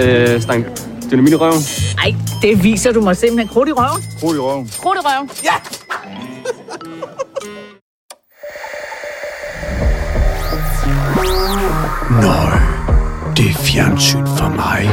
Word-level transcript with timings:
Øh, 0.00 0.42
stang 0.42 0.66
dynamit 1.10 1.32
i 1.32 1.36
røven. 1.36 1.62
Ej, 1.98 2.14
det 2.42 2.62
viser 2.64 2.92
du 2.92 3.00
mig 3.00 3.16
simpelthen. 3.16 3.48
Krudt 3.48 3.68
i 3.68 3.72
røven. 3.72 4.02
Krudt 4.20 4.36
i 4.36 4.40
røven. 4.40 4.70
Krudt 4.82 4.98
i 4.98 5.00
røven. 5.04 5.30
Ja! 5.44 5.54
Nøj, 12.10 12.58
det 13.36 13.50
er 13.50 13.54
fjernsyn 13.54 14.26
for 14.26 14.48
mig. 14.48 14.90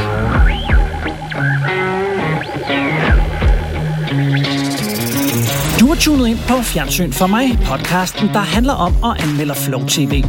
Tunet 6.02 6.28
ind 6.28 6.38
på 6.48 6.62
Fjernsyn 6.62 7.12
for 7.12 7.26
mig, 7.26 7.58
podcasten, 7.64 8.28
der 8.28 8.38
handler 8.38 8.72
om 8.72 8.94
og 9.02 9.22
anmelder 9.22 9.54
Flow 9.54 9.86
TV. 9.86 10.24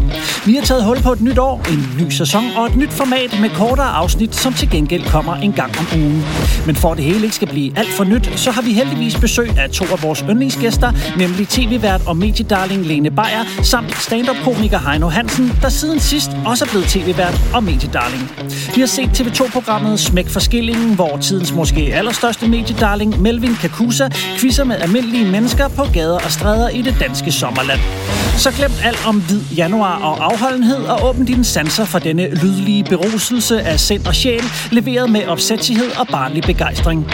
Vi 0.46 0.56
har 0.56 0.62
taget 0.62 0.84
hul 0.84 1.02
på 1.02 1.12
et 1.12 1.22
nyt 1.22 1.38
år, 1.38 1.62
en 1.72 2.06
ny 2.06 2.10
sæson 2.10 2.44
og 2.56 2.66
et 2.66 2.76
nyt 2.76 2.90
format 2.92 3.38
med 3.42 3.50
kortere 3.50 3.88
afsnit, 3.88 4.36
som 4.36 4.54
til 4.54 4.70
gengæld 4.70 5.04
kommer 5.06 5.36
en 5.36 5.54
gang 5.54 5.72
om 5.80 5.88
ugen. 6.00 6.24
Men 6.66 6.76
for 6.76 6.92
at 6.92 6.98
det 6.98 7.06
hele 7.06 7.24
ikke 7.24 7.36
skal 7.36 7.48
blive 7.48 7.78
alt 7.78 7.90
for 7.90 8.04
nyt, 8.04 8.40
så 8.40 8.52
har 8.52 8.62
vi 8.62 8.74
heldigvis 8.74 9.16
besøg 9.16 9.58
af 9.58 9.70
to 9.70 9.86
af 9.86 10.04
vores 10.04 10.20
yndlingsgæster, 10.30 10.92
nemlig 11.18 11.48
tv-vært 11.48 12.02
og 12.08 12.18
mediedarling 12.18 12.86
Lene 12.86 13.12
Beyer, 13.12 13.64
samt 13.64 13.98
stand-up-komiker 13.98 14.80
Heino 14.90 15.08
Hansen, 15.08 15.52
der 15.62 15.70
siden 15.70 16.00
sidst 16.00 16.32
også 16.46 16.66
er 16.66 16.70
blevet 16.70 16.88
tv-vært 16.88 17.42
og 17.54 17.64
mediedarling. 17.64 18.32
Vi 18.76 18.80
har 18.82 18.88
set 18.88 19.10
TV2-programmet 19.22 20.00
Smæk 20.00 20.28
for 20.28 20.40
Skillingen, 20.40 20.96
hvor 20.96 21.18
tidens 21.18 21.54
måske 21.54 21.82
allerstørste 21.82 22.48
mediedarling 22.48 23.22
Melvin 23.22 23.56
Kakusa 23.56 24.10
quizzer 24.40 24.64
med 24.64 24.76
almindelige 24.76 25.32
mennesker 25.32 25.63
på 25.68 25.84
gader 25.94 26.20
og 26.20 26.32
stræder 26.32 26.70
i 26.70 26.82
det 26.82 26.96
danske 27.00 27.32
sommerland. 27.32 27.80
Så 28.38 28.52
glem 28.52 28.72
alt 28.84 29.08
om 29.08 29.22
hvid 29.22 29.42
januar 29.56 30.00
og 30.00 30.26
afholdenhed 30.34 30.84
og 30.84 31.10
åbn 31.10 31.26
dine 31.26 31.44
sanser 31.44 31.86
for 31.86 32.00
denne 32.00 32.36
lydlige 32.36 32.84
beruselse 32.84 33.62
af 33.62 33.80
sind 33.80 34.08
og 34.08 34.16
sjæl, 34.16 34.44
leveret 34.72 35.10
med 35.10 35.28
opsættighed 35.28 35.92
og 36.00 36.08
barnlig 36.08 36.44
begejstring. 36.44 37.12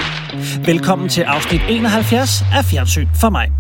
Velkommen 0.66 1.10
til 1.10 1.22
afsnit 1.22 1.62
71 1.70 2.44
af 2.54 2.66
Fjernsyn 2.66 3.08
for 3.22 3.30
mig. 3.30 3.52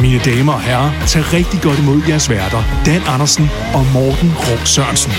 Mine 0.00 0.20
damer 0.24 0.52
og 0.52 0.60
herrer, 0.60 1.06
tag 1.06 1.32
rigtig 1.32 1.60
godt 1.62 1.78
imod 1.78 2.02
jeres 2.08 2.30
værter, 2.30 2.62
Dan 2.86 3.02
Andersen 3.06 3.50
og 3.74 3.86
Morten 3.94 4.32
Rum 4.46 4.66
Sørensen. 4.66 5.12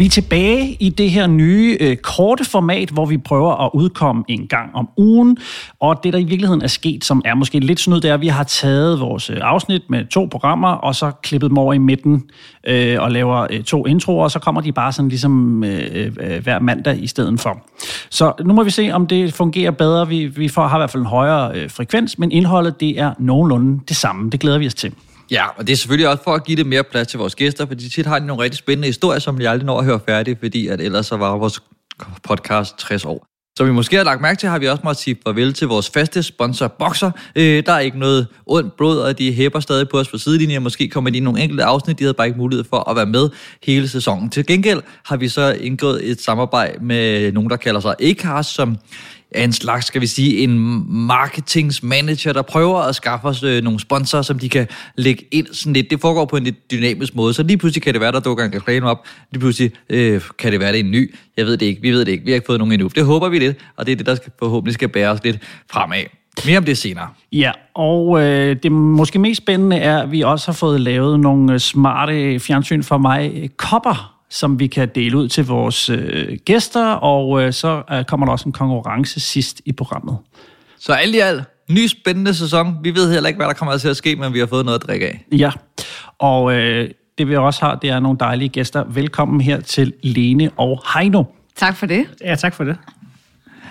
Vi 0.00 0.04
er 0.06 0.10
tilbage 0.10 0.76
i 0.80 0.88
det 0.88 1.10
her 1.10 1.26
nye 1.26 1.76
øh, 1.80 1.96
korte 1.96 2.44
format, 2.44 2.90
hvor 2.90 3.06
vi 3.06 3.18
prøver 3.18 3.64
at 3.64 3.70
udkomme 3.74 4.24
en 4.28 4.46
gang 4.46 4.74
om 4.74 4.88
ugen. 4.96 5.36
Og 5.80 6.00
det, 6.04 6.12
der 6.12 6.18
i 6.18 6.24
virkeligheden 6.24 6.62
er 6.62 6.66
sket, 6.66 7.04
som 7.04 7.22
er 7.24 7.34
måske 7.34 7.58
lidt 7.58 7.80
snyd, 7.80 8.00
det 8.00 8.10
er, 8.10 8.14
at 8.14 8.20
vi 8.20 8.28
har 8.28 8.44
taget 8.44 9.00
vores 9.00 9.30
øh, 9.30 9.36
afsnit 9.40 9.82
med 9.90 10.04
to 10.04 10.28
programmer, 10.30 10.68
og 10.68 10.94
så 10.94 11.10
klippet 11.22 11.50
dem 11.50 11.58
over 11.58 11.74
i 11.74 11.78
midten 11.78 12.22
øh, 12.66 13.02
og 13.02 13.10
laver 13.10 13.46
øh, 13.50 13.62
to 13.62 13.86
introer, 13.86 14.24
og 14.24 14.30
så 14.30 14.38
kommer 14.38 14.60
de 14.60 14.72
bare 14.72 14.92
sådan 14.92 15.08
ligesom 15.08 15.64
øh, 15.64 16.12
øh, 16.20 16.42
hver 16.42 16.58
mandag 16.58 17.02
i 17.02 17.06
stedet 17.06 17.40
for. 17.40 17.62
Så 18.10 18.32
nu 18.44 18.54
må 18.54 18.62
vi 18.62 18.70
se, 18.70 18.90
om 18.92 19.06
det 19.06 19.34
fungerer 19.34 19.70
bedre. 19.70 20.08
Vi, 20.08 20.26
vi 20.26 20.48
får, 20.48 20.66
har 20.66 20.78
i 20.78 20.80
hvert 20.80 20.90
fald 20.90 21.02
en 21.02 21.08
højere 21.08 21.54
øh, 21.54 21.70
frekvens, 21.70 22.18
men 22.18 22.32
indholdet 22.32 22.80
det 22.80 23.00
er 23.00 23.14
nogenlunde 23.18 23.80
det 23.88 23.96
samme. 23.96 24.30
Det 24.30 24.40
glæder 24.40 24.58
vi 24.58 24.66
os 24.66 24.74
til. 24.74 24.92
Ja, 25.30 25.46
og 25.56 25.66
det 25.66 25.72
er 25.72 25.76
selvfølgelig 25.76 26.08
også 26.08 26.24
for 26.24 26.34
at 26.34 26.44
give 26.44 26.56
det 26.56 26.66
mere 26.66 26.84
plads 26.84 27.08
til 27.08 27.18
vores 27.18 27.34
gæster, 27.34 27.66
fordi 27.66 27.90
tit 27.90 28.06
har 28.06 28.18
de 28.18 28.26
nogle 28.26 28.42
rigtig 28.42 28.58
spændende 28.58 28.88
historier, 28.88 29.18
som 29.18 29.38
vi 29.38 29.44
aldrig 29.44 29.66
når 29.66 29.78
at 29.78 29.84
høre 29.84 30.00
færdig, 30.08 30.36
fordi 30.38 30.66
at 30.66 30.80
ellers 30.80 31.06
så 31.06 31.16
var 31.16 31.36
vores 31.36 31.62
podcast 32.22 32.78
60 32.78 33.04
år. 33.04 33.26
Som 33.56 33.66
vi 33.66 33.72
måske 33.72 33.96
har 33.96 34.04
lagt 34.04 34.20
mærke 34.20 34.40
til, 34.40 34.48
har 34.48 34.58
vi 34.58 34.68
også 34.68 34.80
måttet 34.84 35.02
sige 35.02 35.16
farvel 35.26 35.52
til 35.52 35.68
vores 35.68 35.90
faste 35.90 36.22
sponsor, 36.22 36.68
Boxer. 36.68 37.10
Øh, 37.36 37.62
der 37.66 37.72
er 37.72 37.78
ikke 37.78 37.98
noget 37.98 38.26
ondt 38.46 38.76
blod, 38.76 38.98
og 38.98 39.18
de 39.18 39.32
hæpper 39.32 39.60
stadig 39.60 39.88
på 39.88 39.98
os 39.98 40.08
på 40.08 40.18
sidelinjen. 40.18 40.62
Måske 40.62 40.88
kommer 40.88 41.10
de 41.10 41.16
i 41.16 41.20
nogle 41.20 41.40
enkelte 41.40 41.64
afsnit, 41.64 41.98
de 41.98 42.04
havde 42.04 42.14
bare 42.14 42.26
ikke 42.26 42.38
mulighed 42.38 42.64
for 42.70 42.90
at 42.90 42.96
være 42.96 43.06
med 43.06 43.30
hele 43.62 43.88
sæsonen. 43.88 44.30
Til 44.30 44.46
gengæld 44.46 44.82
har 45.04 45.16
vi 45.16 45.28
så 45.28 45.52
indgået 45.60 46.10
et 46.10 46.20
samarbejde 46.20 46.84
med 46.84 47.32
nogen, 47.32 47.50
der 47.50 47.56
kalder 47.56 47.80
sig 47.80 47.94
Acast, 48.00 48.54
som 48.54 48.76
er 49.32 49.44
en 49.44 49.52
slags, 49.52 49.86
skal 49.86 50.00
vi 50.00 50.06
sige, 50.06 50.38
en 50.38 50.84
marketingsmanager, 50.88 52.32
der 52.32 52.42
prøver 52.42 52.78
at 52.78 52.94
skaffe 52.94 53.28
os 53.28 53.42
øh, 53.42 53.62
nogle 53.62 53.80
sponsorer, 53.80 54.22
som 54.22 54.38
de 54.38 54.48
kan 54.48 54.66
lægge 54.96 55.24
ind 55.30 55.46
sådan 55.52 55.72
lidt. 55.72 55.90
Det 55.90 56.00
foregår 56.00 56.24
på 56.24 56.36
en 56.36 56.44
lidt 56.44 56.70
dynamisk 56.70 57.14
måde, 57.14 57.34
så 57.34 57.42
lige 57.42 57.58
pludselig 57.58 57.82
kan 57.82 57.92
det 57.92 58.00
være, 58.00 58.12
der 58.12 58.20
dukker 58.20 58.44
en 58.44 58.54
reklame 58.54 58.90
op. 58.90 59.06
Lige 59.32 59.40
pludselig 59.40 59.72
øh, 59.90 60.20
kan 60.38 60.52
det 60.52 60.60
være, 60.60 60.72
det 60.72 60.80
er 60.80 60.84
en 60.84 60.90
ny. 60.90 61.14
Jeg 61.36 61.46
ved 61.46 61.56
det 61.56 61.66
ikke, 61.66 61.82
vi 61.82 61.90
ved 61.90 62.04
det 62.04 62.12
ikke, 62.12 62.24
vi 62.24 62.30
har 62.30 62.34
ikke 62.34 62.46
fået 62.46 62.58
nogen 62.58 62.72
endnu. 62.72 62.90
Det 62.94 63.04
håber 63.04 63.28
vi 63.28 63.38
lidt, 63.38 63.56
og 63.76 63.86
det 63.86 63.92
er 63.92 63.96
det, 63.96 64.06
der 64.06 64.14
skal, 64.14 64.32
forhåbentlig 64.38 64.74
skal 64.74 64.88
bære 64.88 65.10
os 65.10 65.24
lidt 65.24 65.38
fremad. 65.70 66.04
Mere 66.46 66.58
om 66.58 66.64
det 66.64 66.78
senere. 66.78 67.08
Ja, 67.32 67.52
og 67.74 68.22
øh, 68.22 68.56
det 68.62 68.72
måske 68.72 69.18
mest 69.18 69.38
spændende 69.38 69.76
er, 69.76 69.98
at 69.98 70.12
vi 70.12 70.20
også 70.20 70.46
har 70.46 70.52
fået 70.52 70.80
lavet 70.80 71.20
nogle 71.20 71.52
øh, 71.52 71.58
smarte 71.58 72.40
fjernsyn 72.40 72.82
for 72.82 72.98
mig 72.98 73.50
kopper, 73.56 74.19
som 74.30 74.58
vi 74.58 74.66
kan 74.66 74.88
dele 74.94 75.16
ud 75.16 75.28
til 75.28 75.46
vores 75.46 75.90
øh, 75.90 76.38
gæster, 76.44 76.86
og 76.92 77.42
øh, 77.42 77.52
så 77.52 77.82
øh, 77.92 78.04
kommer 78.04 78.26
der 78.26 78.32
også 78.32 78.48
en 78.48 78.52
konkurrence 78.52 79.20
sidst 79.20 79.62
i 79.64 79.72
programmet. 79.72 80.18
Så 80.78 80.92
alt 80.92 81.14
i 81.14 81.18
alt, 81.18 81.42
ny 81.70 81.86
spændende 81.86 82.34
sæson. 82.34 82.76
Vi 82.82 82.94
ved 82.94 83.12
heller 83.12 83.28
ikke, 83.28 83.38
hvad 83.38 83.46
der 83.46 83.52
kommer 83.52 83.78
til 83.78 83.88
at 83.88 83.96
ske, 83.96 84.16
men 84.16 84.34
vi 84.34 84.38
har 84.38 84.46
fået 84.46 84.64
noget 84.64 84.78
at 84.78 84.86
drikke 84.86 85.06
af. 85.06 85.24
Ja, 85.32 85.50
og 86.18 86.54
øh, 86.54 86.90
det 87.18 87.28
vi 87.28 87.36
også 87.36 87.64
har, 87.64 87.74
det 87.74 87.90
er 87.90 88.00
nogle 88.00 88.18
dejlige 88.18 88.48
gæster. 88.48 88.84
Velkommen 88.84 89.40
her 89.40 89.60
til 89.60 89.92
Lene 90.02 90.50
og 90.56 90.82
Heino. 90.94 91.24
Tak 91.56 91.76
for 91.76 91.86
det. 91.86 92.06
Ja, 92.24 92.34
tak 92.34 92.54
for 92.54 92.64
det. 92.64 92.76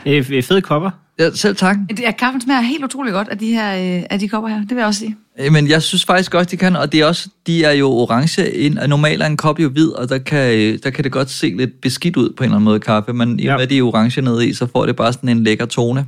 Er 0.06 0.42
fede 0.42 0.62
kopper. 0.62 0.92
Ja, 1.20 1.32
selv 1.32 1.56
tak. 1.56 1.78
Det 1.90 2.08
er, 2.08 2.12
kaffen 2.12 2.42
smager 2.42 2.62
helt 2.62 2.84
utrolig 2.84 3.14
godt 3.14 3.28
af 3.28 3.38
de 3.38 3.48
her 3.48 3.98
øh, 3.98 4.04
af 4.10 4.20
de 4.20 4.30
kopper 4.30 4.50
her, 4.50 4.60
det 4.60 4.70
vil 4.70 4.78
jeg 4.78 4.86
også 4.86 5.00
sige. 5.00 5.16
Men 5.52 5.70
jeg 5.70 5.82
synes 5.82 6.06
faktisk 6.06 6.34
også, 6.34 6.50
de 6.50 6.58
kan, 6.58 6.76
og 6.76 6.92
det 6.92 7.00
er 7.00 7.06
også, 7.06 7.30
de 7.48 7.64
er 7.64 7.72
jo 7.72 7.92
orange, 7.92 8.52
ind, 8.52 8.78
og 8.78 8.90
normalt 8.90 9.22
er 9.22 9.26
en 9.26 9.38
kop 9.38 9.60
jo 9.60 9.70
hvid, 9.70 9.90
og 9.90 10.10
der 10.10 10.18
kan, 10.18 10.80
der 10.84 10.90
kan 10.90 11.04
det 11.04 11.12
godt 11.12 11.30
se 11.30 11.54
lidt 11.58 11.82
beskidt 11.82 12.18
ud 12.18 12.30
på 12.38 12.44
en 12.44 12.46
eller 12.46 12.56
anden 12.56 12.66
måde, 12.66 12.80
kaffe, 12.80 13.14
men 13.14 13.40
i 13.40 13.46
og 13.46 13.60
med, 13.60 13.68
de 13.68 13.78
er 13.78 13.84
orange 13.84 14.22
nede 14.22 14.48
i, 14.48 14.54
så 14.54 14.68
får 14.72 14.86
det 14.86 14.96
bare 14.96 15.14
sådan 15.14 15.30
en 15.30 15.44
lækker 15.44 15.66
tone. 15.66 16.00
Jeg 16.00 16.08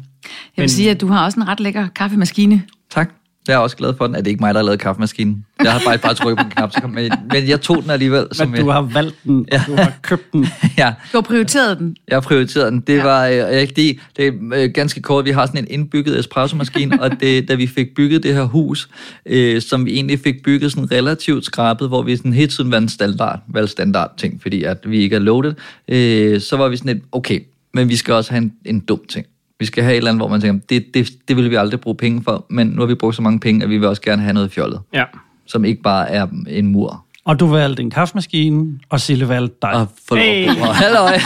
vil 0.55 0.63
men... 0.63 0.69
sige, 0.69 0.91
at 0.91 1.01
du 1.01 1.07
har 1.07 1.25
også 1.25 1.39
en 1.39 1.47
ret 1.47 1.59
lækker 1.59 1.87
kaffemaskine. 1.95 2.61
Tak. 2.91 3.09
Jeg 3.47 3.53
er 3.53 3.57
også 3.57 3.77
glad 3.77 3.93
for 3.97 4.07
den. 4.07 4.15
Er 4.15 4.21
det 4.21 4.31
ikke 4.31 4.39
mig, 4.43 4.53
der 4.53 4.59
har 4.59 4.65
lavet 4.65 4.79
kaffemaskinen? 4.79 5.45
Jeg 5.63 5.71
har 5.71 5.81
bare, 5.85 5.97
bare 5.97 6.13
trykket 6.13 6.37
på 6.37 6.43
en 6.43 6.49
knap, 6.51 6.71
så 6.71 6.81
kom, 6.81 6.89
men, 6.89 7.11
men 7.31 7.47
jeg 7.47 7.61
tog 7.61 7.83
den 7.83 7.89
alligevel. 7.89 8.27
Som 8.31 8.49
men 8.49 8.59
du 8.59 8.65
jeg, 8.65 8.73
har 8.73 8.81
valgt 8.81 9.15
den, 9.23 9.47
ja. 9.51 9.63
du 9.67 9.75
har 9.75 9.93
købt 10.01 10.33
den. 10.33 10.47
ja. 10.77 10.93
Du 11.11 11.17
har 11.17 11.21
prioriteret 11.21 11.79
den. 11.79 11.95
Jeg 12.07 12.15
har 12.15 12.21
prioriteret 12.21 12.71
den. 12.71 12.79
Det 12.79 12.97
ja. 12.97 13.03
var 13.03 13.27
øh, 13.27 13.67
det, 13.75 13.99
det 14.17 14.27
er 14.27 14.31
øh, 14.53 14.69
ganske 14.73 15.01
kort. 15.01 15.25
Vi 15.25 15.31
har 15.31 15.45
sådan 15.45 15.61
en 15.61 15.67
indbygget 15.69 16.19
espresso-maskine, 16.19 17.01
og 17.01 17.19
det, 17.19 17.47
da 17.47 17.55
vi 17.55 17.67
fik 17.67 17.95
bygget 17.95 18.23
det 18.23 18.33
her 18.33 18.43
hus, 18.43 18.89
øh, 19.25 19.61
som 19.61 19.85
vi 19.85 19.93
egentlig 19.93 20.19
fik 20.19 20.43
bygget 20.43 20.71
sådan 20.71 20.91
relativt 20.91 21.45
skrabet, 21.45 21.87
hvor 21.87 22.01
vi 22.01 22.17
sådan 22.17 22.33
hele 22.33 22.51
tiden 22.51 22.71
valgte 22.71 22.93
standard, 22.93 23.39
valgte 23.47 23.71
standard 23.71 24.11
ting, 24.17 24.41
fordi 24.41 24.63
at 24.63 24.77
vi 24.85 24.97
ikke 24.97 25.15
er 25.15 25.19
loaded, 25.19 25.53
øh, 25.87 26.41
så 26.41 26.57
var 26.57 26.67
vi 26.69 26.77
sådan 26.77 26.93
lidt, 26.93 27.05
okay, 27.11 27.39
men 27.73 27.89
vi 27.89 27.95
skal 27.95 28.13
også 28.13 28.31
have 28.31 28.43
en, 28.43 28.53
en 28.65 28.79
dum 28.79 29.01
ting. 29.09 29.25
Vi 29.61 29.65
skal 29.65 29.83
have 29.83 29.93
et 29.93 29.97
eller 29.97 30.11
andet, 30.11 30.19
hvor 30.19 30.27
man 30.27 30.41
tænker, 30.41 30.65
det, 30.69 30.93
det, 30.93 31.09
det 31.27 31.35
vil 31.35 31.49
vi 31.49 31.55
aldrig 31.55 31.79
bruge 31.79 31.95
penge 31.95 32.23
for, 32.23 32.45
men 32.49 32.67
nu 32.67 32.81
har 32.81 32.87
vi 32.87 32.95
brugt 32.95 33.15
så 33.15 33.21
mange 33.21 33.39
penge, 33.39 33.63
at 33.63 33.69
vi 33.69 33.77
vil 33.77 33.87
også 33.87 34.01
gerne 34.01 34.21
have 34.21 34.33
noget 34.33 34.51
fjollet. 34.51 34.79
Ja. 34.93 35.03
Som 35.45 35.65
ikke 35.65 35.81
bare 35.81 36.09
er 36.09 36.27
en 36.47 36.67
mur. 36.67 37.05
Og 37.25 37.39
du 37.39 37.47
valgte 37.47 37.83
en 37.83 37.89
kaffemaskine, 37.89 38.79
og 38.89 39.01
Sille 39.01 39.29
valgte 39.29 39.55
dig. 39.61 39.73
Og 39.73 39.87
hey. 40.17 40.49
Halløj. 40.49 41.19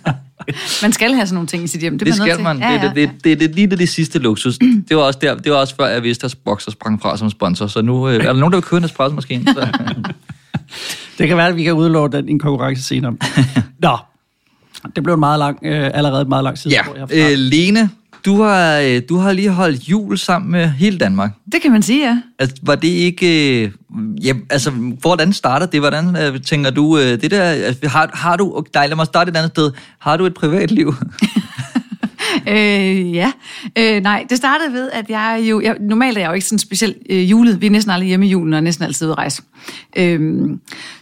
man 0.82 0.92
skal 0.92 1.14
have 1.14 1.26
sådan 1.26 1.34
nogle 1.34 1.46
ting 1.46 1.64
i 1.64 1.66
sit 1.66 1.80
hjem. 1.80 1.98
Det, 1.98 2.06
det 2.06 2.14
skal 2.14 2.40
man. 2.40 2.58
Ja, 2.58 2.72
ja, 2.72 2.74
ja. 2.74 2.88
Det, 2.88 2.94
det, 2.94 3.24
det, 3.24 3.40
det, 3.40 3.54
lige 3.54 3.66
det, 3.66 3.78
det 3.78 3.88
sidste 3.88 4.18
luksus. 4.18 4.58
Det 4.88 4.96
var 4.96 5.02
også 5.02 5.18
der. 5.22 5.34
Det 5.34 5.52
var 5.52 5.58
også 5.58 5.76
før, 5.76 5.86
jeg 5.86 6.02
vidste, 6.02 6.24
at 6.24 6.36
Boxer 6.44 6.70
sprang 6.70 7.02
fra 7.02 7.16
som 7.16 7.30
sponsor. 7.30 7.66
Så 7.66 7.82
nu 7.82 8.08
øh, 8.08 8.14
er 8.14 8.18
der 8.18 8.32
nogen, 8.32 8.52
der 8.52 8.58
vil 8.58 8.64
købe 8.64 8.78
en 8.78 8.84
espresso-maskine. 8.84 9.44
Det 11.18 11.28
kan 11.28 11.36
være, 11.36 11.48
at 11.48 11.56
vi 11.56 11.64
kan 11.64 11.72
udlove 11.72 12.08
den 12.08 12.28
i 12.28 12.32
en 12.32 12.38
konkurrence 12.38 12.82
senere. 12.82 13.16
Nå, 13.78 13.98
det 14.96 15.02
blev 15.02 15.14
en 15.14 15.20
meget 15.20 15.38
lang, 15.38 15.58
øh, 15.62 15.90
allerede 15.94 16.22
et 16.22 16.28
meget 16.28 16.44
lang 16.44 16.58
side. 16.58 16.74
Ja, 16.74 17.32
øh, 17.32 17.38
Lene, 17.38 17.90
du 18.24 18.42
har, 18.42 18.78
øh, 18.78 19.02
du 19.08 19.16
har 19.16 19.32
lige 19.32 19.50
holdt 19.50 19.82
jul 19.82 20.18
sammen 20.18 20.50
med 20.50 20.68
hele 20.68 20.98
Danmark. 20.98 21.30
Det 21.52 21.62
kan 21.62 21.72
man 21.72 21.82
sige, 21.82 22.06
ja. 22.06 22.20
Altså, 22.38 22.56
var 22.62 22.74
det 22.74 22.88
ikke... 22.88 23.62
Øh, 23.62 23.70
ja, 24.24 24.32
altså, 24.50 24.70
hvordan 24.70 25.32
startede 25.32 25.70
det? 25.72 25.80
Hvordan 25.80 26.16
øh, 26.16 26.42
tænker 26.42 26.70
du... 26.70 26.98
Øh, 26.98 27.20
det 27.20 27.30
der, 27.30 27.42
altså, 27.42 27.88
har, 27.88 28.10
har 28.14 28.36
du... 28.36 28.56
Okay, 28.56 28.70
dejligt, 28.74 28.90
lad 28.90 28.96
mig 28.96 29.06
starte 29.06 29.30
et 29.30 29.36
andet 29.36 29.50
sted. 29.50 29.72
Har 29.98 30.16
du 30.16 30.26
et 30.26 30.34
privatliv? 30.34 30.94
øh, 32.54 33.14
ja. 33.14 33.32
Øh, 33.78 34.02
nej, 34.02 34.26
det 34.30 34.36
startede 34.36 34.72
ved, 34.72 34.90
at 34.92 35.10
jeg 35.10 35.46
jo... 35.50 35.60
Jeg, 35.60 35.76
normalt 35.80 36.18
er 36.18 36.22
jeg 36.22 36.28
jo 36.28 36.34
ikke 36.34 36.46
sådan 36.46 36.58
specielt 36.58 36.96
øh, 37.10 37.30
julet. 37.30 37.60
Vi 37.60 37.66
er 37.66 37.70
næsten 37.70 37.90
aldrig 37.90 38.08
hjemme 38.08 38.26
i 38.26 38.30
julen, 38.30 38.54
og 38.54 38.62
næsten 38.62 38.84
altid 38.84 39.06
ude 39.06 39.12
at 39.12 39.18
rejse. 39.18 39.42
Øh, 39.96 40.50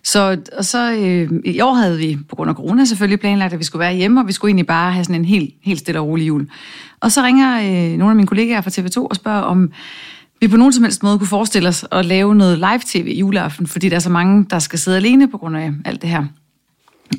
så 0.02 0.38
og 0.58 0.64
så 0.64 0.93
øh, 0.93 1.31
i 1.44 1.61
år 1.61 1.75
havde 1.75 1.99
vi, 1.99 2.19
på 2.28 2.37
grund 2.37 2.50
af 2.50 2.56
corona 2.56 2.84
selvfølgelig, 2.84 3.20
planlagt, 3.20 3.52
at 3.52 3.58
vi 3.58 3.64
skulle 3.64 3.81
være 3.81 3.94
hjemme, 3.94 4.20
og 4.20 4.26
vi 4.26 4.32
skulle 4.32 4.50
egentlig 4.50 4.67
bare 4.67 4.93
have 4.93 5.05
sådan 5.05 5.20
en 5.20 5.25
helt, 5.25 5.55
helt 5.62 5.78
stille 5.78 6.00
og 6.00 6.06
rolig 6.06 6.28
jul. 6.28 6.49
Og 7.00 7.12
så 7.12 7.23
ringer 7.23 7.58
øh, 7.58 7.99
nogle 7.99 8.11
af 8.11 8.17
mine 8.17 8.26
kollegaer 8.26 8.61
fra 8.61 8.70
TV2 8.70 9.06
og 9.06 9.17
spørger, 9.17 9.40
om 9.40 9.72
vi 10.40 10.49
på 10.49 10.56
nogen 10.56 10.72
som 10.72 10.84
helst 10.84 11.02
måde 11.02 11.19
kunne 11.19 11.26
forestille 11.26 11.69
os 11.69 11.84
at 11.93 12.05
lave 12.05 12.34
noget 12.34 12.58
live-tv 12.58 13.17
juleaften, 13.19 13.67
fordi 13.67 13.88
der 13.88 13.96
er 13.96 14.00
så 14.00 14.11
mange, 14.11 14.46
der 14.50 14.58
skal 14.58 14.79
sidde 14.79 14.96
alene 14.96 15.29
på 15.29 15.38
grund 15.38 15.56
af 15.56 15.72
alt 15.84 16.02
det 16.02 16.11
her. 16.11 16.25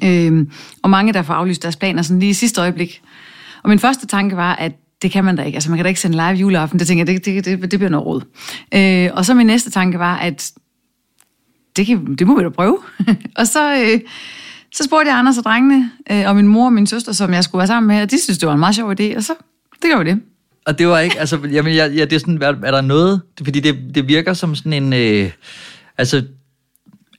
Øh, 0.04 0.48
og 0.82 0.90
mange, 0.90 1.14
der 1.14 1.22
får 1.22 1.34
aflyst 1.34 1.64
deres 1.64 1.76
planer 1.76 2.02
sådan 2.02 2.20
lige 2.20 2.30
i 2.30 2.34
sidste 2.34 2.62
øjeblik. 2.62 3.02
Og 3.68 3.70
min 3.70 3.80
første 3.80 4.08
tanke 4.08 4.36
var, 4.36 4.56
at 4.56 4.72
det 5.02 5.12
kan 5.12 5.24
man 5.24 5.36
da 5.36 5.44
ikke. 5.44 5.56
Altså, 5.56 5.70
man 5.70 5.78
kan 5.78 5.86
da 5.86 5.88
ikke 5.88 6.00
sende 6.00 6.18
live 6.18 6.40
juleaften. 6.40 6.80
Det 6.80 6.88
tænker 6.88 7.02
jeg, 7.02 7.08
det, 7.08 7.26
det, 7.26 7.46
det, 7.46 7.72
det 7.72 7.80
bliver 7.80 7.90
noget 7.90 8.06
råd. 8.06 8.22
Øh, 8.74 9.10
og 9.14 9.26
så 9.26 9.34
min 9.34 9.48
næste 9.48 9.72
tanke 9.72 10.00
var, 10.00 10.18
at 10.18 10.52
det, 11.76 11.86
kan, 11.86 12.16
det 12.16 12.28
må 12.28 12.38
vi 12.38 12.44
da 12.44 12.50
prøve. 12.50 12.80
og 13.40 13.48
så, 13.48 13.76
øh, 13.76 14.00
så 14.74 14.84
spurgte 14.84 15.10
jeg 15.10 15.20
Anders 15.20 15.38
og 15.38 15.44
drengene, 15.44 15.92
øh, 16.12 16.24
og 16.28 16.36
min 16.36 16.48
mor 16.48 16.66
og 16.66 16.74
min 16.74 16.88
søster, 16.88 17.12
som 17.12 17.34
jeg 17.34 17.44
skulle 17.44 17.60
være 17.60 17.68
sammen 17.68 17.88
med, 17.88 18.02
og 18.02 18.12
de 18.12 18.24
synes, 18.24 18.38
det 18.38 18.48
var 18.48 18.54
en 18.54 18.60
meget 18.60 18.76
sjov 18.76 18.92
idé, 18.92 19.16
og 19.16 19.24
så 19.24 19.34
det 19.82 19.92
gør 19.92 20.04
vi 20.04 20.10
det. 20.10 20.22
Og 20.66 20.80
det 20.80 20.88
var 20.88 21.00
ikke, 21.00 21.20
altså, 21.20 21.40
jamen, 21.52 21.76
jeg, 21.76 21.92
ja, 21.92 22.06
det 22.06 22.14
er 22.14 22.20
sådan, 22.20 22.42
er, 22.42 22.48
er 22.64 22.72
der 22.72 22.82
noget, 22.82 23.22
fordi 23.44 23.60
det, 23.60 23.96
det 23.96 24.08
virker 24.08 24.34
som 24.34 24.56
sådan 24.56 24.74
en, 24.74 24.94
øh, 24.94 25.32
altså, 25.98 26.24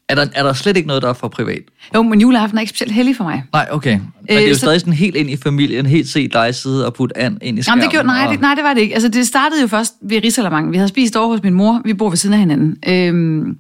er 0.09 0.15
der, 0.15 0.27
er 0.35 0.43
der 0.43 0.53
slet 0.53 0.77
ikke 0.77 0.87
noget, 0.87 1.03
der 1.03 1.09
er 1.09 1.13
for 1.13 1.29
privat? 1.29 1.63
Jo, 1.95 2.03
men 2.03 2.21
juleaften 2.21 2.59
er 2.59 2.61
ikke 2.61 2.71
specielt 2.71 2.93
heldig 2.95 3.17
for 3.17 3.25
mig. 3.25 3.43
Nej, 3.53 3.69
okay. 3.71 3.93
Men 3.93 4.03
det 4.29 4.37
er 4.37 4.41
jo 4.41 4.47
Øh, 4.49 4.55
så- 4.55 4.59
stadig 4.61 4.81
sådan 4.81 4.93
helt 4.93 5.17
ind 5.17 5.31
i 5.31 5.37
familien, 5.37 5.87
helt 5.87 6.09
set 6.09 6.33
dig 6.33 6.55
sidde 6.55 6.87
og 6.87 6.95
putte 6.95 7.19
an 7.19 7.39
ind 7.43 7.59
i 7.59 7.63
skærmen. 7.63 7.79
Jamen, 7.79 7.83
det 7.83 7.91
gjorde, 7.93 8.07
nej, 8.07 8.25
og- 8.27 8.33
det, 8.33 8.41
nej, 8.41 8.55
det 8.55 8.65
var 8.65 8.75
det 8.75 8.81
ikke. 8.81 8.95
Altså, 8.95 9.09
det 9.09 9.27
startede 9.27 9.61
jo 9.63 9.67
først 9.67 9.95
ved 10.03 10.21
Rigsalermang. 10.25 10.73
Vi 10.73 10.77
havde 10.77 10.89
spist 10.89 11.17
over 11.17 11.29
hos 11.29 11.43
min 11.43 11.55
mor. 11.55 11.83
Vi 11.85 11.95
bor 11.95 12.09
ved 12.09 12.17
siden 12.17 12.33
af 12.33 12.39
hinanden. 12.41 12.77
Øhm, 12.89 13.57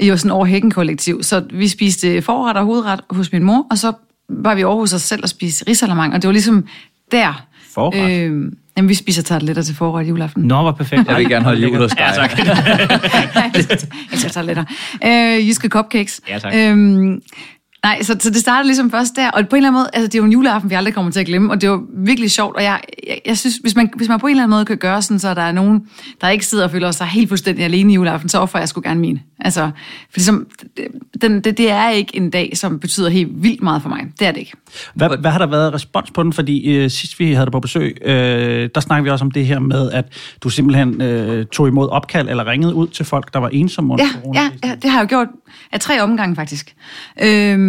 I 0.00 0.10
var 0.10 0.16
sådan 0.16 0.30
over 0.30 0.46
hækken 0.46 0.70
kollektiv. 0.70 1.22
Så 1.22 1.44
vi 1.52 1.68
spiste 1.68 2.22
forret 2.22 2.56
og 2.56 2.64
hovedret 2.64 3.00
hos 3.10 3.32
min 3.32 3.42
mor, 3.42 3.66
og 3.70 3.78
så 3.78 3.92
var 4.28 4.54
vi 4.54 4.64
over 4.64 4.76
hos 4.80 4.92
os 4.92 5.02
selv 5.02 5.22
og 5.22 5.28
spiste 5.28 5.64
Rigsalermang. 5.68 6.14
Og 6.14 6.22
det 6.22 6.28
var 6.28 6.32
ligesom 6.32 6.64
der. 7.12 7.46
Forret? 7.74 8.22
Øhm, 8.24 8.54
jamen, 8.78 8.88
vi 8.88 8.94
spiser 8.94 9.22
tarteletter 9.22 9.62
til 9.62 9.74
forret 9.74 10.04
i 10.04 10.08
juleaften. 10.08 10.42
Nå, 10.42 10.62
hvor 10.62 10.72
perfekt. 10.72 11.08
Jeg 11.08 11.16
vil 11.16 11.28
gerne 11.28 11.44
holde 11.44 11.62
jul 11.62 11.76
hos 11.76 11.90
dig. 11.90 11.98
Ja, 11.98 12.12
tak. 12.14 12.38
jeg 14.10 14.18
skal 14.18 14.30
tarteletter. 14.30 14.64
Øh, 15.04 15.48
jyske 15.48 15.68
cupcakes. 15.68 16.20
Ja, 16.28 16.38
tak. 16.38 16.52
Øhm, 16.54 17.20
Nej, 17.88 18.02
så, 18.02 18.16
så 18.20 18.30
det 18.30 18.36
startede 18.36 18.66
ligesom 18.66 18.90
først 18.90 19.16
der, 19.16 19.30
og 19.30 19.48
på 19.48 19.56
en 19.56 19.58
eller 19.58 19.68
anden 19.68 19.80
måde, 19.80 19.90
altså 19.92 20.06
det 20.06 20.14
er 20.14 20.18
jo 20.18 20.24
en 20.24 20.32
juleaften, 20.32 20.70
vi 20.70 20.74
aldrig 20.74 20.94
kommer 20.94 21.10
til 21.10 21.20
at 21.20 21.26
glemme, 21.26 21.50
og 21.50 21.60
det 21.60 21.70
var 21.70 21.80
virkelig 21.96 22.30
sjovt, 22.30 22.56
og 22.56 22.62
jeg, 22.62 22.80
jeg, 23.06 23.20
jeg 23.26 23.38
synes, 23.38 23.56
hvis 23.56 23.76
man, 23.76 23.90
hvis 23.96 24.08
man 24.08 24.20
på 24.20 24.26
en 24.26 24.30
eller 24.30 24.42
anden 24.42 24.56
måde 24.56 24.64
kan 24.64 24.76
gøre 24.76 25.02
sådan, 25.02 25.18
så 25.18 25.34
der 25.34 25.42
er 25.42 25.52
nogen, 25.52 25.80
der 26.20 26.28
ikke 26.28 26.46
sidder 26.46 26.64
og 26.64 26.70
føler 26.70 26.90
sig 26.90 27.06
helt 27.06 27.28
fuldstændig 27.28 27.64
alene 27.64 27.92
i 27.92 27.94
juleaften, 27.94 28.28
så 28.28 28.38
offrer 28.38 28.60
jeg 28.60 28.68
sgu 28.68 28.80
gerne 28.84 29.00
min. 29.00 29.20
Altså, 29.40 29.70
for 30.10 30.18
ligesom, 30.18 30.46
det, 30.76 30.86
den, 31.22 31.40
det, 31.40 31.58
det 31.58 31.70
er 31.70 31.88
ikke 31.90 32.16
en 32.16 32.30
dag, 32.30 32.52
som 32.54 32.78
betyder 32.78 33.08
helt 33.08 33.42
vildt 33.42 33.62
meget 33.62 33.82
for 33.82 33.88
mig. 33.88 34.06
Det 34.18 34.26
er 34.26 34.32
det 34.32 34.40
ikke. 34.40 34.52
Hvad, 34.94 35.08
hvad 35.20 35.30
har 35.30 35.38
der 35.38 35.46
været 35.46 35.74
respons 35.74 36.10
på 36.10 36.22
den? 36.22 36.32
Fordi 36.32 36.76
øh, 36.76 36.90
sidst 36.90 37.20
vi 37.20 37.32
havde 37.32 37.46
dig 37.46 37.52
på 37.52 37.60
besøg, 37.60 37.96
øh, 38.04 38.68
der 38.74 38.80
snakkede 38.80 39.04
vi 39.04 39.10
også 39.10 39.24
om 39.24 39.30
det 39.30 39.46
her 39.46 39.58
med, 39.58 39.90
at 39.90 40.04
du 40.42 40.50
simpelthen 40.50 41.02
øh, 41.02 41.46
tog 41.46 41.68
imod 41.68 41.88
opkald 41.88 42.28
eller 42.28 42.46
ringede 42.46 42.74
ud 42.74 42.88
til 42.88 43.04
folk, 43.04 43.34
der 43.34 43.38
var 43.38 43.48
ensomme 43.48 43.92
under 43.92 44.04
Ja, 44.04 44.20
corona. 44.20 44.40
ja, 44.40 44.68
ja, 44.68 44.74
det 44.82 44.90
har 44.90 44.98
jeg 44.98 45.04
jo 45.04 45.08
gjort 45.08 45.28
af 45.72 45.80
tre 45.80 46.02
omgange 46.02 46.36
faktisk. 46.36 46.74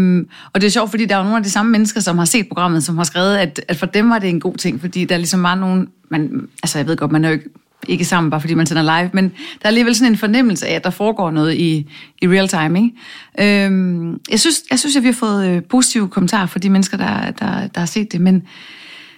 Øhm, 0.10 0.28
og 0.54 0.62
det 0.62 0.68
er 0.68 0.72
sjovt, 0.72 0.90
fordi 0.90 1.06
der 1.06 1.16
er 1.16 1.20
jo 1.20 1.24
nogle 1.24 1.38
af 1.38 1.44
de 1.44 1.50
samme 1.50 1.72
mennesker, 1.72 2.02
som 2.02 2.18
har 2.18 2.26
set 2.26 2.48
programmet, 2.48 2.84
som 2.84 2.98
har 2.98 3.04
skrevet, 3.04 3.38
at, 3.38 3.62
at 3.68 3.78
for 3.78 3.86
dem 3.86 4.10
var 4.10 4.20
det 4.20 4.30
en 4.30 4.40
god 4.40 4.56
ting, 4.56 4.82
fordi 4.82 5.06
der 5.06 5.18
ligesom 5.18 5.44
var 5.44 5.56
nogen, 5.56 5.88
man, 6.10 6.48
altså 6.64 6.80
jeg 6.80 6.88
ved 6.88 6.98
godt, 6.98 7.12
man 7.12 7.26
er 7.26 7.30
jo 7.30 7.34
ikke, 7.34 7.50
ikke 7.88 8.06
sammen, 8.06 8.32
bare 8.32 8.42
fordi 8.42 8.54
man 8.54 8.66
sender 8.66 9.00
live, 9.02 9.10
men 9.14 9.24
der 9.24 9.32
er 9.62 9.68
alligevel 9.68 9.96
sådan 9.96 10.12
en 10.14 10.18
fornemmelse 10.18 10.68
af, 10.68 10.74
at 10.76 10.84
der 10.84 10.90
foregår 10.90 11.32
noget 11.32 11.54
i, 11.56 11.90
i 12.22 12.28
real 12.28 12.48
time. 12.48 12.80
Ikke? 12.84 13.66
Øhm, 13.66 14.20
jeg, 14.32 14.40
synes, 14.40 14.62
jeg 14.72 14.80
synes, 14.80 14.96
at 14.96 15.04
vi 15.04 15.08
har 15.08 15.14
fået 15.14 15.48
øh, 15.48 15.64
positive 15.64 16.08
kommentarer 16.08 16.46
fra 16.46 16.60
de 16.60 16.70
mennesker, 16.70 16.98
der, 16.98 17.32
der, 17.32 17.68
der 17.68 17.80
har 17.80 17.86
set 17.86 18.12
det, 18.12 18.22
men 18.22 18.44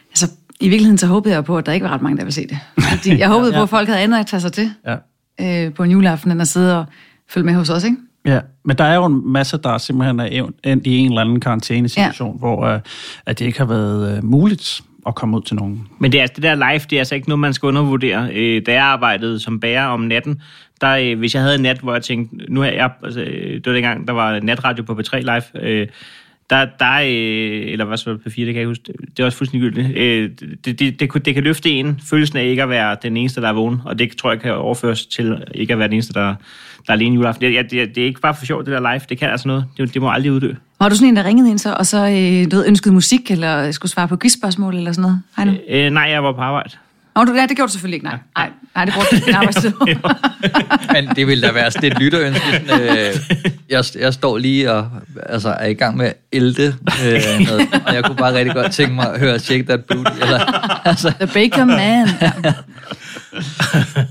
altså, 0.09 0.29
i 0.59 0.69
virkeligheden 0.69 0.97
så 0.97 1.07
håbede 1.07 1.33
jeg 1.33 1.45
på, 1.45 1.57
at 1.57 1.65
der 1.65 1.71
ikke 1.71 1.83
var 1.83 1.93
ret 1.93 2.01
mange, 2.01 2.17
der 2.17 2.23
ville 2.23 2.33
se 2.33 2.47
det. 2.47 2.59
Fordi 2.79 3.17
jeg 3.19 3.29
håbede 3.29 3.53
på, 3.53 3.61
at 3.63 3.69
folk 3.69 3.87
havde 3.87 4.01
andet 4.01 4.19
at 4.19 4.27
tage 4.27 4.41
sig 4.41 4.53
til 4.53 4.71
Ja. 5.39 5.65
øh, 5.67 5.73
på 5.73 5.83
en 5.83 5.91
juleaften, 5.91 6.31
end 6.31 6.41
at 6.41 6.47
sidde 6.47 6.79
og 6.79 6.85
følge 7.29 7.45
med 7.45 7.53
hos 7.53 7.69
os, 7.69 7.83
ikke? 7.83 7.97
Ja, 8.25 8.39
men 8.65 8.77
der 8.77 8.83
er 8.83 8.95
jo 8.95 9.05
en 9.05 9.31
masse, 9.31 9.57
der 9.57 9.77
simpelthen 9.77 10.19
er 10.19 10.25
endt- 10.67 10.81
i 10.87 10.97
en 10.97 11.07
eller 11.09 11.21
anden 11.21 11.39
karantænesituation, 11.39 12.31
ja. 12.33 12.37
hvor 12.39 12.65
øh, 12.65 12.79
at 13.25 13.39
det 13.39 13.45
ikke 13.45 13.57
har 13.59 13.65
været 13.65 14.17
øh, 14.17 14.23
muligt 14.23 14.81
at 15.07 15.15
komme 15.15 15.37
ud 15.37 15.41
til 15.41 15.55
nogen. 15.55 15.87
Men 15.99 16.11
det, 16.11 16.17
er, 16.17 16.21
altså- 16.21 16.33
det 16.35 16.43
der 16.43 16.55
live, 16.55 16.79
det 16.89 16.93
er 16.93 16.99
altså 16.99 17.15
ikke 17.15 17.29
noget, 17.29 17.39
man 17.39 17.53
skal 17.53 17.67
undervurdere. 17.67 18.29
Øh, 18.33 18.61
da 18.65 18.73
jeg 18.73 18.83
arbejdede 18.83 19.39
som 19.39 19.59
bager 19.59 19.83
om 19.85 19.99
natten, 19.99 20.41
der, 20.81 20.89
øh, 20.95 21.19
hvis 21.19 21.33
jeg 21.33 21.41
havde 21.41 21.55
en 21.55 21.61
nat, 21.61 21.79
hvor 21.79 21.93
jeg 21.93 22.03
tænkte, 22.03 22.35
nu 22.53 22.61
er 22.61 22.65
jeg, 22.71 22.91
altså, 23.03 23.19
det 23.19 23.65
var 23.65 23.73
dengang, 23.73 24.07
der 24.07 24.13
var 24.13 24.39
natradio 24.39 24.83
på 24.83 24.93
P3 24.93 25.17
Live, 25.19 25.63
øh, 25.63 25.87
der, 26.51 26.65
der 26.79 26.93
øh, 26.93 27.71
eller 27.71 27.85
hvad 27.85 27.97
så 27.97 28.17
på 28.17 28.29
P4, 28.29 28.41
det 28.41 28.53
kan 28.53 28.55
jeg 28.55 28.67
huske, 28.67 28.83
det 29.17 29.19
er 29.19 29.25
også 29.25 29.37
fuldstændig 29.37 29.71
gyldigt. 29.71 29.97
Øh, 29.97 30.29
det, 30.65 30.79
det, 30.79 30.99
det, 30.99 31.25
det 31.25 31.33
kan 31.33 31.43
løfte 31.43 31.69
en 31.69 31.99
følelsen 32.09 32.37
af 32.37 32.45
ikke 32.45 32.63
at 32.63 32.69
være 32.69 32.97
den 33.03 33.17
eneste, 33.17 33.41
der 33.41 33.47
er 33.47 33.53
vågen, 33.53 33.81
og 33.85 33.99
det 33.99 34.17
tror 34.17 34.31
jeg 34.31 34.41
kan 34.41 34.53
overføres 34.53 35.05
til 35.05 35.43
ikke 35.53 35.73
at 35.73 35.79
være 35.79 35.87
den 35.87 35.93
eneste, 35.93 36.13
der, 36.13 36.25
der 36.87 36.87
er 36.87 36.93
alene 36.93 37.15
juleaften. 37.15 37.53
Det, 37.53 37.71
det, 37.71 37.95
det 37.95 38.01
er 38.01 38.05
ikke 38.05 38.21
bare 38.21 38.35
for 38.35 38.45
sjovt, 38.45 38.65
det 38.65 38.73
der 38.73 38.91
live, 38.93 39.01
det 39.09 39.17
kan 39.17 39.29
altså 39.29 39.47
noget, 39.47 39.65
det, 39.77 39.93
det 39.93 40.01
må 40.01 40.11
aldrig 40.11 40.31
uddø. 40.31 40.53
Var 40.79 40.89
du 40.89 40.95
sådan 40.95 41.07
en, 41.07 41.15
der 41.15 41.25
ringede 41.25 41.49
ind 41.49 41.59
så, 41.59 41.73
og 41.73 41.85
så 41.85 41.97
øh, 41.97 42.51
du 42.51 42.55
ved, 42.55 42.67
ønskede 42.67 42.93
musik, 42.93 43.31
eller 43.31 43.71
skulle 43.71 43.91
svare 43.91 44.07
på 44.07 44.17
quizspørgsmål, 44.17 44.75
eller 44.75 44.91
sådan 44.91 45.01
noget? 45.01 45.21
Hej 45.37 45.45
nu. 45.45 45.53
Øh, 45.69 45.89
nej, 45.89 46.03
jeg 46.03 46.23
var 46.23 46.31
på 46.31 46.41
arbejde. 46.41 46.69
Nå, 47.15 47.23
du, 47.23 47.33
ja, 47.33 47.45
det 47.45 47.55
gjorde 47.55 47.67
du 47.67 47.71
selvfølgelig 47.71 47.95
ikke, 47.95 48.05
nej. 48.05 48.17
Nej, 48.37 48.49
nej 48.75 48.85
det 48.85 48.93
brugte 48.93 49.19
du 49.19 49.25
din 49.25 49.35
arbejdstid. 49.35 49.71
Men 50.93 51.15
det 51.15 51.27
ville 51.27 51.47
da 51.47 51.53
være 51.53 51.71
sådan 51.71 51.91
et 51.91 51.99
lytterønske. 51.99 52.45
Sådan, 52.67 52.97
øh, 52.97 53.15
jeg, 53.69 53.83
jeg 53.99 54.13
står 54.13 54.37
lige 54.37 54.71
og 54.71 54.89
altså, 55.25 55.49
er 55.49 55.67
i 55.67 55.73
gang 55.73 55.97
med 55.97 56.05
at 56.05 56.17
ælte 56.33 56.75
øh, 57.05 57.21
noget, 57.47 57.81
og 57.87 57.95
jeg 57.95 58.03
kunne 58.03 58.15
bare 58.15 58.33
rigtig 58.33 58.53
godt 58.55 58.71
tænke 58.71 58.93
mig 58.93 59.13
at 59.13 59.19
høre 59.19 59.39
Shake 59.39 59.63
That 59.63 59.85
Booty. 59.85 60.11
Eller, 60.21 60.39
altså, 60.87 61.13
The 61.19 61.27
Baker 61.27 61.65
Man. 61.65 62.07
Ja. 62.21 62.53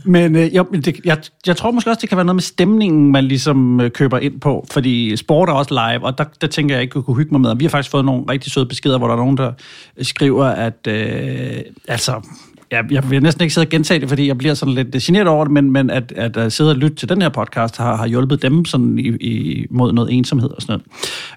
Men 0.04 0.36
øh, 0.36 0.56
jo, 0.56 0.66
det, 0.72 1.00
jeg, 1.04 1.18
jeg 1.46 1.56
tror 1.56 1.70
måske 1.70 1.90
også, 1.90 2.00
det 2.00 2.08
kan 2.08 2.16
være 2.16 2.24
noget 2.24 2.36
med 2.36 2.42
stemningen, 2.42 3.12
man 3.12 3.24
ligesom 3.24 3.80
øh, 3.80 3.90
køber 3.90 4.18
ind 4.18 4.40
på, 4.40 4.66
fordi 4.70 5.16
sport 5.16 5.48
er 5.48 5.52
også 5.52 5.74
live, 5.74 6.04
og 6.04 6.18
der, 6.18 6.24
der 6.40 6.46
tænker 6.46 6.74
jeg 6.74 6.82
ikke, 6.82 6.98
at 6.98 7.04
kunne 7.04 7.16
hygge 7.16 7.30
mig 7.30 7.40
med. 7.40 7.50
Og 7.50 7.60
vi 7.60 7.64
har 7.64 7.70
faktisk 7.70 7.90
fået 7.90 8.04
nogle 8.04 8.24
rigtig 8.30 8.52
søde 8.52 8.66
beskeder, 8.66 8.98
hvor 8.98 9.06
der 9.06 9.14
er 9.14 9.18
nogen, 9.18 9.36
der 9.36 9.52
skriver, 10.02 10.44
at 10.46 10.86
øh, 10.86 11.60
altså, 11.88 12.26
jeg, 12.70 12.84
jeg 12.90 13.10
vil 13.10 13.22
næsten 13.22 13.42
ikke 13.42 13.54
sidde 13.54 13.64
og 13.64 13.68
gentage 13.68 14.00
det, 14.00 14.08
fordi 14.08 14.26
jeg 14.26 14.38
bliver 14.38 14.54
sådan 14.54 14.74
lidt 14.74 14.92
generet 15.02 15.28
over 15.28 15.44
det, 15.44 15.52
men, 15.52 15.70
men 15.70 15.90
at, 15.90 16.12
at, 16.16 16.36
at 16.36 16.52
sidde 16.52 16.70
og 16.70 16.76
lytte 16.76 16.96
til 16.96 17.08
den 17.08 17.22
her 17.22 17.28
podcast 17.28 17.76
har, 17.76 17.96
har 17.96 18.06
hjulpet 18.06 18.42
dem 18.42 18.64
sådan 18.64 18.98
i, 18.98 19.08
i, 19.08 19.66
mod 19.70 19.92
noget 19.92 20.12
ensomhed 20.12 20.50
og 20.50 20.62
sådan 20.62 20.80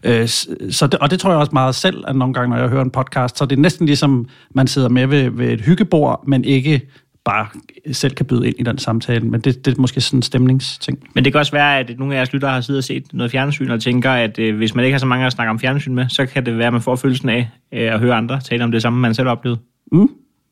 noget. 0.04 0.22
Øh, 0.22 0.28
så 0.72 0.88
det, 0.88 1.00
og 1.00 1.12
det 1.12 1.20
tror 1.20 1.30
jeg 1.30 1.40
også 1.40 1.52
meget 1.54 1.76
selv, 1.76 2.04
at 2.08 2.16
nogle 2.16 2.34
gange, 2.34 2.50
når 2.50 2.58
jeg 2.58 2.70
hører 2.70 2.84
en 2.84 2.92
podcast, 2.92 3.38
så 3.38 3.44
er 3.44 3.48
det 3.48 3.60
næsten 3.60 3.86
ligesom, 3.86 4.28
man 4.56 4.68
sidder 4.68 4.90
med 4.90 5.08
ved, 5.08 5.30
ved 5.30 5.50
et 5.50 5.62
hyggebord, 5.62 6.24
men 6.28 6.46
ikke 6.46 6.82
bare 7.26 7.48
selv 7.92 8.16
kan 8.16 8.26
byde 8.26 8.48
ind 8.48 8.56
i 8.60 8.64
den 8.64 8.78
samtale. 8.78 9.26
Men 9.26 9.42
det, 9.42 9.66
det 9.66 9.78
er 9.78 9.82
måske 9.82 10.02
sådan 10.02 10.18
en 10.18 10.24
stemningsting. 10.24 11.00
Men 11.14 11.26
det 11.26 11.34
kan 11.34 11.40
også 11.40 11.52
være, 11.52 11.80
at 11.80 11.92
nogle 11.98 12.14
af 12.14 12.18
jeres 12.18 12.34
lyttere 12.34 12.52
har 12.52 12.62
siddet 12.62 12.78
og 12.78 12.84
set 12.84 13.04
noget 13.14 13.32
fjernsyn 13.32 13.70
og 13.70 13.82
tænker, 13.82 14.12
at 14.12 14.40
øh, 14.40 14.58
hvis 14.58 14.76
man 14.76 14.86
ikke 14.86 14.94
har 14.94 15.00
så 15.00 15.06
mange 15.06 15.26
at 15.26 15.32
snakke 15.32 15.50
om 15.50 15.60
fjernsyn 15.60 15.96
med, 15.96 16.10
så 16.10 16.26
kan 16.26 16.46
det 16.46 16.58
være, 16.58 16.68
at 16.68 16.74
man 16.74 16.82
får 16.82 16.96
følelsen 16.96 17.30
af 17.30 17.50
øh, 17.74 17.94
at 17.94 18.00
høre 18.00 18.16
andre 18.16 18.40
tale 18.40 18.64
om 18.64 18.72
det 18.72 18.82
samme, 18.82 19.00
man 19.00 19.14
selv 19.14 19.28
har 19.28 19.36
oplevet. 19.36 19.60
Mm. 19.92 20.10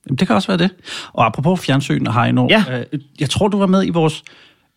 Jamen, 0.08 0.18
det 0.18 0.28
kan 0.28 0.36
også 0.36 0.48
være 0.48 0.58
det. 0.58 0.70
Og 1.14 1.26
apropos 1.26 1.60
fjernsyn, 1.66 2.06
Heino, 2.08 2.48
Ja. 2.50 2.64
øh, 2.92 3.00
jeg 3.20 3.30
tror, 3.30 3.48
du 3.48 3.58
var 3.58 3.68
med 3.68 3.86
i 3.86 3.90
vores 3.90 4.24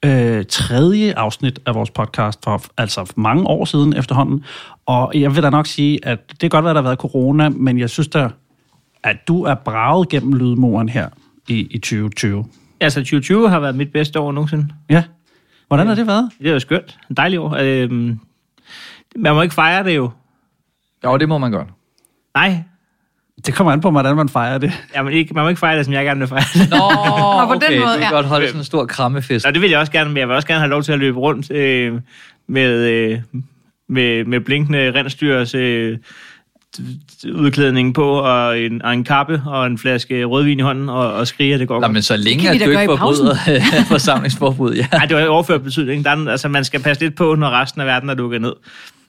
øh, 0.04 0.44
tredje 0.48 1.14
afsnit 1.16 1.60
af 1.66 1.74
vores 1.74 1.90
podcast 1.90 2.44
for 2.44 2.62
altså 2.76 3.04
for 3.04 3.14
mange 3.20 3.46
år 3.46 3.64
siden 3.64 3.96
efterhånden. 3.96 4.44
Og 4.86 5.12
jeg 5.14 5.34
vil 5.34 5.42
da 5.42 5.50
nok 5.50 5.66
sige, 5.66 6.06
at 6.06 6.18
det 6.30 6.38
kan 6.40 6.50
godt 6.50 6.64
være, 6.64 6.70
at 6.70 6.74
der 6.74 6.82
har 6.82 6.88
været 6.88 6.98
corona, 6.98 7.48
men 7.48 7.78
jeg 7.78 7.90
synes 7.90 8.08
da, 8.08 8.28
at 9.02 9.16
du 9.28 9.42
er 9.44 9.54
braget 9.54 10.08
gennem 10.08 10.32
lydmoren 10.32 10.88
her 10.88 11.08
i, 11.48 11.54
i 11.70 11.78
2020. 11.78 12.44
Altså, 12.80 13.00
2020 13.00 13.48
har 13.50 13.60
været 13.60 13.74
mit 13.76 13.92
bedste 13.92 14.20
år 14.20 14.32
nogensinde. 14.32 14.68
Ja. 14.90 15.02
Hvordan 15.68 15.86
har 15.86 15.94
det 15.94 16.06
været? 16.06 16.30
Det 16.42 16.52
var 16.52 16.58
skønt. 16.58 16.98
En 17.10 17.16
dejlig 17.16 17.40
år. 17.40 17.56
Øh, 17.60 17.90
man 19.16 19.34
må 19.34 19.42
ikke 19.42 19.54
fejre 19.54 19.84
det 19.84 19.96
jo. 19.96 20.10
jo, 21.04 21.16
det 21.16 21.28
må 21.28 21.38
man 21.38 21.50
godt. 21.50 21.68
Nej, 22.34 22.62
Det 23.46 23.54
kommer 23.54 23.72
an 23.72 23.80
på, 23.80 23.90
hvordan 23.90 24.16
man 24.16 24.28
fejrer 24.28 24.58
det. 24.58 24.72
man, 24.96 25.12
ikke, 25.12 25.34
man 25.34 25.42
må 25.42 25.48
ikke 25.48 25.58
fejre 25.58 25.76
det, 25.76 25.84
som 25.84 25.94
jeg 25.94 26.04
gerne 26.04 26.20
vil 26.20 26.28
fejre 26.28 26.44
det. 26.54 26.70
Nå, 26.70 26.76
Nå, 26.76 27.46
på 27.46 27.54
den 27.54 27.62
okay, 27.62 27.78
måde, 27.78 27.92
du 27.92 27.98
vil 27.98 28.04
ja. 28.04 28.10
godt 28.10 28.26
holde 28.26 28.46
sådan 28.46 28.60
en 28.60 28.64
stor 28.64 28.86
krammefest. 28.86 29.46
Nå, 29.46 29.50
det 29.50 29.60
vil 29.62 29.70
jeg 29.70 29.78
også 29.78 29.92
gerne, 29.92 30.10
men 30.10 30.16
jeg 30.16 30.28
vil 30.28 30.36
også 30.36 30.48
gerne 30.48 30.60
have 30.60 30.70
lov 30.70 30.82
til 30.82 30.92
at 30.92 30.98
løbe 30.98 31.18
rundt 31.18 31.50
øh, 31.50 32.00
med, 32.48 32.70
øh, 32.70 33.18
med, 33.88 34.24
med 34.24 34.40
blinkende 34.40 34.92
rensdyrs 34.94 35.54
øh, 35.54 35.98
udklædning 37.32 37.94
på, 37.94 38.18
og 38.18 38.60
en, 38.60 38.82
og 38.82 38.92
en 38.92 39.04
kappe, 39.04 39.42
og 39.46 39.66
en 39.66 39.78
flaske 39.78 40.24
rødvin 40.24 40.58
i 40.58 40.62
hånden, 40.62 40.88
og, 40.88 41.12
og 41.12 41.26
skrige, 41.26 41.54
at 41.54 41.60
det 41.60 41.68
går 41.68 41.80
godt. 41.80 41.92
men 41.92 42.02
så 42.02 42.16
længe, 42.16 42.42
kan 42.42 42.54
at 42.54 42.66
du 42.66 42.70
ikke 42.70 42.84
forbryder 42.84 43.36
forsamlingsforbud, 43.88 44.74
ja. 44.74 44.86
Nej, 44.92 45.06
det 45.06 45.16
var 45.16 45.26
overført 45.26 45.62
betydning. 45.62 46.04
Der 46.04 46.10
er, 46.10 46.30
altså, 46.30 46.48
man 46.48 46.64
skal 46.64 46.82
passe 46.82 47.02
lidt 47.02 47.16
på, 47.16 47.34
når 47.34 47.50
resten 47.50 47.80
af 47.80 47.86
verden 47.86 48.10
er 48.10 48.14
lukket 48.14 48.40
ned. 48.40 48.52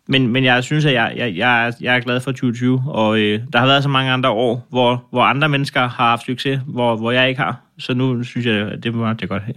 Men, 0.07 0.27
men 0.27 0.43
jeg 0.43 0.63
synes, 0.63 0.85
at 0.85 0.93
jeg, 0.93 1.13
jeg, 1.17 1.35
jeg, 1.37 1.67
er- 1.67 1.71
jeg 1.81 1.95
er 1.95 1.99
glad 1.99 2.19
for 2.19 2.31
2020, 2.31 2.83
og 2.87 3.19
øh, 3.19 3.39
der 3.53 3.59
har 3.59 3.65
været 3.65 3.83
så 3.83 3.89
mange 3.89 4.11
andre 4.11 4.29
år, 4.29 4.67
hvor, 4.69 5.03
hvor 5.11 5.23
andre 5.23 5.49
mennesker 5.49 5.79
har 5.79 5.87
haft 6.09 6.25
succes, 6.25 6.59
hvor, 6.67 6.95
hvor 6.95 7.11
jeg 7.11 7.29
ikke 7.29 7.41
har. 7.41 7.61
Så 7.79 7.93
nu 7.93 8.23
synes 8.23 8.45
jeg, 8.45 8.55
at 8.55 8.83
det 8.83 8.93
må 8.93 9.13
det 9.13 9.29
godt 9.29 9.43
have. 9.43 9.55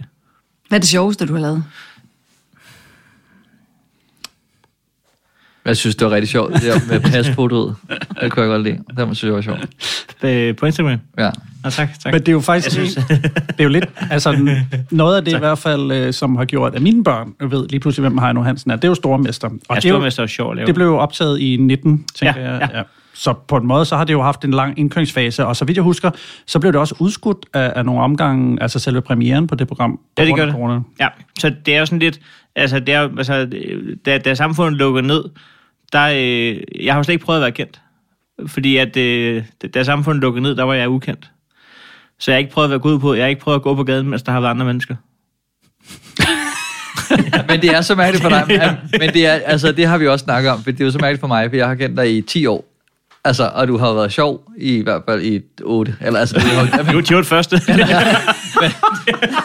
Hvad 0.67 0.77
er 0.77 0.79
det 0.79 0.89
sjoveste, 0.89 1.27
du 1.27 1.33
har 1.33 1.39
lavet? 1.41 1.63
Jeg 5.65 5.77
synes, 5.77 5.95
det 5.95 6.07
var 6.07 6.13
rigtig 6.13 6.29
sjovt, 6.29 6.53
det 6.53 6.61
der 6.63 6.79
med 6.89 6.99
pasfotoet. 6.99 7.75
Det 8.21 8.31
kunne 8.31 8.41
jeg 8.43 8.49
godt 8.49 8.63
lide. 8.63 8.77
Det 8.97 9.17
synes 9.17 9.23
jeg 9.23 9.33
var 9.33 9.41
sjovt. 9.41 9.65
Øh, 10.23 10.55
På 10.55 10.65
Instagram. 10.65 10.97
Ja. 11.17 11.29
Nå, 11.63 11.69
tak, 11.69 11.89
tak. 12.03 12.13
Men 12.13 12.19
det 12.21 12.27
er 12.27 12.31
jo 12.31 12.39
faktisk 12.39 12.77
Jeg 12.77 12.87
synes- 12.87 13.05
det 13.47 13.59
er 13.59 13.63
jo 13.63 13.69
lidt, 13.69 13.85
altså 14.11 14.55
noget 14.91 15.17
af 15.17 15.25
det 15.25 15.35
i 15.35 15.37
hvert 15.37 15.57
fald, 15.57 15.91
øh, 15.91 16.13
som 16.13 16.35
har 16.35 16.45
gjort, 16.45 16.75
at 16.75 16.81
mine 16.81 17.03
børn 17.03 17.33
ved 17.49 17.67
lige 17.69 17.79
pludselig, 17.79 18.09
hvem 18.09 18.17
Heino 18.17 18.41
Hansen 18.41 18.71
er. 18.71 18.75
Det 18.75 18.83
er 18.83 18.87
jo 18.87 18.95
Stormester. 18.95 19.47
Og 19.47 19.75
det, 19.75 19.85
er 19.85 19.89
jo, 19.89 19.95
stormester 19.95 20.23
er 20.23 20.27
sjov 20.27 20.51
at 20.51 20.55
lave. 20.57 20.65
det 20.67 20.75
blev 20.75 20.85
jo 20.87 20.97
optaget 20.97 21.39
i 21.39 21.57
19, 21.59 22.05
tænker 22.15 22.41
Ja, 22.41 22.51
jeg. 22.51 22.69
ja. 22.73 22.77
Ja. 22.77 22.83
Så 23.19 23.33
på 23.47 23.57
en 23.57 23.67
måde, 23.67 23.85
så 23.85 23.97
har 23.97 24.03
det 24.03 24.13
jo 24.13 24.21
haft 24.21 24.45
en 24.45 24.51
lang 24.51 24.79
indkøringsfase, 24.79 25.45
og 25.45 25.55
så 25.55 25.65
vidt 25.65 25.75
jeg 25.77 25.83
husker, 25.83 26.11
så 26.45 26.59
blev 26.59 26.71
det 26.73 26.81
også 26.81 26.95
udskudt 26.99 27.45
af, 27.53 27.73
af 27.75 27.85
nogle 27.85 28.01
omgange, 28.01 28.61
altså 28.61 28.79
selve 28.79 29.01
premieren 29.01 29.47
på 29.47 29.55
det 29.55 29.67
program. 29.67 29.91
på 29.91 29.97
Ja, 30.17 30.25
det 30.25 30.35
gør 30.35 30.45
det. 30.45 30.53
corona. 30.53 30.79
Ja, 30.99 31.07
så 31.39 31.53
det 31.65 31.75
er 31.75 31.79
jo 31.79 31.85
sådan 31.85 31.99
lidt, 31.99 32.19
altså, 32.55 32.79
det 32.79 32.93
er, 32.93 33.09
altså 33.17 33.49
da, 34.05 34.17
da 34.17 34.35
samfundet 34.35 34.77
lukker 34.77 35.01
ned, 35.01 35.23
der, 35.93 36.05
øh, 36.15 36.61
jeg 36.85 36.93
har 36.93 36.99
jo 36.99 37.03
slet 37.03 37.13
ikke 37.13 37.25
prøvet 37.25 37.39
at 37.39 37.41
være 37.41 37.51
kendt. 37.51 37.81
Fordi 38.47 38.77
at, 38.77 38.97
øh, 38.97 39.43
da- 39.73 39.83
samfundet 39.83 40.21
lukkede 40.21 40.43
ned, 40.43 40.55
der 40.55 40.63
var 40.63 40.73
jeg 40.73 40.89
ukendt. 40.89 41.31
Så 42.19 42.31
jeg 42.31 42.35
har 42.35 42.39
ikke 42.39 42.51
prøvet 42.51 42.65
at 42.65 42.69
være 42.69 42.79
god 42.79 42.99
på, 42.99 43.13
jeg 43.13 43.23
har 43.23 43.29
ikke 43.29 43.41
prøvet 43.41 43.55
at 43.55 43.61
gå 43.63 43.75
på 43.75 43.83
gaden, 43.83 44.09
mens 44.09 44.23
der 44.23 44.31
har 44.31 44.39
været 44.39 44.51
andre 44.51 44.65
mennesker. 44.65 44.95
Men 47.49 47.61
det 47.61 47.69
er 47.75 47.81
så 47.81 47.95
mærkeligt 47.95 48.23
for 48.23 48.29
dig. 48.29 48.43
Men- 48.91 48.99
Men 48.99 49.09
det, 49.13 49.25
er, 49.27 49.31
altså, 49.31 49.71
det 49.71 49.87
har 49.87 49.97
vi 49.97 50.07
også 50.07 50.23
snakket 50.23 50.51
om, 50.51 50.63
for 50.63 50.71
det 50.71 50.81
er 50.81 50.85
jo 50.85 50.91
så 50.91 50.97
mærkeligt 51.01 51.19
for 51.19 51.27
mig, 51.27 51.49
for 51.49 51.55
jeg 51.55 51.67
har 51.67 51.75
kendt 51.75 51.97
dig 51.97 52.17
i 52.17 52.21
10 52.21 52.45
år. 52.45 52.65
Altså, 53.25 53.51
og 53.53 53.67
du 53.67 53.77
har 53.77 53.93
været 53.93 54.11
sjov 54.11 54.51
i 54.57 54.81
hvert 54.81 55.01
fald 55.09 55.23
i 55.23 55.41
8. 55.63 55.95
Eller, 56.01 56.19
altså, 56.19 56.35
det 56.35 56.43
har, 56.43 56.91
Nu 56.93 56.97
er 56.97 57.21
det 57.21 57.25
første. 57.25 57.55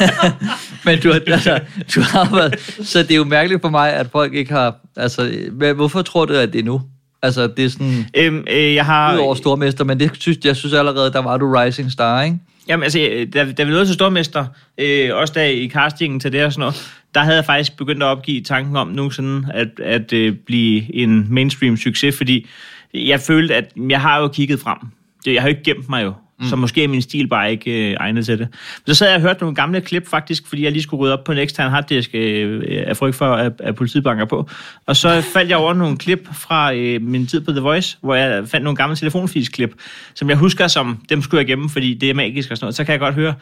men 0.85 1.00
du 1.00 1.12
har, 1.12 1.21
altså, 1.26 1.61
du 1.95 2.00
har 2.00 2.35
været... 2.35 2.61
Så 2.83 3.02
det 3.02 3.11
er 3.11 3.16
jo 3.16 3.25
mærkeligt 3.25 3.62
for 3.62 3.69
mig, 3.69 3.93
at 3.93 4.07
folk 4.12 4.35
ikke 4.35 4.52
har... 4.52 4.76
Altså, 4.97 5.33
hvorfor 5.75 6.02
tror 6.02 6.25
du, 6.25 6.35
at 6.35 6.52
det 6.52 6.59
er 6.59 6.64
nu? 6.64 6.83
Altså, 7.23 7.47
det 7.47 7.64
er 7.64 7.69
sådan... 7.69 8.07
øhm, 8.16 8.45
øh, 8.50 8.75
jeg 8.75 8.85
har... 8.85 9.14
Udover 9.14 9.35
stormester, 9.35 9.85
men 9.85 10.00
det 10.00 10.11
synes, 10.21 10.38
jeg 10.45 10.57
synes 10.57 10.75
allerede, 10.75 11.12
der 11.12 11.23
var 11.23 11.37
du 11.37 11.52
rising 11.52 11.93
star, 11.93 12.23
ikke? 12.23 12.38
Jamen 12.69 12.83
altså, 12.83 13.00
øh, 13.00 13.26
da, 13.35 13.52
da 13.52 13.64
vi 13.64 13.71
nåede 13.71 13.87
til 13.87 13.95
Stormester, 13.95 14.47
øh, 14.78 15.11
også 15.14 15.35
der 15.35 15.45
i 15.45 15.69
castingen 15.69 16.21
til 16.21 16.33
det 16.33 16.45
og 16.45 16.52
sådan 16.52 16.61
noget, 16.61 16.90
der 17.14 17.21
havde 17.21 17.37
jeg 17.37 17.45
faktisk 17.45 17.76
begyndt 17.76 18.02
at 18.02 18.07
opgive 18.07 18.40
tanken 18.40 18.76
om 18.76 18.88
nogensinde 18.88 19.49
at, 19.54 19.69
at 19.83 20.12
øh, 20.12 20.35
blive 20.47 20.95
en 20.95 21.26
mainstream 21.31 21.76
succes, 21.76 22.16
fordi 22.16 22.47
jeg 22.94 23.20
følte, 23.20 23.54
at 23.54 23.72
jeg 23.88 24.00
har 24.00 24.18
jo 24.20 24.28
kigget 24.28 24.60
frem. 24.60 24.78
Jeg 25.26 25.42
har 25.42 25.48
jo 25.48 25.56
ikke 25.56 25.62
gemt 25.62 25.88
mig 25.88 26.04
jo, 26.04 26.12
mm. 26.40 26.46
så 26.46 26.56
måske 26.56 26.84
er 26.84 26.88
min 26.88 27.02
stil 27.02 27.28
bare 27.28 27.50
ikke 27.50 27.90
øh, 27.90 27.96
egnet 28.00 28.26
til 28.26 28.38
det. 28.38 28.48
Men 28.86 28.94
så 28.94 28.94
sad 28.94 29.08
jeg 29.08 29.16
og 29.16 29.22
hørte 29.22 29.40
nogle 29.40 29.54
gamle 29.54 29.80
klip 29.80 30.06
faktisk, 30.06 30.46
fordi 30.46 30.64
jeg 30.64 30.72
lige 30.72 30.82
skulle 30.82 31.00
rydde 31.00 31.12
op 31.12 31.24
på 31.24 31.32
en 31.32 31.38
ekstern 31.38 31.70
harddisk 31.70 32.10
øh, 32.14 32.62
af 32.86 32.96
frygt 32.96 33.16
for, 33.16 33.32
at, 33.32 33.52
at 33.58 33.74
politiet 33.74 34.04
banker 34.04 34.24
på. 34.24 34.48
Og 34.86 34.96
så 34.96 35.20
faldt 35.32 35.50
jeg 35.50 35.58
over 35.58 35.74
nogle 35.74 35.96
klip 35.96 36.28
fra 36.32 36.74
øh, 36.74 37.02
min 37.02 37.26
tid 37.26 37.40
på 37.40 37.52
The 37.52 37.60
Voice, 37.60 37.98
hvor 38.00 38.14
jeg 38.14 38.48
fandt 38.48 38.64
nogle 38.64 38.76
gamle 38.76 38.96
telefonfilsklip, 38.96 39.74
som 40.14 40.30
jeg 40.30 40.36
husker 40.36 40.66
som, 40.66 40.98
dem 41.08 41.22
skulle 41.22 41.38
jeg 41.38 41.46
gemme, 41.46 41.70
fordi 41.70 41.94
det 41.94 42.10
er 42.10 42.14
magisk 42.14 42.50
og 42.50 42.56
sådan 42.56 42.64
noget. 42.64 42.74
Så 42.74 42.84
kan 42.84 42.92
jeg 42.92 43.00
godt 43.00 43.14
høre, 43.14 43.34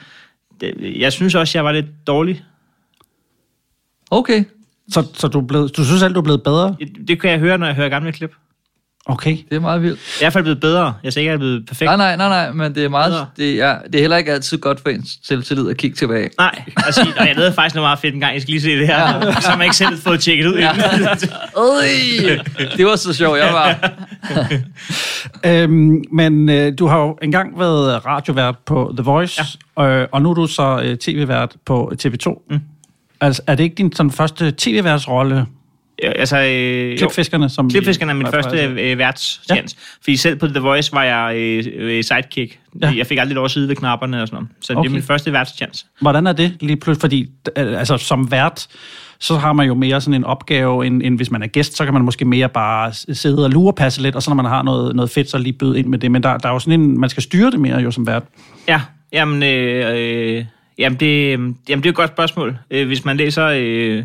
det, 0.60 0.74
jeg 0.98 1.12
synes 1.12 1.34
også, 1.34 1.58
jeg 1.58 1.64
var 1.64 1.72
lidt 1.72 2.06
dårlig. 2.06 2.44
Okay. 4.10 4.44
Så, 4.88 5.06
så 5.14 5.28
du, 5.28 5.40
blevet, 5.40 5.76
du 5.76 5.84
synes 5.84 6.00
selv, 6.00 6.14
du 6.14 6.18
er 6.18 6.24
blevet 6.24 6.42
bedre? 6.42 6.76
Det, 6.80 7.08
det 7.08 7.20
kan 7.20 7.30
jeg 7.30 7.38
høre, 7.38 7.58
når 7.58 7.66
jeg 7.66 7.74
hører 7.74 7.88
gamle 7.88 8.12
klip. 8.12 8.34
Okay. 9.06 9.38
Det 9.50 9.56
er 9.56 9.60
meget 9.60 9.82
vildt. 9.82 9.98
Jeg 9.98 10.16
er 10.16 10.20
i 10.20 10.24
hvert 10.24 10.32
fald 10.32 10.44
blevet 10.44 10.60
bedre. 10.60 10.94
Jeg 11.02 11.08
er 11.08 11.18
ikke, 11.18 11.28
jeg 11.28 11.34
er 11.34 11.38
blevet 11.38 11.66
perfekt. 11.66 11.86
Nej, 11.86 11.96
nej, 11.96 12.16
nej, 12.16 12.28
nej, 12.28 12.52
men 12.52 12.74
det 12.74 12.84
er 12.84 12.88
meget... 12.88 13.12
Bedre. 13.12 13.26
Det 13.36 13.60
er, 13.60 13.78
det 13.82 13.94
er 13.94 14.00
heller 14.00 14.16
ikke 14.16 14.32
altid 14.32 14.58
godt 14.58 14.80
for 14.80 14.88
ens 14.88 15.18
selvtillid 15.22 15.70
at 15.70 15.76
kigge 15.76 15.96
tilbage. 15.96 16.30
Nej, 16.38 16.62
altså, 16.76 17.06
og 17.18 17.26
jeg 17.26 17.36
lavede 17.36 17.52
faktisk 17.52 17.74
noget 17.74 17.86
meget 17.86 17.98
fedt 17.98 18.14
en 18.14 18.20
gang. 18.20 18.34
Jeg 18.34 18.42
skal 18.42 18.52
lige 18.52 18.62
se 18.62 18.78
det 18.78 18.86
her, 18.86 19.26
ja. 19.26 19.40
som 19.40 19.58
jeg 19.58 19.64
ikke 19.64 19.76
selv 19.76 19.98
fået 19.98 20.20
tjekket 20.20 20.46
ud. 20.46 20.54
Ja. 20.54 20.72
Øj, 21.56 21.88
det 22.76 22.86
var 22.86 22.96
så 22.96 23.12
sjovt, 23.12 23.38
jeg 23.38 23.52
var. 23.52 23.90
Øhm, 25.46 26.02
men 26.12 26.48
øh, 26.48 26.72
du 26.78 26.86
har 26.86 26.98
jo 26.98 27.18
engang 27.22 27.58
været 27.58 28.06
radiovært 28.06 28.58
på 28.66 28.94
The 28.96 29.04
Voice, 29.04 29.42
ja. 29.78 29.88
øh, 29.88 30.08
og 30.12 30.22
nu 30.22 30.30
er 30.30 30.34
du 30.34 30.46
så 30.46 30.80
øh, 30.84 30.96
tv-vært 30.96 31.56
på 31.66 31.92
TV2. 32.04 32.46
Mm. 32.50 32.60
Altså, 33.20 33.42
er 33.46 33.54
det 33.54 33.64
ikke 33.64 33.74
din 33.74 33.92
sådan, 33.92 34.10
første 34.10 34.54
tv-værtsrolle, 34.58 35.36
Ja, 35.36 35.44
altså, 36.02 36.38
øh. 36.38 36.98
Klipfiskerne? 36.98 37.48
Som 37.48 37.70
Klipfiskerne 37.70 38.12
er 38.12 38.16
min 38.16 38.26
første 38.26 38.64
øh, 38.64 38.98
værtschance. 38.98 39.76
Ja. 39.78 40.00
Fordi 40.02 40.16
selv 40.16 40.36
på 40.36 40.46
The 40.46 40.60
Voice 40.60 40.92
var 40.92 41.04
jeg 41.04 41.36
øh, 41.36 41.64
øh, 41.74 42.04
sidekick. 42.04 42.58
Ja. 42.82 42.92
Jeg 42.96 43.06
fik 43.06 43.18
aldrig 43.18 43.34
lov 43.34 43.44
at 43.44 43.50
sidde 43.50 43.68
ved 43.68 43.76
knapperne 43.76 44.22
og 44.22 44.28
sådan 44.28 44.36
noget. 44.36 44.48
Så 44.60 44.72
okay. 44.72 44.82
Det 44.82 44.88
er 44.88 44.92
min 44.92 45.02
første 45.02 45.32
værtschance. 45.32 45.86
Hvordan 46.00 46.26
er 46.26 46.32
det 46.32 46.56
lige 46.60 46.76
pludselig? 46.76 47.00
Fordi 47.00 47.30
altså, 47.56 47.96
som 47.96 48.30
vært, 48.30 48.66
så 49.18 49.36
har 49.36 49.52
man 49.52 49.66
jo 49.66 49.74
mere 49.74 50.00
sådan 50.00 50.14
en 50.14 50.24
opgave, 50.24 50.86
end, 50.86 51.02
end 51.02 51.16
hvis 51.16 51.30
man 51.30 51.42
er 51.42 51.46
gæst, 51.46 51.76
så 51.76 51.84
kan 51.84 51.94
man 51.94 52.02
måske 52.02 52.24
mere 52.24 52.48
bare 52.48 52.92
sidde 52.92 53.44
og 53.44 53.50
lurepasse 53.50 54.02
lidt, 54.02 54.16
og 54.16 54.22
så 54.22 54.30
når 54.30 54.34
man 54.34 54.44
har 54.44 54.62
noget, 54.62 54.96
noget 54.96 55.10
fedt, 55.10 55.30
så 55.30 55.38
lige 55.38 55.52
byde 55.52 55.78
ind 55.78 55.86
med 55.86 55.98
det. 55.98 56.10
Men 56.10 56.22
der, 56.22 56.38
der 56.38 56.48
er 56.48 56.52
jo 56.52 56.58
sådan 56.58 56.80
en, 56.80 57.00
man 57.00 57.10
skal 57.10 57.22
styre 57.22 57.50
det 57.50 57.60
mere 57.60 57.78
jo 57.78 57.90
som 57.90 58.06
vært. 58.06 58.22
Ja, 58.68 58.80
jamen, 59.12 59.42
øh, 59.42 60.36
øh, 60.36 60.44
jamen, 60.78 61.00
det, 61.00 61.32
øhm, 61.32 61.56
jamen 61.68 61.82
det 61.82 61.88
er 61.88 61.92
et 61.92 61.96
godt 61.96 62.10
spørgsmål. 62.10 62.58
Øh, 62.70 62.86
hvis 62.86 63.04
man 63.04 63.16
læser... 63.16 63.46
Øh, 63.46 64.04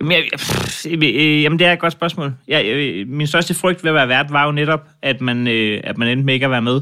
jamen, 0.00 0.12
jeg, 0.12 0.24
pff, 0.38 0.86
øh, 0.86 1.42
jamen, 1.42 1.58
det 1.58 1.66
er 1.66 1.72
et 1.72 1.78
godt 1.78 1.92
spørgsmål. 1.92 2.34
Jeg, 2.48 2.66
øh, 2.66 3.08
min 3.08 3.26
største 3.26 3.54
frygt 3.54 3.84
ved 3.84 3.90
at 3.90 3.94
være 3.94 4.08
vært 4.08 4.26
var 4.30 4.44
jo 4.44 4.52
netop, 4.52 4.88
at 5.02 5.20
man, 5.20 5.48
øh, 5.48 5.80
at 5.84 5.98
man 5.98 6.08
endte 6.08 6.24
med 6.24 6.34
ikke 6.34 6.46
at 6.46 6.50
være 6.50 6.62
med. 6.62 6.80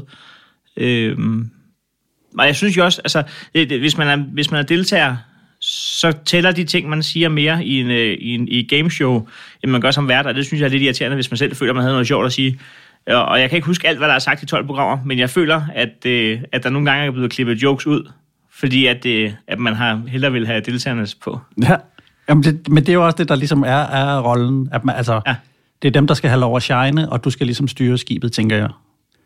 Øh, 0.77 1.17
og 2.37 2.45
jeg 2.45 2.55
synes 2.55 2.77
jo 2.77 2.83
også, 2.83 3.01
altså, 3.01 3.23
det, 3.55 3.69
det, 3.69 3.79
hvis, 3.79 3.97
man 3.97 4.07
er, 4.07 4.25
hvis 4.33 4.51
man 4.51 4.59
er 4.59 4.63
deltager, 4.63 5.15
så 5.61 6.13
tæller 6.25 6.51
de 6.51 6.63
ting, 6.63 6.89
man 6.89 7.03
siger 7.03 7.29
mere 7.29 7.65
i 7.65 7.79
en, 7.79 7.89
øh, 7.89 8.17
i 8.19 8.35
en 8.35 8.47
i 8.47 8.63
gameshow, 8.63 9.27
end 9.63 9.71
man 9.71 9.81
gør 9.81 9.91
som 9.91 10.07
vært, 10.07 10.25
og 10.25 10.35
det 10.35 10.45
synes 10.45 10.61
jeg 10.61 10.67
er 10.67 10.71
lidt 10.71 10.83
irriterende, 10.83 11.15
hvis 11.15 11.31
man 11.31 11.37
selv 11.37 11.55
føler, 11.55 11.73
man 11.73 11.81
havde 11.81 11.93
noget 11.93 12.07
sjovt 12.07 12.25
at 12.25 12.33
sige. 12.33 12.59
Og 13.07 13.25
og 13.25 13.39
jeg 13.39 13.49
kan 13.49 13.57
ikke 13.57 13.65
huske 13.65 13.87
alt, 13.87 13.97
hvad 13.97 14.07
der 14.07 14.13
er 14.13 14.19
sagt 14.19 14.43
i 14.43 14.45
12 14.45 14.65
programmer, 14.65 15.05
men 15.05 15.19
jeg 15.19 15.29
føler, 15.29 15.61
at, 15.75 16.05
øh, 16.05 16.41
at 16.51 16.63
der 16.63 16.69
nogle 16.69 16.91
gange 16.91 17.05
er 17.05 17.11
blevet 17.11 17.31
klippet 17.31 17.63
jokes 17.63 17.87
ud, 17.87 18.11
fordi 18.59 18.85
at, 18.85 19.05
øh, 19.05 19.31
at 19.47 19.59
man 19.59 19.75
har 19.75 20.01
hellere 20.07 20.31
vil 20.31 20.47
have 20.47 20.61
deltagerne 20.61 21.07
på. 21.21 21.39
Ja. 21.61 21.75
Jamen 22.29 22.43
det, 22.43 22.69
men 22.69 22.83
det 22.83 22.89
er 22.89 22.93
jo 22.93 23.05
også 23.05 23.17
det, 23.17 23.29
der 23.29 23.35
ligesom 23.35 23.63
er, 23.63 23.67
er 23.67 24.21
rollen. 24.21 24.69
At 24.71 24.85
man, 24.85 24.95
altså, 24.95 25.21
ja. 25.27 25.35
Det 25.81 25.87
er 25.87 25.91
dem, 25.91 26.07
der 26.07 26.13
skal 26.13 26.29
have 26.29 26.39
lov 26.39 26.55
at 26.55 26.63
shine, 26.63 27.11
og 27.11 27.23
du 27.23 27.29
skal 27.29 27.45
ligesom 27.45 27.67
styre 27.67 27.97
skibet, 27.97 28.31
tænker 28.31 28.57
jeg. 28.57 28.69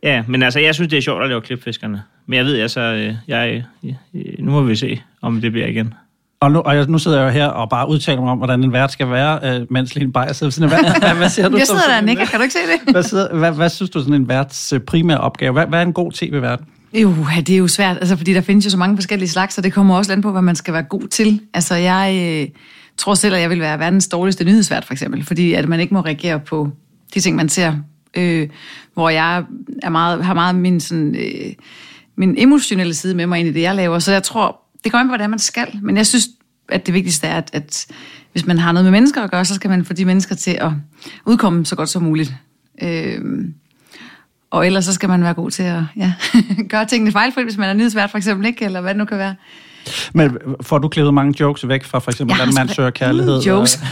Ja, 0.03 0.23
men 0.27 0.43
altså, 0.43 0.59
jeg 0.59 0.75
synes, 0.75 0.89
det 0.89 0.97
er 0.97 1.01
sjovt 1.01 1.23
at 1.23 1.29
lave 1.29 1.41
klipfiskerne. 1.41 2.03
Men 2.25 2.37
jeg 2.37 2.45
ved, 2.45 2.59
altså, 2.59 2.81
øh, 2.81 3.15
jeg, 3.27 3.63
øh, 3.83 3.93
nu 4.39 4.51
må 4.51 4.61
vi 4.61 4.75
se, 4.75 5.01
om 5.21 5.41
det 5.41 5.51
bliver 5.51 5.67
igen. 5.67 5.93
Og 6.39 6.51
nu, 6.51 6.59
og 6.59 6.75
jeg, 6.75 6.85
nu 6.87 6.97
sidder 6.97 7.19
jeg 7.19 7.25
jo 7.25 7.31
her 7.31 7.47
og 7.47 7.69
bare 7.69 7.89
udtaler 7.89 8.21
mig 8.21 8.31
om, 8.31 8.37
hvordan 8.37 8.63
en 8.63 8.73
vært 8.73 8.91
skal 8.91 9.09
være, 9.09 9.39
øh, 9.43 9.65
mens 9.69 9.95
Lene 9.95 10.13
Beyer 10.13 10.31
sidder 10.31 10.63
af. 10.63 10.83
Hvad, 10.83 10.99
hvad, 11.07 11.17
hvad 11.17 11.29
siger 11.29 11.49
du? 11.49 11.57
Jeg 11.57 11.67
sidder 11.67 11.81
der 11.81 11.87
og 11.87 11.93
sådan 11.93 12.03
nikker, 12.03 12.25
kan 12.25 12.39
du 12.39 12.43
ikke 12.43 12.53
se 12.53 12.59
det? 12.59 12.93
Hvad, 12.93 13.03
sidder, 13.03 13.37
hvad, 13.37 13.51
hvad 13.51 13.69
synes 13.69 13.89
du 13.89 13.99
sådan 13.99 14.13
en 14.13 14.27
værts 14.27 14.73
primære 14.87 15.17
opgave? 15.17 15.53
Hvad, 15.53 15.67
hvad 15.67 15.79
er 15.79 15.83
en 15.83 15.93
god 15.93 16.11
tv-vært? 16.11 16.59
Jo, 16.93 17.15
ja, 17.35 17.41
det 17.41 17.53
er 17.53 17.57
jo 17.57 17.67
svært, 17.67 17.97
altså, 17.97 18.15
fordi 18.15 18.33
der 18.33 18.41
findes 18.41 18.65
jo 18.65 18.69
så 18.69 18.77
mange 18.77 18.97
forskellige 18.97 19.29
slags, 19.29 19.57
og 19.57 19.63
det 19.63 19.73
kommer 19.73 19.97
også 19.97 20.11
an 20.11 20.21
på, 20.21 20.31
hvad 20.31 20.41
man 20.41 20.55
skal 20.55 20.73
være 20.73 20.83
god 20.83 21.07
til. 21.07 21.41
Altså, 21.53 21.75
jeg 21.75 22.19
øh, 22.21 22.61
tror 22.97 23.15
selv, 23.15 23.35
at 23.35 23.41
jeg 23.41 23.49
vil 23.49 23.59
være 23.59 23.79
verdens 23.79 24.07
dårligste 24.07 24.43
nyhedsvært, 24.43 24.85
for 24.85 24.93
eksempel, 24.93 25.23
fordi 25.23 25.53
at 25.53 25.69
man 25.69 25.79
ikke 25.79 25.93
må 25.93 26.01
reagere 26.01 26.39
på 26.39 26.69
de 27.13 27.19
ting, 27.19 27.35
man 27.35 27.49
ser. 27.49 27.73
Øh, 28.17 28.49
hvor 28.93 29.09
jeg 29.09 29.43
er 29.83 29.89
meget, 29.89 30.25
har 30.25 30.33
meget 30.33 30.55
min, 30.55 30.79
sådan, 30.79 31.15
øh, 31.15 31.53
min 32.15 32.35
emotionelle 32.37 32.93
side 32.93 33.15
med 33.15 33.27
mig 33.27 33.39
ind 33.39 33.47
i 33.47 33.51
det, 33.51 33.61
jeg 33.61 33.75
laver. 33.75 33.99
Så 33.99 34.11
jeg 34.11 34.23
tror, 34.23 34.61
det 34.83 34.91
kommer 34.91 35.03
an 35.03 35.07
på, 35.07 35.11
hvordan 35.11 35.29
man 35.29 35.39
skal. 35.39 35.67
Men 35.81 35.97
jeg 35.97 36.07
synes, 36.07 36.27
at 36.69 36.85
det 36.85 36.93
vigtigste 36.93 37.27
er, 37.27 37.37
at, 37.37 37.49
at 37.53 37.87
hvis 38.31 38.45
man 38.45 38.57
har 38.57 38.71
noget 38.71 38.85
med 38.85 38.91
mennesker 38.91 39.21
at 39.21 39.31
gøre, 39.31 39.45
så 39.45 39.55
skal 39.55 39.69
man 39.69 39.85
få 39.85 39.93
de 39.93 40.05
mennesker 40.05 40.35
til 40.35 40.51
at 40.51 40.71
udkomme 41.25 41.65
så 41.65 41.75
godt 41.75 41.89
som 41.89 42.03
muligt. 42.03 42.33
Øh, 42.81 43.21
og 44.53 44.65
ellers 44.65 44.85
så 44.85 44.93
skal 44.93 45.09
man 45.09 45.23
være 45.23 45.33
god 45.33 45.51
til 45.51 45.63
at 45.63 45.81
ja, 45.97 46.13
gøre 46.69 46.85
tingene 46.85 47.11
fejlfrit, 47.11 47.45
hvis 47.45 47.57
man 47.57 47.69
er 47.69 47.73
nyhedsvært 47.73 48.11
for 48.11 48.17
eksempel, 48.17 48.47
ikke? 48.47 48.65
Eller 48.65 48.81
hvad 48.81 48.89
det 48.89 48.97
nu 48.97 49.05
kan 49.05 49.17
være. 49.17 49.35
Men 50.13 50.37
får 50.61 50.77
du 50.77 50.87
klippet 50.87 51.13
mange 51.13 51.33
jokes 51.39 51.67
væk 51.67 51.83
fra 51.83 51.99
for 51.99 52.11
eksempel, 52.11 52.35
hvordan 52.35 52.53
man 52.53 52.67
da 52.67 52.73
søger 52.73 52.89
kærlighed? 52.89 53.33
ingen 53.33 53.47
jokes. 53.47 53.75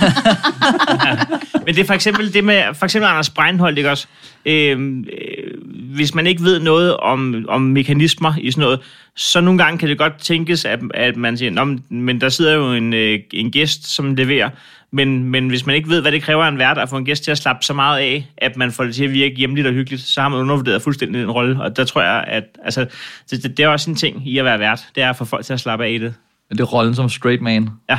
Og, 1.54 1.62
Men 1.66 1.76
det 1.76 1.82
er 1.82 1.86
for 1.86 1.94
eksempel 1.94 2.34
det 2.34 2.44
med, 2.44 2.64
for 2.74 2.86
eksempel 2.86 3.10
Anders 3.10 3.30
Breinholt, 3.30 3.78
ikke 3.78 3.92
også? 3.92 4.08
Øhm, 4.46 5.00
øh, 5.00 5.96
hvis 5.96 6.16
man 6.16 6.28
ikke 6.28 6.44
ved 6.44 6.60
noget 6.60 6.98
om, 6.98 7.46
om 7.50 7.62
mekanismer 7.62 8.34
i 8.38 8.52
sådan 8.52 8.62
noget, 8.62 8.80
så 9.16 9.42
nogle 9.42 9.64
gange 9.64 9.78
kan 9.78 9.90
det 9.90 9.98
godt 9.98 10.18
tænkes, 10.18 10.66
at, 10.66 10.80
at 10.94 11.18
man 11.18 11.38
siger, 11.38 11.52
Nå, 11.52 11.78
men- 11.90 12.22
der 12.22 12.30
sidder 12.30 12.56
jo 12.56 12.74
en, 12.74 12.94
øh, 12.94 13.20
en 13.34 13.52
gæst, 13.52 13.88
som 13.96 14.16
leverer. 14.16 14.50
Men, 14.94 15.24
men 15.24 15.48
hvis 15.48 15.66
man 15.66 15.76
ikke 15.76 15.90
ved, 15.90 16.02
hvad 16.02 16.12
det 16.12 16.22
kræver 16.24 16.46
en 16.46 16.58
vært 16.58 16.78
at 16.78 16.90
få 16.90 16.98
en 16.98 17.06
gæst 17.06 17.24
til 17.24 17.32
at 17.32 17.38
slappe 17.38 17.64
så 17.66 17.74
meget 17.74 18.00
af, 18.00 18.28
at 18.38 18.58
man 18.58 18.72
får 18.72 18.84
det 18.84 18.96
til 18.96 19.04
at 19.04 19.12
virke 19.14 19.36
hjemligt 19.36 19.68
og 19.68 19.74
hyggeligt, 19.74 20.02
så 20.02 20.22
har 20.22 20.30
man 20.30 20.40
undervurderet 20.40 20.82
fuldstændig 20.82 21.22
den 21.22 21.32
rolle. 21.32 21.62
Og 21.64 21.78
der 21.78 21.84
tror 21.86 22.02
jeg, 22.02 22.24
at 22.28 22.44
altså, 22.64 22.86
det, 23.32 23.44
det, 23.44 23.58
det 23.58 23.64
er 23.64 23.68
også 23.68 23.90
en 23.90 23.96
ting 23.96 24.28
i 24.28 24.38
at 24.38 24.46
være 24.46 24.60
vært. 24.60 24.88
Det 24.96 25.04
er 25.04 25.10
at 25.10 25.16
få 25.16 25.26
folk 25.26 25.46
til 25.46 25.54
at 25.54 25.60
slappe 25.60 25.86
af 25.86 25.90
i 25.90 25.98
det. 25.98 26.14
Det 26.52 26.60
er 26.60 26.64
rollen 26.64 26.96
som 26.96 27.10
straight 27.10 27.42
man. 27.42 27.70
Ja, 27.90 27.98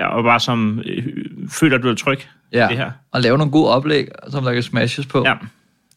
ja 0.00 0.06
og 0.06 0.24
bare 0.24 0.40
som 0.40 0.82
øh, 0.86 1.02
føler, 1.50 1.78
du 1.78 1.88
er 1.88 1.94
tryg 1.94 2.18
Ja. 2.52 2.66
det 2.68 2.76
her. 2.76 2.90
Og 3.12 3.20
lave 3.20 3.38
nogle 3.38 3.52
gode 3.52 3.70
oplæg, 3.70 4.06
som 4.30 4.44
der 4.44 4.52
kan 4.52 4.62
smashes 4.62 5.06
på. 5.06 5.22
Ja. 5.26 5.34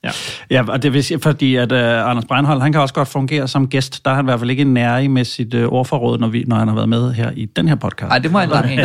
Ja. 0.03 0.09
ja, 0.49 0.63
og 0.67 0.83
det 0.83 0.93
vil 0.93 1.03
sige, 1.03 1.19
fordi 1.19 1.55
at 1.55 1.71
uh, 1.71 2.09
Anders 2.09 2.25
Breinholt, 2.25 2.61
han 2.61 2.71
kan 2.71 2.81
også 2.81 2.93
godt 2.93 3.07
fungere 3.07 3.47
som 3.47 3.67
gæst. 3.67 4.05
Der 4.05 4.11
er 4.11 4.15
han 4.15 4.25
i 4.25 4.27
hvert 4.27 4.39
fald 4.39 4.49
ikke 4.49 4.63
nærig 4.63 5.11
med 5.11 5.25
sit 5.25 5.53
uh, 5.53 5.73
ordforråd, 5.73 6.19
når, 6.19 6.27
vi, 6.27 6.43
når 6.47 6.55
han 6.55 6.67
har 6.67 6.75
været 6.75 6.89
med 6.89 7.13
her 7.13 7.31
i 7.35 7.45
den 7.45 7.67
her 7.67 7.75
podcast. 7.75 8.11
Ej, 8.11 8.19
det 8.19 8.31
må 8.31 8.39
jeg 8.39 8.49
lang 8.49 8.71
en. 8.73 8.79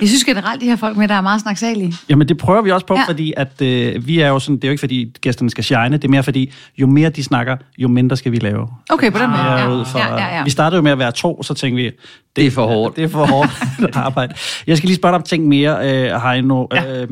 Jeg 0.00 0.08
synes 0.08 0.24
generelt, 0.24 0.60
de 0.60 0.66
her 0.66 0.76
folk 0.76 0.96
med, 0.96 1.08
der 1.08 1.14
er 1.14 1.20
meget 1.20 1.40
snaksalige. 1.40 1.94
Jamen 2.08 2.28
det 2.28 2.38
prøver 2.38 2.62
vi 2.62 2.70
også 2.70 2.86
på, 2.86 2.94
ja. 2.94 3.04
Fordi 3.06 3.32
at, 3.36 3.62
øh, 3.62 4.06
vi 4.06 4.20
er 4.20 4.28
jo 4.28 4.38
sådan, 4.38 4.56
det 4.56 4.64
er 4.64 4.68
jo 4.68 4.72
ikke 4.72 4.80
fordi 4.80 5.16
gæsterne 5.20 5.50
skal 5.50 5.64
shine, 5.64 5.96
det 5.96 6.04
er 6.04 6.08
mere 6.08 6.22
fordi, 6.22 6.52
jo 6.78 6.86
mere 6.86 7.10
de 7.10 7.24
snakker, 7.24 7.56
jo 7.78 7.88
mindre 7.88 8.16
skal 8.16 8.32
vi 8.32 8.36
lave. 8.36 8.68
Okay, 8.90 9.12
på 9.12 9.18
den 9.18 9.30
måde. 9.30 9.40
Ja, 9.40 9.64
Ja, 9.64 9.70
ud 9.70 9.84
for, 9.84 9.98
ja, 9.98 10.16
ja, 10.16 10.36
ja. 10.36 10.44
Vi 10.44 10.50
startede 10.50 10.76
jo 10.76 10.82
med 10.82 10.92
at 10.92 10.98
være 10.98 11.12
to, 11.12 11.42
så 11.42 11.54
tænkte 11.54 11.82
vi, 11.82 11.84
det, 11.84 11.94
Det 12.36 12.46
er 12.46 12.50
for 12.50 12.66
hårdt. 12.66 12.96
Det 12.96 13.04
er 13.04 13.08
for 13.08 13.26
hårdt 13.26 13.50
arbejde. 14.06 14.34
Jeg 14.66 14.76
skal 14.76 14.86
lige 14.86 14.96
spørge 14.96 15.12
dig 15.12 15.16
om 15.16 15.22
ting 15.22 15.48
mere, 15.48 15.90
øh, 15.90 16.22
Heino, 16.22 16.66
ja. 16.74 17.02
øh, 17.02 17.08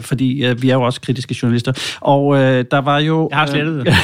fordi 0.00 0.44
øh, 0.44 0.62
vi 0.62 0.70
er 0.70 0.74
jo 0.74 0.82
også 0.82 1.00
kritiske 1.00 1.36
journalister. 1.42 1.72
Og 2.00 2.38
øh, 2.42 2.64
der 2.70 2.78
var 2.78 2.98
jo... 2.98 3.28
Jeg 3.30 3.38
har 3.38 3.46
slettet 3.46 3.86
det. 3.86 3.94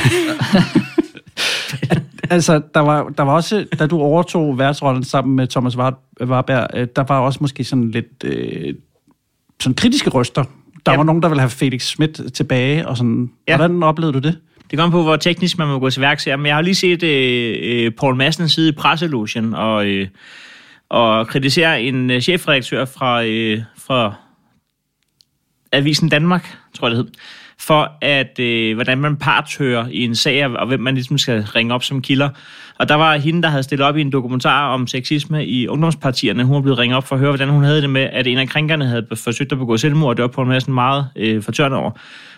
altså, 2.30 2.62
der 2.75 2.80
var, 2.80 3.09
der 3.09 3.23
var 3.23 3.33
også, 3.33 3.66
da 3.78 3.87
du 3.87 4.00
overtog 4.00 4.59
værtsrollen 4.59 5.04
sammen 5.04 5.37
med 5.37 5.47
Thomas 5.47 5.76
Warberg, 5.76 6.66
øh, 6.75 6.88
der 6.97 7.04
var 7.09 7.18
også 7.21 7.38
måske 7.40 7.64
sådan 7.64 7.90
lidt 7.90 8.25
øh, 8.25 8.75
sådan 9.61 9.75
kritiske 9.75 10.11
røster. 10.11 10.45
Der 10.87 10.92
Ja. 10.92 10.97
var 10.97 11.04
nogen, 11.04 11.23
der 11.23 11.28
ville 11.28 11.40
have 11.40 11.50
Felix 11.50 11.83
Schmidt 11.83 12.35
tilbage, 12.35 12.88
og 12.88 12.97
sådan. 12.97 13.30
Ja. 13.49 13.57
Hvordan 13.57 13.83
oplevede 13.83 14.12
du 14.12 14.28
det? 14.28 14.38
Det 14.71 14.78
kommer 14.78 14.99
på, 14.99 15.02
hvor 15.02 15.16
teknisk 15.16 15.59
man 15.59 15.68
må 15.68 15.78
gå 15.78 15.90
til 15.90 16.00
værks 16.02 16.25
her, 16.25 16.37
men 16.37 16.47
jeg 16.47 16.54
har 16.54 16.62
lige 16.62 16.75
set 16.75 17.02
øh, 17.02 17.57
øh, 17.62 17.90
Paul 17.90 18.16
Madsen 18.16 18.49
sidde 18.49 18.68
i 18.68 18.73
presselogen 18.73 19.54
og, 19.54 19.87
øh, 19.87 20.09
og 20.88 21.26
kritisere 21.28 21.83
en 21.83 22.11
øh, 22.11 22.21
chefredaktør 22.21 22.85
fra, 22.85 23.25
øh, 23.25 23.62
fra 23.78 24.14
Avisen 25.73 26.09
Danmark, 26.09 26.57
tror 26.75 26.88
jeg 26.88 26.97
det 26.97 27.04
hed, 27.04 27.12
for 27.61 27.93
at, 28.00 28.38
øh, 28.38 28.75
hvordan 28.75 28.99
man 28.99 29.17
partører 29.17 29.87
i 29.91 30.05
en 30.05 30.15
sag, 30.15 30.47
og 30.47 30.67
hvem 30.67 30.81
man 30.81 30.95
ligesom 30.95 31.19
skal 31.19 31.43
ringe 31.43 31.75
op 31.75 31.85
som 31.85 32.03
kilder. 32.03 32.29
Og 32.79 32.88
der 32.88 32.95
var 32.95 33.17
hende, 33.17 33.43
der 33.43 33.49
havde 33.49 33.62
stillet 33.62 33.87
op 33.87 33.97
i 33.97 34.00
en 34.00 34.12
dokumentar 34.12 34.69
om 34.69 34.87
sexisme 34.87 35.47
i 35.47 35.69
ungdomspartierne. 35.69 36.45
Hun 36.45 36.55
var 36.55 36.61
blevet 36.61 36.79
ringet 36.79 36.97
op 36.97 37.07
for 37.07 37.15
at 37.15 37.21
høre, 37.21 37.31
hvordan 37.31 37.49
hun 37.49 37.65
havde 37.65 37.83
det 37.83 37.91
med, 37.91 38.09
at 38.12 38.27
en 38.27 38.38
af 38.38 38.49
krænkerne 38.49 38.87
havde 38.87 39.07
forsøgt 39.15 39.53
at 39.53 39.59
begå 39.59 39.77
selvmord, 39.77 40.11
og 40.11 40.17
det 40.17 40.23
var 40.23 40.29
på 40.29 40.43
en 40.43 40.49
masse 40.49 40.71
meget 40.71 41.09
øh, 41.17 41.43
fortørnet 41.43 41.79
over. 41.79 41.91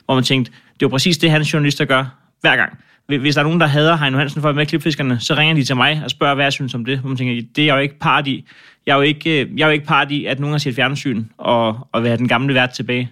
Hvor 0.04 0.14
man 0.14 0.24
tænkte, 0.24 0.52
det 0.52 0.82
var 0.82 0.88
præcis 0.88 1.18
det, 1.18 1.30
hans 1.30 1.52
journalister 1.52 1.84
gør 1.84 2.04
hver 2.40 2.56
gang. 2.56 2.78
Hvis 3.06 3.34
der 3.34 3.40
er 3.40 3.44
nogen, 3.44 3.60
der 3.60 3.66
hader 3.66 3.96
Heino 3.96 4.18
Hansen 4.18 4.42
for 4.42 4.48
at 4.48 4.54
være 4.54 4.60
med 4.60 4.66
klipfiskerne, 4.66 5.20
så 5.20 5.34
ringer 5.34 5.54
de 5.54 5.64
til 5.64 5.76
mig 5.76 6.00
og 6.04 6.10
spørger, 6.10 6.34
hvad 6.34 6.44
jeg 6.44 6.52
synes 6.52 6.74
om 6.74 6.84
det. 6.84 6.98
Hvor 6.98 7.08
man 7.08 7.16
tænker, 7.16 7.42
det 7.56 7.62
er 7.62 7.66
jeg 7.66 7.74
jo 7.74 7.80
ikke 7.80 7.98
part 7.98 8.26
i. 8.26 8.44
Jeg 8.86 8.92
er 8.92 8.96
jo 8.96 9.02
ikke, 9.02 9.40
øh, 9.40 9.58
jeg 9.58 9.64
er 9.64 9.68
jo 9.68 9.72
ikke 9.72 9.86
part 9.86 10.10
i, 10.10 10.24
at 10.24 10.40
nogen 10.40 10.52
har 10.52 10.58
set 10.58 10.74
fjernsyn 10.74 11.24
og, 11.38 11.88
og 11.92 12.02
vil 12.02 12.08
have 12.08 12.18
den 12.18 12.28
gamle 12.28 12.54
vært 12.54 12.70
tilbage. 12.70 13.10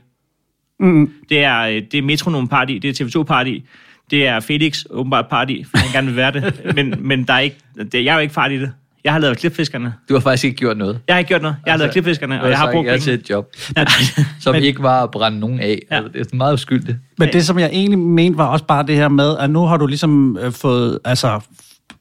Mm. 0.80 1.10
Det 1.28 1.44
er, 1.44 1.60
øh, 1.60 1.82
det 1.92 1.94
er 1.98 2.02
Metronom 2.02 2.48
part 2.48 2.70
i, 2.70 2.78
det 2.78 3.00
er 3.00 3.04
TV2 3.04 3.22
part 3.22 3.46
i, 3.46 3.64
det 4.10 4.26
er 4.26 4.40
Felix 4.40 4.84
åbenbart 4.90 5.26
part 5.28 5.50
i, 5.50 5.64
for 5.70 5.78
han 5.78 5.88
gerne 5.92 6.06
vil 6.06 6.16
være 6.16 6.32
det. 6.32 6.60
Men, 6.76 6.94
men 6.98 7.24
der 7.24 7.32
er 7.34 7.38
ikke, 7.38 7.56
det, 7.92 8.04
jeg 8.04 8.10
er 8.10 8.14
jo 8.14 8.20
ikke 8.20 8.34
part 8.34 8.52
i 8.52 8.60
det. 8.60 8.72
Jeg 9.04 9.12
har 9.12 9.20
lavet 9.20 9.38
klipfiskerne. 9.38 9.94
Du 10.08 10.14
har 10.14 10.20
faktisk 10.20 10.44
ikke 10.44 10.56
gjort 10.56 10.76
noget. 10.76 11.00
Jeg 11.06 11.14
har 11.14 11.18
ikke 11.18 11.28
gjort 11.28 11.42
noget. 11.42 11.56
Jeg 11.66 11.72
har 11.72 11.78
lavet 11.78 11.92
klipfiskerne, 11.92 12.42
og 12.42 12.50
jeg 12.50 12.58
har 12.58 12.72
brugt 12.72 12.86
jeg 12.88 13.00
til 13.00 13.10
penge. 13.10 13.20
et 13.22 13.30
job, 13.30 13.52
som 14.40 14.54
Men- 14.54 14.62
ikke 14.62 14.82
var 14.82 15.02
at 15.02 15.10
brænde 15.10 15.40
nogen 15.40 15.60
af. 15.60 15.78
Ja. 15.90 15.96
Altså, 15.96 16.12
det 16.12 16.32
er 16.32 16.36
meget 16.36 16.54
uskyldigt. 16.54 16.96
Men 17.18 17.32
det, 17.32 17.46
som 17.46 17.58
jeg 17.58 17.70
egentlig 17.72 17.98
mente, 17.98 18.38
var 18.38 18.46
også 18.46 18.64
bare 18.64 18.86
det 18.86 18.96
her 18.96 19.08
med, 19.08 19.36
at 19.38 19.50
nu 19.50 19.60
har 19.66 19.76
du 19.76 19.86
ligesom 19.86 20.38
øh, 20.42 20.52
fået, 20.52 20.98
altså 21.04 21.40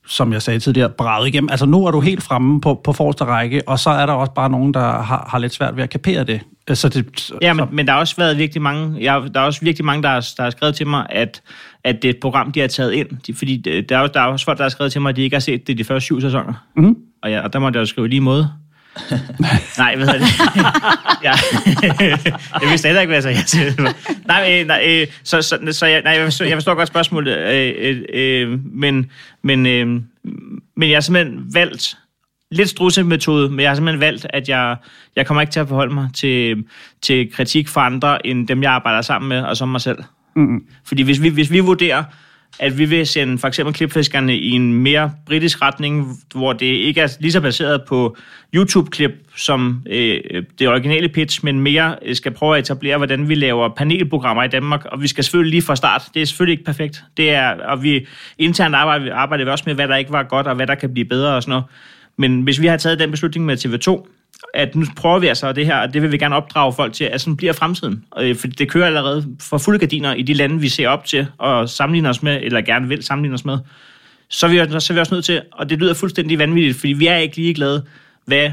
som 0.08 0.34
jeg 0.34 0.42
sagde 0.42 0.60
tidligere, 0.60 0.90
braget 0.90 1.28
igennem. 1.28 1.50
Altså 1.50 1.66
nu 1.66 1.86
er 1.86 1.92
du 1.92 2.00
helt 2.00 2.24
fremme 2.24 2.62
på, 2.62 2.82
på 2.84 2.94
forreste 2.94 3.24
række, 3.24 3.68
og 3.68 3.80
så 3.80 3.90
er 3.90 4.06
der 4.06 4.14
også 4.14 4.34
bare 4.34 4.50
nogen, 4.50 4.74
der 4.74 5.02
har, 5.02 5.28
har 5.32 5.40
lidt 5.40 5.54
svært 5.54 5.76
ved 5.76 5.84
at 5.84 5.90
kapere 5.90 6.24
det. 6.24 6.42
Øh, 6.70 6.76
Så 6.76 6.90
det 6.90 7.32
Ja, 7.42 7.54
men, 7.54 7.66
så, 7.66 7.68
men 7.72 7.88
der 7.88 7.94
har 7.94 8.00
også 8.00 8.16
været 8.18 8.38
virkelig 8.38 8.62
mange, 8.62 9.04
jeg, 9.04 9.24
der 9.34 9.40
er 9.40 9.46
også 9.46 9.62
virkelig 9.62 9.86
mange, 9.86 10.04
der 10.04 10.10
har, 10.10 10.30
der 10.38 10.44
har 10.44 10.50
skrevet 10.50 10.76
til 10.76 10.88
mig, 10.88 11.06
at, 11.10 11.42
at 11.84 12.02
det 12.02 12.06
er 12.06 12.14
et 12.14 12.20
program, 12.22 12.52
de 12.52 12.60
har 12.60 12.68
taget 12.68 12.94
ind. 12.94 13.08
De, 13.28 13.34
fordi 13.34 13.58
der 13.58 13.98
er, 13.98 14.08
der 14.08 14.22
er 14.22 14.26
også 14.26 14.46
folk, 14.46 14.58
der 14.58 14.64
har 14.64 14.70
skrevet 14.70 14.92
til 14.92 15.02
mig, 15.02 15.10
at 15.10 15.16
de 15.16 15.22
ikke 15.22 15.36
har 15.36 15.42
set 15.42 15.68
det 15.68 15.78
de 15.78 15.84
første 15.84 16.06
syv 16.06 16.22
sæsoner. 16.22 16.54
Mhm. 16.76 16.96
Og, 17.24 17.30
ja, 17.30 17.42
og 17.42 17.54
der 17.54 17.60
måtte 17.60 17.78
jeg 17.78 17.82
jo 17.82 17.86
skrive 17.86 18.08
lige 18.08 18.22
måde. 18.22 18.50
nej, 19.78 19.96
hvad 19.96 20.08
hedder 20.08 20.20
det? 20.20 20.30
ja. 21.28 21.34
jeg 22.62 22.70
vidste 22.70 22.88
heller 22.88 23.02
ikke, 23.02 23.12
hvad 23.14 23.24
jeg 23.24 23.38
sagde. 23.46 23.74
nej, 24.26 24.64
nej 24.64 24.84
øh, 24.88 25.08
så, 25.24 25.42
så, 25.42 25.60
så 25.72 25.86
jeg, 25.86 26.02
nej, 26.02 26.14
jeg, 26.14 26.24
forstår, 26.24 26.46
jeg 26.46 26.56
forstår 26.56 26.76
godt 26.76 26.88
spørgsmålet, 26.88 27.38
øh, 27.38 27.74
øh, 27.78 28.02
øh, 28.14 28.60
men, 28.66 29.12
men, 29.44 29.66
øh, 29.66 29.88
men 30.76 30.90
jeg 30.90 30.96
har 30.96 31.02
simpelthen 31.02 31.54
valgt, 31.54 31.98
lidt 32.52 32.70
strussemetode, 32.70 33.50
men 33.50 33.60
jeg 33.60 33.70
har 33.70 33.76
simpelthen 33.76 34.02
valgt, 34.02 34.28
at 34.30 34.50
jeg, 34.50 34.76
jeg 35.16 35.26
kommer 35.26 35.42
ikke 35.42 35.52
til 35.52 35.60
at 35.60 35.68
forholde 35.68 35.94
mig 35.94 36.10
til, 36.16 36.66
til 37.02 37.32
kritik 37.32 37.68
fra 37.68 37.86
andre, 37.86 38.28
end 38.28 38.48
dem, 38.48 38.64
jeg 38.64 38.72
arbejder 38.72 39.02
sammen 39.02 39.30
med, 39.30 39.42
og 39.42 39.58
som 39.58 39.70
mig 39.70 39.82
selv. 39.82 39.98
mm, 40.36 40.64
Fordi 40.86 41.04
hvis 41.04 41.22
vi, 41.22 41.30
hvis 41.30 41.52
vi 41.52 41.60
vurderer, 41.60 42.04
at 42.60 42.78
vi 42.78 42.86
vil 42.86 43.08
sende 43.08 43.38
for 43.38 43.48
eksempel 43.48 43.74
klipfiskerne 43.74 44.38
i 44.38 44.52
en 44.52 44.74
mere 44.74 45.12
britisk 45.26 45.62
retning, 45.62 46.20
hvor 46.36 46.54
det 46.54 46.66
ikke 46.66 47.02
er 47.02 47.18
lige 47.20 47.32
så 47.32 47.42
baseret 47.42 47.82
på 47.88 48.18
YouTube-klip 48.56 49.12
som 49.36 49.84
øh, 49.90 50.44
det 50.60 50.68
originale 50.68 51.10
pitch, 51.10 51.46
men 51.46 51.60
mere 51.60 51.96
øh, 52.02 52.16
skal 52.16 52.32
prøve 52.32 52.58
at 52.58 52.64
etablere, 52.64 52.98
hvordan 52.98 53.30
vi 53.30 53.36
laver 53.36 53.70
panelprogrammer 53.70 54.44
i 54.44 54.48
Danmark. 54.48 54.86
Og 54.86 55.02
vi 55.02 55.08
skal 55.08 55.24
selvfølgelig 55.24 55.52
lige 55.52 55.62
fra 55.62 55.76
start. 55.76 56.04
Det 56.14 56.22
er 56.22 56.26
selvfølgelig 56.26 56.54
ikke 56.54 56.66
perfekt. 56.66 57.04
Det 57.18 57.30
er, 57.30 57.50
og 57.50 57.84
vi 57.84 58.08
internt 58.38 58.76
arbejder, 58.76 59.16
arbejder 59.16 59.46
vi 59.46 59.52
også 59.52 59.64
med, 59.68 59.76
hvad 59.76 59.88
der 59.88 59.96
ikke 59.96 60.12
var 60.12 60.24
godt, 60.24 60.48
og 60.48 60.56
hvad 60.56 60.68
der 60.68 60.76
kan 60.76 60.94
blive 60.94 61.06
bedre 61.06 61.36
og 61.36 61.44
sådan 61.44 61.52
noget. 61.52 61.66
Men 62.18 62.42
hvis 62.42 62.62
vi 62.62 62.68
har 62.68 62.78
taget 62.78 63.00
den 63.00 63.12
beslutning 63.12 63.46
med 63.46 63.66
TV2, 63.66 64.08
at 64.54 64.76
nu 64.76 64.86
prøver 64.96 65.20
vi 65.20 65.28
altså 65.28 65.54
det 65.54 65.66
her, 65.66 65.78
og 65.78 65.94
det 65.94 66.02
vil 66.02 66.12
vi 66.12 66.18
gerne 66.18 66.36
opdrage 66.36 66.74
folk 66.74 66.94
til, 66.94 67.04
at 67.04 67.22
sådan 67.22 67.38
bliver 67.38 67.54
fremtiden. 67.54 68.06
Øh, 68.20 68.36
for 68.36 68.48
det 68.48 68.70
kører 68.70 68.86
allerede 68.86 69.36
for 69.42 69.58
fulde 69.58 69.80
gardiner 69.80 70.14
i 70.14 70.22
de 70.22 70.34
lande, 70.34 70.60
vi 70.60 70.70
ser 70.70 70.90
op 70.90 71.06
til 71.06 71.28
og 71.38 71.70
sammenligner 71.70 72.10
os 72.10 72.24
med, 72.24 72.40
eller 72.44 72.62
gerne 72.62 72.88
vil 72.88 73.04
sammenligne 73.04 73.34
os 73.34 73.46
med. 73.46 73.58
Så 74.30 74.46
er 74.46 74.50
vi, 74.50 74.80
så 74.80 74.94
er 74.94 74.94
vi 74.94 75.00
også 75.00 75.14
nødt 75.14 75.26
til, 75.26 75.42
og 75.52 75.70
det 75.70 75.80
lyder 75.80 75.94
fuldstændig 75.94 76.40
vanvittigt, 76.40 76.78
fordi 76.78 76.94
vi 76.94 77.08
er 77.08 77.18
ikke 77.18 77.36
ligeglade, 77.36 77.86
hvad, 78.26 78.52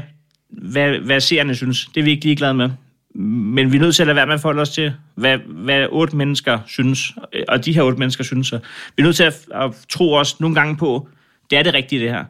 hvad, 0.49 0.97
hvad 0.99 1.19
seerne 1.19 1.55
synes. 1.55 1.85
Det 1.85 1.99
er 1.99 2.03
vi 2.03 2.11
ikke 2.11 2.25
ligeglade 2.25 2.53
med. 2.53 2.69
Men 3.15 3.71
vi 3.71 3.77
er 3.77 3.81
nødt 3.81 3.95
til 3.95 4.03
at 4.03 4.07
lade 4.07 4.15
være 4.15 4.25
med 4.25 4.33
at 4.33 4.41
forholde 4.41 4.61
os 4.61 4.69
til, 4.69 4.93
hvad, 5.15 5.37
hvad 5.37 5.87
otte 5.89 6.15
mennesker 6.15 6.59
synes, 6.67 7.11
og 7.47 7.65
de 7.65 7.73
her 7.73 7.81
otte 7.81 7.99
mennesker 7.99 8.23
synes. 8.23 8.47
Så 8.47 8.59
vi 8.97 9.01
er 9.01 9.03
nødt 9.03 9.15
til 9.15 9.23
at, 9.23 9.35
at 9.53 9.71
tro 9.89 10.13
os 10.13 10.39
nogle 10.39 10.55
gange 10.55 10.77
på, 10.77 11.09
det 11.49 11.57
er 11.57 11.63
det 11.63 11.73
rigtige 11.73 12.01
det 12.01 12.09
her. 12.09 12.25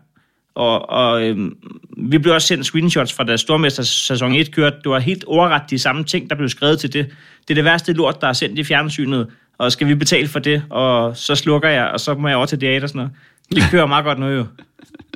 Og, 0.56 0.89
og 0.89 1.24
øh, 1.24 1.52
vi 1.98 2.18
blev 2.18 2.34
også 2.34 2.48
sendt 2.48 2.65
screenshots 2.65 3.13
fra 3.13 3.24
da 3.24 3.38
Stormester 3.38 3.84
sæson 3.84 4.36
1 4.36 4.52
kørte. 4.52 4.76
Det 4.84 4.91
var 4.91 5.00
helt 5.00 5.24
overret 5.24 5.62
de 5.70 5.80
samme 5.80 6.04
ting, 6.04 6.30
der 6.30 6.36
blev 6.36 6.50
skrevet 6.50 6.80
til 6.80 6.94
det. 6.94 7.06
Det 7.41 7.50
er 7.50 7.56
det 7.56 7.63
værste 7.63 7.94
lort, 7.94 8.22
der 8.22 8.28
er 8.28 8.34
sendt 8.34 8.60
i 8.60 8.63
fjernsynet, 8.63 9.28
og 9.58 9.72
skal 9.72 9.88
vi 9.88 9.96
betale 9.96 10.28
for 10.28 10.39
det? 10.39 10.63
Og 10.70 11.18
så 11.18 11.36
slukker 11.36 11.70
jeg, 11.70 11.86
og 11.86 12.00
så 12.00 12.13
må 12.13 12.28
jeg 12.28 12.38
over 12.38 12.46
til 12.46 12.60
teater 12.60 12.84
og 12.84 12.89
sådan 12.89 13.00
noget. 13.00 13.12
Det 13.50 13.63
kører 13.72 13.86
meget 13.86 14.06
godt 14.06 14.20
nu 14.20 14.28
jo. 14.28 14.46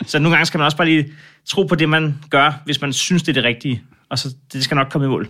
Så 0.05 0.19
nogle 0.19 0.35
gange 0.35 0.45
skal 0.45 0.57
man 0.57 0.65
også 0.65 0.77
bare 0.77 0.87
lige 0.87 1.13
tro 1.49 1.63
på 1.63 1.75
det, 1.75 1.89
man 1.89 2.15
gør, 2.29 2.61
hvis 2.65 2.81
man 2.81 2.93
synes, 2.93 3.23
det 3.23 3.29
er 3.29 3.33
det 3.33 3.43
rigtige. 3.43 3.81
Og 4.09 4.19
så 4.19 4.35
det 4.53 4.63
skal 4.63 4.75
nok 4.75 4.87
komme 4.89 5.07
i 5.07 5.09
mål. 5.09 5.27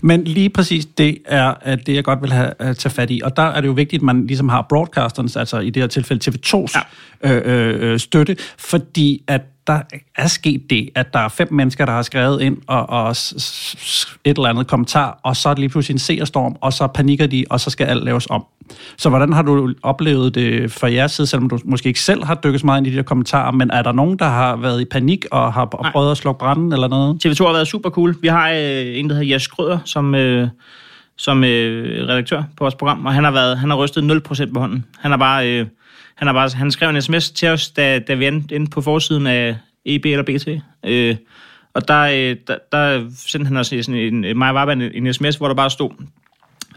Men 0.00 0.24
lige 0.24 0.50
præcis 0.50 0.86
det 0.86 1.18
er 1.26 1.54
at 1.60 1.86
det, 1.86 1.94
jeg 1.94 2.04
godt 2.04 2.22
vil 2.22 2.32
have 2.32 2.52
at 2.58 2.76
tage 2.76 2.92
fat 2.92 3.10
i. 3.10 3.20
Og 3.24 3.36
der 3.36 3.42
er 3.42 3.60
det 3.60 3.68
jo 3.68 3.72
vigtigt, 3.72 4.00
at 4.00 4.04
man 4.04 4.26
ligesom 4.26 4.48
har 4.48 4.66
broadcasterens, 4.68 5.36
altså 5.36 5.58
i 5.58 5.70
det 5.70 5.82
her 5.82 5.88
tilfælde 5.88 6.30
TV2's 6.30 6.80
ja. 7.24 7.34
øh, 7.34 7.92
øh, 7.92 7.98
støtte, 7.98 8.36
fordi 8.58 9.22
at 9.26 9.42
der 9.66 9.80
er 10.16 10.26
sket 10.26 10.70
det, 10.70 10.90
at 10.94 11.12
der 11.12 11.18
er 11.18 11.28
fem 11.28 11.52
mennesker, 11.52 11.84
der 11.84 11.92
har 11.92 12.02
skrevet 12.02 12.42
ind 12.42 12.56
og, 12.66 12.90
og 12.90 13.10
et 13.10 14.06
eller 14.24 14.48
andet 14.48 14.66
kommentar, 14.66 15.20
og 15.22 15.36
så 15.36 15.48
er 15.48 15.54
det 15.54 15.58
lige 15.58 15.68
pludselig 15.68 15.94
en 15.94 15.98
seerstorm, 15.98 16.56
og 16.60 16.72
så 16.72 16.86
panikker 16.86 17.26
de, 17.26 17.44
og 17.50 17.60
så 17.60 17.70
skal 17.70 17.86
alt 17.86 18.04
laves 18.04 18.26
om. 18.30 18.44
Så 18.96 19.08
hvordan 19.08 19.32
har 19.32 19.42
du 19.42 19.74
oplevet 19.82 20.34
det 20.34 20.72
fra 20.72 20.92
jeres 20.92 21.12
side, 21.12 21.26
selvom 21.26 21.48
du 21.48 21.58
måske 21.64 21.86
ikke 21.86 22.00
selv 22.00 22.24
har 22.24 22.34
dykket 22.34 22.60
så 22.60 22.66
meget 22.66 22.80
ind 22.80 22.86
i 22.86 22.90
de 22.90 22.96
der 22.96 23.02
kommentarer, 23.02 23.50
men 23.50 23.70
er 23.70 23.82
der 23.82 23.92
nogen, 23.92 24.18
der 24.18 24.28
har 24.28 24.56
været 24.56 24.80
i 24.80 24.84
panik 24.84 25.24
og 25.30 25.52
har 25.52 25.59
Nej. 25.82 25.92
prøvet 25.92 26.10
at 26.10 26.16
slukke 26.16 26.38
branden 26.38 26.72
eller 26.72 26.88
noget? 26.88 27.26
TV2 27.26 27.44
har 27.44 27.52
været 27.52 27.68
super 27.68 27.90
cool. 27.90 28.16
Vi 28.22 28.28
har 28.28 28.50
øh, 28.50 28.98
en, 28.98 29.10
der 29.10 29.14
hedder 29.14 29.32
Jes 29.34 29.48
Grøder, 29.48 29.78
som, 29.84 30.14
øh, 30.14 30.48
som 31.16 31.44
øh, 31.44 32.08
redaktør 32.08 32.42
på 32.56 32.64
vores 32.64 32.74
program, 32.74 33.06
og 33.06 33.14
han 33.14 33.24
har, 33.24 33.30
været, 33.30 33.58
han 33.58 33.70
har 33.70 33.76
rystet 33.76 34.22
0% 34.28 34.52
på 34.52 34.60
hånden. 34.60 34.84
Han 34.98 35.10
har 35.10 35.18
bare, 35.18 35.50
øh, 35.50 35.66
han 36.14 36.26
har 36.26 36.32
bare 36.32 36.50
han 36.54 36.70
skrev 36.70 36.90
en 36.90 37.02
sms 37.02 37.30
til 37.30 37.48
os, 37.48 37.70
da, 37.70 37.98
da 37.98 38.14
vi 38.14 38.26
endte 38.26 38.54
inde 38.54 38.70
på 38.70 38.80
forsiden 38.80 39.26
af 39.26 39.56
EB 39.84 40.06
eller 40.06 40.22
BT. 40.22 40.48
Øh, 40.86 41.16
og 41.74 41.88
der, 41.88 42.00
øh, 42.00 42.36
der, 42.46 42.56
der 42.72 43.10
sendte 43.16 43.48
han 43.48 43.56
os 43.56 43.66
sådan 43.66 43.94
en, 43.94 44.38
mig 44.38 44.54
var 44.54 44.66
en, 44.66 44.82
en 44.82 45.14
sms, 45.14 45.36
hvor 45.36 45.48
der 45.48 45.54
bare 45.54 45.70
stod, 45.70 45.90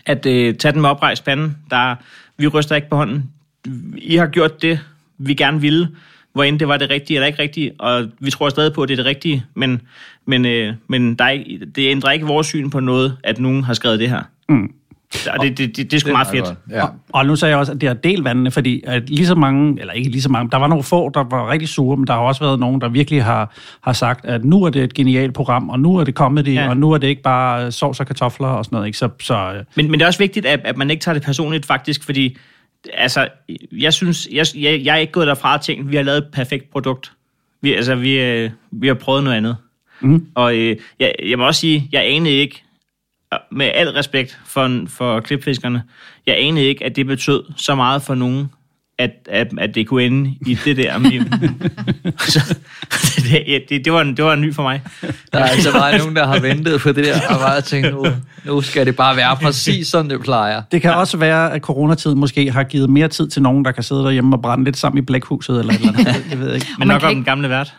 at 0.05 0.25
øh, 0.25 0.55
tage 0.55 0.71
den 0.71 0.81
med 0.81 0.89
oprejst 0.89 1.25
panden. 1.25 1.57
Der, 1.69 1.95
vi 2.37 2.47
ryster 2.47 2.75
ikke 2.75 2.89
på 2.89 2.95
hånden. 2.95 3.31
I 3.97 4.15
har 4.15 4.27
gjort 4.27 4.61
det, 4.61 4.79
vi 5.17 5.33
gerne 5.33 5.61
ville, 5.61 5.89
hvor 6.33 6.43
end 6.43 6.59
det 6.59 6.67
var 6.67 6.77
det 6.77 6.89
rigtige 6.89 7.17
eller 7.17 7.27
ikke 7.27 7.41
rigtige, 7.41 7.71
og 7.79 8.05
vi 8.19 8.31
tror 8.31 8.49
stadig 8.49 8.73
på, 8.73 8.81
at 8.81 8.89
det 8.89 8.93
er 8.93 8.97
det 8.97 9.05
rigtige, 9.05 9.43
men, 9.55 9.81
men, 10.27 10.45
øh, 10.45 10.73
men 10.87 11.15
der 11.15 11.25
er 11.25 11.29
ikke, 11.29 11.59
det 11.75 11.89
ændrer 11.91 12.11
ikke 12.11 12.25
vores 12.25 12.47
syn 12.47 12.69
på 12.69 12.79
noget, 12.79 13.17
at 13.23 13.39
nogen 13.39 13.63
har 13.63 13.73
skrevet 13.73 13.99
det 13.99 14.09
her. 14.09 14.21
Mm. 14.49 14.71
Og 15.33 15.45
det, 15.45 15.57
det, 15.57 15.77
det, 15.77 15.91
det 15.91 15.93
er 15.97 15.99
sgu 15.99 16.11
meget 16.11 16.27
fedt. 16.27 16.45
godt. 16.45 16.57
Ja. 16.71 16.85
Og 17.13 17.25
nu 17.25 17.35
sagde 17.35 17.49
jeg 17.49 17.59
også, 17.59 17.71
at 17.71 17.81
det 17.81 17.89
har 17.89 17.93
delt 17.93 18.23
vandene, 18.23 18.51
fordi 18.51 18.83
at 18.87 19.09
lige 19.09 19.27
så 19.27 19.35
mange, 19.35 19.79
eller 19.81 19.93
ikke 19.93 20.09
lige 20.09 20.21
så 20.21 20.29
mange, 20.29 20.51
der 20.51 20.57
var 20.57 20.67
nogle 20.67 20.83
få, 20.83 21.09
der 21.09 21.23
var 21.23 21.51
rigtig 21.51 21.69
sure, 21.69 21.97
men 21.97 22.07
der 22.07 22.13
har 22.13 22.19
også 22.19 22.43
været 22.43 22.59
nogen, 22.59 22.81
der 22.81 22.89
virkelig 22.89 23.23
har, 23.23 23.53
har 23.81 23.93
sagt, 23.93 24.25
at 24.25 24.45
nu 24.45 24.63
er 24.63 24.69
det 24.69 24.83
et 24.83 24.93
genialt 24.93 25.33
program, 25.33 25.69
og 25.69 25.79
nu 25.79 25.95
er 25.95 26.03
det 26.03 26.13
comedy, 26.13 26.47
Ja. 26.47 26.63
ja. 26.63 26.69
og 26.69 26.77
nu 26.77 26.91
er 26.91 26.97
det 26.97 27.07
ikke 27.07 27.21
bare 27.21 27.71
sovs 27.71 27.99
og 27.99 28.07
kartofler 28.07 28.47
og 28.47 28.65
sådan 28.65 28.75
noget. 28.75 28.87
Ikke? 28.87 28.97
Så, 28.97 29.09
så 29.21 29.35
øh, 29.35 29.63
Men, 29.75 29.91
men 29.91 29.99
det 29.99 30.01
er 30.01 30.07
også 30.07 30.19
vigtigt, 30.19 30.45
at, 30.45 30.59
at 30.63 30.77
man 30.77 30.89
ikke 30.89 31.01
tager 31.01 31.13
det 31.13 31.23
personligt 31.23 31.65
faktisk, 31.65 32.03
fordi 32.03 32.37
altså, 32.93 33.29
jeg 33.71 33.93
synes, 33.93 34.27
jeg, 34.31 34.45
jeg, 34.55 34.85
jeg 34.85 34.93
er 34.95 34.99
ikke 34.99 35.13
gået 35.13 35.27
derfra 35.27 35.53
og 35.53 35.61
tænkt, 35.61 35.91
vi 35.91 35.95
har 35.95 36.03
lavet 36.03 36.17
et 36.17 36.31
perfekt 36.33 36.71
produkt. 36.71 37.11
Vi, 37.61 37.73
altså, 37.73 37.95
vi, 37.95 38.19
øh, 38.19 38.51
vi 38.71 38.87
har 38.87 38.93
prøvet 38.93 39.23
noget 39.23 39.37
andet. 39.37 39.57
Mm. 40.01 40.27
Og 40.35 40.57
øh, 40.57 40.77
jeg, 40.99 41.15
jeg 41.23 41.37
må 41.37 41.47
også 41.47 41.61
sige, 41.61 41.89
jeg 41.91 42.05
anede 42.05 42.35
ikke, 42.35 42.63
med 43.51 43.71
al 43.73 43.89
respekt 43.89 44.39
for, 44.45 44.85
for 44.87 45.19
klipfiskerne, 45.19 45.83
jeg 46.25 46.35
anede 46.39 46.65
ikke, 46.65 46.85
at 46.85 46.95
det 46.95 47.05
betød 47.05 47.43
så 47.57 47.75
meget 47.75 48.01
for 48.01 48.15
nogen, 48.15 48.51
at, 48.97 49.11
at, 49.29 49.47
at 49.57 49.75
det 49.75 49.87
kunne 49.87 50.03
ende 50.03 50.35
i 50.47 50.57
det 50.65 50.77
der. 50.77 50.99
så, 52.27 52.55
det, 53.15 53.63
det, 53.69 53.85
det, 53.85 53.93
var 53.93 54.01
en, 54.01 54.17
det 54.17 54.25
var 54.25 54.33
en 54.33 54.41
ny 54.41 54.53
for 54.53 54.63
mig. 54.63 54.81
Der 55.33 55.39
er 55.39 55.43
altså 55.43 55.71
bare 55.71 55.97
nogen, 55.97 56.15
der 56.15 56.27
har 56.27 56.39
ventet 56.39 56.81
på 56.81 56.91
det 56.91 57.05
der, 57.05 57.19
og 57.29 57.39
bare 57.39 57.61
tænkt, 57.61 57.91
nu, 57.91 58.05
nu 58.45 58.61
skal 58.61 58.85
det 58.85 58.95
bare 58.95 59.15
være 59.15 59.35
præcis 59.35 59.87
sådan, 59.87 60.09
det 60.09 60.21
plejer. 60.21 60.61
Det 60.71 60.81
kan 60.81 60.93
også 60.93 61.17
være, 61.17 61.53
at 61.53 61.61
coronatiden 61.61 62.19
måske 62.19 62.51
har 62.51 62.63
givet 62.63 62.89
mere 62.89 63.07
tid 63.07 63.27
til 63.27 63.41
nogen, 63.41 63.65
der 63.65 63.71
kan 63.71 63.83
sidde 63.83 64.03
derhjemme 64.03 64.35
og 64.35 64.41
brænde 64.41 64.63
lidt 64.63 64.77
sammen 64.77 64.97
i 64.97 65.05
blækhuset, 65.05 65.59
eller 65.59 65.73
et 65.73 65.79
eller 65.79 65.99
andet. 65.99 66.25
Jeg 66.29 66.39
ved 66.39 66.53
ikke. 66.53 66.67
Men 66.79 66.87
nok 66.87 67.03
om 67.03 67.15
den 67.15 67.23
gamle 67.23 67.49
vært. 67.49 67.73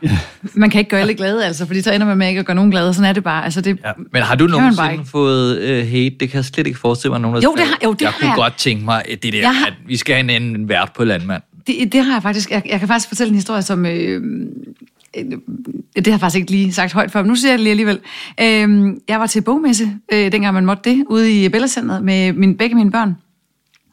Man 0.55 0.71
kan 0.71 0.79
ikke 0.79 0.91
gøre 0.91 1.01
alle 1.01 1.15
glade, 1.15 1.47
altså, 1.47 1.67
fordi 1.67 1.83
så 1.83 1.93
ender 1.93 2.07
man 2.07 2.19
med 2.19 2.29
ikke 2.29 2.41
at 2.41 2.47
gøre 2.47 2.57
nogen 2.57 2.71
glade. 2.71 2.95
Sådan 2.95 3.09
er 3.09 3.13
det 3.13 3.25
bare. 3.25 3.45
Altså, 3.45 3.61
det, 3.61 3.79
ja. 3.85 3.91
Men 4.13 4.23
har 4.23 4.35
du 4.35 4.47
nogensinde 4.47 5.05
fået 5.07 5.59
uh, 5.59 5.91
hate? 5.91 6.17
Det 6.21 6.31
kan 6.31 6.37
jeg 6.37 6.45
slet 6.45 6.67
ikke 6.67 6.79
forestille 6.79 7.11
mig, 7.11 7.21
nogen 7.21 7.37
der 7.37 7.43
Jo, 7.43 7.55
det 7.57 7.67
har, 7.67 7.79
jo, 7.85 7.93
det 7.93 8.01
jeg 8.01 8.11
har 8.11 8.19
kunne 8.19 8.29
jeg. 8.29 8.37
godt 8.37 8.57
tænke 8.57 8.85
mig, 8.85 9.03
at 9.13 9.23
det 9.23 9.33
der, 9.33 9.53
har... 9.53 9.67
at 9.67 9.75
vi 9.87 9.97
skal 9.97 10.15
have 10.15 10.21
en 10.21 10.31
anden 10.31 10.69
vært 10.69 10.91
på 10.97 11.04
landmand. 11.05 11.43
Det, 11.67 11.93
det 11.93 12.05
har 12.05 12.13
jeg 12.13 12.23
faktisk. 12.23 12.51
Jeg, 12.51 12.63
jeg 12.67 12.79
kan 12.79 12.89
faktisk 12.89 13.09
fortælle 13.09 13.29
en 13.29 13.35
historie, 13.35 13.63
som... 13.63 13.87
Øh, 13.87 14.23
øh 15.17 15.25
det 15.97 16.07
har 16.07 16.13
jeg 16.13 16.21
faktisk 16.21 16.41
ikke 16.41 16.51
lige 16.51 16.73
sagt 16.73 16.93
højt 16.93 17.13
før, 17.13 17.23
men 17.23 17.29
nu 17.29 17.37
siger 17.37 17.53
jeg 17.53 17.59
det 17.59 17.63
lige 17.63 17.71
alligevel. 17.71 17.99
Øh, 18.41 18.97
jeg 19.09 19.21
var 19.21 19.27
til 19.27 19.43
bogmesse, 19.43 19.91
øh, 20.13 20.33
dengang 20.33 20.55
man 20.55 20.67
måtte 20.67 20.91
det, 20.91 21.05
ude 21.09 21.45
i 21.45 21.49
Bellacenteret 21.49 22.05
med 22.05 22.33
min, 22.33 22.57
begge 22.57 22.77
mine 22.77 22.91
børn. 22.91 23.17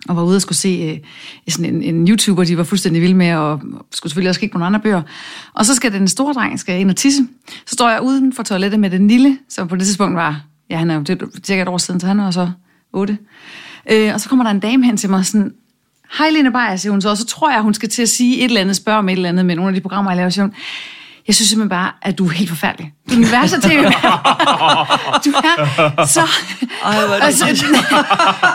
Og 0.09 0.15
var 0.15 0.23
ude 0.23 0.35
og 0.35 0.41
skulle 0.41 0.57
se 0.57 1.01
øh, 1.47 1.53
sådan 1.53 1.75
en, 1.75 1.83
en 1.83 2.07
YouTuber, 2.07 2.43
de 2.43 2.57
var 2.57 2.63
fuldstændig 2.63 3.01
vilde 3.01 3.15
med, 3.15 3.35
og 3.35 3.61
skulle 3.91 4.11
selvfølgelig 4.11 4.29
også 4.29 4.39
kigge 4.39 4.53
på 4.53 4.57
nogle 4.57 4.67
andre 4.67 4.79
bøger. 4.79 5.01
Og 5.53 5.65
så 5.65 5.75
skal 5.75 5.93
den 5.93 6.07
store 6.07 6.33
dreng 6.33 6.59
skal 6.59 6.79
ind 6.79 6.89
og 6.89 6.95
tisse. 6.95 7.27
Så 7.65 7.73
står 7.73 7.89
jeg 7.89 8.01
uden 8.01 8.33
for 8.33 8.43
toilettet 8.43 8.79
med 8.79 8.89
den 8.89 9.07
lille, 9.07 9.37
som 9.49 9.67
på 9.67 9.75
det 9.75 9.85
tidspunkt 9.85 10.15
var, 10.15 10.43
ja, 10.69 10.77
han 10.77 10.89
er 10.89 10.95
jo 10.95 11.01
det, 11.01 11.23
cirka 11.43 11.61
et 11.61 11.67
år 11.67 11.77
siden, 11.77 11.99
så 11.99 12.07
han 12.07 12.17
var 12.17 12.31
så 12.31 12.51
otte. 12.93 13.17
Øh, 13.91 14.13
og 14.13 14.21
så 14.21 14.29
kommer 14.29 14.45
der 14.45 14.51
en 14.51 14.59
dame 14.59 14.85
hen 14.85 14.97
til 14.97 15.09
mig 15.09 15.25
sådan, 15.25 15.53
Hej 16.17 16.29
Lene 16.29 16.51
Beyer, 16.51 16.75
siger 16.75 16.91
hun 16.91 17.01
så, 17.01 17.09
og 17.09 17.17
så 17.17 17.25
tror 17.25 17.51
jeg, 17.51 17.61
hun 17.61 17.73
skal 17.73 17.89
til 17.89 18.01
at 18.01 18.09
sige 18.09 18.37
et 18.37 18.43
eller 18.43 18.61
andet, 18.61 18.75
spørge 18.75 18.97
om 18.97 19.09
et 19.09 19.13
eller 19.13 19.29
andet 19.29 19.45
med 19.45 19.55
nogle 19.55 19.69
af 19.69 19.75
de 19.75 19.81
programmer, 19.81 20.11
jeg 20.11 20.17
laver, 20.17 20.29
siger 20.29 20.43
hun, 20.43 20.53
jeg 21.27 21.35
synes 21.35 21.49
simpelthen 21.49 21.69
bare, 21.69 21.91
at 22.01 22.17
du 22.17 22.25
er 22.25 22.29
helt 22.29 22.49
forfærdelig. 22.49 22.93
Du 23.09 23.13
er 23.13 23.15
den 23.15 23.31
værste 23.31 23.61
tv 23.67 23.83
Du 25.25 25.31
er 25.31 26.05
så... 26.05 26.21
Ej, 26.85 27.05
hvor 27.05 27.15
er 27.15 27.19
altså, 27.19 27.45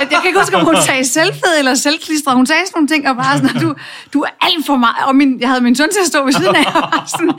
jeg 0.01 0.09
kan 0.09 0.27
ikke 0.27 0.38
huske, 0.38 0.57
om 0.57 0.64
hun 0.64 0.77
sagde 0.83 1.05
selvfed 1.05 1.59
eller 1.59 1.75
selvklistret. 1.75 2.37
Hun 2.37 2.47
sagde 2.47 2.62
sådan 2.66 2.73
nogle 2.77 2.88
ting, 2.88 3.09
og 3.09 3.16
bare 3.16 3.37
sådan, 3.38 3.57
at 3.57 3.62
du, 3.62 3.75
du 4.12 4.21
er 4.21 4.29
alt 4.40 4.66
for 4.66 4.77
meget. 4.77 5.07
Og 5.07 5.16
min, 5.16 5.40
jeg 5.40 5.49
havde 5.49 5.61
min 5.61 5.77
søn 5.77 5.88
til 5.92 6.01
at 6.01 6.07
stå 6.07 6.25
ved 6.25 6.33
siden 6.33 6.57
af, 6.57 6.66
og, 6.75 7.09
sådan, 7.09 7.31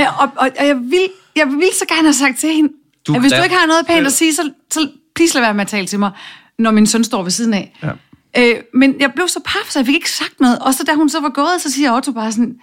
øh, 0.00 0.22
og, 0.22 0.28
og, 0.36 0.50
og 0.60 0.66
jeg, 0.66 0.76
vil, 0.76 1.08
jeg 1.36 1.46
vil 1.46 1.68
så 1.78 1.84
gerne 1.88 2.02
have 2.02 2.12
sagt 2.12 2.38
til 2.38 2.48
hende, 2.48 2.72
Du 3.06 3.14
at 3.14 3.20
hvis 3.20 3.32
du 3.32 3.42
ikke 3.42 3.56
har 3.56 3.66
noget 3.66 3.86
pænt 3.86 4.06
at 4.06 4.12
sige, 4.12 4.34
så, 4.34 4.50
så 4.70 4.88
please 5.14 5.34
lad 5.34 5.42
være 5.42 5.54
med 5.54 5.60
at 5.60 5.68
tale 5.68 5.86
til 5.86 5.98
mig, 5.98 6.10
når 6.58 6.70
min 6.70 6.86
søn 6.86 7.04
står 7.04 7.22
ved 7.22 7.30
siden 7.30 7.54
af. 7.54 7.76
Ja. 7.82 7.90
Øh, 8.38 8.54
men 8.74 8.94
jeg 9.00 9.12
blev 9.14 9.28
så 9.28 9.40
paf, 9.44 9.70
så 9.70 9.78
jeg 9.78 9.86
fik 9.86 9.94
ikke 9.94 10.10
sagt 10.10 10.40
noget. 10.40 10.58
Og 10.58 10.74
så 10.74 10.84
da 10.86 10.92
hun 10.94 11.08
så 11.08 11.20
var 11.20 11.28
gået, 11.28 11.48
så 11.60 11.72
siger 11.72 11.92
Otto 11.96 12.12
bare 12.12 12.32
sådan, 12.32 12.54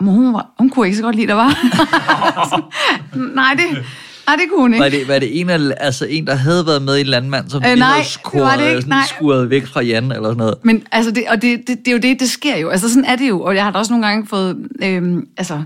"Mor, 0.00 0.12
hun, 0.12 0.34
var, 0.34 0.46
hun 0.58 0.70
kunne 0.70 0.86
ikke 0.86 0.96
så 0.96 1.02
godt 1.02 1.16
lide, 1.16 1.26
der 1.26 1.34
var. 1.34 1.48
nej, 3.34 3.54
det, 3.54 3.84
nej, 4.26 4.36
det 4.36 4.44
kunne 4.48 4.60
hun 4.60 4.72
ikke. 4.74 4.82
Var 4.84 4.88
det, 4.88 5.08
var 5.08 5.18
det 5.18 5.40
en, 5.40 5.50
af, 5.50 5.58
altså 5.80 6.06
en, 6.06 6.26
der 6.26 6.34
havde 6.34 6.66
været 6.66 6.82
med 6.82 6.98
i 6.98 7.02
Landmand, 7.02 7.50
som 7.50 7.62
Øh, 7.62 7.68
lige 7.68 7.78
nej, 7.78 7.88
havde 7.88 7.98
det 8.04 8.06
var 8.22 8.30
skuret, 8.30 8.58
det 8.58 8.76
ikke, 8.76 8.88
nej. 8.88 9.02
skuret 9.08 9.50
væk 9.50 9.66
fra 9.66 9.80
Jan 9.82 10.04
eller 10.04 10.22
sådan 10.22 10.36
noget? 10.36 10.54
Men 10.62 10.82
altså, 10.92 11.10
det, 11.10 11.24
og 11.28 11.42
det, 11.42 11.58
det, 11.66 11.78
det 11.78 11.88
er 11.88 11.92
jo 11.92 11.98
det, 11.98 12.20
det 12.20 12.30
sker 12.30 12.56
jo. 12.56 12.68
Altså, 12.68 12.88
sådan 12.88 13.04
er 13.04 13.16
det 13.16 13.28
jo. 13.28 13.40
Og 13.42 13.54
jeg 13.54 13.64
har 13.64 13.70
da 13.70 13.78
også 13.78 13.92
nogle 13.92 14.06
gange 14.06 14.26
fået 14.26 14.56
øhm, 14.82 15.26
altså, 15.36 15.62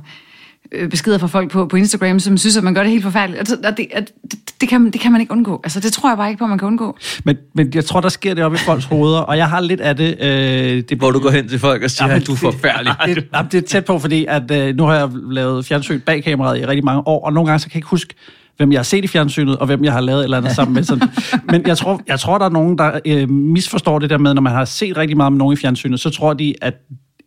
beskeder 0.91 1.19
fra 1.19 1.27
folk 1.27 1.51
på, 1.51 1.67
på 1.67 1.77
Instagram, 1.77 2.19
som 2.21 2.37
synes, 2.39 2.57
at 2.57 2.65
man 2.65 2.75
gør 2.75 2.83
det 2.83 2.91
helt 2.91 3.05
forfærdeligt. 3.05 3.39
Altså, 3.39 3.57
og 3.65 3.77
det, 3.77 3.87
at, 3.93 4.13
det, 4.31 4.39
det, 4.61 4.69
kan, 4.69 4.81
man- 4.81 4.93
det 4.93 5.01
kan 5.01 5.13
man 5.13 5.21
ikke 5.21 5.33
undgå. 5.33 5.61
Altså, 5.65 5.81
det 5.81 5.93
tror 5.93 6.11
jeg 6.11 6.17
bare 6.17 6.29
ikke 6.29 6.39
på, 6.39 6.45
at 6.45 6.49
man 6.49 6.59
kan 6.59 6.67
undgå. 6.69 6.97
Men, 7.25 7.37
men 7.55 7.71
jeg 7.75 7.85
tror, 7.85 8.01
der 8.01 8.09
sker 8.09 8.35
det 8.35 8.45
op 8.45 8.55
i 8.55 8.57
folks 8.57 8.85
hoveder, 8.85 9.19
og 9.19 9.37
jeg 9.37 9.49
har 9.49 9.61
lidt 9.61 9.81
af 9.81 9.97
det. 9.97 10.17
Øh, 10.21 10.83
det 10.89 10.99
Hvor 10.99 11.11
du 11.11 11.19
går 11.21 11.31
hen 11.31 11.49
til 11.49 11.59
folk 11.59 11.83
og 11.83 11.91
siger, 11.91 12.09
Jamen, 12.09 12.21
at 12.23 12.27
du 12.27 12.33
er 12.33 12.37
forfærdelig. 12.37 12.93
det, 13.07 13.25
jamen, 13.35 13.53
det 13.53 13.59
er 13.65 13.67
tæt 13.69 13.85
på, 13.85 13.99
fordi 13.99 14.27
at, 14.29 14.51
øh, 14.51 14.77
nu 14.77 14.83
har 14.85 14.95
jeg 14.95 15.09
lavet 15.31 15.65
fjernsyn 15.67 16.01
bag 16.01 16.25
kameraet 16.25 16.59
i 16.61 16.67
rigtig 16.67 16.85
mange 16.85 17.03
år, 17.09 17.27
og 17.27 17.33
nogle 17.33 17.47
gange 17.51 17.59
så 17.61 17.67
kan 17.67 17.71
jeg 17.75 17.79
ikke 17.79 17.89
huske, 17.89 18.15
hvem 18.57 18.73
jeg 18.73 18.79
har 18.79 18.85
set 18.85 19.05
i 19.05 19.09
fjernsynet, 19.09 19.57
og 19.57 19.67
hvem 19.67 19.85
jeg 19.85 19.93
har 19.93 20.01
lavet 20.01 20.19
et 20.21 20.25
eller 20.25 20.37
andet 20.37 20.53
sammen 20.53 20.75
med. 20.75 20.83
Sådan. 20.85 21.09
Men 21.51 21.67
jeg 21.67 21.79
tror, 21.79 22.01
jeg 22.09 22.21
tror, 22.21 22.39
der 22.39 22.45
er 22.45 22.51
nogen, 22.51 22.79
der 22.79 23.01
øh, 23.07 23.31
misforstår 23.31 23.99
det 23.99 24.11
der 24.11 24.19
med, 24.19 24.35
når 24.35 24.43
man 24.43 24.53
har 24.53 24.65
set 24.65 24.97
rigtig 24.97 25.17
meget 25.17 25.33
med 25.33 25.39
nogen 25.39 25.53
i 25.53 25.57
fjernsynet, 25.57 26.01
så 26.01 26.11
tror 26.11 26.33
de, 26.35 26.55
at 26.63 26.75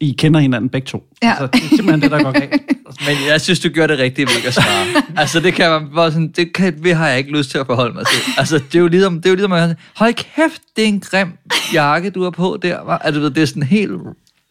I 0.01 0.15
kender 0.17 0.39
hinanden 0.39 0.69
begge 0.69 0.85
to. 0.85 1.03
Ja. 1.23 1.29
Altså, 1.29 1.47
det 1.47 1.63
er 1.63 1.67
simpelthen 1.67 2.01
det, 2.01 2.11
der 2.11 2.23
går 2.23 2.31
galt. 2.31 2.51
Men 3.07 3.15
jeg 3.27 3.41
synes, 3.41 3.59
du 3.59 3.69
gør 3.73 3.87
det 3.87 3.99
rigtigt 3.99 4.29
ved 4.29 4.35
ikke 4.35 4.47
at 4.47 4.53
svare. 4.53 5.03
altså, 5.17 5.39
det 5.39 5.53
kan 5.53 5.69
man 5.69 5.87
bare 5.95 6.11
sådan, 6.11 6.27
det, 6.27 6.53
kan, 6.53 6.83
det 6.83 6.95
har 6.95 7.07
jeg 7.07 7.17
ikke 7.17 7.37
lyst 7.37 7.51
til 7.51 7.57
at 7.57 7.65
forholde 7.65 7.93
mig 7.93 8.05
til. 8.05 8.31
Altså, 8.37 8.57
det 8.57 8.75
er 8.75 8.79
jo 8.79 8.87
ligesom, 8.87 9.15
det 9.15 9.25
er 9.25 9.29
jo 9.29 9.35
ligesom, 9.35 9.51
at 9.51 9.75
hold 9.95 10.13
kæft, 10.13 10.61
det 10.75 10.83
er 10.83 10.87
en 10.87 10.99
grim 10.99 11.31
jakke, 11.73 12.09
du 12.09 12.23
har 12.23 12.29
på 12.29 12.59
der. 12.61 12.83
hva? 12.83 12.97
Altså, 13.01 13.19
du 13.19 13.23
ved, 13.23 13.31
det 13.31 13.41
er 13.41 13.45
sådan 13.45 13.63
helt... 13.63 13.91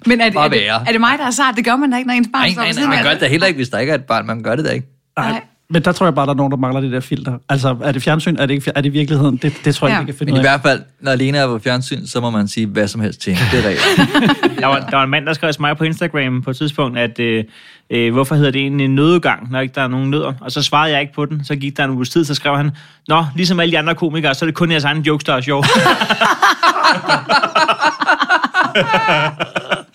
Men 0.06 0.20
er 0.20 0.24
det, 0.24 0.34
Bare 0.34 0.44
er, 0.44 0.48
det, 0.48 0.68
er 0.68 0.92
det 0.92 1.00
mig, 1.00 1.18
der 1.18 1.26
er 1.26 1.30
sart? 1.30 1.56
Det 1.56 1.64
gør 1.64 1.76
man 1.76 1.90
da 1.90 1.96
ikke, 1.96 2.06
når 2.06 2.14
ens 2.14 2.28
barn 2.32 2.42
Nej, 2.42 2.52
står 2.52 2.62
nej, 2.62 2.72
nej, 2.72 2.96
man 2.96 3.04
gør 3.04 3.10
det 3.10 3.20
da 3.20 3.26
heller 3.28 3.46
ikke, 3.46 3.56
hvis 3.58 3.68
der 3.68 3.78
ikke 3.78 3.90
er 3.90 3.94
et 3.94 4.04
barn. 4.04 4.26
Man 4.26 4.42
gør 4.42 4.56
det 4.56 4.64
da 4.64 4.70
ikke. 4.70 4.86
Nej. 5.18 5.40
Men 5.72 5.83
der 5.83 5.92
tror 5.92 6.06
jeg 6.06 6.14
bare, 6.14 6.26
der 6.26 6.33
er 6.33 6.37
nogen, 6.37 6.50
der 6.50 6.56
mangler 6.56 6.80
det 6.80 6.92
der 6.92 7.00
filter. 7.00 7.38
Altså, 7.48 7.76
er 7.85 7.92
det 7.92 8.02
fjernsyn? 8.02 8.37
Er 8.38 8.46
det, 8.46 8.54
ikke, 8.54 8.72
er 8.74 8.80
det 8.80 8.92
virkeligheden? 8.92 9.37
Det, 9.37 9.52
det 9.64 9.74
tror 9.74 9.88
jeg 9.88 9.94
Ja. 9.94 10.00
ikke, 10.00 10.12
kan 10.12 10.18
finde 10.18 10.33
Men 10.33 10.37
i 10.37 10.40
ud 10.40 10.44
af. 10.46 10.50
hvert 10.52 10.61
fald, 10.62 10.83
når 11.00 11.14
Lena 11.14 11.38
er 11.38 11.46
på 11.46 11.59
fjernsyn, 11.59 12.06
så 12.06 12.20
må 12.20 12.30
man 12.30 12.48
sige 12.48 12.66
hvad 12.66 12.88
som 12.88 13.00
helst 13.00 13.20
til 13.20 13.33
hende. 13.35 13.56
Det 13.56 13.64
er 13.64 13.68
rigtigt. 13.68 14.59
Der 14.61 14.66
var, 14.66 14.80
der 14.80 14.96
var 14.96 15.04
en 15.04 15.11
mand, 15.11 15.26
der 15.26 15.33
skrev 15.33 15.52
til 15.52 15.61
mig 15.61 15.76
på 15.76 15.85
Instagram 15.85 16.42
på 16.42 16.50
et 16.50 16.56
tidspunkt, 16.56 16.98
at 16.98 17.18
øh, 17.18 17.44
øh, 17.90 18.12
hvorfor 18.12 18.35
hedder 18.35 18.50
det 18.50 18.61
egentlig 18.61 18.85
en 18.85 18.94
nødudgang, 18.94 19.50
når 19.50 19.61
ikke 19.61 19.74
der 19.74 19.83
er 19.83 19.88
nogen 19.88 20.11
nødder? 20.11 20.33
Og 20.40 20.52
så 20.52 20.62
svarede 20.62 20.92
jeg 20.92 21.00
ikke 21.00 21.12
på 21.14 21.24
den. 21.26 21.44
Så 21.44 21.56
gik 21.56 21.76
der 21.76 21.85
en 21.85 21.90
uges 21.90 22.11
tid, 22.11 22.24
så 22.24 22.35
skrev 22.35 22.56
han, 22.56 22.70
Nå, 23.09 23.24
ligesom 23.37 23.61
alle 23.61 23.72
de 23.72 23.78
andre 23.78 23.94
komikere, 23.94 24.35
så 24.35 24.44
er 24.44 24.46
det 24.46 24.54
kun 24.54 24.70
jeres 24.70 24.85
egen 24.85 25.02
jokes, 25.02 25.24
der 25.24 25.35
er 25.35 25.40
sjov. 25.40 25.64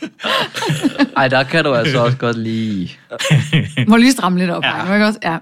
Ej, 1.17 1.27
der 1.27 1.43
kan 1.43 1.63
du 1.63 1.73
altså 1.73 2.03
også 2.03 2.17
godt 2.17 2.37
lige... 2.37 2.91
Må 3.87 3.97
lige 3.97 4.11
stramme 4.11 4.39
lidt 4.39 4.49
op. 4.49 4.63
Ja. 4.63 4.87
Ja. 4.87 4.93
Ikke 4.93 5.05
også? 5.05 5.19
Ja. 5.23 5.37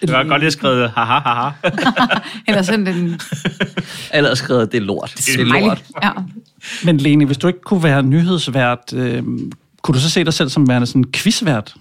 Det 0.00 0.12
var 0.12 0.24
godt, 0.24 0.42
jeg 0.42 0.52
skrev, 0.52 0.88
haha, 0.88 1.18
haha. 1.18 1.50
Eller 2.48 2.62
sådan 2.62 2.86
den 2.86 3.20
Ellers 4.14 4.38
skrevet, 4.38 4.72
det 4.72 4.78
er 4.78 4.82
lort. 4.82 5.12
Det 5.16 5.28
er 5.28 5.32
smiley. 5.32 5.60
lort. 5.60 5.82
Ja. 6.02 6.10
Men 6.84 6.98
Lene, 6.98 7.24
hvis 7.24 7.38
du 7.38 7.46
ikke 7.46 7.60
kunne 7.60 7.82
være 7.82 8.02
nyhedsvært, 8.02 8.92
øh, 8.94 9.22
kunne 9.82 9.94
du 9.94 10.00
så 10.00 10.10
se 10.10 10.24
dig 10.24 10.32
selv 10.32 10.48
som 10.48 10.68
værende 10.68 10.86
sådan 10.86 11.00
en 11.00 11.12
quizvært? 11.12 11.74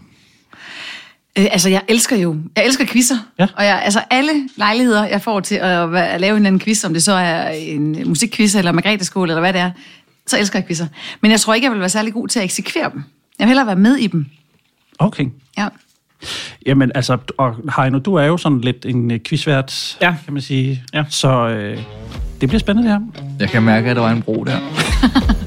Øh, 1.38 1.46
altså, 1.52 1.70
jeg 1.70 1.82
elsker 1.88 2.16
jo, 2.16 2.38
jeg 2.56 2.66
elsker 2.66 2.86
quizzer. 2.86 3.18
Ja. 3.40 3.48
Og 3.56 3.66
jeg, 3.66 3.82
altså, 3.84 4.02
alle 4.10 4.32
lejligheder, 4.56 5.06
jeg 5.06 5.22
får 5.22 5.40
til 5.40 5.56
at, 5.56 5.96
at 5.96 6.22
lave 6.22 6.32
en 6.32 6.36
eller 6.36 6.48
anden 6.48 6.60
quiz, 6.60 6.84
om 6.84 6.94
det 6.94 7.04
så 7.04 7.12
er 7.12 7.50
en 7.50 8.10
musikquiz 8.10 8.56
eller 8.56 8.72
Margrethe-skole, 8.72 9.32
eller 9.32 9.42
hvad 9.42 9.54
det 9.54 9.62
er, 9.62 9.72
så 10.28 10.38
elsker 10.40 10.60
jeg 10.60 10.66
quizzer. 10.68 10.88
Men 11.22 11.32
jeg 11.32 11.40
tror 11.40 11.54
ikke, 11.54 11.66
jeg 11.66 11.72
vil 11.72 11.80
være 11.80 11.90
særlig 11.90 12.14
god 12.14 12.28
til 12.28 12.40
at 12.40 12.44
eksekvere 12.46 12.90
dem. 12.94 13.04
Jeg 13.40 13.46
vil 13.46 13.48
hellere 13.48 13.66
være 13.68 13.76
med 13.76 13.96
i 13.96 14.08
dem. 14.08 14.26
Okay. 15.00 15.26
Ja. 15.58 15.68
Jamen 16.66 16.92
altså, 16.96 17.18
og 17.38 17.56
Heino, 17.78 18.00
du 18.00 18.16
er 18.16 18.26
jo 18.26 18.38
sådan 18.38 18.62
lidt 18.62 18.86
en 18.86 19.12
øh, 19.12 19.20
quizvært, 19.26 19.98
Ja. 20.02 20.16
kan 20.26 20.34
man 20.34 20.42
sige. 20.42 20.84
Ja. 20.94 21.04
Så 21.10 21.48
øh, 21.48 21.78
det 22.42 22.50
bliver 22.50 22.60
spændende 22.60 22.90
det 22.90 23.00
her. 23.00 23.24
Jeg 23.40 23.50
kan 23.50 23.64
mærke, 23.64 23.90
at 23.90 23.96
der 23.96 24.02
var 24.02 24.12
en 24.12 24.22
bro 24.22 24.44
der. 24.44 24.58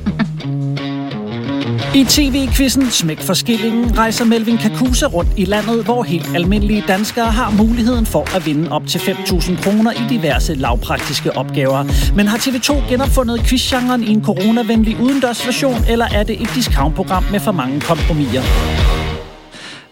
I 1.95 2.05
tv-quizzen 2.05 2.91
Smæk 2.91 3.21
for 3.21 3.35
skillingen 3.35 3.99
rejser 3.99 4.25
Melvin 4.25 4.59
Kakusa 4.59 5.07
rundt 5.07 5.31
i 5.37 5.45
landet, 5.45 5.85
hvor 5.85 6.03
helt 6.03 6.27
almindelige 6.35 6.85
danskere 6.89 7.25
har 7.25 7.51
muligheden 7.51 8.07
for 8.07 8.37
at 8.37 8.47
vinde 8.47 8.73
op 8.73 8.87
til 8.87 8.99
5.000 8.99 9.63
kroner 9.63 9.93
i 9.93 10.03
diverse 10.09 10.55
lavpraktiske 10.55 11.37
opgaver. 11.37 12.13
Men 12.17 12.27
har 12.27 12.37
TV2 12.39 12.89
genopfundet 12.89 13.41
quizgenren 13.41 14.05
i 14.05 14.11
en 14.11 14.25
coronavenlig 14.25 15.01
udendørsversion, 15.01 15.85
eller 15.89 16.07
er 16.15 16.23
det 16.23 16.43
et 16.43 16.51
discountprogram 16.55 17.25
med 17.33 17.41
for 17.41 17.53
mange 17.53 17.81
kompromiser? 17.81 18.43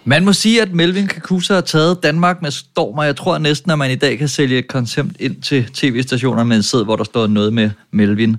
Man 0.04 0.24
må 0.24 0.32
sige, 0.32 0.62
at 0.62 0.72
Melvin 0.72 1.06
Kakusa 1.06 1.54
har 1.54 1.60
taget 1.60 2.02
Danmark 2.02 2.42
med 2.42 2.50
storm, 2.50 2.98
og 2.98 3.06
jeg 3.06 3.16
tror 3.16 3.38
næsten, 3.38 3.70
at 3.70 3.78
man 3.78 3.90
i 3.90 3.96
dag 3.96 4.18
kan 4.18 4.28
sælge 4.28 4.58
et 4.58 4.68
koncept 4.68 5.10
ind 5.20 5.42
til 5.42 5.64
tv-stationer 5.74 6.44
med 6.44 6.56
en 6.56 6.62
sæd, 6.62 6.84
hvor 6.84 6.96
der 6.96 7.04
står 7.04 7.26
noget 7.26 7.52
med 7.52 7.70
Melvin. 7.92 8.36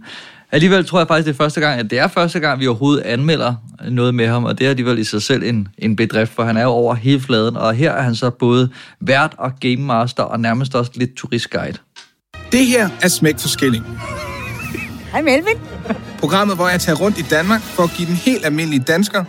Alligevel 0.52 0.86
tror 0.86 1.00
jeg 1.00 1.08
faktisk, 1.08 1.26
det 1.26 1.34
er 1.34 1.44
første 1.44 1.62
gang, 1.62 1.80
at 1.80 1.90
det 1.90 2.00
er 2.00 2.08
første 2.08 2.40
gang, 2.40 2.60
vi 2.60 2.68
overhovedet 2.68 3.02
anmelder 3.02 3.56
noget 3.90 4.16
med 4.16 4.28
ham, 4.28 4.44
og 4.44 4.60
det 4.60 4.66
er 4.66 4.70
alligevel 4.70 5.00
i 5.00 5.04
sig 5.04 5.22
selv 5.22 5.44
en, 5.44 5.68
en 5.78 5.96
bedrift, 5.96 6.32
for 6.32 6.44
han 6.44 6.58
er 6.58 6.64
jo 6.64 6.70
over 6.70 6.96
hele 6.96 7.22
fladen, 7.22 7.58
og 7.58 7.74
her 7.74 7.92
er 7.92 8.02
han 8.02 8.16
så 8.16 8.30
både 8.30 8.70
vært 9.00 9.36
og 9.38 9.52
game 9.60 9.76
master, 9.78 10.24
og 10.24 10.40
nærmest 10.40 10.76
også 10.76 10.92
lidt 10.96 11.16
turistguide. 11.16 11.78
Det 12.52 12.66
her 12.66 12.90
er 13.02 13.08
Smæk 13.08 13.40
for 13.40 13.48
Skilling. 13.48 13.86
Hej 15.12 15.22
Melvin. 15.22 15.58
Programmet, 16.20 16.56
hvor 16.56 16.70
jeg 16.70 16.80
tager 16.80 16.96
rundt 16.96 17.20
i 17.20 17.22
Danmark 17.22 17.62
for 17.62 17.84
at 17.84 17.90
give 17.98 18.08
den 18.08 18.16
helt 18.16 18.46
almindelige 18.46 18.84
dansker 18.88 19.24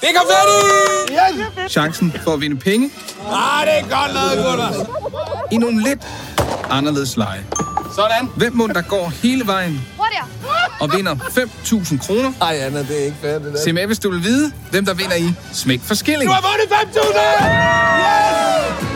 det 0.00 0.08
er 0.08 0.20
færdigt! 0.30 1.72
chancen 1.72 2.14
for 2.24 2.32
at 2.32 2.40
vinde 2.40 2.56
penge 2.56 2.90
Ah, 3.32 3.66
det 3.66 3.78
er 3.78 3.82
godt 3.82 4.14
lavet, 4.14 4.46
gutter. 4.46 4.84
i 5.52 5.56
nogle 5.56 5.82
lidt 5.82 6.06
anderledes 6.70 7.16
lege. 7.16 7.44
Sådan. 7.94 8.28
Hvem 8.36 8.52
må 8.56 8.66
der 8.66 8.82
går 8.82 9.12
hele 9.22 9.46
vejen 9.46 9.86
og 10.80 10.92
vinder 10.96 11.14
5.000 11.14 12.06
kroner? 12.06 12.32
Ej, 12.40 12.56
Anna, 12.56 12.78
det 12.78 13.00
er 13.00 13.04
ikke 13.04 13.16
fair, 13.22 13.38
det 13.38 13.52
der. 13.52 13.60
Se 13.64 13.72
med, 13.72 13.86
hvis 13.86 13.98
du 13.98 14.10
vil 14.10 14.22
vide, 14.22 14.52
hvem 14.70 14.84
der 14.84 14.94
vinder 14.94 15.16
i 15.16 15.34
Smæk 15.52 15.80
for 15.84 15.94
Skilling. 15.94 16.30
Du 16.30 16.34
har 16.34 16.42
vundet 16.42 16.96
5.000! 16.96 17.02
Yes! 17.98 18.95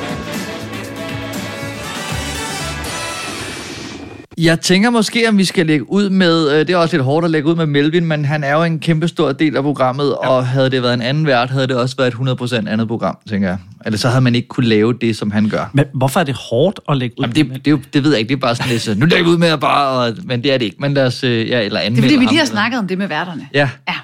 Jeg 4.44 4.60
tænker 4.60 4.90
måske, 4.90 5.28
om 5.28 5.38
vi 5.38 5.44
skal 5.44 5.66
lægge 5.66 5.90
ud 5.92 6.10
med, 6.10 6.50
øh, 6.52 6.58
det 6.58 6.70
er 6.70 6.76
også 6.76 6.96
lidt 6.96 7.04
hårdt 7.04 7.24
at 7.24 7.30
lægge 7.30 7.48
ud 7.48 7.54
med 7.56 7.66
Melvin, 7.66 8.04
men 8.06 8.24
han 8.24 8.44
er 8.44 8.52
jo 8.52 8.62
en 8.62 8.78
kæmpe 8.80 9.08
stor 9.08 9.32
del 9.32 9.56
af 9.56 9.62
programmet, 9.62 10.16
ja. 10.22 10.28
og 10.28 10.46
havde 10.46 10.70
det 10.70 10.82
været 10.82 10.94
en 10.94 11.02
anden 11.02 11.26
vært, 11.26 11.50
havde 11.50 11.66
det 11.66 11.76
også 11.76 11.96
været 11.96 12.14
et 12.54 12.62
100% 12.64 12.68
andet 12.68 12.88
program, 12.88 13.18
tænker 13.28 13.48
jeg. 13.48 13.58
Eller 13.86 13.98
så 13.98 14.08
havde 14.08 14.20
man 14.20 14.34
ikke 14.34 14.48
kunne 14.48 14.66
lave 14.66 14.94
det, 15.00 15.16
som 15.16 15.30
han 15.30 15.48
gør. 15.48 15.70
Men 15.72 15.84
hvorfor 15.94 16.20
er 16.20 16.24
det 16.24 16.34
hårdt 16.34 16.80
at 16.88 16.96
lægge 16.96 17.14
ud? 17.18 17.24
Jamen, 17.24 17.36
det, 17.36 17.64
det, 17.64 17.66
er 17.66 17.70
jo- 17.70 17.80
det 17.92 18.04
ved 18.04 18.10
jeg 18.10 18.18
ikke, 18.20 18.28
det 18.28 18.34
er 18.36 18.40
bare 18.40 18.54
sådan 18.56 18.70
lidt, 18.70 18.82
så, 18.82 18.94
nu 18.94 19.06
lægger 19.06 19.24
vi 19.24 19.30
ud 19.30 19.38
med 19.38 19.48
at 19.48 19.60
bare, 19.60 19.88
og, 20.08 20.16
men 20.24 20.42
det 20.42 20.52
er 20.52 20.58
det 20.58 20.64
ikke. 20.64 20.76
Men 20.80 20.94
lad 20.94 21.06
os, 21.06 21.24
øh, 21.24 21.48
ja, 21.48 21.60
eller 21.62 21.80
anden 21.80 21.92
Det 21.96 21.98
er 21.98 22.08
fordi, 22.08 22.18
vi 22.18 22.24
lige 22.24 22.38
har 22.38 22.46
snakket 22.46 22.78
om 22.78 22.86
det 22.88 22.98
med 22.98 23.08
værterne. 23.08 23.48
Ja. 23.54 23.68
Ja. 23.88 23.94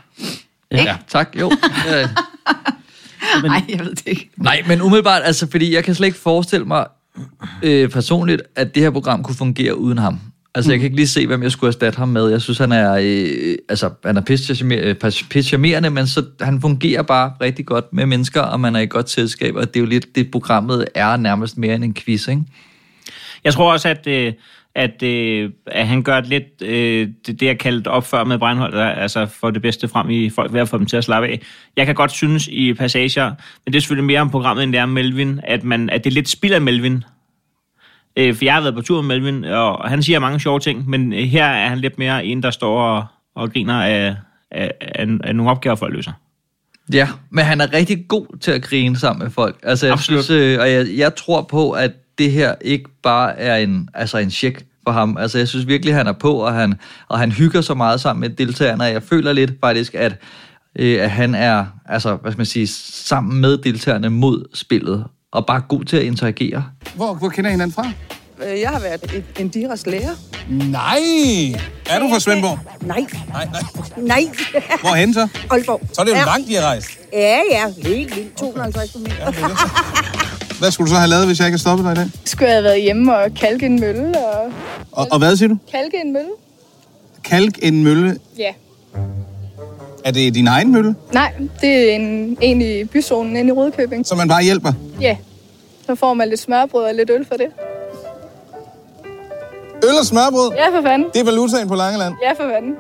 Ja, 0.73 0.83
ja 0.85 0.97
tak, 1.09 1.29
jo. 1.41 1.53
Nej, 3.45 3.63
jeg 3.69 3.81
ved 3.81 3.91
det 3.91 4.03
ikke. 4.07 4.31
Nej, 4.37 4.63
men 4.67 4.83
umiddelbart, 4.83 5.23
altså, 5.25 5.51
fordi 5.51 5.75
jeg 5.75 5.85
kan 5.85 5.95
slet 5.95 6.07
ikke 6.07 6.19
forestille 6.19 6.67
mig 6.67 6.87
øh, 7.63 7.89
personligt, 7.89 8.43
at 8.57 8.75
det 8.75 8.83
her 8.83 8.91
program 8.91 9.23
kunne 9.23 9.37
fungere 9.37 9.79
uden 9.79 9.99
ham. 9.99 10.21
Altså, 10.55 10.71
jeg 10.71 10.79
kan 10.79 10.85
ikke 10.85 10.97
lige 10.97 11.09
se, 11.09 11.27
hvem 11.27 11.43
jeg 11.43 11.53
skulle 11.53 11.69
erstatte 11.69 11.99
ham 11.99 12.09
med. 12.09 12.29
Jeg 12.29 12.43
synes, 12.43 12.59
han 12.59 12.73
er, 12.73 12.93
øh, 12.93 13.27
øh 13.43 13.57
altså, 13.69 13.91
han 14.05 14.17
er 14.17 14.21
pisse 14.21 14.65
øh, 15.55 15.93
men 15.93 16.07
så, 16.07 16.25
han 16.41 16.61
fungerer 16.61 17.03
bare 17.03 17.33
rigtig 17.41 17.67
godt 17.67 17.85
med 17.93 18.07
mennesker, 18.07 18.41
og 18.41 18.61
man 18.61 18.77
er 18.77 18.81
i 18.81 18.87
godt 18.87 19.11
selskab, 19.11 19.55
og 19.55 19.75
det 19.75 19.77
er 19.77 19.81
jo 19.81 19.87
lidt, 19.87 20.15
det 20.15 20.31
programmet 20.31 20.85
er 20.95 21.17
nærmest 21.17 21.59
mere 21.59 21.75
end 21.75 21.85
en 21.85 21.95
quiz, 21.95 22.29
ikke? 22.29 22.43
Jeg 23.45 23.53
tror 23.53 23.73
også, 23.73 23.89
at, 23.89 24.07
øh, 24.07 24.33
at, 24.77 25.03
øh, 25.03 25.51
at 25.67 25.87
han 25.87 26.03
gør 26.03 26.21
lidt, 26.21 26.63
øh, 26.63 27.09
det, 27.27 27.41
det 27.41 27.47
jeg 27.47 27.59
kaldte 27.59 27.89
opfør 27.89 28.25
med 28.25 28.39
Breinholt, 28.39 28.75
altså 28.75 29.27
for 29.27 29.51
det 29.51 29.63
bedste 29.63 29.89
frem 29.89 30.11
i 30.11 30.31
folk, 30.31 30.53
ved 30.53 30.61
at 30.61 30.69
få 30.69 30.79
dem 30.79 30.87
til 30.87 30.97
at 30.97 31.05
slappe 31.05 31.29
af. 31.29 31.41
Jeg 31.77 31.87
kan 31.87 31.95
godt 31.95 32.13
synes 32.13 32.49
i 32.49 32.75
passager, 32.75 33.29
men 33.65 33.73
det 33.73 33.77
er 33.77 33.81
selvfølgelig 33.81 34.07
mere 34.07 34.21
om 34.21 34.31
programmet, 34.31 34.63
end 34.65 34.73
det 34.73 34.79
er 34.79 34.83
om 34.83 34.89
Melvin, 34.89 35.41
at, 35.45 35.65
man, 35.65 35.91
at 35.91 36.05
det 36.05 36.11
er 36.11 36.15
lidt 36.15 36.29
spild 36.29 36.55
af 36.55 36.61
Melvin. 36.61 37.05
Øh, 38.17 38.35
for 38.35 38.45
jeg 38.45 38.55
har 38.55 38.61
været 38.61 38.75
på 38.75 38.83
tur 38.83 39.03
med 39.03 39.21
Melvin, 39.21 39.45
og 39.45 39.89
han 39.89 40.03
siger 40.03 40.19
mange 40.19 40.41
sjove 40.41 40.61
ting, 40.61 40.89
men 40.91 41.13
øh, 41.13 41.19
her 41.19 41.47
er 41.47 41.69
han 41.69 41.79
lidt 41.79 41.99
mere 41.99 42.25
en, 42.25 42.43
der 42.43 42.51
står 42.51 42.83
og, 42.83 43.05
og 43.35 43.53
griner 43.53 43.83
af, 43.83 44.15
af, 44.51 44.73
af, 44.81 45.07
af 45.25 45.37
nogle 45.37 45.51
opgaver, 45.51 45.77
folk 45.77 45.95
løser. 45.95 46.13
Ja, 46.93 47.09
men 47.31 47.45
han 47.45 47.61
er 47.61 47.73
rigtig 47.73 48.09
god 48.09 48.39
til 48.41 48.51
at 48.51 48.63
grine 48.63 48.97
sammen 48.97 49.25
med 49.25 49.31
folk. 49.31 49.57
Altså, 49.63 49.87
jeg 49.87 49.93
Absolut. 49.93 50.25
synes, 50.25 50.43
øh, 50.43 50.61
og 50.61 50.71
jeg, 50.71 50.87
jeg 50.97 51.15
tror 51.15 51.43
på, 51.43 51.71
at 51.71 51.93
det 52.19 52.33
her 52.33 52.55
ikke 52.61 52.85
bare 53.03 53.39
er 53.39 53.57
en, 53.57 53.89
altså 53.95 54.19
en 54.19 54.31
check 54.31 54.65
for 54.85 54.93
ham. 54.93 55.17
Altså, 55.17 55.39
jeg 55.39 55.49
synes 55.49 55.67
virkelig, 55.67 55.95
han 55.95 56.07
er 56.07 56.13
på, 56.13 56.33
og 56.35 56.55
han, 56.55 56.75
og 57.09 57.19
han 57.19 57.33
hygger 57.33 57.61
så 57.61 57.75
meget 57.75 58.01
sammen 58.01 58.21
med 58.21 58.31
deltagerne, 58.31 58.85
og 58.85 58.93
jeg 58.93 59.03
føler 59.03 59.33
lidt 59.33 59.53
faktisk, 59.61 59.95
at, 59.95 60.15
øh, 60.79 61.03
at 61.03 61.11
han 61.11 61.35
er, 61.35 61.65
altså, 61.89 62.15
hvad 62.17 62.33
skal 62.33 62.39
man 62.39 62.47
sige, 62.47 62.67
sammen 62.67 63.41
med 63.41 63.59
deltagerne 63.59 64.11
mod 64.11 64.45
spillet, 64.55 65.05
og 65.33 65.47
bare 65.47 65.61
god 65.69 65.85
til 65.85 65.97
at 65.97 66.03
interagere. 66.03 66.65
Hvor, 66.95 67.15
hvor 67.15 67.29
kender 67.29 67.51
I 67.51 67.53
hinanden 67.53 67.75
fra? 67.75 67.91
Øh, 68.47 68.61
Jeg 68.61 68.71
har 68.71 68.81
været 68.81 69.13
en, 69.15 69.25
en 69.39 69.49
Diras 69.49 69.87
lærer. 69.87 70.15
Nej! 70.51 71.61
Er 71.91 71.99
du 72.01 72.09
fra 72.09 72.21
Svendborg? 72.21 72.59
Nej, 72.83 73.07
Nej, 73.33 73.47
nej. 73.47 73.63
nej. 73.97 74.21
Hvorhen 74.81 75.15
så? 75.15 75.29
Aalborg. 75.51 75.81
Så 75.93 76.01
er 76.01 76.05
det 76.05 76.13
jo 76.13 76.17
ja. 76.17 76.25
langt, 76.25 76.49
I 76.49 76.55
har 76.55 76.63
rejst. 76.63 76.89
Ja, 77.13 77.39
ja. 77.51 77.89
Helt 77.89 78.17
vildt. 78.17 78.37
250 78.37 78.93
km. 78.93 79.07
Hvad 80.59 80.71
skulle 80.71 80.87
du 80.89 80.95
så 80.95 80.99
have 80.99 81.11
lavet, 81.11 81.27
hvis 81.27 81.39
jeg 81.39 81.47
ikke 81.47 81.53
havde 81.53 81.61
stoppet 81.61 81.85
dig 81.85 81.93
i 81.93 81.95
dag? 81.95 82.07
Skulle 82.25 82.49
jeg 82.49 82.57
have 82.57 82.65
været 82.65 82.83
hjemme 82.83 83.17
og 83.17 83.35
kalke 83.35 83.67
en 83.67 83.81
mølle 83.81 84.27
og 84.27 84.53
Og, 84.93 85.07
og 85.13 85.19
hvad 85.19 85.37
siger 85.37 85.49
du? 85.49 85.57
kalke 85.71 85.97
en 86.05 86.13
mølle? 86.13 86.29
Kalk 87.25 87.59
en 87.63 87.85
mølle. 87.85 88.19
Ja. 88.39 88.53
Er 90.05 90.11
det 90.11 90.35
din 90.35 90.47
egen 90.47 90.73
mølle, 90.73 90.95
Nej, 91.13 91.33
det 91.61 91.91
er 91.91 91.95
en, 91.97 92.39
en 92.41 92.63
i 92.63 92.85
byzonen 92.85 93.37
inde 93.37 93.49
i 93.49 93.53
Rødkøbing. 93.53 94.07
så 94.07 94.15
man 94.15 94.29
bare 94.29 94.43
hjælper? 94.43 94.73
Ja. 95.01 95.17
Så 95.87 95.95
får 95.95 96.15
man 96.15 96.29
lidt 96.29 96.41
smørbrød 96.41 96.85
og 96.85 96.95
lidt 96.95 97.11
øl 97.11 97.25
for 97.25 97.35
det. 97.35 97.47
Øl 99.85 99.95
og 100.01 100.07
smørbrød? 100.07 100.51
Ja, 100.53 100.79
for 100.79 100.83
fanden. 100.83 101.09
Det 101.15 101.21
er 101.21 101.25
valutaen 101.25 101.69
på 101.69 101.75
Langeland. 101.75 102.15
Ja, 102.23 102.31
for 102.45 102.51
fanden. 102.55 102.75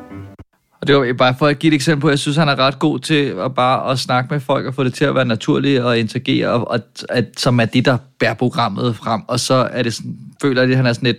Og 0.86 0.88
det 0.88 1.08
var 1.08 1.12
bare 1.12 1.34
for 1.38 1.46
at 1.46 1.58
give 1.58 1.68
et 1.72 1.74
eksempel 1.74 2.00
på, 2.00 2.08
jeg 2.08 2.18
synes, 2.18 2.36
han 2.36 2.48
er 2.48 2.58
ret 2.58 2.78
god 2.78 2.98
til 2.98 3.34
at 3.44 3.54
bare 3.54 3.90
at 3.90 3.98
snakke 3.98 4.28
med 4.34 4.40
folk 4.40 4.66
og 4.66 4.74
få 4.74 4.84
det 4.84 4.94
til 4.94 5.04
at 5.04 5.14
være 5.14 5.24
naturligt 5.24 5.82
og 5.82 5.98
interagere, 5.98 6.48
og, 6.48 6.70
og 6.70 6.80
at, 7.08 7.24
som 7.36 7.60
er 7.60 7.64
det, 7.64 7.84
der 7.84 7.98
bærer 8.20 8.34
programmet 8.34 8.96
frem. 8.96 9.22
Og 9.28 9.40
så 9.40 9.54
er 9.54 9.82
det 9.82 9.94
sådan, 9.94 10.16
føler 10.42 10.62
jeg, 10.62 10.70
at 10.70 10.76
han 10.76 10.86
er 10.86 10.92
sådan 10.92 11.06
lidt, 11.06 11.16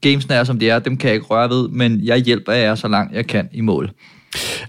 gamesene 0.00 0.46
som 0.46 0.58
de 0.58 0.70
er, 0.70 0.78
dem 0.78 0.96
kan 0.96 1.08
jeg 1.08 1.14
ikke 1.14 1.26
røre 1.26 1.50
ved, 1.50 1.68
men 1.68 2.00
jeg 2.04 2.18
hjælper 2.18 2.52
jer 2.52 2.74
så 2.74 2.88
langt 2.88 3.14
jeg 3.14 3.26
kan 3.26 3.48
i 3.52 3.60
mål. 3.60 3.90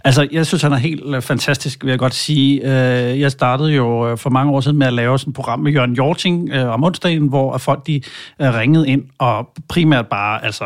Altså, 0.04 0.28
jeg 0.32 0.46
synes, 0.46 0.62
han 0.62 0.72
er 0.72 0.78
helt 0.78 1.15
øh, 1.15 1.22
fantastisk, 1.22 1.84
vil 1.84 1.89
jeg 1.89 2.00
godt 2.00 2.13
sige. 2.13 2.62
Øh, 2.62 3.20
jeg 3.20 3.32
startede 3.32 3.72
jo 3.74 4.12
øh, 4.12 4.17
for 4.17 4.30
mange 4.30 4.52
år 4.52 4.62
siden 4.62 4.78
med 4.78 4.88
at 4.88 4.94
lave 4.94 5.20
sådan 5.20 5.32
et 5.32 5.36
program 5.36 5.60
med 5.60 5.72
Jørgen 5.72 5.94
Jorting 5.94 6.54
om 6.54 6.84
onsdagen, 6.84 7.28
hvor 7.28 7.58
folk 7.58 7.88
de 7.88 8.02
ringede 8.39 8.88
ind 8.88 9.04
og 9.20 9.50
primært 9.70 10.08
bare 10.08 10.46
altså, 10.46 10.65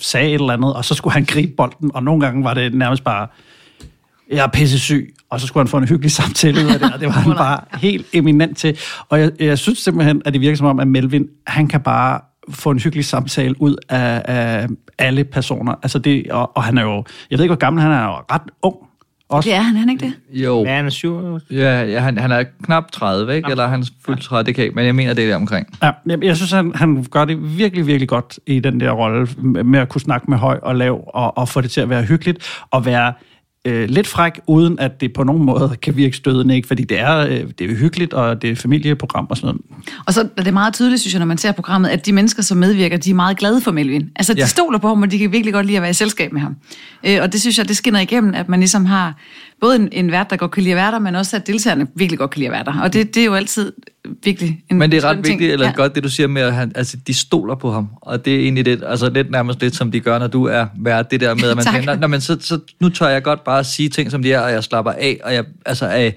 sagde 0.00 0.28
et 0.28 0.34
eller 0.34 0.52
andet, 0.52 0.74
og 0.74 0.84
så 0.84 0.94
skulle 0.94 1.14
han 1.14 1.24
gribe 1.24 1.52
bolden, 1.56 1.90
og 1.94 2.02
nogle 2.02 2.20
gange 2.20 2.44
var 2.44 2.54
det 2.54 2.74
nærmest 2.74 3.04
bare, 3.04 3.26
jeg 4.30 4.44
er 4.44 4.46
pisse 4.46 4.78
syg, 4.78 5.14
og 5.30 5.40
så 5.40 5.46
skulle 5.46 5.64
han 5.64 5.68
få 5.68 5.76
en 5.76 5.88
hyggelig 5.88 6.10
samtale 6.10 6.64
ud 6.64 6.70
af 6.70 6.78
det, 6.78 6.92
og 6.94 7.00
det 7.00 7.08
var 7.08 7.14
han 7.14 7.36
bare 7.46 7.60
helt 7.80 8.06
eminent 8.12 8.58
til. 8.58 8.78
Og 9.08 9.20
jeg, 9.20 9.30
jeg 9.40 9.58
synes 9.58 9.78
simpelthen, 9.78 10.22
at 10.24 10.32
det 10.32 10.40
virker 10.40 10.56
som 10.56 10.66
om, 10.66 10.80
at 10.80 10.88
Melvin, 10.88 11.28
han 11.46 11.68
kan 11.68 11.80
bare 11.80 12.20
få 12.50 12.70
en 12.70 12.78
hyggelig 12.78 13.04
samtale 13.04 13.62
ud 13.62 13.76
af, 13.88 14.22
af 14.24 14.66
alle 14.98 15.24
personer. 15.24 15.74
Altså 15.82 15.98
det, 15.98 16.30
og, 16.30 16.56
og 16.56 16.62
han 16.64 16.78
er 16.78 16.82
jo, 16.82 17.04
jeg 17.30 17.38
ved 17.38 17.44
ikke, 17.44 17.54
hvor 17.54 17.58
gammel 17.58 17.82
han 17.82 17.92
er, 17.92 17.96
han 17.96 18.04
er 18.04 18.08
jo 18.08 18.14
ret 18.32 18.42
ung. 18.62 18.76
Også. 19.28 19.48
Det 19.48 19.56
er 19.56 19.60
han, 19.60 19.74
er 19.76 19.80
han 19.80 19.90
ikke 19.90 20.06
det? 20.06 20.14
Jo, 20.44 20.64
Ja, 20.64 20.76
han 20.76 20.86
er 20.86 20.90
syv. 20.90 21.38
ja, 21.50 21.82
ja 21.84 22.00
han, 22.00 22.18
han 22.18 22.32
er 22.32 22.44
knap 22.64 22.90
30, 22.92 23.36
ikke? 23.36 23.50
Eller 23.50 23.66
han 23.66 23.80
er 23.80 23.86
fyldt 24.06 24.22
30, 24.22 24.46
det 24.46 24.54
kan 24.54 24.64
ikke, 24.64 24.74
men 24.76 24.86
jeg 24.86 24.94
mener, 24.94 25.14
det 25.14 25.24
er 25.24 25.28
der 25.28 25.36
omkring. 25.36 25.66
Ja, 25.82 25.90
jeg, 26.06 26.24
jeg 26.24 26.36
synes, 26.36 26.52
han, 26.52 26.72
han 26.74 27.06
gør 27.10 27.24
det 27.24 27.58
virkelig, 27.58 27.86
virkelig 27.86 28.08
godt 28.08 28.38
i 28.46 28.60
den 28.60 28.80
der 28.80 28.90
rolle 28.90 29.28
med 29.64 29.78
at 29.80 29.88
kunne 29.88 30.00
snakke 30.00 30.30
med 30.30 30.38
høj 30.38 30.58
og 30.62 30.76
lav 30.76 31.10
og, 31.14 31.38
og 31.38 31.48
få 31.48 31.60
det 31.60 31.70
til 31.70 31.80
at 31.80 31.88
være 31.90 32.02
hyggeligt 32.02 32.60
og 32.70 32.86
være 32.86 33.12
øh, 33.64 33.88
lidt 33.88 34.06
fræk, 34.06 34.40
uden 34.46 34.78
at 34.78 35.00
det 35.00 35.12
på 35.12 35.24
nogen 35.24 35.44
måde 35.44 35.76
kan 35.82 35.96
virke 35.96 36.16
stødende, 36.16 36.56
ikke? 36.56 36.68
fordi 36.68 36.84
det 36.84 36.98
er, 37.00 37.16
øh, 37.18 37.44
det 37.58 37.70
er 37.70 37.74
hyggeligt, 37.76 38.12
og 38.14 38.42
det 38.42 38.50
er 38.50 38.56
familieprogram 38.56 39.26
og 39.30 39.36
sådan 39.36 39.46
noget. 39.46 39.62
Og 40.06 40.14
så 40.14 40.28
er 40.36 40.42
det 40.42 40.52
meget 40.52 40.74
tydeligt, 40.74 41.00
synes 41.00 41.14
jeg, 41.14 41.18
når 41.18 41.26
man 41.26 41.38
ser 41.38 41.52
programmet, 41.52 41.88
at 41.88 42.06
de 42.06 42.12
mennesker, 42.12 42.42
som 42.42 42.58
medvirker, 42.58 42.96
de 42.96 43.10
er 43.10 43.14
meget 43.14 43.36
glade 43.36 43.60
for 43.60 43.70
Melvin. 43.72 44.10
Altså, 44.16 44.34
de 44.34 44.40
Ja. 44.40 44.46
stoler 44.46 44.78
på 44.78 44.88
ham, 44.88 45.02
og 45.02 45.10
de 45.10 45.18
kan 45.18 45.32
virkelig 45.32 45.54
godt 45.54 45.66
lide 45.66 45.76
at 45.76 45.82
være 45.82 45.90
i 45.90 45.94
selskab 45.94 46.32
med 46.32 46.40
ham. 46.40 46.56
Øh, 47.06 47.18
og 47.22 47.32
det 47.32 47.40
synes 47.40 47.58
jeg, 47.58 47.68
det 47.68 47.76
skinner 47.76 48.00
igennem, 48.00 48.34
at 48.34 48.48
man 48.48 48.60
ligesom 48.60 48.84
har 48.84 49.14
både 49.60 49.76
en, 49.76 49.88
en 49.92 50.10
vært, 50.10 50.30
der 50.30 50.36
godt 50.36 50.50
kan 50.50 50.62
lide 50.62 50.72
at 50.72 50.76
være 50.76 50.92
der, 50.92 50.98
men 50.98 51.14
også 51.14 51.36
at 51.36 51.46
deltagerne 51.46 51.86
virkelig 51.94 52.18
godt 52.18 52.30
kan 52.30 52.38
lide 52.38 52.46
at 52.48 52.52
være 52.52 52.64
der. 52.64 52.80
Og 52.82 52.92
det, 52.92 53.14
det 53.14 53.20
er 53.20 53.24
jo 53.24 53.34
altid 53.34 53.72
virkelig 54.24 54.60
en 54.70 54.78
Men 54.78 54.90
det 54.90 55.04
er 55.04 55.08
ret 55.08 55.14
ting. 55.14 55.26
vigtigt, 55.26 55.52
eller 55.52 55.66
Ja. 55.66 55.72
godt 55.76 55.94
det, 55.94 56.04
du 56.04 56.08
siger 56.08 56.26
med, 56.26 56.42
at 56.42 56.54
han, 56.54 56.72
altså, 56.74 56.96
de 57.06 57.14
stoler 57.14 57.54
på 57.54 57.72
ham. 57.72 57.88
Og 58.00 58.24
det 58.24 58.34
er 58.34 58.38
egentlig 58.38 58.64
det, 58.64 58.82
altså 58.86 59.10
lidt 59.10 59.30
nærmest 59.30 59.60
lidt, 59.60 59.74
som 59.76 59.90
de 59.90 60.00
gør, 60.00 60.18
når 60.18 60.26
du 60.26 60.44
er 60.44 60.66
vært. 60.80 61.10
Det 61.10 61.20
der 61.20 61.34
med, 61.34 61.50
at 61.50 61.56
man 61.56 61.64
tænker, 61.64 61.96
"Nå, 61.96 62.06
men 62.06 62.20
så, 62.20 62.36
så, 62.40 62.58
nu 62.80 62.88
tør 62.88 63.08
jeg 63.08 63.22
godt 63.22 63.44
bare 63.44 63.64
sige 63.64 63.88
ting, 63.88 64.10
som 64.10 64.22
de 64.22 64.32
er, 64.32 64.40
og 64.40 64.52
jeg 64.52 64.64
slapper 64.64 64.92
af. 64.92 65.20
Og 65.24 65.34
jeg, 65.34 65.44
altså, 65.66 65.86
af, 65.86 66.14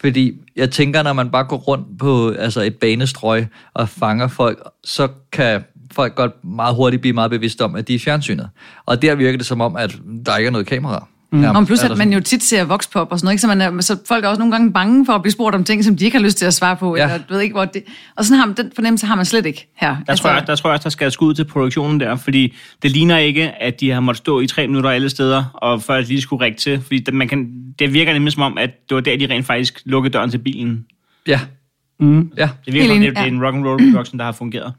fordi 0.00 0.32
jeg 0.56 0.70
tænker, 0.70 1.02
når 1.02 1.12
man 1.12 1.30
bare 1.30 1.44
går 1.44 1.56
rundt 1.56 1.98
på 1.98 2.30
altså, 2.30 2.62
et 2.62 2.74
banestrøg 2.74 3.46
og 3.74 3.88
fanger 3.88 4.28
folk, 4.28 4.62
så 4.84 5.08
kan 5.32 5.60
folk 5.92 6.14
godt 6.14 6.44
meget 6.44 6.74
hurtigt 6.74 7.00
blive 7.00 7.12
meget 7.12 7.30
bevidste 7.30 7.62
om, 7.64 7.74
at 7.74 7.88
de 7.88 7.94
er 7.94 7.98
fjernsynet. 7.98 8.48
Og 8.86 9.02
der 9.02 9.14
virker 9.14 9.38
det 9.38 9.46
som 9.46 9.60
om, 9.60 9.76
at 9.76 9.96
der 10.26 10.36
ikke 10.36 10.46
er 10.46 10.50
noget 10.52 10.66
kamera. 10.66 11.06
Mm. 11.32 11.44
Og 11.44 11.66
plus, 11.66 11.84
at 11.84 11.98
man 11.98 12.12
jo 12.12 12.20
tit 12.20 12.42
ser 12.42 12.64
voxpop 12.64 13.12
og 13.12 13.18
sådan 13.18 13.26
noget, 13.26 13.32
ikke? 13.32 13.40
Så, 13.40 13.46
man 13.46 13.60
er, 13.60 13.80
så 13.80 13.96
folk 14.08 14.24
er 14.24 14.28
også 14.28 14.38
nogle 14.38 14.52
gange 14.52 14.72
bange 14.72 15.06
for 15.06 15.12
at 15.12 15.22
blive 15.22 15.32
spurgt 15.32 15.54
om 15.54 15.64
ting, 15.64 15.84
som 15.84 15.96
de 15.96 16.04
ikke 16.04 16.16
har 16.16 16.24
lyst 16.24 16.38
til 16.38 16.46
at 16.46 16.54
svare 16.54 16.76
på. 16.76 16.96
Ja. 16.96 17.02
Ja. 17.02 17.14
Eller, 17.14 17.26
du 17.26 17.34
ved 17.34 17.40
ikke, 17.40 17.52
hvor 17.52 17.64
det, 17.64 17.82
og 18.16 18.24
sådan 18.24 18.38
har 18.38 18.46
man, 18.46 18.56
den 18.56 18.70
fornemmelse 18.74 19.06
har 19.06 19.16
man 19.16 19.24
slet 19.24 19.46
ikke 19.46 19.68
her. 19.76 19.96
Der, 20.06 20.14
tror 20.14 20.30
jeg, 20.30 20.46
der 20.46 20.56
tror 20.56 20.70
jeg 20.70 20.74
også, 20.74 20.84
der 20.84 20.90
skal 20.90 21.12
skud 21.12 21.34
til 21.34 21.44
produktionen 21.44 22.00
der, 22.00 22.16
fordi 22.16 22.54
det 22.82 22.90
ligner 22.90 23.18
ikke, 23.18 23.50
at 23.50 23.80
de 23.80 23.90
har 23.90 24.00
måttet 24.00 24.18
stå 24.18 24.40
i 24.40 24.46
tre 24.46 24.66
minutter 24.66 24.90
alle 24.90 25.10
steder, 25.10 25.44
og 25.54 25.82
før 25.82 25.96
de 26.00 26.06
lige 26.06 26.20
skulle 26.20 26.44
række 26.44 26.58
til. 26.58 26.80
Fordi 26.80 26.98
det, 26.98 27.14
man 27.14 27.28
kan, 27.28 27.48
det 27.78 27.92
virker 27.92 28.12
nemlig 28.12 28.32
som 28.32 28.42
om, 28.42 28.58
at 28.58 28.70
det 28.88 28.94
var 28.94 29.00
der, 29.00 29.16
de 29.16 29.26
rent 29.26 29.46
faktisk 29.46 29.82
lukkede 29.84 30.12
døren 30.12 30.30
til 30.30 30.38
bilen. 30.38 30.86
Ja. 31.26 31.40
Mm. 32.00 32.32
Ja. 32.36 32.48
Det 32.66 32.74
virker 32.74 32.88
som, 32.88 32.98
Helt 32.98 33.08
det, 33.08 33.16
det 33.16 33.20
er 33.20 33.22
ja. 33.22 33.28
en 33.28 33.44
rock 33.44 33.54
and 33.54 33.66
roll 33.66 33.92
production, 33.92 34.18
der 34.18 34.24
har 34.24 34.32
fungeret. 34.32 34.72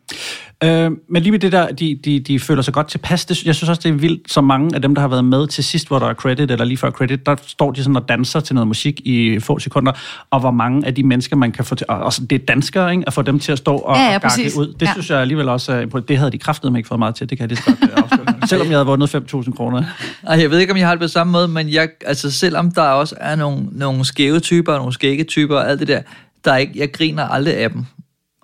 Øh, 0.63 0.91
men 1.09 1.21
lige 1.23 1.31
med 1.31 1.39
det 1.39 1.51
der, 1.51 1.67
de, 1.71 1.99
de, 2.05 2.19
de 2.19 2.39
føler 2.39 2.61
sig 2.61 2.73
godt 2.73 2.87
tilpas. 2.87 3.25
Det, 3.25 3.43
jeg 3.45 3.55
synes 3.55 3.69
også, 3.69 3.81
det 3.83 3.89
er 3.89 3.93
vildt, 3.93 4.31
så 4.31 4.41
mange 4.41 4.75
af 4.75 4.81
dem, 4.81 4.95
der 4.95 5.01
har 5.01 5.07
været 5.07 5.25
med 5.25 5.47
til 5.47 5.63
sidst, 5.63 5.87
hvor 5.87 5.99
der 5.99 6.05
er 6.07 6.13
credit, 6.13 6.51
eller 6.51 6.65
lige 6.65 6.77
før 6.77 6.91
credit, 6.91 7.25
der 7.25 7.35
står 7.47 7.71
de 7.71 7.83
sådan 7.83 7.95
og 7.95 8.09
danser 8.09 8.39
til 8.39 8.55
noget 8.55 8.67
musik 8.67 8.99
i 9.05 9.39
få 9.39 9.59
sekunder, 9.59 9.91
og 10.31 10.39
hvor 10.39 10.51
mange 10.51 10.87
af 10.87 10.95
de 10.95 11.03
mennesker, 11.03 11.35
man 11.35 11.51
kan 11.51 11.65
få 11.65 11.75
til, 11.75 11.85
og 11.89 11.97
også 11.97 12.21
det 12.25 12.41
er 12.41 12.45
danskere, 12.45 12.91
ikke? 12.91 13.03
at 13.07 13.13
få 13.13 13.21
dem 13.21 13.39
til 13.39 13.51
at 13.51 13.57
stå 13.57 13.75
og, 13.75 13.95
Ja, 13.95 14.01
ja, 14.01 14.07
og 14.15 14.21
gakke 14.21 14.27
præcis. 14.27 14.55
ud. 14.55 14.67
Det 14.79 14.81
Ja. 14.85 14.91
synes 14.91 15.09
jeg 15.09 15.19
alligevel 15.19 15.49
også. 15.49 16.01
Det 16.07 16.17
havde 16.17 16.31
de 16.31 16.37
kraftedeme 16.37 16.77
ikke 16.79 16.87
fået 16.87 16.99
meget 16.99 17.15
til, 17.15 17.29
det 17.29 17.37
kan 17.37 17.49
jeg 17.49 17.57
lige 17.57 17.63
så 17.63 17.75
godt 17.79 17.91
øh, 17.91 18.03
afsløre. 18.03 18.47
Selvom 18.49 18.67
jeg 18.67 18.75
havde 18.77 18.85
vundet 18.85 19.15
5.000 19.15 19.55
kroner. 19.55 19.83
Ej, 20.27 20.39
jeg 20.41 20.51
ved 20.51 20.59
ikke, 20.59 20.73
om 20.73 20.77
jeg 20.77 20.87
har 20.87 20.93
det 20.95 21.01
på 21.01 21.07
samme 21.07 21.31
måde, 21.31 21.47
men 21.47 21.69
jeg, 21.69 21.89
altså, 22.05 22.31
selvom 22.31 22.71
der 22.71 22.81
også 22.81 23.15
er 23.19 23.35
nogle, 23.35 23.65
nogle 23.71 24.05
skæve 24.05 24.39
typer, 24.39 24.71
og 24.73 24.77
nogle 24.77 24.93
skægge 24.93 25.23
typer 25.23 25.55
og 25.55 25.69
alt 25.69 25.79
det 25.79 25.87
der, 25.87 26.01
der 26.45 26.51
er 26.53 26.57
ikke, 26.57 26.73
jeg 26.75 26.91
griner 26.93 27.23
aldrig 27.23 27.57
af 27.57 27.69
dem. 27.69 27.85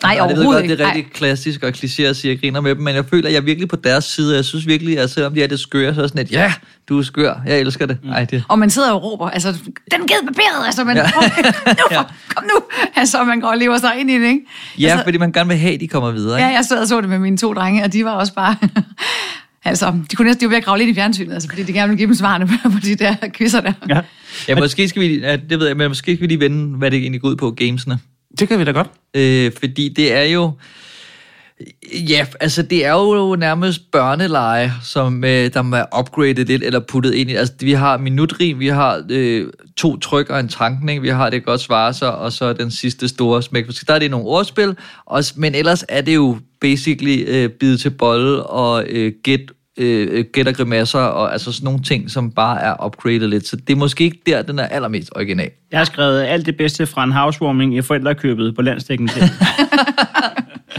Nej, 0.03 0.17
Og 0.21 0.29
det 0.29 0.37
ved 0.37 0.43
jeg 0.43 0.47
overhovedet 0.47 0.69
godt, 0.69 0.79
det 0.79 0.85
er 0.85 0.95
rigtig 0.95 1.11
klassisk 1.13 1.63
og 1.63 1.69
kliché 1.69 2.01
at 2.03 2.15
sige, 2.15 2.31
at 2.31 2.35
jeg 2.35 2.39
griner 2.39 2.61
med 2.61 2.75
dem, 2.75 2.83
men 2.83 2.95
jeg 2.95 3.05
føler, 3.05 3.27
at 3.27 3.33
jeg 3.33 3.39
er 3.39 3.43
virkelig 3.43 3.69
på 3.69 3.75
deres 3.75 4.03
side. 4.03 4.35
Jeg 4.35 4.45
synes 4.45 4.67
virkelig, 4.67 4.99
at 4.99 5.09
selvom 5.09 5.33
de 5.33 5.43
er 5.43 5.47
det 5.47 5.59
skøre, 5.59 5.95
så 5.95 6.03
er 6.03 6.07
sådan 6.07 6.21
et, 6.21 6.31
ja, 6.31 6.53
du 6.89 6.99
er 6.99 7.03
skør, 7.03 7.41
jeg 7.47 7.59
elsker 7.59 7.85
det. 7.85 7.97
Ej, 8.11 8.25
det. 8.25 8.43
Og 8.47 8.59
man 8.59 8.69
sidder 8.69 8.91
og 8.91 9.03
råber, 9.03 9.29
altså, 9.29 9.51
den 9.91 10.07
givet 10.07 10.21
papiret, 10.27 10.65
altså, 10.65 10.83
man, 10.83 10.97
Ja. 10.97 11.03
ja. 11.91 12.01
nu, 12.01 12.07
kom 12.35 12.43
nu, 12.43 12.61
altså, 12.95 13.23
man 13.23 13.39
går 13.39 13.47
og 13.47 13.57
lever 13.57 13.77
sig 13.77 13.93
ind 13.99 14.11
i 14.11 14.19
det, 14.19 14.27
ikke? 14.27 14.41
Ja, 14.79 14.89
altså, 14.89 15.03
fordi 15.03 15.17
man 15.17 15.31
gerne 15.31 15.49
vil 15.49 15.57
have, 15.57 15.73
at 15.73 15.79
de 15.79 15.87
kommer 15.87 16.11
videre. 16.11 16.39
Ja, 16.39 16.47
Ikke? 16.47 16.55
jeg 16.55 16.65
sad 16.65 16.81
og 16.81 16.87
så 16.87 17.01
det 17.01 17.09
med 17.09 17.19
mine 17.19 17.37
to 17.37 17.53
drenge, 17.53 17.83
og 17.83 17.93
de 17.93 18.05
var 18.05 18.11
også 18.11 18.33
bare... 18.33 18.55
Altså, 19.67 19.93
de 20.11 20.15
kunne 20.15 20.27
næsten 20.27 20.43
jo 20.43 20.49
ved 20.49 20.57
at 20.57 20.63
grave 20.65 20.77
lidt 20.77 20.89
i 20.89 20.93
fjernsynet, 20.93 21.33
altså, 21.33 21.49
fordi 21.49 21.63
de 21.63 21.73
gerne 21.73 21.89
vil 21.89 21.97
give 21.97 22.07
dem 22.07 22.15
svarene 22.15 22.47
på 22.73 22.79
de 22.83 22.95
der 22.95 23.15
quizzer 23.33 23.61
der. 23.61 23.73
Ja. 23.89 24.01
Ja, 24.47 24.59
måske 24.59 24.87
skal 24.89 25.01
vi, 25.01 25.19
ja, 25.19 25.35
det 25.49 25.59
ved 25.59 25.67
jeg, 25.67 25.77
men 25.77 25.87
måske 25.87 26.15
skal 26.15 26.21
vi 26.21 26.27
lige 26.27 26.39
vende, 26.39 26.77
hvad 26.77 26.91
det 26.91 26.99
egentlig 26.99 27.21
går 27.21 27.27
ud 27.27 27.35
på, 27.35 27.51
gamesene. 27.51 27.99
Det 28.39 28.47
kan 28.47 28.59
vi 28.59 28.63
da 28.63 28.71
godt. 28.71 28.89
Øh, 29.13 29.51
fordi 29.59 29.89
det 29.89 30.13
er 30.13 30.23
jo... 30.23 30.51
Ja, 32.09 32.25
altså 32.39 32.61
det 32.61 32.85
er 32.85 32.91
jo 32.91 33.35
nærmest 33.35 33.91
børneleje, 33.91 34.71
som 34.83 35.23
øh, 35.23 35.53
der 35.53 35.73
er 35.73 35.99
upgradet 35.99 36.47
lidt 36.47 36.63
eller 36.63 36.79
puttet 36.79 37.13
ind 37.13 37.29
i. 37.29 37.35
Altså 37.35 37.53
vi 37.59 37.71
har 37.71 37.97
minutrim, 37.97 38.59
vi 38.59 38.67
har 38.67 39.05
øh, 39.09 39.47
to 39.77 39.97
tryk 39.97 40.29
og 40.29 40.39
en 40.39 40.47
tankning, 40.47 41.03
vi 41.03 41.09
har 41.09 41.29
det 41.29 41.45
godt 41.45 41.61
svare 41.61 41.93
sig, 41.93 42.15
og 42.15 42.31
så 42.31 42.53
den 42.53 42.71
sidste 42.71 43.07
store 43.07 43.43
smæk. 43.43 43.65
Der 43.87 43.93
er 43.93 43.99
det 43.99 44.11
nogle 44.11 44.25
ordspil, 44.25 44.75
også, 45.05 45.33
men 45.37 45.55
ellers 45.55 45.85
er 45.89 46.01
det 46.01 46.15
jo 46.15 46.37
basically 46.61 47.23
øh, 47.27 47.49
bide 47.49 47.77
til 47.77 47.89
bolle 47.89 48.43
og 48.43 48.85
øh, 48.87 49.13
gæt 49.23 49.51
øh, 49.77 50.25
gæt 50.33 50.47
og 50.47 50.53
grimasser, 50.53 50.99
og 50.99 51.31
altså 51.31 51.51
sådan 51.51 51.65
nogle 51.65 51.83
ting, 51.83 52.11
som 52.11 52.31
bare 52.31 52.61
er 52.61 52.85
upgradet 52.85 53.29
lidt. 53.29 53.47
Så 53.47 53.55
det 53.55 53.69
er 53.73 53.77
måske 53.77 54.03
ikke 54.03 54.19
der, 54.25 54.41
den 54.41 54.59
er 54.59 54.67
allermest 54.67 55.09
original. 55.15 55.49
Jeg 55.71 55.79
har 55.79 55.85
skrevet 55.85 56.21
alt 56.21 56.45
det 56.45 56.57
bedste 56.57 56.85
fra 56.85 57.03
en 57.03 57.11
housewarming 57.11 57.77
i 57.77 57.81
forældrekøbet 57.81 58.55
på 58.55 58.61
landstækken 58.61 59.07
til. 59.07 59.21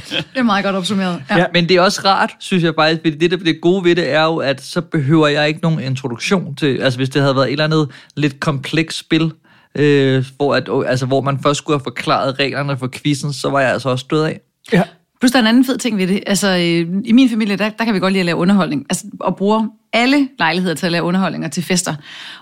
Det 0.09 0.41
er 0.41 0.43
meget 0.43 0.65
godt 0.65 0.77
opsummeret. 0.77 1.23
Ja. 1.31 1.39
Ja. 1.39 1.47
Men 1.53 1.69
det 1.69 1.77
er 1.77 1.81
også 1.81 2.01
rart, 2.05 2.31
synes 2.39 2.65
jeg 2.65 2.75
faktisk, 2.79 3.01
fordi 3.01 3.17
det, 3.17 3.31
der 3.31 3.37
det 3.37 3.61
gode 3.61 3.85
ved 3.85 3.97
det 3.97 4.13
er 4.13 4.23
jo, 4.23 4.37
at 4.37 4.63
så 4.63 4.81
behøver 4.81 5.27
jeg 5.27 5.49
ikke 5.49 5.61
nogen 5.61 5.81
introduktion 5.81 6.55
til, 6.55 6.79
altså 6.83 6.99
hvis 6.99 7.09
det 7.09 7.23
havde 7.23 7.37
været 7.37 7.47
et 7.47 7.53
eller 7.53 7.65
andet 7.65 7.89
lidt 8.17 8.41
komplekst 8.41 8.99
spil, 8.99 9.33
øh, 9.75 10.25
hvor, 10.37 10.55
at, 10.55 10.69
altså, 10.87 11.07
hvor 11.07 11.21
man 11.21 11.39
først 11.43 11.59
skulle 11.59 11.79
have 11.79 11.85
forklaret 11.85 12.39
reglerne 12.39 12.79
for 12.79 12.89
quizzen, 12.89 13.33
så 13.33 13.51
var 13.51 13.61
jeg 13.61 13.71
altså 13.73 13.89
også 13.89 14.03
stød 14.03 14.23
af. 14.23 14.41
Ja. 14.73 14.83
Plus 15.21 15.31
der 15.31 15.39
er 15.39 15.43
en 15.43 15.47
anden 15.47 15.65
fed 15.65 15.79
ting 15.79 15.99
ved 15.99 16.07
det. 16.07 16.23
Altså, 16.27 16.49
øh, 16.49 17.03
i 17.05 17.13
min 17.13 17.31
familie, 17.31 17.57
der, 17.57 17.69
der 17.69 17.85
kan 17.85 17.95
vi 17.95 17.99
godt 17.99 18.13
lide 18.13 18.21
at 18.21 18.27
lave 18.27 18.39
underholdning. 18.39 18.87
Altså, 18.91 19.05
og 19.21 19.37
bruge 19.37 19.69
alle 19.93 20.29
lejligheder 20.39 20.75
til 20.75 20.87
at 20.87 20.93
lave 20.93 21.05
underholdninger 21.05 21.49
til 21.49 21.63
fester. 21.63 21.95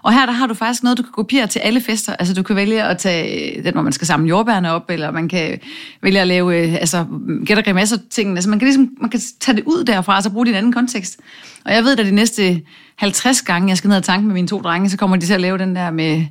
Og 0.03 0.13
her 0.13 0.27
der 0.27 0.33
har 0.33 0.47
du 0.47 0.55
faktisk 0.55 0.83
noget, 0.83 0.99
du 0.99 1.03
kan 1.03 1.13
kopiere 1.13 1.47
til 1.47 1.59
alle 1.59 1.81
fester. 1.81 2.17
Altså, 2.17 2.35
du 2.35 2.43
kan 2.43 2.57
vælge 2.57 2.83
at 2.83 2.99
tage 2.99 3.57
øh, 3.59 3.65
den, 3.65 3.73
hvor 3.73 3.83
man 3.83 3.93
skal 3.93 4.07
samle 4.07 4.29
jordbærne 4.29 4.73
op, 4.73 4.91
eller 4.91 5.11
man 5.11 5.29
kan 5.29 5.59
vælge 6.03 6.21
at 6.21 6.27
lave, 6.27 6.59
øh, 6.59 6.75
altså, 6.75 7.07
gæt 7.47 7.59
og 7.59 7.65
grimasser 7.65 7.97
ting. 8.11 8.31
Altså, 8.31 8.51
man 8.51 8.59
kan 8.59 8.67
ligesom, 8.67 8.91
man 9.01 9.11
kan 9.11 9.21
tage 9.41 9.57
det 9.57 9.65
ud 9.67 9.85
derfra, 9.85 10.17
og 10.17 10.23
så 10.23 10.31
bruge 10.31 10.47
det 10.47 10.51
i 10.51 10.55
en 10.55 10.59
anden 10.59 10.73
kontekst. 10.73 11.21
Og 11.65 11.73
jeg 11.73 11.85
ved, 11.85 11.99
at 11.99 12.07
de 12.07 12.11
næste 12.11 12.63
50 12.97 13.43
gange, 13.43 13.69
jeg 13.69 13.77
skal 13.77 13.89
ned 13.89 13.97
og 13.97 14.05
tanke 14.05 14.27
med 14.27 14.35
mine 14.35 14.49
to 14.49 14.61
drenge, 14.61 14.91
så 14.91 14.97
kommer 14.97 15.17
de 15.17 15.27
til 15.27 15.35
at 15.35 15.41
lave 15.41 15.59
den 15.59 15.77
der 15.77 15.91
med 15.91 16.25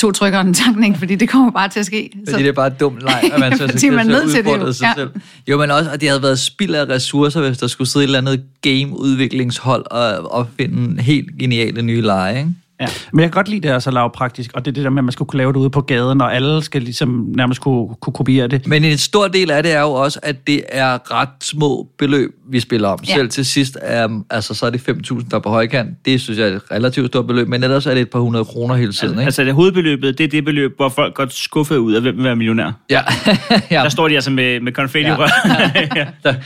to 0.00 0.12
trykker 0.12 0.38
og 0.38 0.46
en 0.46 0.54
tankning, 0.54 0.98
fordi 0.98 1.14
det 1.14 1.28
kommer 1.28 1.50
bare 1.50 1.68
til 1.68 1.80
at 1.80 1.86
ske. 1.86 2.10
Fordi 2.30 2.42
det 2.42 2.48
er 2.48 2.52
bare 2.52 2.66
et 2.66 2.80
dumt 2.80 3.02
leg, 3.02 3.30
at 3.32 3.40
man 3.40 3.56
så 3.58 3.68
skal 3.76 3.92
man 3.92 4.06
så 4.06 4.12
nødt 4.12 4.30
til 4.30 4.44
det 4.44 4.50
jo. 4.50 4.72
sig 4.72 4.84
Ja. 4.84 4.92
selv. 4.96 5.10
Jo, 5.48 5.58
men 5.58 5.70
også, 5.70 5.90
at 5.90 6.00
det 6.00 6.08
havde 6.08 6.22
været 6.22 6.38
spild 6.38 6.74
af 6.74 6.84
ressourcer, 6.88 7.40
hvis 7.40 7.58
der 7.58 7.66
skulle 7.66 7.88
sidde 7.88 8.04
et 8.04 8.08
eller 8.08 8.18
andet 8.18 8.42
gameudviklingshold 8.62 9.84
og 9.90 10.32
opfinde 10.32 11.02
helt 11.02 11.38
geniale 11.38 11.82
nye 11.82 12.00
lege, 12.00 12.38
ikke? 12.38 12.50
Ja. 12.80 12.86
Men 13.12 13.20
jeg 13.20 13.30
kan 13.30 13.38
godt 13.38 13.48
lide 13.48 13.60
det 13.60 13.70
er 13.70 13.78
så 13.78 13.90
lavpraktisk, 13.90 14.50
og 14.54 14.64
det 14.64 14.70
er 14.70 14.74
det 14.74 14.84
der 14.84 14.90
med, 14.90 14.98
at 14.98 15.04
man 15.04 15.12
skulle 15.12 15.28
kunne 15.28 15.38
lave 15.38 15.52
det 15.52 15.58
ude 15.58 15.70
på 15.70 15.80
gaden, 15.80 16.20
og 16.20 16.34
alle 16.34 16.62
skal 16.62 16.82
ligesom 16.82 17.32
nærmest 17.36 17.60
kunne, 17.60 17.88
kunne 18.00 18.12
kopiere 18.12 18.46
det. 18.46 18.66
Men 18.66 18.84
en 18.84 18.98
stor 18.98 19.28
del 19.28 19.50
af 19.50 19.62
det 19.62 19.72
er 19.72 19.80
jo 19.80 19.92
også, 19.92 20.20
at 20.22 20.46
det 20.46 20.62
er 20.68 21.12
ret 21.12 21.28
små 21.40 21.88
beløb, 21.98 22.30
vi 22.50 22.60
spiller 22.60 22.88
om. 22.88 22.98
Ja. 23.08 23.14
Selv 23.14 23.28
til 23.28 23.46
sidst, 23.46 23.78
er, 23.82 24.22
altså, 24.30 24.54
så 24.54 24.66
er 24.66 24.70
det 24.70 24.88
5.000, 24.88 25.28
der 25.30 25.36
er 25.36 25.40
på 25.40 25.48
højkant. 25.48 26.04
Det 26.04 26.20
synes 26.20 26.38
jeg 26.38 26.48
er 26.48 26.56
et 26.56 26.62
relativt 26.70 27.06
stort 27.06 27.26
beløb, 27.26 27.48
men 27.48 27.62
ellers 27.62 27.86
er 27.86 27.94
det 27.94 28.00
et 28.00 28.10
par 28.10 28.20
hundrede 28.20 28.44
kroner 28.44 28.74
hele 28.74 28.92
tiden. 28.92 29.14
Ikke? 29.14 29.24
altså 29.24 29.44
det 29.44 29.54
hovedbeløbet, 29.54 30.18
det 30.18 30.24
er 30.24 30.28
det 30.28 30.44
beløb, 30.44 30.76
hvor 30.76 30.88
folk 30.88 31.14
går 31.14 31.26
skuffet 31.28 31.76
ud 31.76 31.92
af, 31.92 32.02
hvem 32.02 32.16
vil 32.16 32.24
være 32.24 32.36
millionær. 32.36 32.72
Ja. 32.90 33.00
ja. 33.70 33.82
Der 33.82 33.88
står 33.88 34.08
de 34.08 34.14
altså 34.14 34.30
med, 34.30 34.60
med 34.60 34.72
konfetti 34.72 35.10
Ja. 35.10 36.06
ja. 36.24 36.34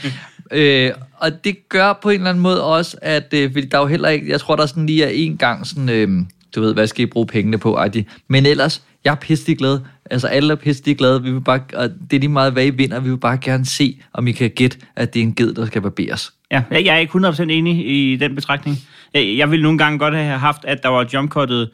Øh, 0.51 0.91
og 1.17 1.43
det 1.43 1.69
gør 1.69 1.93
på 2.01 2.09
en 2.09 2.15
eller 2.15 2.29
anden 2.29 2.43
måde 2.43 2.63
også, 2.63 2.97
at 3.01 3.33
øh, 3.33 3.53
fordi 3.53 3.65
der 3.67 3.77
er 3.77 3.81
jo 3.81 3.87
heller 3.87 4.09
ikke, 4.09 4.29
jeg 4.29 4.39
tror 4.39 4.55
der 4.55 4.65
sådan 4.65 4.85
lige 4.85 5.03
er 5.03 5.09
en 5.09 5.37
gang 5.37 5.67
sådan, 5.67 5.89
øh, 5.89 6.09
du 6.55 6.61
ved, 6.61 6.73
hvad 6.73 6.87
skal 6.87 7.03
I 7.03 7.05
bruge 7.05 7.27
pengene 7.27 7.57
på, 7.57 7.75
Adi? 7.77 8.07
men 8.27 8.45
ellers, 8.45 8.83
jeg 9.05 9.11
er 9.11 9.15
pisselig 9.15 9.57
glad, 9.57 9.79
altså 10.11 10.27
alle 10.27 10.51
er 10.51 10.55
pisselig 10.55 10.97
glade, 10.97 11.23
vi 11.23 11.31
vil 11.31 11.41
bare, 11.41 11.59
og 11.73 11.89
det 12.11 12.15
er 12.15 12.19
lige 12.19 12.29
meget, 12.29 12.53
hvad 12.53 12.65
I 12.65 12.69
vinder, 12.69 12.99
vi 12.99 13.09
vil 13.09 13.17
bare 13.17 13.37
gerne 13.37 13.65
se, 13.65 14.01
om 14.13 14.27
I 14.27 14.31
kan 14.31 14.49
gætte, 14.49 14.77
at 14.95 15.13
det 15.13 15.19
er 15.19 15.23
en 15.23 15.35
ged, 15.35 15.53
der 15.53 15.65
skal 15.65 15.81
barberes. 15.81 16.33
Ja, 16.51 16.63
jeg 16.71 16.85
er 16.85 16.97
ikke 16.97 17.17
100% 17.17 17.41
enig 17.41 17.87
i 17.87 18.15
den 18.15 18.35
betragtning. 18.35 18.77
Jeg, 19.13 19.37
jeg 19.37 19.51
ville 19.51 19.63
nogle 19.63 19.77
gange 19.77 19.99
godt 19.99 20.15
have 20.15 20.37
haft, 20.37 20.65
at 20.65 20.83
der 20.83 20.89
var 20.89 21.09
jumpcuttet 21.13 21.69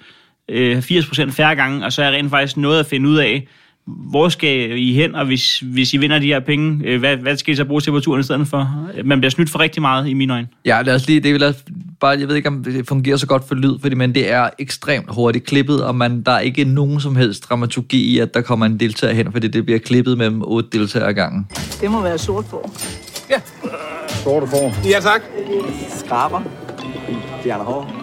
øh, 0.50 0.78
80% 0.78 1.32
færre 1.32 1.56
gange, 1.56 1.86
og 1.86 1.94
så 1.94 2.02
er 2.02 2.06
jeg 2.06 2.16
rent 2.16 2.30
faktisk 2.30 2.58
noget 2.58 2.80
at 2.80 2.86
finde 2.86 3.10
ud 3.10 3.18
af, 3.18 3.48
hvor 3.86 4.30
skal 4.30 4.78
I 4.80 4.94
hen, 4.94 5.16
og 5.16 5.26
hvis, 5.26 5.60
hvis 5.60 5.94
I 5.94 5.98
vinder 5.98 6.20
de 6.20 6.26
her 6.26 6.40
penge, 6.40 6.82
øh, 6.86 7.00
hvad, 7.00 7.18
hvad 7.18 7.38
skal 7.38 7.54
I 7.54 7.56
så 7.56 7.66
bruge 7.66 7.82
til 7.82 7.92
på 7.92 8.00
turen 8.00 8.20
i 8.20 8.24
stedet 8.24 8.48
for? 8.48 8.88
Man 9.06 9.20
bliver 9.20 9.32
snydt 9.32 9.50
for 9.50 9.60
rigtig 9.60 9.82
meget 9.82 10.08
i 10.08 10.14
mine 10.14 10.34
øjne. 10.34 10.48
Ja, 10.66 10.82
lad 10.82 10.96
os 10.96 11.08
lige, 11.08 11.20
det 11.20 11.34
vil 11.34 11.56
bare, 12.00 12.20
jeg 12.20 12.28
ved 12.28 12.36
ikke, 12.36 12.48
om 12.48 12.64
det 12.64 12.88
fungerer 12.88 13.18
så 13.18 13.28
godt 13.28 13.48
for 13.48 13.56
lyd, 13.56 13.80
fordi, 13.82 13.96
men 13.96 14.16
det 14.16 14.32
er 14.32 14.50
ekstremt 14.60 15.06
hurtigt 15.10 15.46
klippet, 15.46 15.86
og 15.86 15.96
man, 15.96 16.22
der 16.24 16.32
er 16.32 16.40
ikke 16.40 16.64
nogen 16.64 17.00
som 17.00 17.16
helst 17.16 17.50
dramaturgi 17.50 18.16
i, 18.16 18.20
at 18.20 18.34
der 18.34 18.42
kommer 18.42 18.66
en 18.66 18.80
deltager 18.80 19.14
hen, 19.14 19.32
fordi 19.32 19.48
det 19.48 19.66
bliver 19.66 19.80
klippet 19.80 20.18
mellem 20.18 20.42
otte 20.42 20.70
deltagere 20.72 21.10
ad 21.10 21.14
gangen. 21.14 21.48
Det 21.82 21.92
må 21.92 22.02
være 22.02 22.18
sort 22.18 22.46
for. 22.46 22.72
Sorte 24.24 24.48
får. 24.48 24.90
Ja, 24.90 25.00
tak. 25.00 25.22
Skraber. 25.90 26.42
Fjerner 27.44 27.64
hår. 27.64 27.94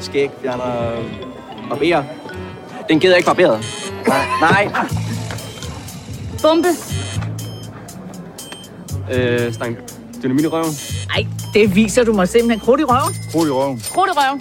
Skæg. 0.00 0.30
Fjerner 0.42 1.02
barberer. 1.68 2.19
Den 2.90 3.00
gider 3.00 3.16
ikke 3.16 3.26
barberet. 3.26 3.64
Nej. 4.06 4.24
Nej. 4.40 4.72
Bombe. 6.42 6.68
Øh, 9.12 9.52
stang. 9.52 9.76
Dynamit 10.22 10.44
i 10.44 10.46
røven. 10.46 10.74
Nej, 11.08 11.26
det 11.54 11.74
viser 11.74 12.04
du 12.04 12.12
mig 12.12 12.28
simpelthen. 12.28 12.60
Krudt 12.60 12.80
i 12.80 12.84
røven. 12.84 13.14
Krudt 13.32 13.48
i 13.48 13.50
røven. 13.50 13.82
Krudt 13.92 14.10
i 14.10 14.12
røven. 14.16 14.40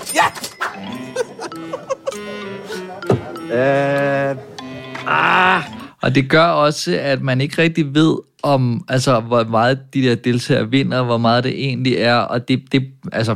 Øh, 3.51 4.35
ah. 5.07 5.63
Og 6.01 6.15
det 6.15 6.29
gør 6.29 6.45
også, 6.45 6.97
at 7.01 7.21
man 7.21 7.41
ikke 7.41 7.61
rigtig 7.61 7.95
ved, 7.95 8.15
om, 8.43 8.85
altså, 8.87 9.19
hvor 9.19 9.43
meget 9.43 9.79
de 9.93 10.01
der 10.01 10.15
deltagere 10.15 10.69
vinder, 10.69 11.03
hvor 11.03 11.17
meget 11.17 11.43
det 11.43 11.51
egentlig 11.65 11.93
er, 11.93 12.15
og 12.15 12.47
det, 12.47 12.63
det 12.71 12.83
altså 13.11 13.35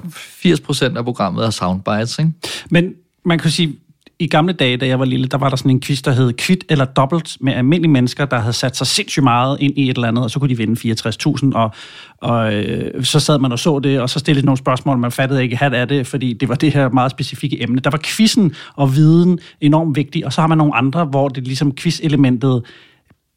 80% 0.88 0.98
af 0.98 1.04
programmet 1.04 1.46
er 1.46 1.50
soundbites, 1.50 2.20
ikke? 2.20 2.32
Men 2.70 2.94
man 3.26 3.40
kan 3.40 3.52
sige, 3.52 3.80
i 4.20 4.28
gamle 4.28 4.54
dage, 4.54 4.78
da 4.78 4.88
jeg 4.88 5.00
var 5.00 5.06
lille, 5.06 5.28
der 5.28 5.38
var 5.38 5.50
der 5.50 5.56
sådan 5.56 5.72
en 5.72 5.82
quiz, 5.82 6.02
der 6.02 6.12
hed 6.12 6.34
Kvit 6.34 6.66
eller 6.70 6.86
Dobbelt, 6.86 7.38
med 7.42 7.54
almindelige 7.54 7.92
mennesker, 7.92 8.26
der 8.26 8.40
havde 8.40 8.54
sat 8.54 8.78
sig 8.78 8.88
sindssygt 8.88 9.24
meget 9.24 9.58
ind 9.60 9.78
i 9.78 9.90
et 9.90 9.96
eller 9.96 10.08
andet, 10.08 10.24
og 10.24 10.32
så 10.32 10.40
kunne 10.40 10.50
de 10.50 10.58
vinde 10.58 10.94
64.000, 10.96 11.50
og, 11.56 11.72
og 12.18 12.54
øh, 12.54 13.04
så 13.04 13.20
sad 13.20 13.40
man 13.40 13.52
og 13.52 13.60
så 13.60 13.80
det, 13.80 14.00
og 14.00 14.10
så 14.10 14.20
stillede 14.20 14.46
nogle 14.46 14.58
spørgsmål, 14.58 14.98
man 14.98 15.12
fattede 15.12 15.44
ikke, 15.44 15.58
hvad 15.58 15.72
er 15.72 15.86
det, 15.86 16.08
fordi 16.08 16.34
det 16.34 16.50
var 16.50 16.56
det 16.56 16.74
her 16.74 16.90
meget 16.90 17.12
specifikke 17.12 17.64
emne. 17.64 17.80
Der 17.80 17.90
var 17.90 18.00
quizzen 18.04 18.56
og 18.76 18.96
viden 18.96 19.40
enormt 19.62 19.96
vigtig, 19.96 20.26
og 20.26 20.34
så 20.34 20.42
har 20.42 20.48
man 20.48 20.58
nogle 20.58 20.76
andre, 20.76 21.06
hvor 21.06 21.28
det 21.30 21.44
ligesom 21.44 21.72
quiz-elementet 21.76 22.64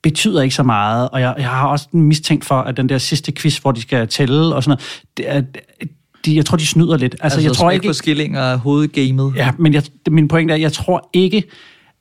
betyder 0.03 0.43
ikke 0.43 0.55
så 0.55 0.63
meget, 0.63 1.09
og 1.09 1.21
jeg, 1.21 1.35
jeg 1.39 1.49
har 1.49 1.69
også 1.69 1.89
mistænkt 1.93 2.45
for, 2.45 2.55
at 2.55 2.77
den 2.77 2.89
der 2.89 2.99
sidste 2.99 3.33
quiz, 3.33 3.59
hvor 3.59 3.73
de 3.73 3.81
skal 3.81 4.09
tælle 4.09 4.55
og 4.55 4.63
sådan 4.63 4.71
noget, 4.71 5.03
det 5.17 5.31
er, 5.31 5.43
de, 6.27 6.37
jeg 6.37 6.45
tror, 6.45 6.57
de 6.57 6.67
snyder 6.67 6.97
lidt. 6.97 7.17
Altså, 7.21 7.41
jeg 7.41 7.53
tror 7.53 7.71
ikke... 7.71 7.95
skillinger 7.95 8.41
af 8.41 8.59
hovedgamet. 8.59 9.33
Ja, 9.37 9.51
men 9.59 9.75
jeg, 9.75 9.83
min 10.11 10.29
pointe 10.29 10.55
er, 10.55 10.59
jeg 10.59 10.73
tror 10.73 11.11
ikke, 11.13 11.45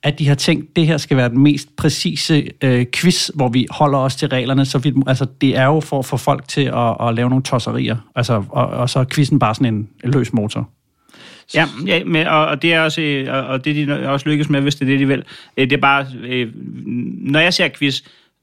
at 0.03 0.19
de 0.19 0.27
har 0.27 0.35
tænkt, 0.35 0.69
at 0.69 0.75
det 0.75 0.87
her 0.87 0.97
skal 0.97 1.17
være 1.17 1.29
den 1.29 1.39
mest 1.39 1.75
præcise 1.75 2.49
øh, 2.61 2.85
quiz, 2.95 3.29
hvor 3.35 3.49
vi 3.49 3.67
holder 3.69 3.97
os 3.97 4.15
til 4.15 4.27
reglerne. 4.27 4.65
Så 4.65 4.77
vi, 4.77 4.93
altså, 5.07 5.25
det 5.41 5.57
er 5.57 5.65
jo 5.65 5.79
for 5.79 5.99
at 5.99 6.05
få 6.05 6.17
folk 6.17 6.47
til 6.47 6.61
at, 6.61 7.07
at 7.07 7.15
lave 7.15 7.29
nogle 7.29 7.43
tosserier. 7.43 7.97
Altså, 8.15 8.43
og, 8.49 8.67
og 8.67 8.89
så 8.89 8.99
er 8.99 9.05
quizzen 9.13 9.39
bare 9.39 9.55
sådan 9.55 9.73
en, 9.73 9.89
løs 10.03 10.33
motor. 10.33 10.69
Ja, 11.55 11.65
ja 11.85 12.03
med, 12.03 12.25
og, 12.25 12.47
og 12.47 12.61
det 12.61 12.73
er 12.73 12.81
også, 12.81 13.01
øh, 13.01 13.33
og, 13.33 13.45
og 13.45 13.65
det 13.65 13.87
de 13.87 14.09
også 14.09 14.29
lykkes 14.29 14.49
med, 14.49 14.61
hvis 14.61 14.75
det 14.75 14.85
er 14.85 14.89
det, 14.89 14.99
de 14.99 15.07
vil. 15.07 15.23
Øh, 15.57 15.69
Det 15.69 15.73
er 15.73 15.81
bare, 15.81 16.05
øh, 16.27 16.51
når 17.31 17.39
jeg 17.39 17.53
ser 17.53 17.69
quiz, 17.79 18.01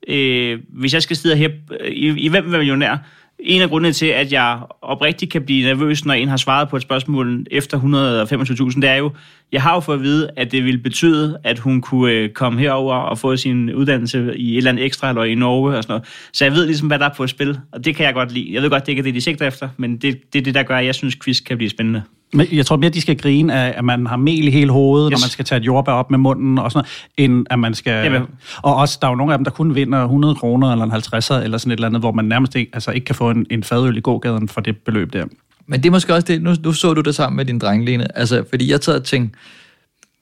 øh, 0.09 0.59
hvis 0.69 0.95
jeg 0.95 1.03
skal 1.03 1.17
sidde 1.17 1.37
her 1.37 1.49
i, 1.89 2.15
i 2.17 2.29
Hvem 2.29 2.45
vil 2.45 2.59
millionær, 2.59 2.97
en 3.45 3.63
af 3.63 3.69
grundene 3.69 3.93
til, 3.93 4.07
at 4.07 4.33
jeg 4.33 4.59
oprigtigt 4.83 5.33
kan 5.33 5.43
blive 5.43 5.67
nervøs, 5.67 6.05
når 6.05 6.15
en 6.15 6.29
har 6.29 6.37
svaret 6.37 6.69
på 6.69 6.77
et 6.77 6.83
spørgsmål 6.83 7.47
efter 7.51 7.79
125.000, 7.79 8.81
det 8.81 8.91
er 8.91 8.95
jo, 8.95 9.11
jeg 9.53 9.63
har 9.63 9.75
jo 9.75 9.81
fået 9.81 9.97
at 9.97 10.03
vide, 10.03 10.31
at 10.37 10.53
det 10.53 10.65
ville 10.65 10.79
betyde, 10.79 11.39
at 11.45 11.59
hun 11.59 11.81
kunne 11.81 12.13
øh, 12.13 12.31
komme 12.31 12.61
herover 12.61 12.95
og 12.95 13.19
få 13.19 13.37
sin 13.37 13.75
uddannelse 13.75 14.37
i 14.37 14.53
et 14.53 14.57
eller 14.57 14.71
andet 14.71 14.85
ekstra, 14.85 15.09
eller 15.09 15.25
i 15.25 15.35
Norge 15.35 15.77
og 15.77 15.83
sådan 15.83 15.93
noget. 15.93 16.09
Så 16.33 16.45
jeg 16.45 16.53
ved 16.55 16.67
ligesom, 16.67 16.89
hvad 16.89 16.99
der 16.99 17.09
er 17.09 17.15
på 17.17 17.27
spil, 17.27 17.59
og 17.73 17.85
det 17.85 17.97
kan 17.97 18.07
jeg 18.07 18.15
godt 18.15 18.33
lide. 18.33 18.55
Jeg 18.55 18.63
ved 18.63 18.71
godt, 18.71 18.87
det 18.87 18.93
ikke 18.93 19.01
er 19.01 19.05
det, 19.05 19.15
de 19.15 19.21
sigter 19.21 19.47
efter, 19.47 19.69
men 19.77 19.97
det, 19.97 20.33
det 20.33 20.39
er 20.39 20.43
det, 20.43 20.55
der 20.55 20.63
gør, 20.63 20.77
at 20.77 20.87
jeg 20.87 20.95
synes, 20.95 21.17
quiz 21.25 21.41
kan 21.41 21.57
blive 21.57 21.71
spændende. 21.71 22.03
Men 22.33 22.47
jeg 22.53 22.67
tror 22.67 22.77
mere, 22.77 22.91
de 22.91 23.01
skal 23.01 23.19
grine 23.19 23.55
af, 23.55 23.75
at 23.77 23.85
man 23.85 24.07
har 24.07 24.17
mel 24.17 24.49
i 24.49 24.51
hele 24.51 24.71
hovedet, 24.71 25.13
yes. 25.13 25.19
Yes. 25.19 25.21
når 25.21 25.27
man 25.27 25.31
skal 25.31 25.45
tage 25.45 25.59
et 25.61 25.67
jordbær 25.67 25.93
op 25.93 26.11
med 26.11 26.19
munden 26.19 26.59
og 26.59 26.73
sådan 26.73 26.89
noget, 27.19 27.31
end 27.31 27.47
at 27.51 27.59
man 27.59 27.75
skal... 27.75 28.05
Jamen. 28.05 28.23
Og 28.63 28.77
også, 28.77 28.99
der 29.01 29.07
er 29.07 29.11
jo 29.11 29.17
nogle 29.17 29.33
af 29.33 29.39
dem, 29.39 29.45
der 29.45 29.51
kun 29.51 29.75
vinder 29.75 30.03
100 30.03 30.35
kroner 30.35 30.73
eller 30.73 30.85
en 30.85 30.93
50'er 30.93 31.35
eller 31.45 31.59
sådan 31.59 31.73
et 31.73 31.77
eller 31.77 31.87
andet, 31.87 32.03
hvor 32.03 32.13
man 32.13 32.25
nærmest 32.25 32.55
ikke, 32.55 32.71
altså 32.75 32.91
ikke 32.91 33.05
kan 33.05 33.15
få 33.15 33.31
en, 33.31 33.47
en 33.51 33.65
fadøl 33.65 33.97
i 33.97 34.01
gågaden 34.01 34.49
for 34.49 34.61
det 34.61 34.77
beløb 34.77 35.13
der. 35.13 35.25
Men 35.67 35.83
det 35.83 35.87
er 35.89 35.91
måske 35.91 36.15
også 36.15 36.27
det, 36.27 36.43
nu, 36.43 36.55
nu 36.65 36.73
så 36.73 36.95
du 36.95 37.01
det 37.01 37.15
sammen 37.15 37.37
med 37.37 37.45
din 37.45 37.59
dreng, 37.59 37.85
Lene. 37.85 38.19
Altså, 38.19 38.45
fordi 38.51 38.71
jeg 38.71 38.81
tager 38.81 38.99
og 38.99 39.05
tænkte, 39.05 39.39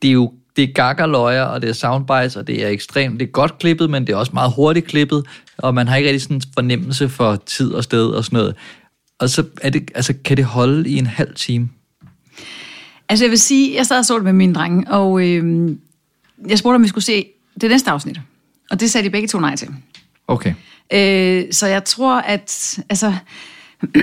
det 0.03 0.09
er 0.09 0.13
jo 0.13 0.33
det 0.57 0.69
er 0.69 0.73
gakkerløjer, 0.73 1.43
og 1.43 1.63
det 1.63 1.71
er 1.71 1.75
soundbites, 1.75 2.37
og 2.37 2.47
det 2.47 2.65
er 2.65 2.69
ekstremt, 2.69 3.21
det 3.21 3.27
er 3.27 3.31
godt 3.31 3.59
klippet, 3.59 3.91
men 3.91 4.07
det 4.07 4.13
er 4.13 4.17
også 4.17 4.33
meget 4.35 4.53
hurtigt 4.57 4.87
klippet, 4.87 5.27
og 5.59 5.75
man 5.75 5.89
har 5.89 5.97
ikke 5.97 6.09
rigtig 6.09 6.23
sådan 6.23 6.37
en 6.37 6.43
fornemmelse 6.55 7.09
for 7.09 7.37
tid 7.47 7.73
og 7.73 7.85
sted 7.85 8.07
og 8.07 8.25
sådan 8.25 8.37
noget. 8.37 8.55
Og 9.19 9.31
så 9.31 9.45
er 9.63 9.71
det, 9.71 9.91
altså, 9.95 10.15
kan 10.25 10.37
det 10.37 10.45
holde 10.45 10.91
i 10.91 10.99
en 10.99 11.07
halv 11.07 11.35
time? 11.35 11.69
Altså 13.11 13.25
jeg 13.25 13.31
vil 13.31 13.39
sige, 13.39 13.77
jeg 13.77 13.87
sad 13.87 13.99
og 13.99 14.05
så 14.05 14.17
det 14.17 14.25
med 14.25 14.33
mine 14.33 14.55
drenge, 14.55 14.91
og 14.91 15.27
øh, 15.27 15.71
jeg 16.49 16.59
spurgte, 16.59 16.77
om 16.77 16.83
vi 16.83 16.89
skulle 16.89 17.05
se 17.05 17.27
det 17.61 17.71
næste 17.71 17.91
afsnit. 17.91 18.21
Og 18.71 18.81
det 18.81 18.91
sagde 18.91 19.05
de 19.05 19.11
begge 19.11 19.29
to 19.29 19.41
nej 19.41 19.57
til. 19.57 19.69
Okay. 20.29 20.55
Øh, 20.93 21.45
så 21.53 21.67
jeg 21.67 21.85
tror, 21.85 22.21
at... 22.21 22.79
Altså, 22.89 23.15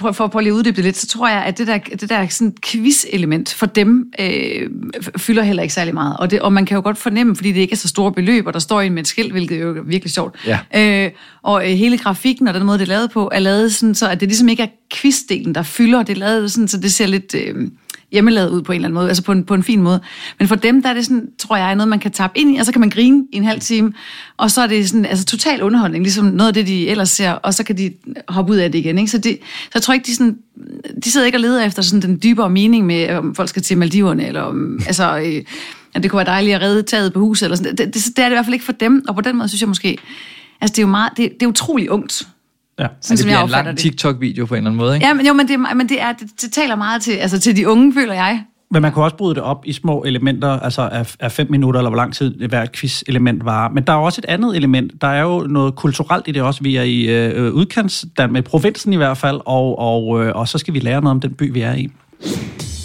for, 0.00 0.12
for, 0.12 0.28
for 0.32 0.38
at 0.38 0.44
lige 0.44 0.54
uddybe 0.54 0.76
det 0.76 0.84
lidt, 0.84 0.96
så 0.96 1.06
tror 1.06 1.28
jeg, 1.28 1.44
at 1.44 1.58
det 1.58 1.66
der, 1.66 1.78
det 1.78 2.08
der 2.08 2.26
sådan 2.28 2.54
quiz-element 2.66 3.54
for 3.54 3.66
dem 3.66 4.12
øh, 4.20 4.70
fylder 5.16 5.42
heller 5.42 5.62
ikke 5.62 5.74
særlig 5.74 5.94
meget. 5.94 6.16
Og, 6.16 6.30
det, 6.30 6.40
og 6.40 6.52
man 6.52 6.66
kan 6.66 6.74
jo 6.74 6.82
godt 6.82 6.98
fornemme, 6.98 7.36
fordi 7.36 7.52
det 7.52 7.60
ikke 7.60 7.72
er 7.72 7.76
så 7.76 7.88
store 7.88 8.12
beløb, 8.12 8.46
og 8.46 8.52
der 8.52 8.58
står 8.58 8.80
en 8.80 8.92
med 8.92 9.02
et 9.02 9.08
skilt, 9.08 9.32
hvilket 9.32 9.60
jo 9.60 9.76
er 9.76 9.82
virkelig 9.82 10.12
sjovt. 10.12 10.36
Ja. 10.46 10.58
Øh, 11.04 11.10
og 11.42 11.70
øh, 11.70 11.76
hele 11.76 11.98
grafikken 11.98 12.48
og 12.48 12.54
den 12.54 12.64
måde, 12.64 12.78
det 12.78 12.84
er 12.84 12.88
lavet 12.88 13.10
på, 13.10 13.30
er 13.32 13.38
lavet 13.38 13.74
sådan, 13.74 13.94
så 13.94 14.08
at 14.08 14.20
det 14.20 14.28
ligesom 14.28 14.48
ikke 14.48 14.62
er 14.62 14.68
quiz-delen, 14.94 15.52
der 15.52 15.62
fylder. 15.62 16.02
Det 16.02 16.12
er 16.12 16.20
lavet 16.20 16.52
sådan, 16.52 16.68
så 16.68 16.78
det 16.78 16.92
ser 16.92 17.06
lidt... 17.06 17.34
Øh, 17.34 17.70
hjemmelavet 18.14 18.50
ud 18.50 18.62
på 18.62 18.72
en 18.72 18.76
eller 18.76 18.88
anden 18.88 18.94
måde, 18.94 19.08
altså 19.08 19.22
på 19.22 19.32
en, 19.32 19.44
på 19.44 19.54
en 19.54 19.62
fin 19.62 19.82
måde. 19.82 20.00
Men 20.38 20.48
for 20.48 20.54
dem, 20.54 20.82
der 20.82 20.88
er 20.88 20.94
det 20.94 21.04
sådan, 21.04 21.28
tror 21.38 21.56
jeg, 21.56 21.74
noget, 21.74 21.88
man 21.88 21.98
kan 21.98 22.10
tappe 22.10 22.38
ind 22.38 22.56
i, 22.56 22.58
og 22.58 22.66
så 22.66 22.72
kan 22.72 22.80
man 22.80 22.90
grine 22.90 23.24
i 23.32 23.36
en 23.36 23.44
halv 23.44 23.60
time, 23.60 23.92
og 24.36 24.50
så 24.50 24.62
er 24.62 24.66
det 24.66 24.88
sådan, 24.88 25.06
altså 25.06 25.24
total 25.24 25.62
underholdning, 25.62 26.04
ligesom 26.04 26.24
noget 26.24 26.48
af 26.48 26.54
det, 26.54 26.66
de 26.66 26.88
ellers 26.88 27.10
ser, 27.10 27.30
og 27.30 27.54
så 27.54 27.64
kan 27.64 27.78
de 27.78 27.92
hoppe 28.28 28.52
ud 28.52 28.56
af 28.56 28.72
det 28.72 28.78
igen. 28.78 28.98
Ikke? 28.98 29.10
Så, 29.10 29.18
det, 29.18 29.38
så 29.42 29.70
jeg 29.74 29.82
tror 29.82 29.94
ikke, 29.94 30.06
de, 30.06 30.14
sådan, 30.14 30.36
de 31.04 31.10
sidder 31.10 31.26
ikke 31.26 31.38
og 31.38 31.42
leder 31.42 31.64
efter 31.64 31.82
sådan 31.82 32.02
den 32.02 32.20
dybere 32.22 32.50
mening 32.50 32.86
med, 32.86 33.10
om 33.10 33.34
folk 33.34 33.48
skal 33.48 33.62
til 33.62 33.78
Maldiverne, 33.78 34.26
eller 34.26 34.40
om, 34.40 34.80
altså, 34.86 35.18
øh, 35.18 35.42
at 35.94 36.02
det 36.02 36.10
kunne 36.10 36.18
være 36.18 36.26
dejligt 36.26 36.54
at 36.54 36.62
redde 36.62 36.82
taget 36.82 37.12
på 37.12 37.20
huset, 37.20 37.46
eller 37.46 37.56
sådan. 37.56 37.76
Det, 37.76 37.94
det, 37.94 37.94
det 37.94 38.18
er 38.18 38.22
det 38.22 38.30
i 38.30 38.34
hvert 38.34 38.44
fald 38.44 38.54
ikke 38.54 38.64
for 38.64 38.72
dem, 38.72 39.04
og 39.08 39.14
på 39.14 39.20
den 39.20 39.36
måde 39.36 39.48
synes 39.48 39.60
jeg 39.60 39.68
måske, 39.68 39.98
altså 40.60 40.72
det 40.72 40.78
er 40.78 40.82
jo 40.82 40.90
meget, 40.90 41.12
det, 41.16 41.32
det 41.32 41.42
er 41.42 41.50
utroligt 41.50 41.88
ungt, 41.88 42.28
Ja. 42.78 42.86
Sådan, 43.00 43.16
det 43.16 43.18
som 43.18 43.26
bliver 43.26 43.38
jeg 43.38 43.44
en 43.44 43.50
lang 43.50 43.66
det. 43.66 43.78
TikTok-video 43.78 44.46
på 44.46 44.54
en 44.54 44.58
eller 44.58 44.70
anden 44.70 44.78
måde, 44.78 44.94
ikke? 44.94 45.06
Ja, 45.06 45.14
men, 45.14 45.26
jo, 45.26 45.32
men, 45.32 45.48
det, 45.48 45.60
men 45.76 45.88
det, 45.88 46.02
er, 46.02 46.12
det, 46.12 46.28
det 46.40 46.52
taler 46.52 46.76
meget 46.76 47.02
til, 47.02 47.12
altså 47.12 47.40
til 47.40 47.56
de 47.56 47.68
unge, 47.68 47.94
føler 47.94 48.14
jeg. 48.14 48.44
Men 48.70 48.82
man 48.82 48.92
kunne 48.92 49.04
også 49.04 49.16
bryde 49.16 49.34
det 49.34 49.42
op 49.42 49.62
i 49.64 49.72
små 49.72 50.02
elementer, 50.06 50.48
altså 50.48 50.82
af, 50.82 51.14
af 51.20 51.32
fem 51.32 51.46
minutter, 51.50 51.80
eller 51.80 51.90
hvor 51.90 51.96
lang 51.96 52.14
tid 52.14 52.48
hvert 52.48 52.72
quiz-element 52.72 53.44
var. 53.44 53.68
Men 53.68 53.84
der 53.84 53.92
er 53.92 53.96
også 53.96 54.20
et 54.20 54.30
andet 54.30 54.56
element. 54.56 54.92
Der 55.00 55.06
er 55.06 55.22
jo 55.22 55.38
noget 55.38 55.74
kulturelt 55.74 56.28
i 56.28 56.32
det 56.32 56.42
også. 56.42 56.62
Vi 56.62 56.76
er 56.76 56.82
i 56.82 57.02
øh, 57.02 57.52
udkants, 57.52 58.04
der 58.16 58.26
med 58.26 58.42
provinsen 58.42 58.92
i 58.92 58.96
hvert 58.96 59.18
fald, 59.18 59.40
og, 59.46 59.78
og, 59.78 60.24
øh, 60.24 60.36
og 60.36 60.48
så 60.48 60.58
skal 60.58 60.74
vi 60.74 60.78
lære 60.78 61.00
noget 61.00 61.10
om 61.10 61.20
den 61.20 61.34
by, 61.34 61.52
vi 61.52 61.60
er 61.60 61.74
i. 61.74 61.90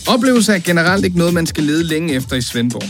Oplevelse 0.07 0.53
er 0.53 0.59
generelt 0.59 1.05
ikke 1.05 1.17
noget, 1.17 1.33
man 1.33 1.45
skal 1.45 1.63
lede 1.63 1.83
længe 1.83 2.13
efter 2.13 2.35
i 2.35 2.41
Svendborg. 2.41 2.83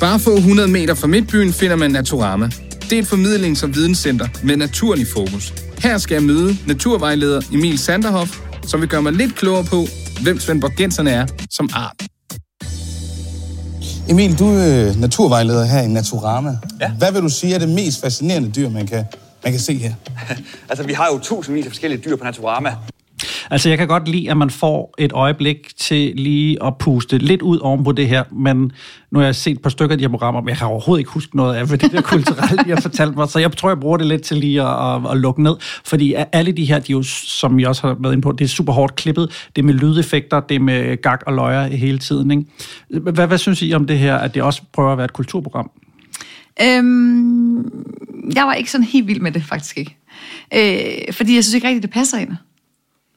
Bare 0.00 0.18
få 0.18 0.36
100 0.36 0.68
meter 0.68 0.94
fra 0.94 1.06
midtbyen 1.06 1.52
finder 1.52 1.76
man 1.76 1.90
Naturama. 1.90 2.50
Det 2.90 2.98
er 2.98 3.02
et 3.02 3.12
formidlings- 3.12 3.64
og 3.64 3.74
videnscenter 3.74 4.28
med 4.42 4.56
naturlig 4.56 5.06
fokus. 5.06 5.54
Her 5.78 5.98
skal 5.98 6.14
jeg 6.14 6.22
møde 6.22 6.56
naturvejleder 6.66 7.40
Emil 7.52 7.78
Sanderhoff, 7.78 8.38
som 8.66 8.80
vil 8.80 8.88
gøre 8.88 9.02
mig 9.02 9.12
lidt 9.12 9.34
klogere 9.34 9.64
på, 9.64 9.84
hvem 10.22 10.40
Svendborgenserne 10.40 11.10
er 11.10 11.26
som 11.50 11.70
art. 11.74 11.96
Emil, 14.08 14.38
du 14.38 14.48
er 14.48 14.88
øh, 14.88 15.00
naturvejleder 15.00 15.64
her 15.64 15.80
i 15.82 15.88
Naturama. 15.88 16.58
Ja. 16.80 16.90
Hvad 16.98 17.12
vil 17.12 17.22
du 17.22 17.28
sige 17.28 17.54
er 17.54 17.58
det 17.58 17.68
mest 17.68 18.00
fascinerende 18.00 18.50
dyr, 18.50 18.68
man 18.68 18.86
kan, 18.86 19.04
man 19.44 19.52
kan 19.52 19.60
se 19.60 19.74
her? 19.74 19.94
altså, 20.70 20.84
vi 20.84 20.92
har 20.92 21.08
jo 21.12 21.18
tusindvis 21.18 21.64
af 21.64 21.70
forskellige 21.70 22.02
dyr 22.04 22.16
på 22.16 22.24
Naturama. 22.24 22.70
Altså, 23.50 23.68
jeg 23.68 23.78
kan 23.78 23.88
godt 23.88 24.08
lide, 24.08 24.30
at 24.30 24.36
man 24.36 24.50
får 24.50 24.94
et 24.98 25.12
øjeblik 25.12 25.76
til 25.76 26.12
lige 26.16 26.64
at 26.64 26.78
puste 26.78 27.18
lidt 27.18 27.42
ud 27.42 27.58
oven 27.58 27.84
på 27.84 27.92
det 27.92 28.08
her, 28.08 28.24
men 28.32 28.72
nu 29.10 29.18
har 29.18 29.26
jeg 29.26 29.34
set 29.34 29.62
på 29.62 29.70
stykker 29.70 29.94
af 29.94 29.98
de 29.98 30.04
her 30.04 30.08
programmer, 30.08 30.40
men 30.40 30.48
jeg 30.48 30.56
kan 30.56 30.66
overhovedet 30.66 31.00
ikke 31.00 31.10
huske 31.10 31.36
noget 31.36 31.56
af 31.56 31.66
hvad 31.66 31.78
det 31.78 31.92
der 31.92 32.00
kulturelle, 32.00 32.64
de 32.64 32.70
har 32.70 32.80
fortalt 32.80 33.16
mig, 33.16 33.28
så 33.28 33.38
jeg 33.38 33.52
tror, 33.52 33.68
jeg 33.68 33.80
bruger 33.80 33.96
det 33.96 34.06
lidt 34.06 34.22
til 34.22 34.36
lige 34.36 34.62
at, 34.62 34.94
at, 34.94 35.10
at 35.10 35.16
lukke 35.16 35.42
ned, 35.42 35.56
fordi 35.84 36.14
alle 36.32 36.52
de 36.52 36.64
her, 36.64 36.78
de 36.78 36.92
jo, 36.92 37.02
som 37.02 37.60
jeg 37.60 37.68
også 37.68 37.86
har 37.86 37.96
været 38.00 38.12
inde 38.12 38.22
på, 38.22 38.32
det 38.32 38.44
er 38.44 38.48
super 38.48 38.72
hårdt 38.72 38.96
klippet, 38.96 39.48
det 39.56 39.62
er 39.62 39.66
med 39.66 39.74
lydeffekter, 39.74 40.40
det 40.40 40.54
er 40.54 40.60
med 40.60 41.02
gag 41.02 41.18
og 41.26 41.32
løjer 41.32 41.66
hele 41.66 41.98
tiden, 41.98 42.30
ikke? 42.30 42.44
Hvad, 43.12 43.26
hvad 43.26 43.38
synes 43.38 43.62
I 43.62 43.72
om 43.72 43.86
det 43.86 43.98
her, 43.98 44.16
at 44.16 44.34
det 44.34 44.42
også 44.42 44.62
prøver 44.72 44.92
at 44.92 44.98
være 44.98 45.04
et 45.04 45.12
kulturprogram? 45.12 45.70
Øhm, 46.62 47.56
jeg 48.34 48.44
var 48.46 48.54
ikke 48.54 48.70
sådan 48.70 48.84
helt 48.84 49.06
vild 49.06 49.20
med 49.20 49.32
det, 49.32 49.42
faktisk 49.42 49.78
ikke. 49.78 49.96
Øh, 50.54 51.14
fordi 51.14 51.34
jeg 51.34 51.44
synes 51.44 51.54
ikke 51.54 51.66
rigtigt, 51.66 51.82
det 51.82 51.90
passer 51.90 52.18
ind. 52.18 52.30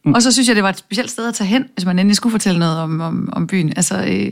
Mm. 0.06 0.14
Og 0.14 0.22
så 0.22 0.32
synes 0.32 0.48
jeg, 0.48 0.56
det 0.56 0.64
var 0.64 0.70
et 0.70 0.78
specielt 0.78 1.10
sted 1.10 1.28
at 1.28 1.34
tage 1.34 1.48
hen, 1.48 1.66
hvis 1.74 1.86
man 1.86 2.00
endelig 2.00 2.16
skulle 2.16 2.32
fortælle 2.32 2.60
noget 2.60 2.78
om, 2.78 3.02
om, 3.02 3.30
om 3.34 3.48
byen. 3.48 3.74
Altså, 3.76 3.98
øh, 3.98 4.32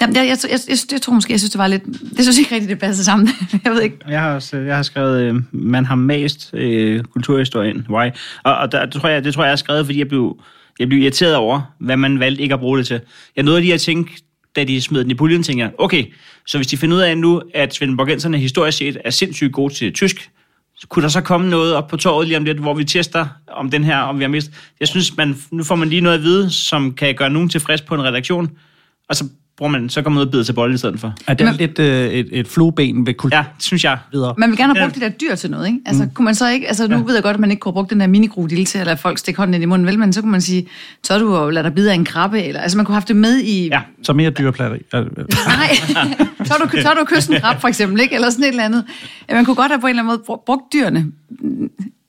jamen, 0.00 0.16
jeg, 0.16 0.26
jeg, 0.28 0.38
jeg, 0.50 0.58
jeg, 0.68 0.78
jeg 0.92 1.02
tror 1.02 1.12
måske, 1.12 1.32
jeg 1.32 1.40
synes, 1.40 1.50
det 1.50 1.58
var 1.58 1.66
lidt... 1.66 1.84
Det 1.86 2.22
synes 2.22 2.38
ikke 2.38 2.54
rigtigt, 2.54 2.70
det 2.70 2.78
passer 2.78 3.04
sammen. 3.04 3.28
jeg 3.64 3.72
ved 3.72 3.82
ikke. 3.82 3.96
Jeg 4.08 4.20
har, 4.20 4.34
også, 4.34 4.56
øh, 4.56 4.66
jeg 4.66 4.76
har 4.76 4.82
skrevet, 4.82 5.22
øh, 5.22 5.42
man 5.52 5.84
har 5.84 5.94
mast 5.94 6.50
øh, 6.54 7.04
kulturhistorien. 7.04 7.86
Why? 7.90 8.10
Og, 8.44 8.56
og 8.56 8.72
der, 8.72 8.86
det, 8.86 9.00
tror 9.00 9.08
jeg, 9.08 9.24
det 9.24 9.34
tror 9.34 9.42
jeg, 9.42 9.48
jeg 9.48 9.52
har 9.52 9.56
skrevet, 9.56 9.86
fordi 9.86 9.98
jeg 9.98 10.08
blev, 10.08 10.38
jeg 10.78 10.88
blev 10.88 11.00
irriteret 11.00 11.36
over, 11.36 11.60
hvad 11.78 11.96
man 11.96 12.20
valgte 12.20 12.42
ikke 12.42 12.54
at 12.54 12.60
bruge 12.60 12.78
det 12.78 12.86
til. 12.86 13.00
Jeg 13.36 13.44
nåede 13.44 13.60
lige 13.60 13.74
at 13.74 13.80
tænke, 13.80 14.12
da 14.56 14.64
de 14.64 14.80
smed 14.80 15.02
den 15.02 15.10
i 15.10 15.14
puljen, 15.14 15.42
tænker 15.42 15.64
jeg, 15.64 15.72
okay, 15.78 16.04
så 16.46 16.58
hvis 16.58 16.66
de 16.66 16.76
finder 16.76 16.96
ud 16.96 17.02
af 17.02 17.18
nu, 17.18 17.42
at 17.54 17.74
Svendborgenserne 17.74 18.38
historisk 18.38 18.78
set 18.78 18.98
er 19.04 19.10
sindssygt 19.10 19.52
gode 19.52 19.74
til 19.74 19.92
tysk, 19.92 20.30
kunne 20.88 21.02
der 21.02 21.08
så 21.08 21.20
komme 21.20 21.50
noget 21.50 21.74
op 21.74 21.88
på 21.88 21.96
torvet 21.96 22.26
lige 22.26 22.36
om 22.36 22.44
lidt, 22.44 22.58
hvor 22.58 22.74
vi 22.74 22.84
tester 22.84 23.26
om 23.48 23.70
den 23.70 23.84
her, 23.84 23.98
om 23.98 24.18
vi 24.18 24.24
har 24.24 24.28
mistet. 24.28 24.54
Jeg 24.80 24.88
synes, 24.88 25.16
man, 25.16 25.36
nu 25.50 25.64
får 25.64 25.74
man 25.74 25.88
lige 25.88 26.00
noget 26.00 26.16
at 26.16 26.22
vide, 26.22 26.50
som 26.50 26.94
kan 26.94 27.14
gøre 27.14 27.30
nogen 27.30 27.48
tilfreds 27.48 27.82
på 27.82 27.94
en 27.94 28.04
redaktion, 28.04 28.50
og 29.08 29.16
så 29.16 29.24
bruger 29.58 29.72
man, 29.72 29.88
så 29.88 30.02
kommer 30.02 30.20
noget 30.20 30.30
bid 30.30 30.44
til 30.44 30.52
bolden 30.52 30.74
i 30.74 30.78
stedet 30.78 31.00
for. 31.00 31.14
Er 31.26 31.34
det 31.34 31.56
lidt 31.56 31.78
øh, 31.78 32.10
et, 32.10 32.28
et 32.32 32.48
flueben 32.48 33.06
ved 33.06 33.14
kultur? 33.14 33.36
Ja, 33.36 33.44
synes 33.58 33.84
jeg. 33.84 33.98
Videre. 34.12 34.34
Man 34.38 34.50
vil 34.50 34.58
gerne 34.58 34.74
have 34.74 34.86
brugt 34.86 35.00
ja. 35.00 35.06
de 35.06 35.10
der 35.10 35.18
dyr 35.18 35.34
til 35.34 35.50
noget, 35.50 35.66
ikke? 35.66 35.78
Altså, 35.86 36.04
mm. 36.04 36.10
kunne 36.10 36.24
man 36.24 36.34
så 36.34 36.48
ikke... 36.48 36.68
Altså, 36.68 36.88
nu 36.88 36.96
ja. 36.96 37.02
ved 37.02 37.14
jeg 37.14 37.22
godt, 37.22 37.34
at 37.34 37.40
man 37.40 37.50
ikke 37.50 37.60
kunne 37.60 37.72
brugt 37.72 37.90
den 37.90 38.00
der 38.00 38.06
minikrodil 38.06 38.64
til 38.64 38.78
at 38.78 38.86
lade 38.86 38.96
folk 38.96 39.18
stikke 39.18 39.38
hånden 39.38 39.54
ind 39.54 39.62
i 39.62 39.66
munden, 39.66 39.86
vel? 39.86 39.98
Men 39.98 40.12
så 40.12 40.20
kunne 40.20 40.30
man 40.30 40.40
sige, 40.40 40.68
så 41.02 41.18
du 41.18 41.34
og 41.34 41.52
lade 41.52 41.64
dig 41.64 41.74
bide 41.74 41.90
af 41.90 41.94
en 41.94 42.04
krabbe, 42.04 42.42
eller... 42.42 42.60
Altså, 42.60 42.78
man 42.78 42.86
kunne 42.86 42.92
have 42.92 43.00
haft 43.00 43.08
det 43.08 43.16
med 43.16 43.38
i... 43.38 43.68
Ja, 43.68 43.80
så 44.02 44.12
mere 44.12 44.30
dyreplatteri. 44.30 44.78
Nej, 44.92 45.74
så 46.44 46.54
du, 46.62 46.80
så 46.82 46.94
du 46.98 47.04
kysse 47.04 47.34
en 47.34 47.40
krab, 47.40 47.60
for 47.60 47.68
eksempel, 47.68 48.00
ikke? 48.00 48.14
Eller 48.14 48.30
sådan 48.30 48.44
et 48.44 48.48
eller 48.48 48.64
andet. 48.64 48.84
Ja, 49.28 49.34
man 49.34 49.44
kunne 49.44 49.56
godt 49.56 49.72
have 49.72 49.80
på 49.80 49.86
en 49.86 49.90
eller 49.90 50.02
anden 50.02 50.20
måde 50.28 50.40
brugt 50.46 50.72
dyrene. 50.72 51.06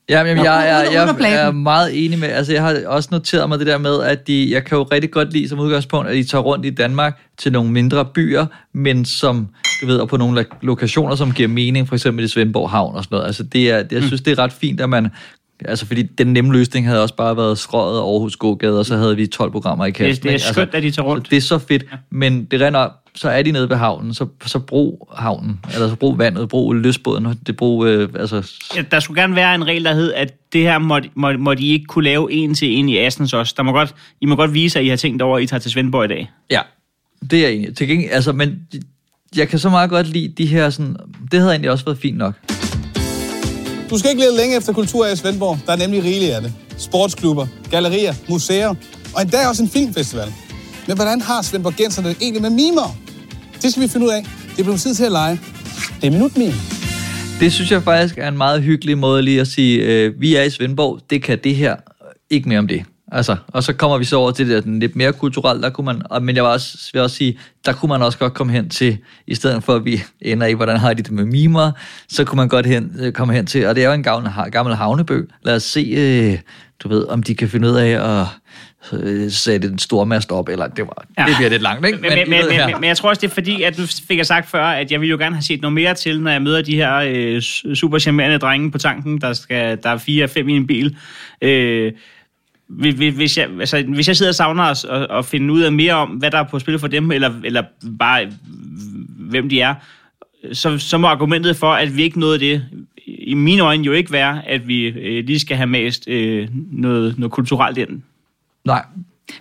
Ja, 0.08 0.24
men 0.24 0.36
jeg, 0.36 0.44
jeg, 0.44 0.88
jeg, 0.92 1.16
jeg, 1.20 1.46
er 1.46 1.50
meget 1.50 2.04
enig 2.04 2.18
med, 2.18 2.28
altså 2.28 2.52
jeg 2.52 2.62
har 2.62 2.82
også 2.86 3.08
noteret 3.12 3.48
mig 3.48 3.58
det 3.58 3.66
der 3.66 3.78
med, 3.78 4.02
at 4.02 4.26
de, 4.26 4.52
jeg 4.52 4.64
kan 4.64 4.78
jo 4.78 4.82
rigtig 4.82 5.10
godt 5.10 5.32
lide 5.32 5.48
som 5.48 5.58
udgangspunkt, 5.58 6.08
at 6.08 6.14
de 6.14 6.24
tager 6.24 6.42
rundt 6.42 6.66
i 6.66 6.70
Danmark 6.70 7.20
til 7.38 7.52
nogle 7.52 7.70
mindre 7.72 8.04
byer, 8.04 8.46
men 8.72 9.04
som, 9.04 9.48
du 9.82 9.86
ved, 9.86 9.98
og 9.98 10.08
på 10.08 10.16
nogle 10.16 10.42
lo- 10.42 10.56
lokationer, 10.62 11.14
som 11.14 11.32
giver 11.32 11.48
mening, 11.48 11.88
for 11.88 11.94
eksempel 11.94 12.24
i 12.24 12.28
Svendborg 12.28 12.70
Havn 12.70 12.94
og 12.96 13.04
sådan 13.04 13.14
noget. 13.14 13.26
Altså 13.26 13.42
det 13.42 13.70
er, 13.70 13.82
det, 13.82 13.92
jeg 13.92 14.02
synes, 14.02 14.20
det 14.20 14.38
er 14.38 14.38
ret 14.38 14.52
fint, 14.52 14.80
at 14.80 14.88
man, 14.88 15.08
altså 15.64 15.86
fordi 15.86 16.02
den 16.02 16.26
nemme 16.26 16.52
løsning 16.52 16.86
havde 16.86 17.02
også 17.02 17.14
bare 17.14 17.36
været 17.36 17.58
strøget 17.58 17.98
Aarhus 17.98 18.36
Gågade, 18.36 18.78
og 18.78 18.86
så 18.86 18.96
havde 18.96 19.16
vi 19.16 19.26
12 19.26 19.50
programmer 19.50 19.84
i 19.84 19.90
kassen. 19.90 20.14
Det, 20.14 20.22
det 20.22 20.28
er 20.28 20.32
ikke? 20.32 20.44
skønt, 20.44 20.58
altså, 20.58 20.76
at 20.76 20.82
de 20.82 20.90
tager 20.90 21.06
rundt. 21.06 21.30
Det 21.30 21.36
er 21.36 21.40
så 21.40 21.58
fedt, 21.58 21.84
men 22.10 22.44
det 22.44 22.60
render 22.60 22.88
så 23.16 23.28
er 23.28 23.42
de 23.42 23.52
nede 23.52 23.70
ved 23.70 23.76
havnen, 23.76 24.14
så, 24.14 24.26
så 24.46 24.58
brug 24.58 25.08
havnen, 25.16 25.60
eller 25.74 25.88
så 25.88 25.96
brug 25.96 26.18
vandet, 26.18 26.48
brug 26.48 26.74
løsbåden, 26.74 27.26
det 27.46 27.56
brug, 27.56 27.86
øh, 27.86 28.08
altså... 28.18 28.52
Ja, 28.76 28.82
der 28.90 29.00
skulle 29.00 29.22
gerne 29.22 29.36
være 29.36 29.54
en 29.54 29.66
regel, 29.66 29.84
der 29.84 29.94
hed, 29.94 30.12
at 30.12 30.52
det 30.52 30.60
her 30.60 30.78
må, 30.78 31.00
må, 31.14 31.32
må 31.32 31.54
de 31.54 31.68
ikke 31.68 31.84
kunne 31.84 32.04
lave 32.04 32.32
en 32.32 32.54
til 32.54 32.68
en 32.68 32.88
i 32.88 32.98
Assens 32.98 33.32
også. 33.32 33.54
Der 33.56 33.62
må 33.62 33.72
godt, 33.72 33.94
I 34.20 34.26
må 34.26 34.36
godt 34.36 34.54
vise, 34.54 34.78
at 34.78 34.84
I 34.84 34.88
har 34.88 34.96
tænkt 34.96 35.22
over, 35.22 35.36
at 35.36 35.42
I 35.42 35.46
tager 35.46 35.60
til 35.60 35.70
Svendborg 35.70 36.04
i 36.04 36.08
dag. 36.08 36.30
Ja, 36.50 36.60
det 37.30 37.46
er 37.46 37.48
i. 37.48 37.74
Til 37.74 37.88
gengæld, 37.88 38.12
altså, 38.12 38.32
men 38.32 38.60
jeg 39.36 39.48
kan 39.48 39.58
så 39.58 39.70
meget 39.70 39.90
godt 39.90 40.08
lide 40.08 40.28
de 40.28 40.46
her 40.46 40.70
sådan, 40.70 40.96
det 41.32 41.40
havde 41.40 41.52
egentlig 41.52 41.70
også 41.70 41.84
været 41.84 41.98
fint 41.98 42.18
nok. 42.18 42.34
Du 43.90 43.98
skal 43.98 44.10
ikke 44.10 44.22
lede 44.22 44.36
længe 44.36 44.56
efter 44.56 44.72
kultur 44.72 45.06
i 45.06 45.16
Svendborg. 45.16 45.58
Der 45.66 45.72
er 45.72 45.76
nemlig 45.76 46.04
rigeligt 46.04 46.32
af 46.32 46.42
det. 46.42 46.52
Sportsklubber, 46.78 47.46
gallerier, 47.70 48.14
museer 48.28 48.74
og 49.14 49.22
endda 49.22 49.48
også 49.48 49.62
en 49.62 49.68
filmfestival. 49.68 50.32
Men 50.86 50.96
hvordan 50.96 51.20
har 51.20 51.42
Svendborgenserne 51.42 52.08
det 52.08 52.16
egentlig 52.20 52.42
med 52.42 52.50
mimer? 52.50 52.96
Det 53.62 53.70
skal 53.70 53.82
vi 53.82 53.88
finde 53.88 54.06
ud 54.06 54.10
af. 54.10 54.26
Det 54.56 54.64
bliver 54.64 54.76
tid 54.76 54.94
til 54.94 55.04
at 55.04 55.12
lege. 55.12 55.40
Det 56.00 56.06
er 56.06 56.10
minutmime. 56.10 56.54
Det 57.40 57.52
synes 57.52 57.70
jeg 57.70 57.82
faktisk 57.82 58.18
er 58.18 58.28
en 58.28 58.36
meget 58.36 58.62
hyggelig 58.62 58.98
måde 58.98 59.22
lige 59.22 59.40
at 59.40 59.46
sige, 59.46 59.78
øh, 59.78 60.20
vi 60.20 60.34
er 60.34 60.42
i 60.42 60.50
Svendborg, 60.50 61.00
det 61.10 61.22
kan 61.22 61.38
det 61.44 61.56
her, 61.56 61.76
ikke 62.30 62.48
mere 62.48 62.58
om 62.58 62.68
det. 62.68 62.84
Altså, 63.12 63.36
og 63.48 63.62
så 63.62 63.72
kommer 63.72 63.98
vi 63.98 64.04
så 64.04 64.16
over 64.16 64.30
til 64.30 64.48
det 64.48 64.54
der 64.54 64.60
den 64.60 64.80
lidt 64.80 64.96
mere 64.96 65.12
kulturelt, 65.12 65.62
der 65.62 65.70
kunne 65.70 65.84
man, 65.84 66.02
og, 66.10 66.22
men 66.22 66.36
jeg 66.36 66.44
vil 66.44 66.50
også, 66.50 66.90
vil 66.92 67.02
også 67.02 67.16
sige, 67.16 67.38
der 67.66 67.72
kunne 67.72 67.88
man 67.88 68.02
også 68.02 68.18
godt 68.18 68.34
komme 68.34 68.52
hen 68.52 68.68
til, 68.68 68.98
i 69.26 69.34
stedet 69.34 69.64
for 69.64 69.74
at 69.74 69.84
vi 69.84 70.02
ender 70.20 70.46
i, 70.46 70.52
hvordan 70.52 70.76
har 70.76 70.94
de 70.94 71.02
det 71.02 71.12
med 71.12 71.24
mimer, 71.24 71.72
så 72.08 72.24
kunne 72.24 72.36
man 72.36 72.48
godt 72.48 72.66
hen, 72.66 72.96
øh, 72.98 73.12
komme 73.12 73.34
hen 73.34 73.46
til, 73.46 73.66
og 73.66 73.74
det 73.74 73.84
er 73.84 73.88
jo 73.88 73.94
en 73.94 74.02
gammel, 74.02 74.32
gammel 74.52 74.74
havnebø, 74.74 75.22
lad 75.42 75.56
os 75.56 75.62
se, 75.62 75.94
øh, 75.96 76.38
du 76.82 76.88
ved, 76.88 77.08
om 77.08 77.22
de 77.22 77.34
kan 77.34 77.48
finde 77.48 77.68
ud 77.68 77.76
af 77.76 78.20
at 78.20 78.26
øh, 78.92 79.30
sætte 79.30 79.68
en 79.68 79.78
stor 79.78 80.04
mast 80.04 80.32
op, 80.32 80.48
eller 80.48 80.66
det, 80.66 80.84
var, 80.86 81.04
ja. 81.18 81.24
det 81.26 81.36
bliver 81.36 81.50
lidt 81.50 81.62
langt, 81.62 81.86
ikke? 81.86 81.98
Men, 81.98 82.10
men, 82.10 82.30
men, 82.30 82.52
her. 82.52 82.66
men, 82.66 82.80
men 82.80 82.88
jeg 82.88 82.96
tror 82.96 83.08
også, 83.08 83.20
det 83.20 83.30
er 83.30 83.34
fordi, 83.34 83.62
at 83.62 83.78
nu 83.78 83.84
fik 84.08 84.18
jeg 84.18 84.26
sagt 84.26 84.50
før, 84.50 84.64
at 84.64 84.92
jeg 84.92 85.00
vil 85.00 85.08
jo 85.08 85.16
gerne 85.16 85.36
have 85.36 85.42
set 85.42 85.60
noget 85.60 85.72
mere 85.74 85.94
til, 85.94 86.20
når 86.20 86.30
jeg 86.30 86.42
møder 86.42 86.62
de 86.62 86.74
her 86.74 86.94
øh, 86.94 87.40
super 87.74 87.98
charmerende 87.98 88.38
drenge 88.38 88.70
på 88.70 88.78
tanken, 88.78 89.20
der, 89.20 89.32
skal, 89.32 89.78
der 89.82 89.90
er 89.90 89.98
fire 89.98 90.24
og 90.24 90.30
fem 90.30 90.48
i 90.48 90.52
en 90.52 90.66
bil. 90.66 90.96
Øh, 91.42 91.92
hvis 92.68 93.38
jeg, 93.38 93.48
altså, 93.60 93.84
hvis 93.88 94.08
jeg 94.08 94.16
sidder 94.16 94.30
og 94.30 94.34
savner 94.34 94.64
os 94.64 94.84
og, 94.84 95.06
og 95.06 95.24
finde 95.24 95.52
ud 95.52 95.60
af 95.60 95.72
mere 95.72 95.94
om, 95.94 96.08
hvad 96.08 96.30
der 96.30 96.38
er 96.38 96.44
på 96.44 96.58
spil 96.58 96.78
for 96.78 96.86
dem, 96.86 97.10
eller, 97.10 97.32
eller 97.44 97.62
bare 97.98 98.26
hvem 99.18 99.48
de 99.48 99.60
er, 99.60 99.74
så, 100.52 100.78
så 100.78 100.98
må 100.98 101.06
argumentet 101.06 101.56
for, 101.56 101.72
at 101.72 101.96
vi 101.96 102.02
ikke 102.02 102.20
nåede 102.20 102.40
det 102.40 102.64
i 103.06 103.34
mine 103.34 103.62
øjne 103.62 103.84
jo 103.84 103.92
ikke 103.92 104.12
være, 104.12 104.48
at 104.48 104.68
vi 104.68 104.84
øh, 104.84 105.24
lige 105.24 105.38
skal 105.38 105.56
have 105.56 105.66
mast 105.66 106.08
øh, 106.08 106.48
noget, 106.72 107.18
noget 107.18 107.32
kulturelt 107.32 107.78
ind. 107.78 108.02
Nej. 108.64 108.84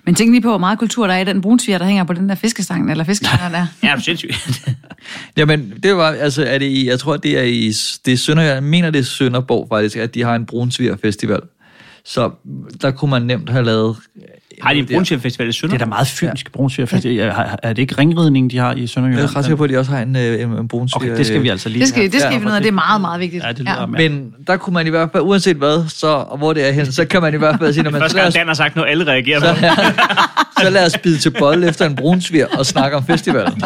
Men 0.04 0.16
tænk 0.16 0.32
lige 0.32 0.42
på, 0.42 0.50
hvor 0.50 0.58
meget 0.58 0.80
kultur 0.80 1.08
der 1.08 1.14
er 1.14 1.20
i 1.20 1.24
den 1.24 1.42
brunsviger, 1.42 1.78
der 1.78 1.86
hænger 1.86 2.04
på 2.04 2.14
den 2.14 2.30
der 2.30 2.36
fiskestang, 2.36 2.92
eller 2.92 3.04
fiskestang 3.04 3.54
der. 3.54 3.68
Ja, 3.84 3.88
det 3.88 3.98
er 3.98 4.00
sindssygt. 4.00 4.70
Jamen, 5.38 5.74
det 5.84 5.96
var, 5.96 6.12
altså, 6.12 6.44
er 6.44 6.58
det 6.58 6.66
i, 6.66 6.88
jeg 6.88 7.00
tror, 7.00 7.18
det 7.18 7.40
er 7.40 7.44
i, 7.44 7.72
det 8.06 8.14
er 8.14 8.18
Sønder, 8.18 8.44
jeg 8.44 8.64
mener, 8.64 8.90
det 8.90 9.00
er 9.00 9.04
Sønderborg 9.04 9.68
faktisk, 9.70 9.98
at 9.98 10.16
de 10.16 10.24
har 10.24 10.36
en 10.36 10.46
brunsviger 10.46 10.98
festival. 10.98 11.40
Så 12.06 12.32
der 12.82 12.92
kunne 12.92 13.12
man 13.12 13.22
nemt 13.22 13.50
have 13.50 13.66
lavet... 13.66 13.98
Har 14.62 14.74
de 14.74 14.80
en 14.80 14.86
brunsviger-festival 14.86 15.46
i 15.46 15.48
Det 15.48 15.56
Sønder? 15.56 15.76
er 15.76 15.80
da 15.80 15.86
meget 15.86 16.08
fynsk, 16.08 16.52
brunsviger. 16.52 17.24
Er, 17.26 17.56
er 17.64 17.74
det 17.74 17.82
ikke 17.82 17.96
ringridning, 17.98 18.52
de 18.52 18.58
har 18.58 18.74
i 18.76 18.80
Jeg 18.80 18.90
Sønderjylland? 18.90 19.30
er 19.30 19.36
ret 19.36 19.46
sikker 19.46 19.56
på, 19.56 19.64
at 19.64 19.70
de 19.70 19.78
også 19.78 19.92
har 19.92 20.02
en, 20.02 20.16
øh, 20.16 20.42
en, 20.42 20.50
en 20.50 20.68
brunsviger. 20.68 21.12
Okay, 21.12 21.18
det 21.18 21.26
skal 21.28 21.44
vi 21.44 21.50
altså 21.50 21.70
lige 21.70 21.80
Det 21.80 21.88
skal, 21.90 22.04
det 22.12 22.14
skal 22.22 22.22
Ja, 22.22 22.30
vi 22.30 22.36
finde 22.40 22.52
ud 22.52 22.56
af, 22.56 22.62
det 22.62 22.68
er 22.68 22.74
meget, 22.74 23.02
meget 23.02 23.20
vigtigt. 23.20 23.44
Ja, 23.44 23.50
det 23.50 23.60
lyder 23.60 23.80
ja. 23.80 23.86
Men 23.86 24.34
der 24.48 24.58
kunne 24.58 24.74
man 24.74 24.88
i 24.88 24.90
hvert 24.90 25.10
fald, 25.12 25.24
uanset 25.24 25.58
hvad, 25.58 25.84
så, 25.90 26.08
og 26.08 26.38
hvor 26.38 26.54
det 26.54 26.68
er 26.68 26.72
hen, 26.72 26.92
så 26.92 27.06
kan 27.06 27.22
man 27.22 27.34
i 27.34 27.38
hvert 27.38 27.56
fald 27.60 27.74
sige, 27.74 27.84
når 27.84 27.92
man 27.92 28.02
Første 28.06 28.22
gang 28.22 28.34
Dan 28.34 28.48
har 28.48 28.54
sagt 28.54 28.76
noget, 28.76 28.90
alle 28.92 29.08
reagerer 29.08 29.40
på. 29.40 29.60
så 30.64 30.70
lad 30.70 30.86
os 30.86 30.98
bide 31.04 31.18
til 31.18 31.30
bold 31.40 31.64
efter 31.64 31.86
en 31.86 31.96
brunsviger 31.96 32.48
og 32.58 32.66
snakke 32.66 32.98
om 32.98 33.06
festivalen. 33.06 33.62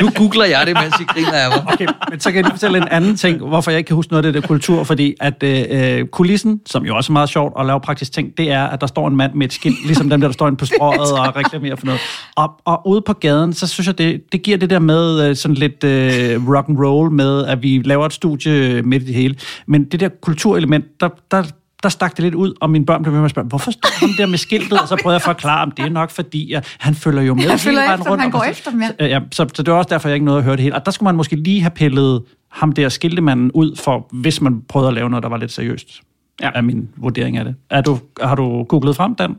Nu 0.00 0.10
googler 0.14 0.44
jeg 0.44 0.62
det, 0.66 0.76
mens 0.82 0.94
I 1.00 1.04
griner 1.04 1.32
af 1.32 1.48
mig. 1.50 1.72
Okay, 1.72 1.86
men 2.10 2.20
så 2.20 2.28
kan 2.30 2.36
jeg 2.36 2.44
lige 2.44 2.52
fortælle 2.52 2.78
en 2.78 2.88
anden 2.90 3.16
ting, 3.16 3.38
hvorfor 3.48 3.70
jeg 3.70 3.78
ikke 3.78 3.88
kan 3.88 3.96
huske 3.96 4.12
noget 4.12 4.26
af 4.26 4.32
det 4.32 4.42
der 4.42 4.48
kultur, 4.48 4.84
fordi 4.84 5.14
at 5.20 5.42
øh, 5.42 6.06
kulissen, 6.06 6.60
som 6.66 6.84
jo 6.86 6.96
også 6.96 7.12
er 7.12 7.12
meget 7.12 7.28
sjovt 7.28 7.52
at 7.60 7.66
lave 7.66 7.80
praktisk 7.80 8.12
ting, 8.12 8.28
det 8.38 8.52
er, 8.52 8.64
at 8.64 8.80
der 8.80 8.86
står 8.86 9.08
en 9.08 9.16
mand 9.16 9.32
med 9.34 9.46
et 9.46 9.52
skilt, 9.52 9.86
ligesom 9.86 10.10
dem 10.10 10.20
der, 10.28 10.32
står 10.32 10.46
inde 10.46 10.56
på 10.56 10.66
strået 10.66 11.12
og 11.12 11.36
reklamerer 11.40 11.76
for 11.76 11.86
noget. 11.86 12.00
Og, 12.36 12.60
og 12.64 12.88
ude 12.88 13.00
på 13.00 13.12
gaden, 13.12 13.52
så 13.52 13.66
synes 13.66 13.86
jeg, 13.86 13.98
det, 13.98 14.32
det 14.32 14.42
giver 14.42 14.56
det 14.58 14.70
der 14.70 14.78
med 14.78 15.28
øh, 15.30 15.36
sådan 15.36 15.54
lidt 15.54 15.84
øh, 15.84 16.48
rock 16.48 16.68
and 16.68 16.78
roll 16.78 17.10
med, 17.10 17.44
at 17.46 17.62
vi 17.62 17.82
laver 17.84 18.06
et 18.06 18.12
studie 18.12 18.82
midt 18.82 19.02
i 19.02 19.06
det 19.06 19.14
hele. 19.14 19.36
Men 19.66 19.84
det 19.84 20.00
der 20.00 20.08
kulturelement, 20.08 20.84
der, 21.00 21.08
der 21.30 21.42
der 21.82 21.88
stak 21.88 22.16
det 22.16 22.22
lidt 22.24 22.34
ud, 22.34 22.54
og 22.60 22.70
mine 22.70 22.86
børn 22.86 23.02
blev 23.02 23.12
ved 23.12 23.20
med 23.20 23.24
at 23.24 23.30
spørge, 23.30 23.48
hvorfor 23.48 23.70
står 23.70 24.06
han 24.06 24.08
der 24.18 24.26
med 24.26 24.38
skiltet? 24.38 24.80
Og 24.80 24.88
så 24.88 24.96
prøvede 25.02 25.14
jeg 25.14 25.20
at 25.20 25.22
forklare, 25.22 25.62
om 25.62 25.70
det 25.70 25.84
er 25.84 25.88
nok 25.90 26.10
fordi, 26.10 26.52
at 26.52 26.76
han 26.78 26.94
følger 26.94 27.22
jo 27.22 27.34
med 27.34 27.42
Han 27.42 27.58
hele 27.58 27.76
vejen 27.76 27.98
efter 28.00 28.10
rundt. 28.10 28.22
han 28.22 28.30
går 28.30 28.38
så- 28.44 28.50
efter 28.50 28.70
dem, 28.70 28.82
ja. 28.82 28.88
Øh, 29.00 29.10
Ja, 29.10 29.20
så, 29.32 29.46
så 29.54 29.62
det 29.62 29.72
var 29.72 29.78
også 29.78 29.88
derfor, 29.88 30.08
jeg 30.08 30.14
ikke 30.14 30.24
nåede 30.26 30.38
at 30.38 30.44
høre 30.44 30.56
det 30.56 30.62
hele. 30.62 30.74
Og 30.74 30.84
der 30.86 30.90
skulle 30.92 31.06
man 31.06 31.14
måske 31.14 31.36
lige 31.36 31.60
have 31.60 31.70
pillet 31.70 32.22
ham 32.50 32.72
der 32.72 32.88
skiltemanden 32.88 33.50
ud, 33.52 33.76
for 33.76 34.06
hvis 34.12 34.40
man 34.40 34.62
prøvede 34.68 34.88
at 34.88 34.94
lave 34.94 35.10
noget, 35.10 35.22
der 35.22 35.28
var 35.28 35.36
lidt 35.36 35.52
seriøst. 35.52 35.88
Ja. 36.42 36.50
Er 36.54 36.60
min 36.60 36.88
vurdering 36.96 37.36
af 37.36 37.44
det. 37.44 37.54
Er 37.70 37.80
du, 37.80 37.98
har 38.22 38.34
du 38.34 38.62
googlet 38.62 38.96
frem, 38.96 39.14
Dan? 39.14 39.36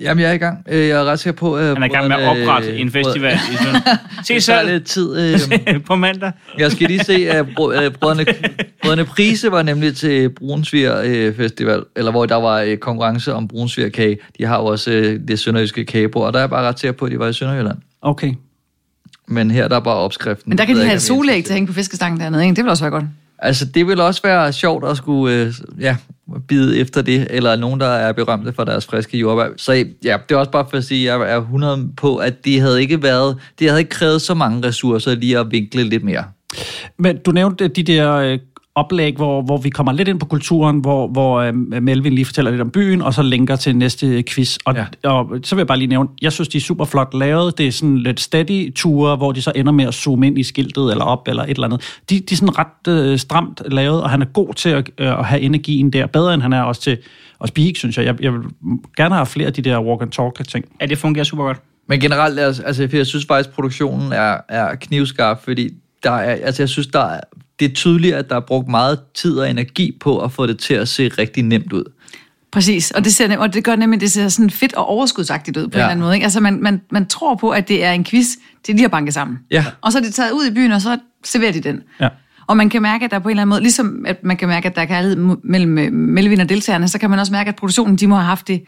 Jamen, 0.00 0.22
jeg 0.22 0.30
er 0.30 0.34
i 0.34 0.38
gang. 0.38 0.66
Øh, 0.68 0.88
Jeg 0.88 1.00
er 1.00 1.04
ret 1.04 1.18
sikker 1.20 1.36
på... 1.38 1.58
Han 1.58 1.76
er 1.82 1.84
i 1.84 1.88
gang 1.88 2.08
med 2.08 2.16
at 2.16 2.28
oprette 2.28 2.76
en 2.76 2.90
festival 2.90 3.32
i 3.52 3.56
Sønder. 3.56 3.80
Se 4.26 4.40
selv 4.40 4.68
lidt 4.70 4.84
tid. 4.84 5.34
Øh, 5.74 5.80
på 5.86 5.96
mandag. 5.96 6.32
jeg 6.58 6.72
skal 6.72 6.86
lige 6.88 7.04
se, 7.04 7.30
at 7.30 7.46
øh, 7.46 7.54
brødrene, 7.56 8.24
brødrene 8.82 9.04
Prise 9.04 9.50
var 9.52 9.62
nemlig 9.62 9.96
til 9.96 10.28
Brunsviger 10.30 11.02
øh, 11.04 11.36
Festival, 11.36 11.82
eller 11.96 12.10
hvor 12.10 12.26
der 12.26 12.34
var 12.36 12.60
øh, 12.60 12.76
konkurrence 12.76 13.34
om 13.34 13.48
Brunsviger 13.48 13.88
kage. 13.88 14.18
De 14.38 14.44
har 14.44 14.58
jo 14.58 14.64
også 14.66 14.90
øh, 14.90 15.20
det 15.28 15.38
sønderjyske 15.38 15.84
kagebord, 15.84 16.26
og 16.26 16.32
der 16.32 16.38
er 16.38 16.42
jeg 16.42 16.50
bare 16.50 16.68
ret 16.68 16.80
sikker 16.80 16.92
på, 16.98 17.04
at 17.04 17.12
de 17.12 17.18
var 17.18 17.28
i 17.28 17.32
Sønderjylland. 17.32 17.78
Okay. 18.02 18.32
Men 19.28 19.50
her 19.50 19.68
der 19.68 19.76
er 19.76 19.80
bare 19.80 19.94
opskriften. 19.96 20.50
Men 20.50 20.58
der 20.58 20.64
kan 20.64 20.76
de 20.76 20.84
have 20.84 20.94
et 20.96 21.02
solæg 21.02 21.44
til 21.44 21.52
at 21.52 21.54
hænge 21.54 21.66
på 21.66 21.72
fiskestangen 21.72 22.20
dernede, 22.20 22.42
ikke? 22.42 22.56
Det 22.56 22.64
vil 22.64 22.70
også 22.70 22.84
være 22.84 22.90
godt. 22.90 23.04
Altså, 23.44 23.64
det 23.64 23.86
vil 23.86 24.00
også 24.00 24.22
være 24.22 24.52
sjovt 24.52 24.84
at 24.84 24.96
skulle 24.96 25.34
øh, 25.34 25.52
ja, 25.80 25.96
bide 26.48 26.78
efter 26.78 27.02
det, 27.02 27.26
eller 27.30 27.56
nogen, 27.56 27.80
der 27.80 27.86
er 27.86 28.12
berømte 28.12 28.52
for 28.52 28.64
deres 28.64 28.86
friske 28.86 29.18
jordbær. 29.18 29.48
Så 29.56 29.72
ja, 30.04 30.16
det 30.28 30.34
er 30.34 30.38
også 30.38 30.50
bare 30.50 30.66
for 30.70 30.76
at 30.76 30.84
sige, 30.84 31.12
at 31.12 31.20
jeg 31.20 31.32
er 31.32 31.40
100 31.40 31.88
på, 31.96 32.16
at 32.16 32.44
det 32.44 32.60
havde 32.60 32.82
ikke 32.82 33.02
været, 33.02 33.36
det 33.58 33.68
havde 33.68 33.80
ikke 33.80 33.90
krævet 33.90 34.22
så 34.22 34.34
mange 34.34 34.68
ressourcer 34.68 35.14
lige 35.14 35.38
at 35.38 35.50
vinkle 35.50 35.82
lidt 35.82 36.04
mere. 36.04 36.24
Men 36.98 37.18
du 37.18 37.30
nævnte 37.30 37.68
de 37.68 37.82
der 37.82 38.12
øh, 38.12 38.38
oplæg, 38.76 39.16
hvor, 39.16 39.42
hvor 39.42 39.56
vi 39.56 39.70
kommer 39.70 39.92
lidt 39.92 40.08
ind 40.08 40.20
på 40.20 40.26
kulturen, 40.26 40.78
hvor, 40.78 41.08
hvor 41.08 41.40
øh, 41.40 41.54
Melvin 41.82 42.12
lige 42.12 42.24
fortæller 42.24 42.50
lidt 42.50 42.60
om 42.60 42.70
byen, 42.70 43.02
og 43.02 43.14
så 43.14 43.22
linker 43.22 43.56
til 43.56 43.76
næste 43.76 44.22
quiz. 44.22 44.56
Og, 44.64 44.74
ja. 44.74 45.08
og 45.10 45.40
så 45.42 45.54
vil 45.54 45.60
jeg 45.60 45.66
bare 45.66 45.78
lige 45.78 45.88
nævne, 45.88 46.08
jeg 46.22 46.32
synes, 46.32 46.48
de 46.48 46.56
er 46.56 46.62
super 46.62 46.84
flot 46.84 47.14
lavet. 47.14 47.58
Det 47.58 47.66
er 47.66 47.72
sådan 47.72 47.98
lidt 47.98 48.20
steady 48.20 48.74
ture, 48.74 49.16
hvor 49.16 49.32
de 49.32 49.42
så 49.42 49.52
ender 49.54 49.72
med 49.72 49.84
at 49.84 49.94
zoome 49.94 50.26
ind 50.26 50.38
i 50.38 50.42
skiltet, 50.42 50.90
eller 50.90 51.04
op, 51.04 51.28
eller 51.28 51.42
et 51.42 51.50
eller 51.50 51.64
andet. 51.64 52.00
De, 52.10 52.20
de 52.20 52.34
er 52.34 52.36
sådan 52.36 52.58
ret 52.58 52.88
øh, 52.88 53.18
stramt 53.18 53.62
lavet, 53.66 54.02
og 54.02 54.10
han 54.10 54.22
er 54.22 54.26
god 54.26 54.54
til 54.54 54.68
at, 54.68 54.90
øh, 54.98 55.18
at 55.18 55.24
have 55.24 55.40
energien 55.40 55.90
der. 55.90 56.06
Bedre 56.06 56.34
end 56.34 56.42
han 56.42 56.52
er 56.52 56.62
også 56.62 56.80
til 56.80 56.98
at 57.40 57.48
speak, 57.48 57.76
synes 57.76 57.98
jeg. 57.98 58.04
Jeg, 58.04 58.22
jeg 58.22 58.32
vil 58.32 58.40
gerne 58.96 59.14
have 59.14 59.26
flere 59.26 59.46
af 59.46 59.52
de 59.52 59.62
der 59.62 59.80
walk 59.80 60.02
and 60.02 60.10
talk 60.10 60.48
ting. 60.48 60.64
Ja, 60.80 60.86
det 60.86 60.98
fungerer 60.98 61.24
super 61.24 61.44
godt. 61.44 61.60
Men 61.88 62.00
generelt, 62.00 62.38
altså, 62.38 62.62
altså, 62.62 62.88
jeg 62.92 63.06
synes 63.06 63.26
faktisk, 63.26 63.48
at 63.48 63.54
produktionen 63.54 64.12
er, 64.12 64.36
er 64.48 64.74
knivskarp, 64.74 65.44
fordi 65.44 65.70
der 66.02 66.10
er, 66.10 66.46
altså, 66.46 66.62
jeg 66.62 66.68
synes, 66.68 66.86
der 66.86 67.04
er, 67.04 67.20
det 67.60 67.70
er 67.70 67.74
tydeligt, 67.74 68.14
at 68.14 68.28
der 68.28 68.36
er 68.36 68.40
brugt 68.40 68.68
meget 68.68 68.98
tid 69.14 69.38
og 69.38 69.50
energi 69.50 69.96
på 70.00 70.18
at 70.18 70.32
få 70.32 70.46
det 70.46 70.58
til 70.58 70.74
at 70.74 70.88
se 70.88 71.08
rigtig 71.08 71.42
nemt 71.42 71.72
ud. 71.72 71.84
Præcis, 72.52 72.90
og 72.90 73.04
det, 73.04 73.14
ser, 73.14 73.28
nem- 73.28 73.38
og 73.38 73.54
det 73.54 73.64
gør 73.64 73.76
nemlig, 73.76 74.00
det 74.00 74.12
ser 74.12 74.28
sådan 74.28 74.50
fedt 74.50 74.74
og 74.74 74.86
overskudsagtigt 74.86 75.56
ud 75.56 75.68
på 75.68 75.78
ja. 75.78 75.78
en 75.78 75.80
eller 75.80 75.90
anden 75.90 76.02
måde. 76.02 76.14
Ikke? 76.14 76.24
Altså 76.24 76.40
man, 76.40 76.62
man, 76.62 76.80
man 76.90 77.06
tror 77.06 77.34
på, 77.34 77.50
at 77.50 77.68
det 77.68 77.84
er 77.84 77.92
en 77.92 78.04
quiz, 78.04 78.26
det 78.66 78.74
lige 78.74 78.84
at 78.84 78.90
banke 78.90 79.12
sammen. 79.12 79.38
Ja. 79.50 79.64
Og 79.80 79.92
så 79.92 79.98
er 79.98 80.02
det 80.02 80.14
taget 80.14 80.30
ud 80.32 80.46
i 80.46 80.50
byen, 80.50 80.72
og 80.72 80.80
så 80.80 80.98
serverer 81.24 81.52
de 81.52 81.60
den. 81.60 81.82
Ja. 82.00 82.08
Og 82.46 82.56
man 82.56 82.70
kan 82.70 82.82
mærke, 82.82 83.04
at 83.04 83.10
der 83.10 83.18
på 83.18 83.28
en 83.28 83.30
eller 83.30 83.42
anden 83.42 83.48
måde, 83.48 83.60
ligesom 83.60 84.04
at 84.08 84.24
man 84.24 84.36
kan 84.36 84.48
mærke, 84.48 84.68
at 84.68 84.76
der 84.76 84.82
er 84.82 84.86
kærlighed 84.86 85.36
mellem 85.44 85.78
øh, 85.78 85.92
Melvin 85.92 86.40
og 86.40 86.48
deltagerne, 86.48 86.88
så 86.88 86.98
kan 86.98 87.10
man 87.10 87.18
også 87.18 87.32
mærke, 87.32 87.48
at 87.48 87.56
produktionen, 87.56 87.96
de 87.96 88.06
må 88.06 88.14
have 88.14 88.26
haft 88.26 88.48
det 88.48 88.64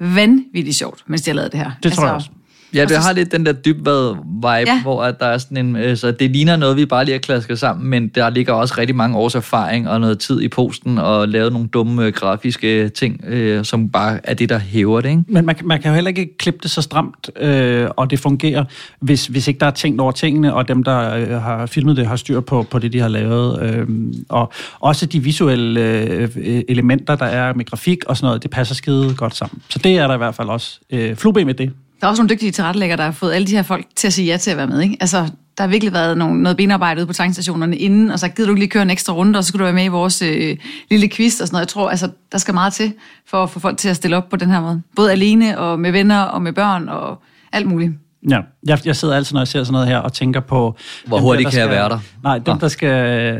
vanvittigt 0.00 0.76
sjovt, 0.76 1.04
mens 1.06 1.22
de 1.22 1.30
har 1.30 1.34
lavet 1.34 1.52
det 1.52 1.60
her. 1.60 1.70
Det 1.82 1.92
tror 1.92 2.04
jeg 2.04 2.14
også. 2.14 2.30
Ja, 2.74 2.80
det 2.80 2.90
så- 2.90 3.00
har 3.00 3.12
lidt 3.12 3.32
den 3.32 3.46
der 3.46 3.52
dybvad-vibe, 3.52 4.46
Ja. 4.46 4.58
ja. 4.60 4.82
hvor 4.82 5.02
at 5.04 5.20
der 5.20 5.26
er 5.26 5.38
sådan 5.38 5.56
en... 5.66 5.76
Øh, 5.76 5.96
så 5.96 6.10
det 6.10 6.30
ligner 6.30 6.56
noget, 6.56 6.76
vi 6.76 6.86
bare 6.86 7.04
lige 7.04 7.12
har 7.12 7.18
klasket 7.20 7.58
sammen, 7.58 7.90
men 7.90 8.08
der 8.08 8.30
ligger 8.30 8.52
også 8.52 8.74
rigtig 8.78 8.96
mange 8.96 9.16
års 9.16 9.34
erfaring 9.34 9.88
og 9.88 10.00
noget 10.00 10.18
tid 10.18 10.40
i 10.40 10.48
posten 10.48 10.98
og 10.98 11.28
lavet 11.28 11.52
nogle 11.52 11.68
dumme 11.68 12.06
øh, 12.06 12.12
grafiske 12.12 12.88
ting, 12.88 13.24
øh, 13.26 13.64
som 13.64 13.88
bare 13.88 14.18
er 14.24 14.34
det, 14.34 14.48
der 14.48 14.58
hæver 14.58 15.00
det, 15.00 15.08
ikke? 15.08 15.22
Men 15.26 15.46
man, 15.46 15.54
kan- 15.54 15.66
man 15.66 15.82
kan 15.82 15.88
jo 15.90 15.94
heller 15.94 16.08
ikke 16.08 16.38
klippe 16.38 16.60
det 16.62 16.70
så 16.70 16.82
stramt, 16.82 17.30
øh, 17.40 17.88
og 17.96 18.10
det 18.10 18.18
fungerer, 18.20 18.64
hvis, 19.00 19.26
hvis 19.26 19.48
ikke 19.48 19.60
der 19.60 19.66
er 19.66 19.70
tænkt 19.70 20.00
over 20.00 20.12
tingene, 20.12 20.54
og 20.54 20.68
dem, 20.68 20.82
der 20.84 21.14
øh, 21.16 21.28
har 21.42 21.66
filmet 21.66 21.96
det, 21.96 22.06
har 22.06 22.16
styr 22.16 22.40
på, 22.40 22.66
på 22.70 22.78
det, 22.78 22.92
de 22.92 23.00
har 23.00 23.08
lavet. 23.08 23.62
Øh, 23.62 23.86
og 24.28 24.52
også 24.80 25.06
de 25.06 25.20
visuelle 25.22 25.80
øh, 25.80 26.28
elementer, 26.68 27.14
der 27.16 27.26
er 27.26 27.54
med 27.54 27.64
grafik 27.64 28.04
og 28.06 28.16
sådan 28.16 28.26
noget, 28.26 28.42
det 28.42 28.50
passer 28.50 28.74
skide 28.74 29.14
godt 29.16 29.36
sammen. 29.36 29.62
Så 29.68 29.78
det 29.78 29.98
er 29.98 30.06
der 30.06 30.14
i 30.14 30.18
hvert 30.18 30.34
fald 30.34 30.48
også. 30.48 30.80
Øh, 30.90 31.16
Flueben 31.16 31.46
med 31.46 31.54
det. 31.54 31.70
Der 32.02 32.06
er 32.06 32.10
også 32.10 32.22
nogle 32.22 32.34
dygtige 32.34 32.52
tilrettelæggere, 32.52 32.96
der 32.96 33.04
har 33.04 33.12
fået 33.12 33.32
alle 33.32 33.46
de 33.46 33.52
her 33.52 33.62
folk 33.62 33.86
til 33.96 34.06
at 34.06 34.12
sige 34.12 34.26
ja 34.26 34.36
til 34.36 34.50
at 34.50 34.56
være 34.56 34.66
med. 34.66 34.80
Ikke? 34.80 34.96
Altså, 35.00 35.28
der 35.58 35.64
har 35.64 35.68
virkelig 35.68 35.92
været 35.92 36.18
nogle, 36.18 36.42
noget 36.42 36.56
benarbejde 36.56 37.00
ude 37.00 37.06
på 37.06 37.12
tankstationerne 37.12 37.76
inden, 37.76 38.10
og 38.10 38.18
så 38.18 38.28
gider 38.28 38.46
du 38.46 38.52
ikke 38.52 38.60
lige 38.60 38.70
køre 38.70 38.82
en 38.82 38.90
ekstra 38.90 39.12
runde, 39.12 39.38
og 39.38 39.44
så 39.44 39.48
skulle 39.48 39.60
du 39.60 39.64
være 39.64 39.74
med 39.74 39.84
i 39.84 39.88
vores 39.88 40.22
øh, 40.22 40.56
lille 40.90 41.08
quiz 41.08 41.40
og 41.40 41.46
sådan 41.46 41.54
noget. 41.54 41.60
Jeg 41.60 41.68
tror, 41.68 41.90
altså, 41.90 42.10
der 42.32 42.38
skal 42.38 42.54
meget 42.54 42.72
til 42.72 42.94
for 43.26 43.42
at 43.42 43.50
få 43.50 43.60
folk 43.60 43.78
til 43.78 43.88
at 43.88 43.96
stille 43.96 44.16
op 44.16 44.28
på 44.28 44.36
den 44.36 44.50
her 44.50 44.60
måde. 44.60 44.82
Både 44.96 45.12
alene 45.12 45.58
og 45.58 45.80
med 45.80 45.92
venner 45.92 46.20
og 46.20 46.42
med 46.42 46.52
børn 46.52 46.88
og 46.88 47.22
alt 47.52 47.66
muligt. 47.66 47.92
Ja, 48.30 48.38
jeg, 48.66 48.78
jeg 48.86 48.96
sidder 48.96 49.16
altid, 49.16 49.34
når 49.34 49.40
jeg 49.40 49.48
ser 49.48 49.62
sådan 49.64 49.72
noget 49.72 49.88
her, 49.88 49.98
og 49.98 50.12
tænker 50.12 50.40
på... 50.40 50.76
Hvor 51.06 51.16
dem 51.16 51.24
hurtigt 51.24 51.44
der, 51.46 51.50
kan 51.50 51.58
jeg 51.60 51.66
skal- 51.66 51.76
være 51.76 51.88
der? 51.88 51.98
Nej, 52.22 52.38
dem, 52.38 52.58
der 52.58 52.68
skal 52.68 52.88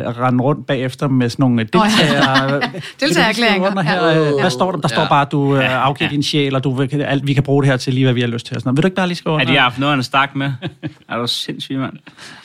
rende 0.05 0.45
rundt 0.45 0.67
bagefter 0.67 1.09
med 1.09 1.29
sådan 1.31 1.43
nogle 1.43 1.65
deltager... 1.65 2.61
Deltagererklæringer. 3.01 3.71
Under 3.71 3.83
her, 3.83 4.05
øh, 4.35 4.41
hvad 4.41 4.51
står 4.51 4.73
der? 4.73 4.79
Der 4.79 4.89
står 4.89 5.03
Ja. 5.03 5.09
bare, 5.09 5.23
at 5.27 5.33
du 5.33 5.57
øh, 5.57 5.85
afgiver 5.87 6.11
din 6.11 6.23
sjæl, 6.23 6.55
og 6.55 6.65
du, 6.65 6.87
alt, 6.93 7.27
vi 7.27 7.33
kan 7.35 7.43
bruge 7.43 7.63
det 7.63 7.71
her 7.71 7.77
til 7.77 7.95
lige, 7.95 8.05
hvad 8.05 8.15
vi 8.15 8.21
har 8.21 8.29
lyst 8.29 8.47
til. 8.47 8.57
Og 8.57 8.61
sådan 8.61 8.69
noget. 8.69 8.77
Vil 8.77 8.83
du 8.83 8.87
ikke 8.87 8.97
bare 8.97 9.07
lige 9.07 9.17
skrive 9.17 9.35
under? 9.35 9.47
de 9.47 9.53
har 9.53 9.61
haft 9.61 9.79
noget, 9.79 9.95
han 9.95 10.03
stak 10.03 10.37
med. 10.37 10.53
Er 11.09 11.17
du 11.17 11.27
sindssyg, 11.27 11.77
mand? 11.79 11.93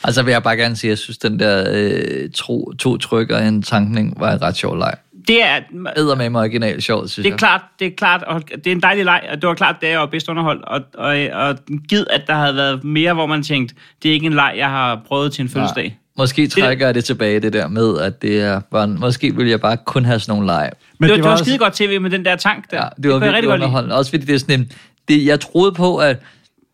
Altså 0.04 0.22
vil 0.22 0.32
jeg 0.32 0.42
bare 0.42 0.56
gerne 0.56 0.76
sige, 0.76 0.88
at 0.88 0.90
jeg 0.90 0.98
synes, 0.98 1.18
den 1.18 1.38
der 1.38 1.64
øh, 1.74 2.30
tro, 2.34 2.72
to 2.78 2.96
tryk 2.96 3.30
og 3.30 3.46
en 3.46 3.62
tankning 3.62 4.14
var 4.20 4.32
en 4.32 4.42
ret 4.42 4.56
sjov 4.56 4.76
leg. 4.78 4.94
Det 5.28 5.44
er, 5.44 5.60
Æder 5.96 6.14
med 6.14 6.30
mig 6.30 6.40
original 6.40 6.82
sjov, 6.82 7.08
synes 7.08 7.14
det 7.14 7.26
er 7.26 7.30
jeg. 7.30 7.38
klart, 7.38 7.60
det 7.78 7.86
er 7.86 7.90
klart, 7.96 8.22
og 8.22 8.42
det 8.50 8.66
er 8.66 8.72
en 8.72 8.82
dejlig 8.82 9.04
leg, 9.04 9.22
og 9.32 9.42
det 9.42 9.48
var 9.48 9.54
klart, 9.54 9.76
det 9.80 9.88
er 9.88 9.94
jo 9.94 10.06
bedst 10.06 10.28
underholdt, 10.28 10.64
og, 10.64 10.80
og, 10.94 11.16
og 11.32 11.56
givet, 11.88 12.06
at 12.10 12.22
der 12.26 12.34
havde 12.34 12.54
været 12.54 12.84
mere, 12.84 13.14
hvor 13.14 13.26
man 13.26 13.42
tænkte, 13.42 13.74
det 14.02 14.08
er 14.08 14.12
ikke 14.12 14.26
en 14.26 14.34
leg, 14.34 14.54
jeg 14.56 14.68
har 14.68 15.00
prøvet 15.08 15.32
til 15.32 15.42
en 15.42 15.48
fødselsdag. 15.48 15.98
Måske 16.18 16.46
trækker 16.46 16.86
jeg 16.86 16.94
det 16.94 17.04
tilbage, 17.04 17.40
det 17.40 17.52
der 17.52 17.68
med, 17.68 17.98
at 17.98 18.22
det 18.22 18.40
er 18.40 18.60
bare, 18.60 18.88
måske 18.88 19.36
vil 19.36 19.48
jeg 19.48 19.60
bare 19.60 19.76
kun 19.76 20.04
have 20.04 20.20
sådan 20.20 20.32
nogle 20.32 20.46
lege. 20.46 20.70
Men 20.98 21.10
det, 21.10 21.10
var, 21.10 21.22
det 21.22 21.30
var, 21.30 21.36
skide 21.36 21.58
godt 21.58 21.74
tv 21.74 22.00
med 22.00 22.10
den 22.10 22.24
der 22.24 22.36
tank 22.36 22.70
der. 22.70 22.76
Ja, 22.76 22.88
det 23.02 23.10
var 23.10 23.18
kunne 23.18 23.26
jeg 23.26 23.32
virkelig 23.34 23.54
underholdende. 23.54 23.96
Også 23.96 24.10
fordi 24.10 24.24
det 24.24 24.34
er 24.34 24.38
sådan 24.38 24.60
en, 24.60 24.72
det, 25.08 25.26
jeg 25.26 25.40
troede 25.40 25.72
på, 25.72 25.96
at 25.96 26.16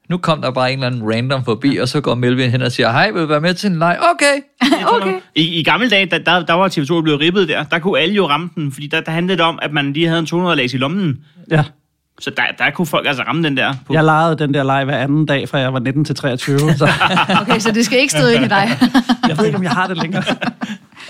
nu 0.08 0.16
kom 0.16 0.42
der 0.42 0.50
bare 0.50 0.72
en 0.72 0.78
eller 0.78 0.86
anden 0.86 1.12
random 1.12 1.44
forbi, 1.44 1.76
og 1.76 1.88
så 1.88 2.00
går 2.00 2.14
Melvin 2.14 2.50
hen 2.50 2.62
og 2.62 2.72
siger, 2.72 2.90
hej, 2.90 3.10
vil 3.10 3.22
du 3.22 3.26
være 3.26 3.40
med 3.40 3.54
til 3.54 3.70
en 3.70 3.78
leg? 3.78 3.98
Okay. 4.14 4.66
okay. 4.96 5.20
I, 5.34 5.60
I 5.60 5.62
gamle 5.62 5.90
dage, 5.90 6.06
der, 6.06 6.18
der, 6.18 6.44
der 6.44 6.52
var 6.52 6.68
TV2 6.68 7.02
blevet 7.02 7.20
ribbet 7.20 7.48
der, 7.48 7.64
der 7.64 7.78
kunne 7.78 7.98
alle 7.98 8.14
jo 8.14 8.28
ramme 8.28 8.50
den, 8.54 8.72
fordi 8.72 8.86
der, 8.86 9.00
der 9.00 9.12
handlede 9.12 9.38
det 9.38 9.46
om, 9.46 9.58
at 9.62 9.72
man 9.72 9.92
lige 9.92 10.06
havde 10.06 10.20
en 10.20 10.26
200 10.26 10.56
lags 10.56 10.74
i 10.74 10.76
lommen. 10.76 11.24
Ja. 11.50 11.64
Så 12.20 12.30
der, 12.30 12.42
der 12.58 12.70
kunne 12.70 12.86
folk 12.86 13.06
altså 13.06 13.22
ramme 13.22 13.42
den 13.42 13.56
der. 13.56 13.74
På. 13.86 13.94
Jeg 13.94 14.04
legede 14.04 14.38
den 14.38 14.54
der 14.54 14.62
leg 14.62 14.84
hver 14.84 14.98
anden 14.98 15.26
dag, 15.26 15.48
fra 15.48 15.58
jeg 15.58 15.72
var 15.72 15.78
19 15.78 16.04
til 16.04 16.14
23. 16.14 16.58
Så 16.58 16.88
Okay, 17.40 17.58
så 17.58 17.72
det 17.72 17.84
skal 17.84 17.98
ikke 17.98 18.12
stå 18.12 18.26
ind 18.26 18.44
i 18.44 18.48
dig. 18.48 18.68
jeg 19.28 19.38
ved 19.38 19.44
ikke, 19.46 19.58
om 19.58 19.62
jeg 19.62 19.70
har 19.70 19.86
det 19.86 19.96
længere. 19.96 20.24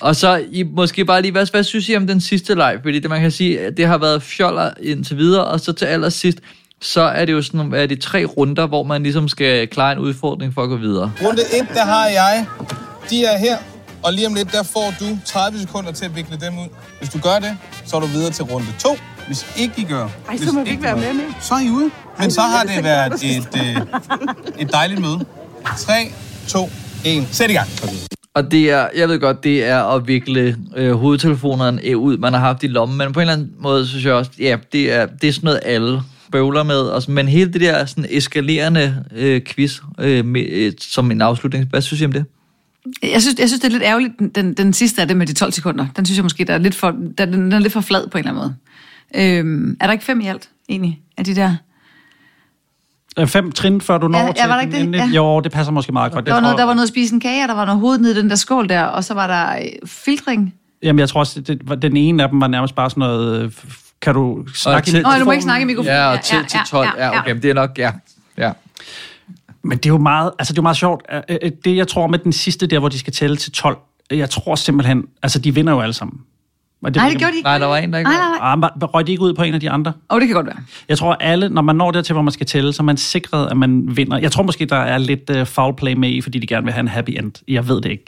Og 0.01 0.17
så 0.17 0.45
I, 0.53 0.63
måske 0.63 1.05
bare 1.05 1.23
lige, 1.23 1.33
hvad, 1.33 1.47
hvad 1.51 1.65
synes 1.65 1.89
I 1.89 1.97
om 1.97 2.07
den 2.07 2.21
sidste 2.21 2.55
leg? 2.55 2.79
Fordi 2.83 2.99
det, 2.99 3.11
man 3.11 3.21
kan 3.21 3.31
sige, 3.31 3.71
det 3.71 3.87
har 3.87 3.99
været 3.99 4.23
fjoller 4.23 4.71
indtil 4.83 5.17
videre, 5.17 5.45
og 5.45 5.61
så 5.61 5.73
til 5.73 5.85
allersidst, 5.85 6.39
så 6.85 7.01
er 7.01 7.25
det 7.25 7.33
jo 7.33 7.43
sådan, 7.43 7.73
er 7.75 7.87
det 7.87 8.01
tre 8.01 8.25
runder, 8.25 8.67
hvor 8.67 8.83
man 8.83 9.03
ligesom 9.03 9.29
skal 9.29 9.69
klare 9.69 9.93
en 9.93 9.99
udfordring 9.99 10.55
for 10.55 10.63
at 10.63 10.69
gå 10.69 10.77
videre. 10.77 11.13
Runde 11.23 11.43
1, 11.43 11.67
der 11.75 11.85
har 11.85 12.07
jeg. 12.07 12.47
De 13.11 13.25
er 13.25 13.39
her. 13.39 13.57
og 14.03 14.13
lige 14.13 14.27
om 14.27 14.35
lidt, 14.35 14.53
der 14.53 14.63
får 14.63 14.95
du 15.01 15.19
30 15.25 15.59
sekunder 15.59 15.93
til 15.93 16.05
at 16.05 16.17
vikle 16.17 16.37
dem 16.37 16.59
ud. 16.59 16.69
Hvis 16.99 17.11
du 17.11 17.19
gør 17.19 17.39
det, 17.39 17.57
så 17.87 17.97
er 17.97 18.01
du 18.01 18.07
videre 18.07 18.31
til 18.31 18.45
runde 18.45 18.67
2. 18.79 18.89
Hvis 19.27 19.47
ikke 19.57 19.75
I 19.77 19.85
gør... 19.85 20.09
Ej, 20.29 20.37
så 20.37 20.53
må 20.53 20.65
vi 20.65 20.71
ikke 20.71 20.83
være 20.83 20.97
med 20.97 21.15
mere. 21.15 21.35
Så 21.41 21.55
er 21.55 21.61
I 21.61 21.71
ude. 21.71 21.91
Men 22.19 22.31
så 22.31 22.41
har 22.41 22.63
det 22.63 22.85
været 22.85 23.13
et, 23.13 23.49
øh, 23.57 23.77
et 24.63 24.73
dejligt 24.73 25.01
møde. 25.01 25.25
3, 25.79 25.93
2, 26.49 26.71
1. 27.05 27.29
Sæt 27.33 27.51
i 27.51 27.53
gang. 27.53 27.69
Og 28.35 28.51
det 28.51 28.71
er, 28.71 28.89
jeg 28.97 29.09
ved 29.09 29.21
godt, 29.21 29.45
det 29.45 29.65
er 29.65 29.83
at 29.83 30.07
vikle 30.07 30.57
øh, 30.77 30.93
hovedtelefonerne 30.93 31.81
øh, 31.85 31.99
ud, 31.99 32.17
man 32.17 32.33
har 32.33 32.41
haft 32.41 32.63
i 32.63 32.67
lommen, 32.67 32.99
men 32.99 33.13
på 33.13 33.21
en 33.21 33.23
eller 33.23 33.33
anden 33.33 33.51
måde, 33.59 33.87
synes 33.87 34.05
jeg 34.05 34.15
også, 34.15 34.31
ja, 34.39 34.57
det 34.73 34.93
er, 34.93 35.07
det 35.07 35.29
er 35.29 35.33
sådan 35.33 35.47
noget, 35.47 35.61
alle 35.65 36.03
bøvler 36.35 36.63
med. 36.63 36.77
Og, 36.81 37.03
men 37.09 37.29
hele 37.29 37.53
det 37.53 37.61
der 37.61 37.85
sådan 37.85 38.07
eskalerende 38.11 39.05
øh, 39.17 39.41
quiz 39.47 39.81
øh, 40.01 40.25
med, 40.25 40.47
øh, 40.51 40.73
som 40.81 41.11
en 41.11 41.21
afslutning, 41.21 41.67
hvad 41.71 41.81
synes 41.81 42.01
I 42.01 42.05
om 42.05 42.13
det? 42.13 42.25
Jeg 43.03 43.23
synes, 43.23 43.39
jeg 43.39 43.49
synes, 43.49 43.61
det 43.61 43.69
er 43.69 43.73
lidt 43.73 43.83
ærgerligt, 43.83 44.13
den, 44.35 44.55
den, 44.55 44.73
sidste 44.73 45.01
af 45.03 45.09
det 45.09 45.17
med 45.17 45.27
de 45.27 45.33
12 45.35 45.53
sekunder. 45.53 45.87
Den 45.97 46.07
synes 46.07 46.17
jeg 46.19 46.23
måske, 46.25 46.45
der 46.45 46.55
er 46.55 46.59
lidt 46.59 46.75
for, 46.75 46.95
der, 47.19 47.25
den, 47.25 47.35
den 47.35 47.53
er 47.53 47.59
lidt 47.59 47.73
for 47.73 47.81
flad 47.81 48.09
på 48.09 48.19
en 48.19 48.25
eller 48.29 48.41
anden 48.41 48.55
måde. 49.15 49.39
Øhm, 49.39 49.77
er 49.81 49.87
der 49.87 49.93
ikke 49.93 50.05
fem 50.05 50.21
i 50.21 50.27
alt, 50.27 50.49
egentlig, 50.69 51.01
af 51.19 51.25
de 51.25 51.35
der? 51.35 51.57
Øh, 53.19 53.27
Fem 53.27 53.53
trin, 53.53 53.81
før 53.81 53.99
du 53.99 54.09
når 54.09 54.19
Ja, 54.19 54.25
ja, 54.27 54.33
til 54.33 54.49
var 54.49 54.55
der 54.55 54.61
ikke 54.63 54.77
den 54.79 54.93
det? 54.93 54.99
Ja. 54.99 55.07
Jo, 55.07 55.41
det 55.41 55.53
passer 55.53 55.73
måske 55.73 55.93
meget 55.93 56.13
godt. 56.13 56.27
Der 56.27 56.33
var, 56.33 56.41
noget, 56.41 56.59
der 56.59 56.65
var 56.65 56.75
noget 56.75 56.83
at 56.87 56.89
spise 56.89 57.15
en 57.15 57.21
kage, 57.21 57.45
og 57.45 57.49
der 57.49 57.55
var 57.55 57.65
noget 57.65 57.81
hoved 57.81 57.99
nede 57.99 58.19
i 58.19 58.23
den 58.23 58.31
der 58.31 58.37
skål 58.37 58.69
der, 58.69 58.83
og 58.83 59.05
så 59.05 59.15
var 59.15 59.27
der 59.27 59.57
øh, 59.63 59.89
filtring. 59.89 60.55
Jamen, 60.83 60.99
jeg 61.01 61.09
tror 61.09 61.21
også, 61.21 61.41
det, 61.41 61.61
var- 61.69 61.75
den 61.75 61.97
ene 61.97 62.23
af 62.23 62.29
dem 62.29 62.41
var 62.41 62.47
nærmest 62.47 62.75
bare 62.75 62.91
sådan 62.91 63.01
noget... 63.01 63.53
øh, 64.11 64.15
Kan 64.15 64.15
du 64.15 64.45
snakke 64.55 64.87
til- 64.91 64.99
i 64.99 65.03
Nå, 65.03 65.09
du 65.09 65.11
må 65.11 65.19
ikke 65.19 65.21
mikrofonen? 65.25 65.43
snakke 65.43 65.63
i 65.63 65.67
mikrofonen. 65.67 65.93
Ja, 65.97 66.07
og 66.13 66.21
til, 66.23 66.39
til 66.49 66.61
12, 66.71 66.89
ja, 66.99 67.19
okay, 67.21 67.33
men 67.33 67.43
det 67.43 67.51
er 67.51 67.55
nok, 67.55 67.79
ja. 67.79 67.93
ja. 68.39 68.53
Men 69.63 69.79
det 69.79 69.87
er 69.87 69.91
jo 69.91 69.99
meget, 69.99 70.31
altså 70.39 70.53
det 70.53 70.59
er 70.59 70.63
jo 70.63 70.63
meget 70.63 70.77
sjovt. 70.77 71.03
Øh, 71.13 71.21
øh, 71.43 71.51
Det, 71.65 71.77
jeg 71.77 71.89
tror 71.89 72.07
med 72.07 72.19
den 72.19 72.33
sidste 72.33 72.67
der, 72.67 72.79
hvor 72.79 72.89
de 72.89 72.99
skal 72.99 73.13
tælle 73.13 73.37
til 73.37 73.53
12, 73.53 73.77
jeg 74.11 74.31
tror 74.31 74.55
simpelthen, 74.55 75.05
altså 75.23 75.39
de 75.39 75.55
vinder 75.55 75.73
jo 75.73 75.81
alle 75.81 75.93
sammen. 75.93 76.21
Og 76.83 76.91
Nej, 76.97 77.09
det 77.09 77.19
gjorde 77.19 77.33
de 77.33 77.37
ikke. 77.37 77.47
Nej, 77.47 77.59
der 77.59 77.67
var 77.67 77.77
en, 77.77 77.93
der 77.93 77.99
ikke 77.99 78.11
Nej, 78.11 78.19
nej, 78.41 78.57
nej. 78.59 78.71
Ah, 78.83 78.83
røg 78.95 79.07
de 79.07 79.13
ikke 79.13 79.23
ud 79.23 79.35
på 79.35 79.43
en 79.43 79.55
af 79.55 79.61
de 79.61 79.71
andre? 79.71 79.93
Åh, 80.11 80.15
oh, 80.15 80.21
det 80.21 80.29
kan 80.29 80.35
godt 80.35 80.47
være. 80.47 80.57
Jeg 80.89 80.99
tror, 80.99 81.15
alle, 81.15 81.49
når 81.49 81.63
man 81.63 81.77
når 81.77 81.91
dertil, 81.91 82.13
hvor 82.13 82.23
man 82.23 82.33
skal 82.33 82.47
tælle, 82.47 82.73
så 82.73 82.83
er 82.83 82.85
man 82.85 82.97
sikret, 82.97 83.49
at 83.51 83.57
man 83.57 83.97
vinder. 83.97 84.19
Jeg 84.19 84.33
tror 84.33 84.43
måske, 84.43 84.65
der 84.67 84.77
er 84.77 84.99
lidt 84.99 85.31
uh, 85.31 85.47
foul 85.47 85.77
play 85.77 85.93
med 85.95 86.09
i, 86.11 86.21
fordi 86.21 86.39
de 86.39 86.47
gerne 86.47 86.65
vil 86.65 86.73
have 86.73 86.81
en 86.81 86.89
happy 86.89 87.11
end. 87.11 87.33
Jeg 87.49 87.69
ved 87.69 87.81
det 87.81 87.91
ikke. 87.91 88.05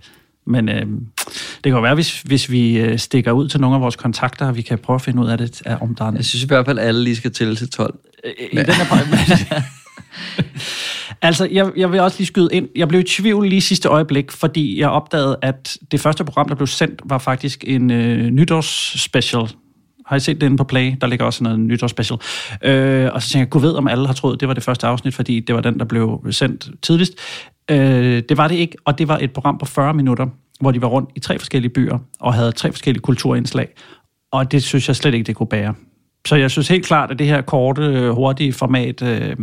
Men 0.46 0.68
øh, 0.68 0.74
det 0.76 1.62
kan 1.64 1.72
jo 1.72 1.80
være, 1.80 1.94
hvis, 1.94 2.22
hvis 2.22 2.50
vi 2.50 2.78
øh, 2.78 2.98
stikker 2.98 3.32
ud 3.32 3.48
til 3.48 3.60
nogle 3.60 3.76
af 3.76 3.82
vores 3.82 3.96
kontakter, 3.96 4.46
og 4.46 4.56
vi 4.56 4.62
kan 4.62 4.78
prøve 4.78 4.94
at 4.94 5.02
finde 5.02 5.22
ud 5.22 5.28
af 5.28 5.38
det, 5.38 5.62
om 5.80 5.94
der 5.94 6.04
er 6.04 6.12
Jeg 6.12 6.24
synes 6.24 6.44
i 6.44 6.46
hvert 6.46 6.66
fald, 6.66 6.78
at 6.78 6.86
alle 6.86 7.04
lige 7.04 7.16
skal 7.16 7.32
tælle 7.32 7.56
til 7.56 7.70
12. 7.70 7.98
i 8.52 8.56
den 8.56 8.74
her 8.74 9.62
Altså, 11.22 11.48
jeg, 11.52 11.70
jeg 11.76 11.92
vil 11.92 12.00
også 12.00 12.18
lige 12.18 12.26
skyde 12.26 12.48
ind. 12.52 12.68
Jeg 12.76 12.88
blev 12.88 13.00
i 13.00 13.04
tvivl 13.04 13.48
lige 13.48 13.60
sidste 13.60 13.88
øjeblik, 13.88 14.32
fordi 14.32 14.80
jeg 14.80 14.88
opdagede, 14.88 15.36
at 15.42 15.78
det 15.90 16.00
første 16.00 16.24
program, 16.24 16.48
der 16.48 16.54
blev 16.54 16.66
sendt, 16.66 17.02
var 17.04 17.18
faktisk 17.18 17.64
en 17.66 17.90
øh, 17.90 18.30
nytårsspecial. 18.30 19.48
Har 20.06 20.16
I 20.16 20.20
set 20.20 20.40
den 20.40 20.56
på 20.56 20.64
Play? 20.64 20.94
Der 21.00 21.06
ligger 21.06 21.24
også 21.24 21.44
noget 21.44 21.60
nytårsspecial. 21.60 22.18
Øh, 22.62 23.10
og 23.12 23.22
så 23.22 23.28
tænker 23.28 23.40
jeg, 23.40 23.50
gud 23.50 23.60
ved, 23.60 23.74
om 23.74 23.88
alle 23.88 24.06
har 24.06 24.14
troet, 24.14 24.40
det 24.40 24.48
var 24.48 24.54
det 24.54 24.62
første 24.62 24.86
afsnit, 24.86 25.14
fordi 25.14 25.40
det 25.40 25.54
var 25.54 25.60
den, 25.60 25.78
der 25.78 25.84
blev 25.84 26.26
sendt 26.30 26.70
tidligst. 26.82 27.12
Øh, 27.70 28.22
det 28.28 28.36
var 28.36 28.48
det 28.48 28.54
ikke, 28.54 28.76
og 28.84 28.98
det 28.98 29.08
var 29.08 29.18
et 29.18 29.32
program 29.32 29.58
på 29.58 29.64
40 29.64 29.94
minutter, 29.94 30.26
hvor 30.60 30.70
de 30.70 30.82
var 30.82 30.88
rundt 30.88 31.10
i 31.14 31.20
tre 31.20 31.38
forskellige 31.38 31.72
byer, 31.72 31.98
og 32.20 32.34
havde 32.34 32.52
tre 32.52 32.72
forskellige 32.72 33.02
kulturindslag. 33.02 33.68
Og 34.30 34.52
det 34.52 34.62
synes 34.62 34.88
jeg 34.88 34.96
slet 34.96 35.14
ikke, 35.14 35.26
det 35.26 35.36
kunne 35.36 35.46
bære. 35.46 35.74
Så 36.26 36.36
jeg 36.36 36.50
synes 36.50 36.68
helt 36.68 36.86
klart, 36.86 37.10
at 37.10 37.18
det 37.18 37.26
her 37.26 37.40
korte, 37.40 37.82
øh, 37.82 38.10
hurtige 38.10 38.52
format 38.52 39.02
øh, 39.02 39.36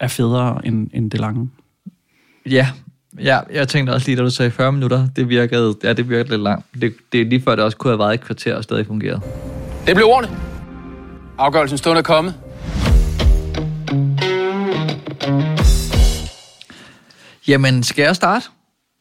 er 0.00 0.08
federe 0.08 0.66
end, 0.66 0.90
end 0.94 1.10
det 1.10 1.20
lange. 1.20 1.50
Ja, 2.50 2.68
ja, 3.22 3.40
jeg 3.52 3.68
tænkte 3.68 3.90
også 3.90 4.08
lige, 4.08 4.16
da 4.16 4.22
du 4.22 4.30
sagde 4.30 4.50
40 4.50 4.72
minutter, 4.72 5.08
det 5.16 5.28
virkede, 5.28 5.74
ja, 5.82 5.92
det 5.92 6.08
virkede 6.08 6.28
lidt 6.28 6.42
langt. 6.42 6.66
Det, 6.80 6.94
det 7.12 7.20
er 7.20 7.24
lige 7.24 7.42
før, 7.42 7.54
det 7.54 7.64
også 7.64 7.76
kunne 7.76 7.90
have 7.90 7.98
været 7.98 8.14
et 8.14 8.20
kvarter 8.20 8.56
og 8.56 8.62
stadig 8.62 8.86
fungeret. 8.86 9.22
Det 9.86 9.94
blev 9.94 10.06
ordene. 10.06 10.36
Afgørelsen 11.38 11.78
stund 11.78 11.98
er 11.98 12.02
kommet. 12.02 12.34
Jamen, 17.48 17.82
skal 17.82 18.02
jeg 18.02 18.16
starte? 18.16 18.46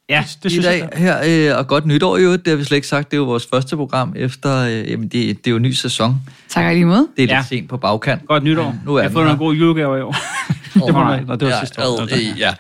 Ja, 0.10 0.24
det 0.44 0.46
I 0.46 0.50
synes 0.50 0.66
dag 0.66 0.80
jeg. 0.80 0.90
her, 1.26 1.52
øh, 1.54 1.58
og 1.58 1.68
godt 1.68 1.86
nytår 1.86 2.18
jo, 2.18 2.32
det 2.36 2.48
har 2.48 2.56
vi 2.56 2.64
slet 2.64 2.76
ikke 2.76 2.88
sagt, 2.88 3.12
det 3.12 3.18
er 3.18 3.20
jo 3.20 3.24
vores 3.26 3.48
første 3.54 3.76
program 3.78 4.14
efter, 4.16 4.58
øh, 4.66 4.92
jamen 4.92 5.08
det, 5.08 5.12
det 5.12 5.48
er 5.48 5.52
jo 5.52 5.56
en 5.58 5.62
ny 5.64 5.72
sæson. 5.72 6.16
Tak 6.50 6.66
lige 6.74 6.86
måde. 6.86 7.08
Det 7.18 7.24
er 7.24 7.28
lidt 7.28 7.32
Ja. 7.32 7.44
sent 7.50 7.70
på 7.70 7.78
bagkant. 7.78 8.28
Godt 8.28 8.44
nytår. 8.44 8.76
Nu 8.86 8.96
er 8.96 9.00
jeg 9.02 9.10
har 9.10 9.14
fået 9.14 9.26
nogle 9.26 9.38
gode 9.40 9.58
julegaver 9.58 9.98
i 9.98 10.02
år. 10.02 10.16
Det 10.86 10.94
man, 10.94 11.30
og 11.30 11.40
det 11.40 11.48
var 11.48 11.54
ja, 11.54 11.60
sidste 11.60 11.82
år. 11.88 12.02
øh, 12.04 12.40
ja. 12.40 12.54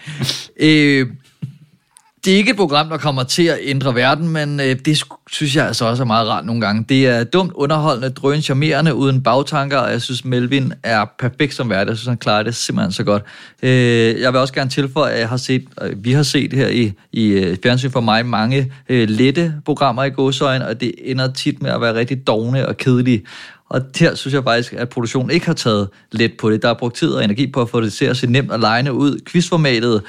Øh, 0.59 1.07
det 2.25 2.33
er 2.33 2.37
ikke 2.37 2.51
et 2.51 2.57
program, 2.57 2.89
der 2.89 2.97
kommer 2.97 3.23
til 3.23 3.43
at 3.43 3.57
ændre 3.61 3.95
verden, 3.95 4.29
men 4.29 4.59
øh, 4.59 4.75
det 4.85 5.03
synes 5.31 5.55
jeg 5.55 5.67
altså 5.67 5.85
også 5.85 6.03
er 6.03 6.07
meget 6.07 6.27
rart 6.27 6.45
nogle 6.45 6.61
gange. 6.61 6.85
Det 6.89 7.07
er 7.07 7.23
dumt, 7.23 7.51
underholdende, 7.55 8.09
drøn, 8.09 8.41
charmerende, 8.41 8.95
uden 8.95 9.23
bagtanker, 9.23 9.77
og 9.77 9.91
jeg 9.91 10.01
synes, 10.01 10.25
Melvin 10.25 10.73
er 10.83 11.05
perfekt 11.19 11.53
som 11.53 11.69
vært. 11.69 11.87
Jeg 11.87 11.97
synes, 11.97 12.07
han 12.07 12.17
klarer 12.17 12.43
det 12.43 12.55
simpelthen 12.55 12.91
så 12.91 13.03
godt. 13.03 13.23
Øh, 13.63 14.21
jeg 14.21 14.33
vil 14.33 14.39
også 14.39 14.53
gerne 14.53 14.69
tilføje, 14.69 15.13
at 15.13 15.19
jeg 15.19 15.29
har 15.29 15.37
set, 15.37 15.65
øh, 15.81 16.05
vi 16.05 16.11
har 16.11 16.23
set 16.23 16.53
her 16.53 16.67
i, 16.67 16.93
i 17.11 17.27
øh, 17.27 17.57
fjernsyn 17.63 17.91
for 17.91 18.01
mig 18.01 18.25
mange 18.25 18.73
øh, 18.89 19.09
lette 19.09 19.53
programmer 19.65 20.03
i 20.03 20.09
godsøjen, 20.09 20.61
og 20.61 20.81
det 20.81 20.91
ender 21.03 21.33
tit 21.33 21.61
med 21.61 21.71
at 21.71 21.81
være 21.81 21.93
rigtig 21.93 22.27
dogne 22.27 22.67
og 22.67 22.77
kedelige. 22.77 23.23
Og 23.69 23.81
her 23.99 24.15
synes 24.15 24.33
jeg 24.33 24.43
faktisk, 24.43 24.73
at 24.73 24.89
produktionen 24.89 25.31
ikke 25.31 25.45
har 25.45 25.53
taget 25.53 25.89
let 26.11 26.31
på 26.39 26.51
det. 26.51 26.61
Der 26.61 26.69
er 26.69 26.73
brugt 26.73 26.95
tid 26.95 27.09
og 27.09 27.23
energi 27.23 27.51
på 27.51 27.61
at 27.61 27.69
få 27.69 27.81
det 27.81 27.93
til 27.93 28.05
at 28.05 28.17
se 28.17 28.27
nemt 28.27 28.51
og 28.51 28.59
lejende 28.59 28.93
ud. 28.93 29.19
Quizformatet, 29.25 30.01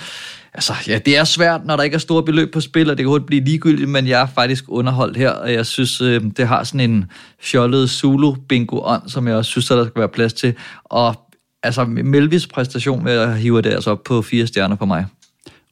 altså 0.55 0.73
ja, 0.89 0.99
det 0.99 1.19
er 1.19 1.25
svært, 1.25 1.61
når 1.65 1.77
der 1.77 1.83
ikke 1.83 1.95
er 1.95 1.99
store 1.99 2.23
beløb 2.23 2.53
på 2.53 2.61
spil, 2.61 2.91
og 2.91 2.99
det 2.99 3.05
kan 3.05 3.09
hurtigt 3.09 3.27
blive 3.27 3.45
ligegyldigt, 3.45 3.91
men 3.91 4.07
jeg 4.07 4.23
er 4.23 4.27
faktisk 4.35 4.65
underholdt 4.69 5.17
her, 5.17 5.31
og 5.31 5.53
jeg 5.53 5.67
synes, 5.67 6.01
øh, 6.01 6.23
det 6.37 6.49
har 6.49 6.65
sådan 6.65 6.91
en 6.91 7.05
fjollet 7.41 7.91
Zulu-bingo-ånd, 7.91 9.09
som 9.09 9.29
jeg 9.29 9.37
også 9.37 9.51
synes, 9.51 9.71
at 9.71 9.77
der 9.77 9.85
skal 9.85 10.01
være 10.01 10.09
plads 10.09 10.33
til. 10.33 10.55
Og 10.85 11.15
altså, 11.63 11.85
Melvis 11.85 12.47
præstation 12.47 13.05
med 13.05 13.13
at 13.13 13.39
hive 13.39 13.63
det 13.63 13.71
altså 13.71 13.91
op 13.91 14.05
på 14.05 14.23
fire 14.23 14.47
stjerner 14.47 14.77
for 14.77 14.87
mig. 14.87 15.07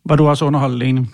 Var 0.05 0.17
du 0.17 0.29
også 0.29 0.45
underholdt, 0.45 0.79
Lene? 0.79 1.07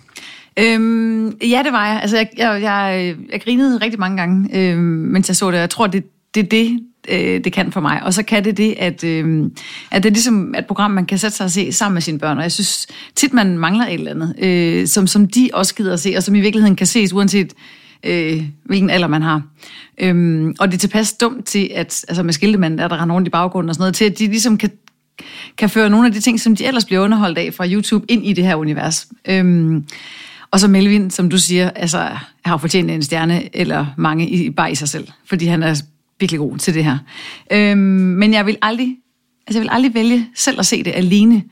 Øhm, 0.58 1.38
ja, 1.42 1.62
det 1.64 1.72
var 1.72 1.86
jeg. 1.86 2.00
Altså, 2.00 2.16
jeg, 2.16 2.28
jeg, 2.36 2.62
jeg, 2.62 3.14
jeg 3.32 3.40
grinede 3.40 3.78
rigtig 3.78 4.00
mange 4.00 4.16
gange, 4.16 4.48
øhm, 4.58 4.80
mens 4.80 5.28
jeg 5.28 5.36
så 5.36 5.50
det. 5.50 5.58
Jeg 5.58 5.70
tror, 5.70 5.86
det 5.86 6.04
det, 6.34 6.42
er 6.42 6.48
det, 6.48 6.80
øh, 7.08 7.44
det 7.44 7.52
kan 7.52 7.72
for 7.72 7.80
mig. 7.80 8.02
Og 8.02 8.14
så 8.14 8.22
kan 8.22 8.44
det 8.44 8.56
det, 8.56 8.74
at, 8.78 9.04
øh, 9.04 9.50
at 9.90 10.02
det 10.02 10.08
er 10.08 10.12
ligesom 10.12 10.54
et 10.58 10.66
program, 10.66 10.90
man 10.90 11.06
kan 11.06 11.18
sætte 11.18 11.36
sig 11.36 11.44
og 11.44 11.50
se 11.50 11.72
sammen 11.72 11.94
med 11.94 12.02
sine 12.02 12.18
børn. 12.18 12.36
Og 12.36 12.42
jeg 12.42 12.52
synes 12.52 12.86
tit, 13.14 13.32
man 13.32 13.58
mangler 13.58 13.86
et 13.86 13.94
eller 13.94 14.10
andet, 14.10 14.34
øh, 14.38 14.86
som, 14.86 15.06
som 15.06 15.28
de 15.28 15.50
også 15.52 15.74
gider 15.74 15.92
at 15.92 16.00
se, 16.00 16.14
og 16.16 16.22
som 16.22 16.34
i 16.34 16.40
virkeligheden 16.40 16.76
kan 16.76 16.86
ses, 16.86 17.12
uanset 17.12 17.52
øh, 18.04 18.42
hvilken 18.64 18.90
alder 18.90 19.08
man 19.08 19.22
har. 19.22 19.42
Øhm, 20.00 20.54
og 20.58 20.68
det 20.68 20.74
er 20.74 20.78
tilpas 20.78 21.12
dumt 21.12 21.46
til, 21.46 21.70
at 21.74 22.04
altså 22.08 22.22
med 22.22 22.32
skiltemanden, 22.32 22.78
der, 22.78 22.88
der 22.88 23.02
render 23.02 23.14
rundt 23.14 23.28
i 23.28 23.30
baggrunden 23.30 23.68
og 23.68 23.74
sådan 23.74 23.82
noget, 23.82 23.94
til 23.94 24.04
at 24.04 24.18
de 24.18 24.26
ligesom 24.26 24.58
kan 24.58 24.70
kan 25.56 25.70
føre 25.70 25.90
nogle 25.90 26.06
af 26.06 26.12
de 26.12 26.20
ting, 26.20 26.40
som 26.40 26.56
de 26.56 26.66
ellers 26.66 26.84
bliver 26.84 27.04
underholdt 27.04 27.38
af 27.38 27.54
fra 27.54 27.68
YouTube, 27.68 28.04
ind 28.08 28.26
i 28.26 28.32
det 28.32 28.44
her 28.44 28.54
univers. 28.54 29.08
Øhm, 29.28 29.84
og 30.50 30.60
så 30.60 30.68
Melvin, 30.68 31.10
som 31.10 31.30
du 31.30 31.38
siger, 31.38 31.70
altså, 31.70 32.08
har 32.44 32.56
fortjent 32.56 32.90
en 32.90 33.02
stjerne, 33.02 33.56
eller 33.56 33.86
mange 33.96 34.28
i, 34.28 34.50
bare 34.50 34.72
i 34.72 34.74
sig 34.74 34.88
selv, 34.88 35.08
fordi 35.26 35.46
han 35.46 35.62
er 35.62 35.74
virkelig 36.20 36.38
god 36.38 36.58
til 36.58 36.74
det 36.74 36.84
her. 36.84 36.98
Øhm, 37.52 37.78
men 37.78 38.32
jeg 38.32 38.46
vil 38.46 38.56
aldrig, 38.62 38.96
altså 39.46 39.58
jeg 39.58 39.62
vil 39.62 39.70
aldrig 39.72 39.94
vælge 39.94 40.26
selv 40.34 40.58
at 40.58 40.66
se 40.66 40.82
det 40.82 40.92
alene, 40.94 41.42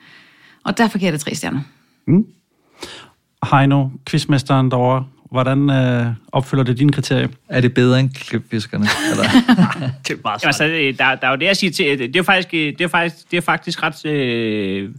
og 0.65 0.79
derfor 0.79 0.99
giver 0.99 1.07
jeg 1.07 1.13
det 1.13 1.21
tre 1.21 1.35
stjerner. 1.35 1.61
Mm. 2.07 2.27
Heino, 3.51 3.89
quizmesteren 4.07 4.71
derovre, 4.71 5.05
hvordan 5.31 5.71
øh, 5.71 6.07
opfylder 6.33 6.65
det 6.65 6.79
dine 6.79 6.93
kriterier? 6.93 7.29
Er 7.49 7.61
det 7.61 7.75
bedre 7.75 8.01
end 8.01 8.11
klipfiskerne? 8.11 8.87
Eller? 9.11 9.23
det 10.09 10.11
er 10.11 10.23
bare 10.23 10.39
Jamen, 10.43 10.47
altså, 10.47 10.65
øh, 10.65 10.99
der, 10.99 11.15
der 11.15 11.27
er 11.27 11.31
jo 11.31 11.37
det 11.37 11.47
at 11.47 11.57
sige 11.57 11.71
til, 11.71 11.99
det 11.99 12.17
er 12.17 12.23
faktisk, 12.23 12.55
øh, 12.55 12.61
det 12.61 12.81
er 12.81 12.89
faktisk, 12.89 13.31
det 13.31 13.37
er 13.37 13.41
faktisk 13.41 13.83
ret, 13.83 14.07
øh, 14.07 14.91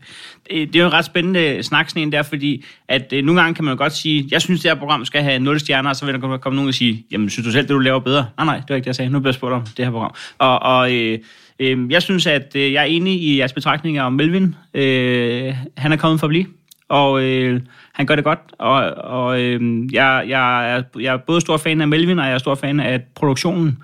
det 0.50 0.76
er 0.76 0.80
jo 0.80 0.86
en 0.86 0.94
ret 0.94 1.06
spændende 1.06 1.64
snak, 1.64 1.90
sådan 1.90 2.02
en 2.02 2.12
der, 2.12 2.24
fordi 2.24 2.66
at 2.88 3.14
øh, 3.14 3.24
nogle 3.26 3.42
gange 3.42 3.56
kan 3.56 3.66
man 3.66 3.72
jo 3.72 3.78
godt 3.78 3.94
sige, 3.94 4.28
jeg 4.32 4.42
synes, 4.42 4.62
det 4.62 4.72
her 4.72 4.80
program 4.80 5.06
skal 5.06 5.24
have 5.24 5.40
0 5.40 5.60
stjerner, 5.60 5.90
og 5.90 5.96
så 5.96 6.06
vil 6.06 6.14
der 6.14 6.20
komme, 6.20 6.38
komme 6.38 6.56
nogen 6.56 6.68
og 6.68 6.74
sige, 6.74 7.06
jamen, 7.12 7.30
synes 7.30 7.46
du 7.46 7.52
selv, 7.52 7.68
det 7.68 7.70
du 7.70 7.80
laver 7.80 8.00
bedre? 8.00 8.26
Nej, 8.38 8.46
nej, 8.46 8.56
det 8.56 8.70
var 8.70 8.76
ikke 8.76 8.84
det, 8.84 8.88
jeg 8.88 8.96
sagde. 8.96 9.12
Nu 9.12 9.20
bliver 9.20 9.30
jeg 9.30 9.36
spurgt 9.36 9.54
om 9.54 9.62
det 9.78 9.86
her 9.86 9.92
program. 9.92 10.16
Og, 10.38 10.60
og 10.60 10.94
øh, 10.94 11.20
øh, 11.60 11.92
jeg 11.92 12.02
synes, 12.02 12.28
at 12.28 12.52
øh, 12.56 12.74
jeg 12.74 12.82
er 12.82 12.86
enig 12.86 13.22
i 13.22 13.40
jeres 13.40 13.54
betragtninger 13.54 14.04
om 14.04 14.14
Melvin. 14.14 14.56
Øh, 14.74 15.56
han 15.78 15.92
er 15.92 15.98
kommet 15.98 16.20
for 16.20 16.28
at 16.28 16.30
blive, 16.30 16.46
og 16.90 17.24
øh, 17.24 17.62
han 17.98 18.06
gør 18.06 18.16
det 18.16 18.24
godt, 18.24 18.39
og, 18.60 18.74
og 18.91 19.41
øh, 19.41 19.93
jeg, 19.93 20.26
jeg, 20.28 20.72
er, 20.76 20.84
jeg 21.00 21.14
er 21.14 21.18
både 21.18 21.41
stor 21.41 21.58
fan 21.58 21.82
af 21.82 21.88
Melvin, 21.88 22.20
og 22.20 22.26
jeg 22.26 22.34
er 22.34 22.38
stor 22.38 22.56
fan 22.56 22.80
af 22.80 23.02
produktionen. 23.16 23.78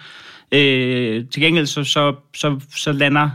Øh, 0.52 1.26
til 1.32 1.42
gengæld 1.42 1.66
så, 1.66 1.84
så, 1.84 2.16
så, 2.36 2.60
så 2.76 2.92
lander 2.92 3.30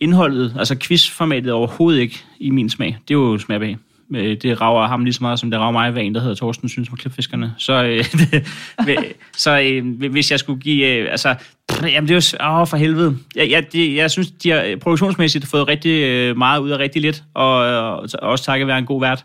indholdet, 0.00 0.54
altså 0.58 0.76
quizformatet 0.78 1.52
overhovedet 1.52 2.00
ikke 2.00 2.24
i 2.38 2.50
min 2.50 2.70
smag. 2.70 2.96
Det 3.08 3.14
er 3.14 3.18
jo 3.18 3.38
smagbehag 3.38 3.76
øh, 4.14 4.36
Det 4.42 4.60
rager 4.60 4.88
ham 4.88 5.04
lige 5.04 5.14
så 5.14 5.18
meget, 5.22 5.38
som 5.38 5.50
det 5.50 5.60
rager 5.60 5.72
mig, 5.72 5.90
hvad 5.90 6.02
en, 6.02 6.14
der 6.14 6.20
hedder 6.20 6.34
Thorsten, 6.34 6.68
synes 6.68 6.88
om 6.88 6.96
klipfiskerne. 6.96 7.54
Så, 7.58 7.84
øh, 7.84 8.04
det, 8.86 9.12
så 9.36 9.60
øh, 9.60 10.10
hvis 10.10 10.30
jeg 10.30 10.38
skulle 10.38 10.60
give... 10.60 10.86
Øh, 10.86 11.10
altså, 11.10 11.34
jamen 11.82 12.08
det 12.08 12.32
er 12.32 12.38
jo... 12.40 12.60
Åh, 12.60 12.66
for 12.66 12.76
helvede. 12.76 13.16
Jeg, 13.36 13.50
jeg, 13.50 13.72
det, 13.72 13.94
jeg 13.94 14.10
synes, 14.10 14.30
de 14.30 14.50
har 14.50 14.62
øh, 14.62 14.76
produktionsmæssigt 14.76 15.46
fået 15.46 15.68
rigtig 15.68 16.02
øh, 16.02 16.36
meget 16.36 16.60
ud 16.60 16.70
af 16.70 16.78
rigtig 16.78 17.02
lidt, 17.02 17.22
og, 17.34 17.56
og 17.56 18.08
også 18.22 18.44
takket 18.44 18.66
være 18.66 18.78
en 18.78 18.86
god 18.86 19.00
vært. 19.00 19.24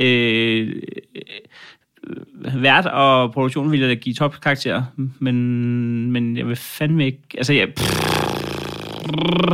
Øh, 0.00 0.68
øh, 1.16 2.62
vært 2.62 2.86
og 2.86 3.32
produktion 3.32 3.70
ville 3.70 3.86
jeg 3.86 3.96
da 3.96 4.00
give 4.00 4.14
topkarakter, 4.14 4.82
men, 5.18 6.12
men 6.12 6.36
jeg 6.36 6.48
vil 6.48 6.56
fandme 6.56 7.06
ikke... 7.06 7.18
Altså, 7.36 7.52
jeg, 7.52 7.68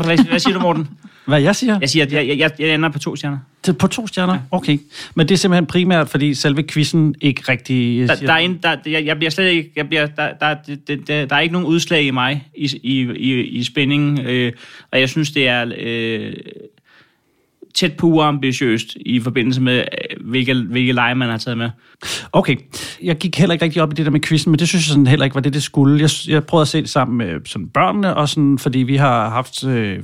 hvad, 0.04 0.28
hvad 0.28 0.38
siger 0.38 0.54
du, 0.54 0.60
Morten? 0.60 0.88
Hvad 1.26 1.40
jeg 1.42 1.56
siger? 1.56 1.78
Jeg 1.80 1.88
siger, 1.88 2.04
at 2.04 2.12
jeg, 2.12 2.28
jeg, 2.28 2.38
jeg, 2.38 2.50
jeg 2.58 2.74
ender 2.74 2.88
på 2.88 2.98
to 2.98 3.16
stjerner. 3.16 3.38
På 3.78 3.86
to 3.86 4.06
stjerner? 4.06 4.38
Okay. 4.50 4.78
Men 5.14 5.28
det 5.28 5.34
er 5.34 5.38
simpelthen 5.38 5.66
primært, 5.66 6.08
fordi 6.08 6.34
selve 6.34 6.62
quizzen 6.62 7.14
ikke 7.20 7.42
rigtig... 7.48 8.08
Der, 8.08 8.14
siger- 8.14 8.26
der 8.26 8.34
er 8.34 8.38
en, 8.38 8.58
der, 8.62 8.76
jeg, 8.86 9.06
jeg 9.06 9.16
bliver 9.16 9.30
slet 9.30 9.50
ikke, 9.50 9.72
jeg 9.76 9.88
bliver, 9.88 10.06
der, 10.06 10.32
der, 10.40 10.56
det, 10.86 11.08
der, 11.08 11.26
der 11.26 11.36
er 11.36 11.40
ikke 11.40 11.52
nogen 11.52 11.66
udslag 11.68 12.02
i 12.02 12.10
mig 12.10 12.48
i, 12.56 12.70
i, 12.82 13.00
i, 13.16 13.40
i 13.42 13.64
spændingen, 13.64 14.26
øh, 14.26 14.52
og 14.92 15.00
jeg 15.00 15.08
synes, 15.08 15.30
det 15.30 15.48
er 15.48 15.72
øh, 15.78 16.32
tæt 17.76 17.96
på 17.96 18.06
uambitiøst 18.06 18.96
i 18.96 19.20
forbindelse 19.20 19.60
med, 19.60 19.76
øh, 19.78 20.26
hvilke, 20.28 20.54
hvilke 20.54 20.92
lege 20.92 21.14
man 21.14 21.28
har 21.28 21.38
taget 21.38 21.58
med. 21.58 21.70
Okay. 22.32 22.56
Jeg 23.02 23.16
gik 23.16 23.38
heller 23.38 23.52
ikke 23.52 23.64
rigtig 23.64 23.82
op 23.82 23.92
i 23.92 23.94
det 23.94 24.06
der 24.06 24.12
med 24.12 24.20
quizzen, 24.20 24.50
men 24.50 24.58
det 24.58 24.68
synes 24.68 24.88
jeg 24.88 24.92
sådan 24.92 25.06
heller 25.06 25.24
ikke 25.24 25.34
var 25.34 25.40
det, 25.40 25.54
det 25.54 25.62
skulle. 25.62 26.00
Jeg, 26.00 26.10
jeg 26.28 26.44
prøvede 26.44 26.62
at 26.62 26.68
se 26.68 26.80
det 26.80 26.90
sammen 26.90 27.18
med 27.18 27.40
sådan 27.44 27.68
børnene, 27.68 28.16
og 28.16 28.28
sådan, 28.28 28.58
fordi 28.58 28.78
vi 28.78 28.96
har 28.96 29.30
haft, 29.30 29.64
øh, 29.64 29.98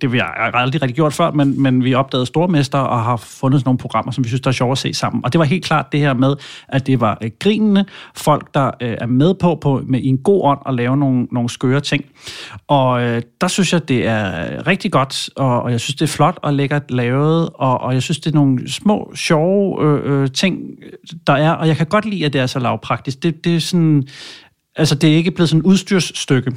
det 0.00 0.10
har 0.10 0.16
jeg 0.16 0.50
aldrig 0.54 0.82
rigtig 0.82 0.94
gjort 0.94 1.12
før, 1.12 1.30
men, 1.30 1.62
men 1.62 1.84
vi 1.84 1.94
opdagede 1.94 2.26
stormester 2.26 2.78
og 2.78 3.02
har 3.02 3.16
fundet 3.16 3.60
sådan 3.60 3.68
nogle 3.68 3.78
programmer, 3.78 4.12
som 4.12 4.24
vi 4.24 4.28
synes, 4.28 4.40
der 4.40 4.48
er 4.48 4.52
sjovt 4.52 4.72
at 4.72 4.78
se 4.78 4.94
sammen. 4.94 5.24
Og 5.24 5.32
det 5.32 5.38
var 5.38 5.44
helt 5.44 5.64
klart 5.64 5.92
det 5.92 6.00
her 6.00 6.14
med, 6.14 6.36
at 6.68 6.86
det 6.86 7.00
var 7.00 7.18
øh, 7.22 7.30
grinende 7.38 7.84
folk, 8.16 8.54
der 8.54 8.70
øh, 8.80 8.96
er 9.00 9.06
med 9.06 9.34
på, 9.34 9.54
på 9.54 9.82
med 9.86 10.00
i 10.00 10.06
en 10.08 10.18
god 10.18 10.44
ånd 10.44 10.58
at 10.66 10.74
lave 10.74 10.96
nogle, 10.96 11.26
nogle 11.32 11.48
skøre 11.48 11.80
ting. 11.80 12.04
Og 12.68 13.02
øh, 13.02 13.22
der 13.40 13.48
synes 13.48 13.72
jeg, 13.72 13.88
det 13.88 14.06
er 14.06 14.66
rigtig 14.66 14.92
godt, 14.92 15.30
og, 15.36 15.62
og 15.62 15.70
jeg 15.70 15.80
synes, 15.80 15.94
det 15.94 16.02
er 16.02 16.12
flot 16.12 16.38
og 16.42 16.54
lækkert 16.54 16.90
lavet, 16.90 17.48
og, 17.54 17.80
og 17.80 17.94
jeg 17.94 18.02
synes, 18.02 18.18
det 18.18 18.30
er 18.30 18.34
nogle 18.34 18.72
små, 18.72 19.12
sjove 19.14 19.82
øh, 19.84 20.22
øh, 20.22 20.30
ting, 20.30 20.58
der 21.26 21.32
er, 21.32 21.50
og 21.50 21.68
jeg 21.68 21.76
kan 21.76 21.86
godt 21.86 22.04
lide, 22.04 22.24
at 22.24 22.32
det 22.32 22.40
er 22.40 22.46
så 22.46 22.58
lavpraktisk. 22.58 23.22
Det, 23.22 23.44
det 23.44 23.56
er 23.56 23.60
sådan, 23.60 24.08
altså 24.76 24.94
det 24.94 25.12
er 25.12 25.16
ikke 25.16 25.30
blevet 25.30 25.48
sådan 25.48 25.60
et 25.60 25.64
udstyrsstykke. 25.64 26.52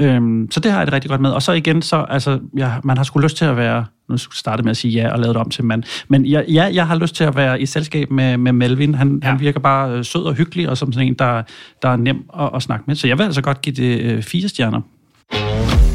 Øhm, 0.00 0.48
så 0.50 0.60
det 0.60 0.72
har 0.72 0.78
jeg 0.78 0.86
det 0.86 0.94
rigtig 0.94 1.08
godt 1.08 1.20
med. 1.20 1.30
Og 1.30 1.42
så 1.42 1.52
igen, 1.52 1.82
så, 1.82 2.06
altså, 2.08 2.40
ja, 2.56 2.72
man 2.84 2.96
har 2.96 3.04
sgu 3.04 3.20
lyst 3.20 3.36
til 3.36 3.44
at 3.44 3.56
være, 3.56 3.84
nu 4.08 4.16
startede 4.16 4.64
med 4.64 4.70
at 4.70 4.76
sige 4.76 4.92
ja 4.92 5.12
og 5.12 5.18
lave 5.18 5.28
det 5.28 5.40
om 5.40 5.50
til 5.50 5.64
mand, 5.64 5.82
men 6.08 6.24
ja, 6.24 6.42
ja, 6.48 6.70
jeg 6.72 6.86
har 6.86 6.96
lyst 6.96 7.14
til 7.14 7.24
at 7.24 7.36
være 7.36 7.60
i 7.60 7.66
selskab 7.66 8.10
med, 8.10 8.36
med 8.36 8.52
Melvin. 8.52 8.94
Han, 8.94 9.20
ja. 9.22 9.28
han 9.28 9.40
virker 9.40 9.60
bare 9.60 9.90
øh, 9.90 10.04
sød 10.04 10.22
og 10.22 10.34
hyggelig, 10.34 10.68
og 10.68 10.78
som 10.78 10.92
sådan 10.92 11.08
en, 11.08 11.14
der, 11.14 11.42
der 11.82 11.88
er 11.88 11.96
nem 11.96 12.24
at, 12.38 12.50
at 12.54 12.62
snakke 12.62 12.84
med. 12.86 12.94
Så 12.94 13.06
jeg 13.06 13.18
vil 13.18 13.24
altså 13.24 13.42
godt 13.42 13.62
give 13.62 13.74
det 13.74 14.00
øh, 14.00 14.22
fire 14.22 14.48
stjerner. 14.48 15.89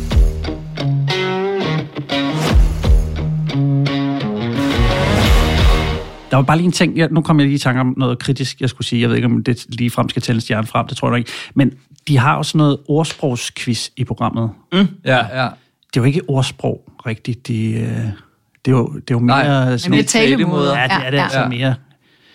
Der 6.36 6.40
var 6.40 6.46
bare 6.46 6.58
lige 6.58 6.66
en 6.66 6.72
ting, 6.72 6.98
jeg, 6.98 7.08
nu 7.12 7.22
kom 7.22 7.40
jeg 7.40 7.46
lige 7.48 7.56
i 7.56 7.58
tanke 7.58 7.82
om 7.82 7.94
noget 7.98 8.20
kritisk, 8.20 8.62
jeg 8.62 8.70
skulle 8.70 8.88
sige. 8.88 9.02
Jeg 9.02 9.10
ved 9.10 9.16
ikke, 9.16 9.26
om 9.26 9.44
det 9.44 9.66
lige 9.70 9.90
frem 9.90 10.10
skal 10.10 10.22
tælle 10.22 10.38
en 10.38 10.42
stjerne 10.42 10.68
frem, 10.68 10.88
det 10.88 10.98
tror 10.98 11.10
jeg 11.10 11.18
ikke. 11.18 11.32
Men 11.54 11.72
de 12.08 12.18
har 12.18 12.38
jo 12.38 12.44
sådan 12.44 12.58
noget 12.58 12.78
ordsprogsquiz 12.88 13.90
i 13.98 14.04
programmet. 14.04 14.50
Mm. 14.74 14.88
Ja, 15.06 15.42
ja. 15.44 15.48
Det 15.94 16.00
er 16.00 16.02
jo 16.02 16.04
ikke 16.04 16.22
ordsprog 16.28 16.92
rigtigt. 17.06 17.48
De, 17.48 17.72
øh, 17.72 17.80
det, 17.80 17.88
er 18.66 18.72
jo, 18.72 18.88
det 18.88 18.98
er 18.98 19.02
jo 19.12 19.20
mere... 19.20 19.66
Nej, 19.66 19.78
sådan 19.78 19.92
mere 19.92 20.04
talemåder. 20.04 20.78
Ja, 20.80 20.84
det 20.84 21.06
er 21.06 21.10
det 21.10 21.18
Ja, 21.18 21.24
altså 21.24 21.40
ja. 21.40 21.48
mere. 21.48 21.76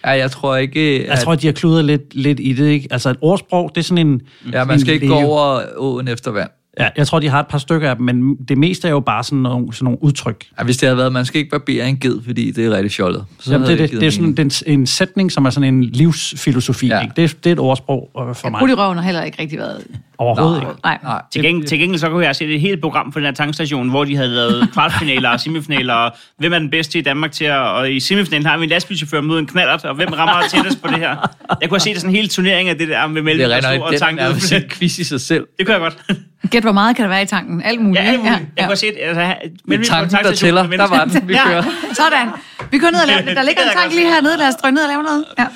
Ja, 0.05 0.11
jeg 0.11 0.31
tror 0.31 0.57
ikke... 0.57 1.07
Jeg 1.09 1.19
tror, 1.19 1.33
at 1.33 1.43
de 1.43 1.47
har 1.47 1.53
kludret 1.53 1.85
lidt, 1.85 2.15
lidt 2.15 2.41
i 2.41 2.53
det, 2.53 2.67
ikke? 2.67 2.89
Altså 2.91 3.11
et 3.11 3.17
ordsprog, 3.21 3.71
det 3.75 3.81
er 3.81 3.85
sådan 3.85 4.07
en... 4.07 4.21
Ja, 4.53 4.65
man 4.65 4.75
en 4.77 4.81
skal 4.81 4.95
ikke 4.95 5.07
gå 5.09 5.15
leve- 5.15 5.27
over 5.27 5.61
åen 5.77 6.09
efter 6.09 6.31
vand. 6.31 6.51
Ja, 6.79 6.89
jeg 6.97 7.07
tror, 7.07 7.21
de 7.21 7.29
har 7.29 7.41
et 7.41 7.47
par 7.47 7.59
stykker 7.59 7.91
af 7.91 7.97
dem, 7.97 8.05
men 8.05 8.37
det 8.37 8.59
meste 8.59 8.89
er 8.89 8.93
jo 8.93 9.01
bare 9.01 9.25
sådan 9.25 9.39
nogle, 9.39 9.75
sådan 9.75 9.85
nogle 9.85 10.03
udtryk. 10.03 10.47
Ja, 10.59 10.65
hvis 10.65 10.77
det 10.77 10.87
havde 10.87 10.97
været, 10.97 11.13
man 11.13 11.25
skal 11.25 11.39
ikke 11.39 11.51
barbere 11.51 11.89
en 11.89 11.99
ged, 11.99 12.23
fordi 12.25 12.51
det 12.51 12.67
er 12.67 12.71
rigtig 12.71 12.93
fjollet. 12.93 13.25
Så 13.39 13.53
Jamen, 13.53 13.69
det, 13.69 13.79
det, 13.79 13.91
givet 13.91 14.01
det 14.01 14.07
er 14.07 14.11
sådan 14.11 14.35
det 14.35 14.63
er 14.67 14.73
en 14.73 14.87
sætning, 14.87 15.33
som 15.33 15.45
er 15.45 15.51
sådan 15.51 15.75
en 15.75 15.85
livsfilosofi. 15.85 16.87
Ja. 16.87 17.01
Ikke? 17.01 17.13
Det, 17.17 17.25
er, 17.25 17.29
det 17.45 17.47
er 17.47 17.53
et 17.53 17.59
ordsprog 17.59 18.11
øh, 18.19 18.35
for 18.35 18.49
mig. 18.49 18.59
Krudt 18.59 18.71
i 18.71 18.75
røven 18.75 18.97
har 18.97 19.05
heller 19.05 19.23
ikke 19.23 19.43
rigtig 19.43 19.59
været... 19.59 19.87
Overhovedet 20.21 20.63
Nej. 20.63 20.71
ikke. 20.71 20.81
Nej. 20.85 20.99
Nej. 21.03 21.23
Til 21.33 21.43
gengæld, 21.43 21.69
til 21.69 21.79
gengæld 21.79 21.99
så 22.01 22.09
kunne 22.09 22.27
jeg 22.27 22.37
se 22.37 22.45
et 22.45 22.61
helt 22.61 22.81
program 22.81 23.13
for 23.13 23.21
den 23.21 23.27
her 23.27 23.35
tankstation, 23.35 23.89
hvor 23.89 24.05
de 24.05 24.17
havde 24.17 24.29
lavet 24.29 24.69
kvartfinaler 24.73 25.29
og 25.31 25.41
semifinaler, 25.41 25.95
og 25.95 26.13
hvem 26.39 26.53
er 26.53 26.59
den 26.59 26.71
bedste 26.71 26.99
i 26.99 27.03
Danmark 27.03 27.33
til 27.33 27.45
at... 27.45 27.59
Og 27.59 27.93
i 27.93 28.01
semifinalen 28.01 28.47
har 28.47 28.57
vi 28.59 28.65
en 28.65 28.71
lastbilchauffør 28.71 29.21
mod 29.21 29.39
en 29.39 29.47
knallert, 29.47 29.85
og 29.85 29.95
hvem 29.95 30.09
rammer 30.13 30.49
tættest 30.51 30.83
på 30.83 30.89
det 30.89 30.99
her? 30.99 31.09
Jeg 31.61 31.69
kunne 31.69 31.77
have 31.77 31.81
set 31.81 31.97
sådan 31.97 32.11
en 32.11 32.17
hel 32.17 32.29
turnering 32.29 32.69
af 32.69 32.79
det 32.79 32.89
der 32.89 33.07
med 33.07 33.23
Melvin, 33.23 33.51
er 33.51 33.61
stod 33.61 33.79
og 33.79 33.89
rent 33.91 33.99
tankede. 33.99 34.29
nok, 34.29 34.37
det 34.37 34.53
er 34.53 34.57
en 34.57 34.69
quiz 34.71 34.99
i 34.99 35.05
sig 35.05 35.21
selv. 35.21 35.47
Det 35.59 35.67
kunne 35.67 35.73
jeg 35.75 35.81
godt. 35.81 35.97
Gæt, 36.51 36.63
hvor 36.63 36.73
meget 36.73 36.97
kan 36.97 37.03
der 37.03 37.09
være 37.09 37.23
i 37.23 37.27
tanken? 37.27 37.63
Alt 37.63 37.81
muligt. 37.81 38.05
Ja, 38.05 38.11
alt 38.11 38.19
muligt. 38.19 38.35
Jeg 38.35 38.41
kunne 38.57 38.65
have 38.65 38.77
set... 38.77 38.95
Altså, 39.01 39.35
en 39.73 39.85
tanken, 39.85 40.19
der 40.25 40.33
tæller. 40.33 40.69
med 40.69 40.79
Der 40.79 40.89
var 40.89 41.05
den. 41.05 41.29
Vi 41.29 41.35
ja. 41.35 41.45
kører. 41.47 41.63
Sådan. 41.93 42.29
Vi 42.71 42.79
kører 42.79 42.91
ned 42.91 43.01
og 43.01 43.07
laver 43.07 43.21
det. 43.21 43.37
Der 43.37 43.43
ligger 43.43 43.63
en 43.63 43.69
tank 43.79 43.93
lige 43.95 44.07
hernede. 44.07 44.37
Lad 44.39 44.49
os 44.49 44.55
drøne 44.55 44.75
ned 44.75 44.83
og 44.83 44.89
lave 44.89 45.03
noget. 45.03 45.25
Ja. 45.39 45.47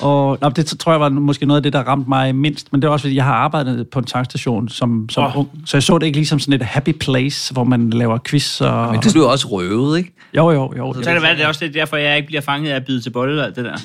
Og 0.00 0.38
nå, 0.40 0.48
det 0.48 0.66
tror 0.66 0.92
jeg 0.92 1.00
var 1.00 1.08
måske 1.08 1.46
noget 1.46 1.58
af 1.58 1.62
det, 1.62 1.72
der 1.72 1.82
ramte 1.82 2.08
mig 2.08 2.34
mindst. 2.34 2.72
Men 2.72 2.82
det 2.82 2.88
er 2.88 2.92
også, 2.92 3.02
fordi 3.02 3.16
jeg 3.16 3.24
har 3.24 3.34
arbejdet 3.34 3.88
på 3.88 3.98
en 3.98 4.04
tankstation 4.04 4.68
som, 4.68 5.08
som 5.08 5.24
oh. 5.24 5.38
ung. 5.38 5.48
Så 5.66 5.76
jeg 5.76 5.82
så 5.82 5.98
det 5.98 6.06
ikke 6.06 6.18
ligesom 6.18 6.38
sådan 6.38 6.60
et 6.60 6.62
happy 6.62 6.92
place, 7.00 7.52
hvor 7.52 7.64
man 7.64 7.90
laver 7.90 8.18
quiz. 8.18 8.60
Og... 8.60 8.92
Men 8.92 9.00
du 9.00 9.12
blev 9.12 9.24
også 9.24 9.48
røvet, 9.48 9.98
ikke? 9.98 10.12
Jo, 10.36 10.50
jo, 10.50 10.72
jo. 10.76 10.94
Så 10.94 11.02
kan 11.02 11.14
det 11.14 11.22
være, 11.22 11.36
det 11.36 11.44
er 11.44 11.48
også 11.48 11.64
lidt 11.64 11.74
derfor, 11.74 11.96
jeg 11.96 12.16
ikke 12.16 12.26
bliver 12.26 12.40
fanget 12.40 12.70
af 12.70 12.76
at 12.76 12.84
bide 12.84 13.00
til 13.00 13.10
bolle 13.10 13.44
alt 13.44 13.56
det 13.56 13.64
der. 13.64 13.76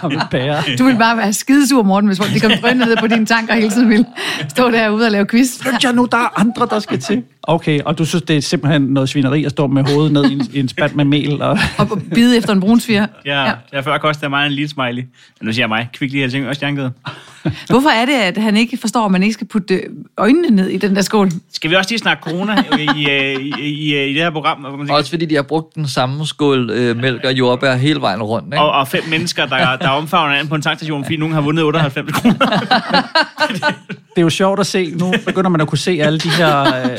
gammel 0.00 0.20
bære. 0.30 0.62
Du 0.78 0.84
vil 0.84 0.98
bare 0.98 1.16
være 1.16 1.32
skidesur, 1.32 1.82
Morten, 1.82 2.08
hvis 2.08 2.18
folk 2.18 2.34
de 2.34 2.40
kom 2.40 2.76
ned 2.76 2.96
på 2.96 3.06
dine 3.06 3.26
tanker 3.26 3.54
hele 3.54 3.70
tiden 3.70 3.88
vil 3.88 4.06
stå 4.48 4.70
derude 4.70 5.06
og 5.06 5.12
lave 5.12 5.26
quiz. 5.26 5.62
Flyt 5.62 5.84
jer 5.84 5.92
nu, 5.92 6.08
der 6.12 6.18
er 6.18 6.40
andre, 6.40 6.66
der 6.70 6.78
skal 6.78 7.00
til. 7.00 7.22
Okay, 7.42 7.80
og 7.80 7.98
du 7.98 8.04
synes, 8.04 8.22
det 8.22 8.36
er 8.36 8.40
simpelthen 8.40 8.82
noget 8.82 9.08
svineri 9.08 9.44
at 9.44 9.50
stå 9.50 9.66
med 9.66 9.84
hovedet 9.84 10.12
ned 10.12 10.30
i 10.30 10.32
en, 10.32 10.50
i 10.52 10.60
en 10.60 10.68
spand 10.68 10.94
med 10.94 11.04
mel? 11.04 11.42
Og... 11.42 11.58
Og 11.78 12.02
bide 12.14 12.36
efter 12.36 12.52
en 12.52 12.60
brunsviger. 12.60 13.06
Ja, 13.24 13.47
ja. 13.48 13.76
jeg 13.76 13.84
før 13.84 13.98
kostede 13.98 14.28
mig 14.30 14.46
en 14.46 14.52
lille 14.52 14.68
smiley. 14.68 15.02
Men 15.40 15.46
nu 15.46 15.52
siger 15.52 15.62
jeg 15.62 15.68
mig, 15.68 15.88
kvickly 15.92 16.16
Helsingør 16.16 16.52
Stjernkede. 16.52 16.92
Hvorfor 17.70 17.88
er 17.88 18.04
det, 18.04 18.12
at 18.12 18.36
han 18.36 18.56
ikke 18.56 18.76
forstår, 18.76 19.04
at 19.04 19.10
man 19.10 19.22
ikke 19.22 19.32
skal 19.32 19.46
putte 19.46 19.80
øjnene 20.16 20.50
ned 20.50 20.68
i 20.68 20.76
den 20.76 20.96
der 20.96 21.02
skål? 21.02 21.30
Skal 21.52 21.70
vi 21.70 21.74
også 21.74 21.90
lige 21.90 21.98
snakke 21.98 22.22
corona 22.22 22.64
i, 22.78 23.10
øh, 23.10 23.40
i, 23.40 23.52
i, 23.58 23.64
i, 23.64 24.10
i 24.10 24.14
det 24.14 24.22
her 24.22 24.30
program? 24.30 24.58
Hvor 24.58 24.70
man 24.70 24.78
tænker, 24.78 24.94
Også 24.94 25.10
fordi 25.10 25.26
de 25.26 25.34
har 25.34 25.42
brugt 25.42 25.74
den 25.74 25.88
samme 25.88 26.26
skål 26.26 26.70
øh, 26.70 26.96
mælk 26.96 27.24
og 27.24 27.32
jordbær 27.32 27.74
hele 27.74 28.00
vejen 28.00 28.22
rundt, 28.22 28.46
ikke? 28.46 28.60
og, 28.60 28.72
og 28.72 28.88
fem 28.88 29.02
mennesker, 29.10 29.46
der, 29.46 29.76
der 29.76 29.88
omfavner 29.88 30.28
hinanden 30.28 30.48
på 30.48 30.54
en 30.54 30.62
tankstation, 30.62 31.04
fordi 31.04 31.16
nogen 31.16 31.34
har 31.34 31.40
vundet 31.40 31.64
98 31.64 32.12
kroner. 32.12 32.36
Det 34.18 34.22
er 34.22 34.24
jo 34.24 34.30
sjovt 34.30 34.60
at 34.60 34.66
se. 34.66 34.90
Nu 34.90 35.12
begynder 35.26 35.50
man 35.50 35.60
at 35.60 35.68
kunne 35.68 35.78
se 35.78 35.98
alle 36.02 36.18
de 36.18 36.30
her, 36.30 36.60
øh, 36.60 36.98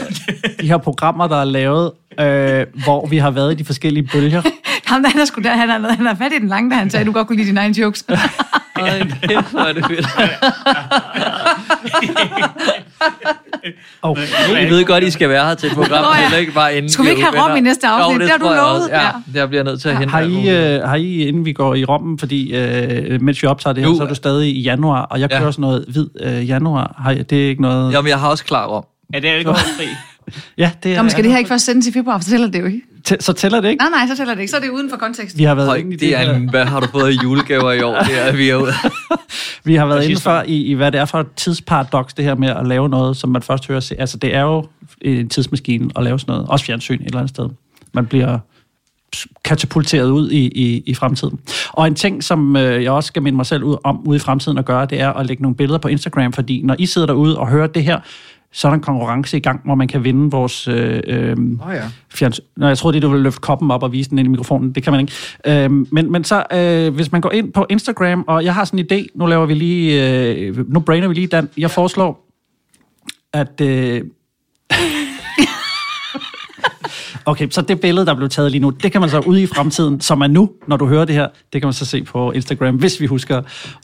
de 0.61 0.67
her 0.67 0.77
programmer, 0.77 1.27
der 1.27 1.41
er 1.41 1.45
lavet, 1.45 1.91
øh, 2.19 2.65
hvor 2.83 3.07
vi 3.07 3.17
har 3.17 3.31
været 3.31 3.51
i 3.51 3.55
de 3.55 3.65
forskellige 3.65 4.09
bølger. 4.13 4.41
Ham 4.89 5.03
der, 5.03 5.09
han 5.09 5.21
er, 5.21 5.25
sgu 5.25 5.41
der, 5.41 5.49
han 5.49 5.69
er, 5.69 5.91
han 5.93 6.07
er 6.07 6.15
fat 6.15 6.31
i 6.37 6.39
den 6.39 6.47
lange, 6.47 6.69
da 6.71 6.75
han 6.75 6.89
sagde, 6.89 7.05
du 7.05 7.11
godt 7.11 7.27
kunne 7.27 7.35
lide 7.37 7.47
dine 7.47 7.59
egne 7.59 7.79
jokes. 7.81 8.05
Ej, 8.75 8.99
kæft, 9.23 9.51
hvor 9.51 9.59
er 9.59 9.73
det 9.73 9.85
fedt. 9.85 10.07
Okay. 14.01 14.21
Jeg 14.61 14.69
ved 14.69 14.85
godt, 14.85 15.03
I 15.03 15.11
skal 15.11 15.29
være 15.29 15.47
her 15.47 15.55
til 15.55 15.67
et 15.67 15.73
program, 15.73 16.03
Nå 16.03 16.09
ja. 16.15 16.21
heller 16.21 16.37
ikke 16.37 16.51
bare 16.51 16.75
inden 16.75 16.91
Skulle 16.91 17.07
vi 17.09 17.11
ikke 17.15 17.23
have 17.23 17.43
rom 17.49 17.57
i 17.57 17.59
næste 17.59 17.87
afsnit? 17.87 18.15
Jo, 18.15 18.19
Det 18.21 18.29
har 18.31 18.37
du 18.37 18.45
lovet. 18.45 18.89
Ja, 18.89 19.01
Ja. 19.01 19.09
det 19.41 19.49
bliver 19.49 19.63
jeg 19.63 19.63
nødt 19.63 19.81
til 19.81 19.89
at 19.89 19.97
hente. 19.97 20.11
Har 20.11 20.21
I, 20.21 20.49
øh, 20.75 20.81
har 20.83 20.95
I, 20.95 21.27
inden 21.27 21.45
vi 21.45 21.53
går 21.53 21.75
i 21.75 21.85
Rommen, 21.85 22.19
fordi 22.19 22.53
øh, 22.55 23.21
mens 23.21 23.41
vi 23.43 23.47
optager 23.47 23.73
det 23.73 23.83
her, 23.83 23.89
Nu- 23.91 23.97
så 23.97 24.03
er 24.03 24.07
du 24.07 24.15
stadig 24.15 24.55
i 24.55 24.61
januar, 24.61 25.01
og 25.01 25.19
jeg 25.19 25.31
Ja. 25.31 25.39
kører 25.39 25.51
sådan 25.51 25.61
noget 25.61 25.85
hvid 25.87 26.07
øh, 26.21 26.47
januar. 26.49 26.95
Har 27.03 27.11
I, 27.11 27.23
det 27.23 27.43
er 27.45 27.49
ikke 27.49 27.61
noget... 27.61 27.93
Jamen, 27.93 28.09
jeg 28.09 28.19
har 28.19 28.29
også 28.29 28.45
klar 28.45 28.65
om. 28.65 28.83
Ja, 29.13 29.19
det 29.19 29.29
er 29.29 29.33
alkoholfri. 29.33 29.87
Ja, 30.57 30.71
det 30.83 30.91
er... 30.91 30.95
Nå, 30.95 31.01
men 31.03 31.09
skal 31.09 31.23
det 31.23 31.31
her 31.31 31.37
ikke 31.37 31.47
først 31.47 31.65
sendes 31.65 31.87
i 31.87 31.91
februar, 31.91 32.19
så 32.19 32.29
tæller 32.29 32.47
det 32.47 32.59
jo 32.59 32.65
ikke. 32.65 32.81
Tæ- 33.11 33.15
Så 33.19 33.33
tæller 33.33 33.61
det 33.61 33.69
ikke? 33.69 33.83
Nej, 33.83 33.89
nej, 33.89 34.07
så 34.07 34.17
tæller 34.17 34.33
det 34.33 34.41
ikke. 34.41 34.51
Så 34.51 34.57
er 34.57 34.61
det 34.61 34.69
uden 34.69 34.89
for 34.89 34.97
kontekst. 34.97 35.37
Vi 35.37 35.43
har 35.43 35.55
været 35.55 35.67
Høj, 35.67 35.77
inde 35.77 35.93
i 35.93 35.95
det 35.95 36.15
er 36.17 36.35
en, 36.35 36.49
hvad 36.49 36.65
har 36.65 36.79
du 36.79 36.87
fået 36.87 37.11
i 37.13 37.17
julegaver 37.23 37.71
i 37.71 37.81
år? 37.81 37.99
Det 38.03 38.27
er 38.27 38.31
vi 38.35 38.49
er 38.49 38.55
ude. 38.55 38.71
Vi 39.63 39.75
har 39.75 39.85
været 39.85 40.03
inde 40.09 40.21
før 40.21 40.43
i, 40.47 40.63
i, 40.63 40.73
hvad 40.73 40.91
det 40.91 40.99
er 40.99 41.05
for 41.05 41.19
et 41.19 41.27
tidsparadoks, 41.35 42.13
det 42.13 42.25
her 42.25 42.35
med 42.35 42.49
at 42.49 42.67
lave 42.67 42.89
noget, 42.89 43.17
som 43.17 43.29
man 43.29 43.41
først 43.41 43.67
hører. 43.67 43.79
se- 43.79 43.99
Altså, 43.99 44.17
det 44.17 44.35
er 44.35 44.41
jo 44.41 44.65
en 45.01 45.29
tidsmaskine 45.29 45.89
at 45.95 46.03
lave 46.03 46.19
sådan 46.19 46.31
noget. 46.33 46.49
Også 46.49 46.65
fjernsyn 46.65 46.95
et 47.01 47.05
eller 47.05 47.17
andet 47.19 47.29
sted. 47.29 47.49
Man 47.93 48.05
bliver 48.05 48.37
katapulteret 49.45 50.09
ud 50.09 50.31
i, 50.31 50.45
i, 50.45 50.83
i 50.85 50.93
fremtiden. 50.93 51.39
Og 51.71 51.87
en 51.87 51.95
ting, 51.95 52.23
som 52.23 52.55
øh, 52.55 52.83
jeg 52.83 52.91
også 52.91 53.07
skal 53.07 53.21
minde 53.21 53.35
mig 53.35 53.45
selv 53.45 53.63
ud 53.63 53.75
om 53.83 54.07
ude 54.07 54.15
i 54.15 54.19
fremtiden 54.19 54.57
at 54.57 54.65
gøre, 54.65 54.85
det 54.85 55.01
er 55.01 55.09
at 55.13 55.25
lægge 55.25 55.43
nogle 55.43 55.55
billeder 55.55 55.79
på 55.79 55.87
Instagram, 55.87 56.33
fordi 56.33 56.61
når 56.63 56.75
I 56.79 56.85
sidder 56.85 57.07
derude 57.07 57.37
og 57.39 57.47
hører 57.47 57.67
det 57.67 57.83
her, 57.83 57.99
så 58.51 58.67
er 58.67 58.69
der 58.69 58.75
en 58.75 58.81
konkurrence 58.81 59.37
i 59.37 59.39
gang, 59.39 59.61
hvor 59.65 59.75
man 59.75 59.87
kan 59.87 60.03
vinde 60.03 60.31
vores 60.31 60.67
øh, 60.67 61.01
øh, 61.07 61.37
Åh 61.67 61.73
ja. 61.73 61.83
fjernsyn. 62.09 62.43
Nå, 62.57 62.67
jeg 62.67 62.77
troede, 62.77 62.95
det 62.95 63.01
du 63.01 63.09
ville 63.09 63.23
løfte 63.23 63.39
koppen 63.39 63.71
op 63.71 63.83
og 63.83 63.91
vise 63.91 64.09
den 64.09 64.19
ind 64.19 64.25
i 64.25 64.29
mikrofonen. 64.29 64.71
Det 64.71 64.83
kan 64.83 64.93
man 64.93 65.01
ikke. 65.01 65.13
Øhm, 65.47 65.87
men, 65.91 66.11
men 66.11 66.23
så, 66.23 66.43
øh, 66.53 66.95
hvis 66.95 67.11
man 67.11 67.21
går 67.21 67.31
ind 67.31 67.53
på 67.53 67.65
Instagram, 67.69 68.25
og 68.27 68.43
jeg 68.43 68.53
har 68.53 68.65
sådan 68.65 68.79
en 68.79 68.85
idé, 68.91 69.05
nu 69.15 69.25
laver 69.25 69.45
vi 69.45 69.53
lige, 69.53 70.19
øh, 70.29 70.73
nu 70.73 70.79
brainer 70.79 71.07
vi 71.07 71.13
lige, 71.13 71.27
Dan. 71.27 71.49
Jeg 71.57 71.71
foreslår, 71.71 72.25
at... 73.33 73.61
Øh, 73.61 74.01
Okay, 77.29 77.47
så 77.49 77.61
det 77.61 77.81
billede, 77.81 78.05
der 78.05 78.13
blev 78.13 78.29
taget 78.29 78.51
lige 78.51 78.61
nu, 78.61 78.69
det 78.69 78.91
kan 78.91 79.01
man 79.01 79.09
så 79.09 79.19
ude 79.19 79.43
i 79.43 79.45
fremtiden, 79.45 80.01
som 80.01 80.21
er 80.21 80.27
nu, 80.27 80.51
når 80.67 80.77
du 80.77 80.87
hører 80.87 81.05
det 81.05 81.15
her, 81.15 81.27
det 81.53 81.61
kan 81.61 81.67
man 81.67 81.73
så 81.73 81.85
se 81.85 82.03
på 82.03 82.31
Instagram, 82.31 82.75
hvis 82.75 83.01
vi 83.01 83.05
husker 83.05 83.41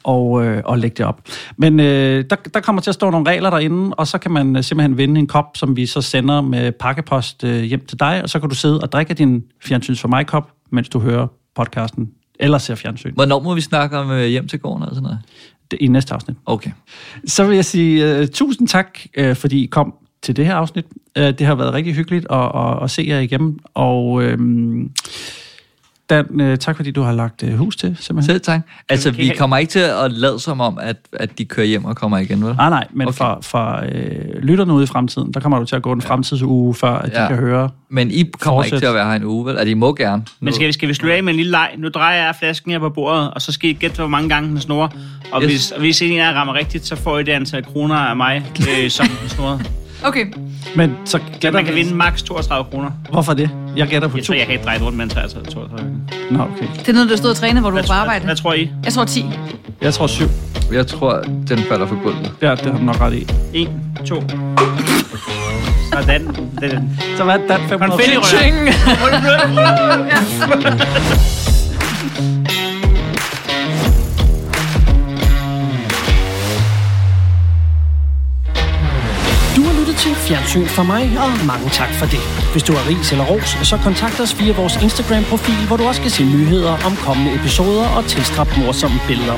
at, 0.08 0.46
øh, 0.46 0.64
at 0.72 0.80
lægge 0.80 0.96
det 0.98 1.06
op. 1.06 1.22
Men 1.58 1.80
øh, 1.80 2.26
der, 2.30 2.36
der 2.36 2.60
kommer 2.60 2.82
til 2.82 2.92
at 2.92 2.94
stå 2.94 3.10
nogle 3.10 3.30
regler 3.30 3.50
derinde, 3.50 3.96
og 3.96 4.08
så 4.08 4.18
kan 4.18 4.32
man 4.32 4.56
øh, 4.56 4.64
simpelthen 4.64 4.98
vinde 4.98 5.20
en 5.20 5.28
kop, 5.28 5.46
som 5.56 5.76
vi 5.76 5.86
så 5.86 6.02
sender 6.02 6.42
med 6.42 6.72
pakkepost 6.72 7.44
øh, 7.44 7.64
hjem 7.64 7.86
til 7.86 8.00
dig, 8.00 8.24
og 8.24 8.30
så 8.30 8.40
kan 8.40 8.50
du 8.50 8.56
sidde 8.56 8.80
og 8.82 8.92
drikke 8.92 9.14
din 9.14 9.44
fjernsyns 9.64 10.02
for 10.02 10.08
mig 10.08 10.28
kop, 10.28 10.52
mens 10.72 10.90
du 10.90 11.00
hører 11.00 11.28
podcasten 11.56 12.10
eller 12.40 12.58
ser 12.58 12.76
fjernsyn. 12.76 13.14
Hvornår 13.14 13.40
må 13.40 13.54
vi 13.54 13.62
snakke 13.62 13.98
om 13.98 14.12
øh, 14.12 14.26
hjem 14.26 14.48
til 14.48 14.60
gården 14.60 14.84
og 14.84 14.90
sådan 14.90 15.04
noget? 15.04 15.20
I 15.80 15.88
næste 15.88 16.14
afsnit. 16.14 16.38
Okay. 16.46 16.72
Så 17.26 17.44
vil 17.44 17.56
jeg 17.56 17.66
sige 17.66 18.20
uh, 18.20 18.28
tusind 18.28 18.68
tak, 18.68 19.00
uh, 19.20 19.36
fordi 19.36 19.64
I 19.64 19.66
kom 19.66 19.94
til 20.26 20.36
det 20.36 20.46
her 20.46 20.56
afsnit. 20.56 20.86
Uh, 21.20 21.24
det 21.24 21.42
har 21.42 21.56
været 21.56 21.74
rigtig 21.74 21.94
hyggeligt 21.96 22.26
at, 22.32 22.52
at, 22.56 22.84
at 22.84 22.92
se 22.92 23.06
jer 23.08 23.20
igennem. 23.20 23.60
Og 23.74 24.06
uh, 24.12 24.32
Dan, 26.10 26.42
uh, 26.42 26.56
tak 26.56 26.76
fordi 26.76 26.92
du 26.92 27.02
har 27.02 27.12
lagt 27.14 27.44
uh, 27.44 27.54
hus 27.54 27.76
til, 27.76 27.98
simpelthen. 28.00 28.34
Selv 28.34 28.42
tak. 28.42 28.62
Altså, 28.90 29.12
vi 29.12 29.32
kommer 29.38 29.58
ikke 29.58 29.70
til 29.72 29.80
at 29.80 30.12
lade 30.12 30.40
som 30.40 30.62
om, 30.62 30.78
at, 30.82 30.96
at 31.14 31.38
de 31.38 31.46
kører 31.46 31.68
hjem 31.68 31.86
og 31.86 31.96
kommer 31.96 32.18
igen, 32.18 32.46
vel? 32.46 32.56
Nej, 32.56 32.70
nej, 32.70 32.88
men 32.94 33.08
okay. 33.08 33.18
for, 33.18 33.40
for 33.42 33.84
øh, 33.92 34.42
lytterne 34.44 34.74
ude 34.74 34.84
i 34.84 34.88
fremtiden, 34.88 35.32
der 35.34 35.40
kommer 35.40 35.60
du 35.60 35.66
til 35.66 35.76
at 35.76 35.82
gå 35.82 35.92
en 35.92 36.02
fremtidsuge, 36.02 36.74
før 36.74 36.92
at 36.92 37.12
de 37.16 37.22
Ja. 37.22 37.28
kan 37.28 37.38
høre. 37.38 37.70
Men 37.90 38.12
I 38.12 38.32
kommer 38.40 38.62
Fortsæt. 38.62 38.74
ikke 38.74 38.82
til 38.82 38.88
at 38.88 38.94
være 38.94 39.06
her 39.06 39.14
en 39.16 39.24
uge, 39.24 39.46
vel? 39.46 39.58
Altså, 39.58 39.70
I 39.72 39.74
må 39.74 39.94
gerne. 39.94 40.24
Men 40.40 40.54
skal 40.54 40.68
vi, 40.68 40.72
skal 40.72 40.90
vi 40.90 40.94
slutte 40.94 41.16
af 41.16 41.24
med 41.24 41.34
en 41.34 41.38
lille 41.38 41.52
leg? 41.52 41.70
Nu 41.78 41.90
drejer 41.90 42.26
jeg 42.26 42.36
flasken 42.40 42.72
her 42.72 42.80
på 42.80 42.90
bordet, 42.90 43.32
og 43.34 43.42
så 43.42 43.52
skal 43.52 43.70
I 43.70 43.74
gætte, 43.74 43.98
hvor 43.98 44.08
mange 44.08 44.30
gange 44.30 44.50
den 44.50 44.60
snurrer. 44.62 44.88
Og 45.32 45.42
Yes. 45.44 45.52
hvis, 45.52 45.72
og 45.72 45.80
hvis 45.80 46.02
en 46.02 46.12
af 46.20 46.26
jer 46.26 46.34
rammer 46.34 46.54
rigtigt, 46.54 46.86
så 46.86 46.96
får 46.96 47.20
I 47.20 47.24
det 47.24 47.32
antal 47.32 47.64
kroner 47.66 47.96
af 47.96 48.16
mig, 48.16 48.46
øh, 48.60 48.90
som 48.90 49.08
den 49.22 49.30
snurrede. 49.30 49.64
Okay. 50.06 50.26
Men 50.76 50.96
så 51.06 51.20
gætter 51.40 51.52
Man 51.60 51.66
kan 51.66 51.76
vi- 51.76 51.80
vinde 51.80 51.96
maks 51.96 52.24
32 52.24 52.66
kroner. 52.72 52.92
Hvorfor 53.12 53.34
det? 53.34 53.50
Jeg 53.78 53.88
gætter 53.88 54.08
på 54.08 54.18
Jeg 54.18 54.24
to. 54.26 54.28
tror, 54.28 54.36
jeg 54.36 54.46
kan 54.46 54.54
ikke 54.54 54.66
dreje 54.66 54.78
det 54.78 54.86
rundt, 54.86 54.98
mens 54.98 55.16
jeg 55.16 55.30
tager 55.32 55.46
32. 55.46 55.92
Nå, 56.32 56.40
okay. 56.44 56.68
Det 56.80 56.90
er 56.90 56.94
noget, 56.94 57.10
du 57.10 57.18
stod 57.18 57.30
og 57.30 57.36
træne, 57.36 57.60
hvor 57.62 57.70
du 57.70 57.76
var 57.76 57.84
på 57.84 57.94
arbejde. 57.94 58.26
Hvad 58.26 58.36
tror 58.36 58.54
I? 58.54 58.72
Jeg 58.86 58.94
tror 58.94 59.06
10. 59.06 59.26
Jeg 59.82 59.94
tror 59.94 60.08
syv. 60.08 60.28
Jeg 60.74 60.88
tror, 60.88 61.22
den 61.48 61.58
falder 61.58 61.88
for 61.88 62.04
gulvet. 62.04 62.32
Ja, 62.42 62.52
det 62.52 62.62
har 62.66 62.72
du 62.78 62.84
nok 62.84 63.02
ret 63.02 63.14
i. 63.14 63.28
1, 63.54 63.70
2. 64.06 64.24
Sådan. 65.94 66.28
Den. 66.62 67.00
Så 67.18 67.24
hvad 67.24 67.36
er 67.36 67.48
Dan 67.48 67.60
500? 67.70 67.92
Konfetti 67.92 68.16
Du 68.16 68.22
Fjernsyn 80.28 80.68
for 80.78 80.84
mig, 80.84 81.04
og 81.24 81.46
mange 81.46 81.70
tak 81.70 81.92
for 82.00 82.06
det. 82.06 82.20
Hvis 82.52 82.64
du 82.64 82.74
har 82.74 82.90
ris 82.90 83.12
eller 83.12 83.26
ros, 83.26 83.50
så 83.70 83.78
kontakt 83.78 84.20
os 84.20 84.40
via 84.40 84.54
vores 84.54 84.76
Instagram-profil, 84.86 85.62
hvor 85.68 85.78
du 85.78 85.84
også 85.84 86.02
kan 86.02 86.12
se 86.12 86.24
nyheder 86.24 86.74
om 86.88 86.94
kommende 86.96 87.36
episoder 87.36 87.88
og 87.98 88.06
tilstrap 88.06 88.50
morsomme 88.58 89.00
billeder. 89.08 89.38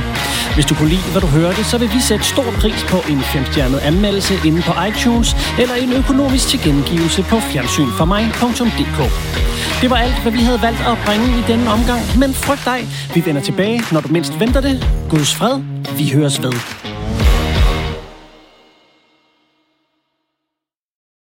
Hvis 0.55 0.65
du 0.65 0.75
kunne 0.75 0.89
lide, 0.89 1.11
hvad 1.11 1.21
du 1.21 1.27
hørte, 1.27 1.63
så 1.63 1.77
vil 1.77 1.89
vi 1.95 2.01
sætte 2.09 2.25
stor 2.25 2.49
pris 2.61 2.83
på 2.89 2.97
en 3.11 3.21
femstjernet 3.33 3.79
anmeldelse 3.79 4.33
inde 4.45 4.61
på 4.61 4.73
iTunes, 4.89 5.29
eller 5.61 5.75
en 5.75 5.93
økonomisk 5.93 6.47
tilgengivelse 6.47 7.23
på 7.23 7.39
fjernsynformig.dk. 7.39 8.99
Det 9.81 9.89
var 9.89 9.97
alt, 10.05 10.21
hvad 10.21 10.31
vi 10.31 10.41
havde 10.49 10.61
valgt 10.61 10.81
at 10.91 10.97
bringe 11.05 11.27
i 11.39 11.43
denne 11.47 11.69
omgang, 11.75 12.01
men 12.19 12.33
frygt 12.33 12.65
dig, 12.65 12.79
vi 13.13 13.25
vender 13.25 13.41
tilbage, 13.41 13.83
når 13.91 14.01
du 14.01 14.07
mindst 14.07 14.39
venter 14.39 14.61
det. 14.61 14.75
Guds 15.09 15.35
fred, 15.35 15.55
vi 15.97 16.11
høres 16.15 16.43
ved. 16.43 16.86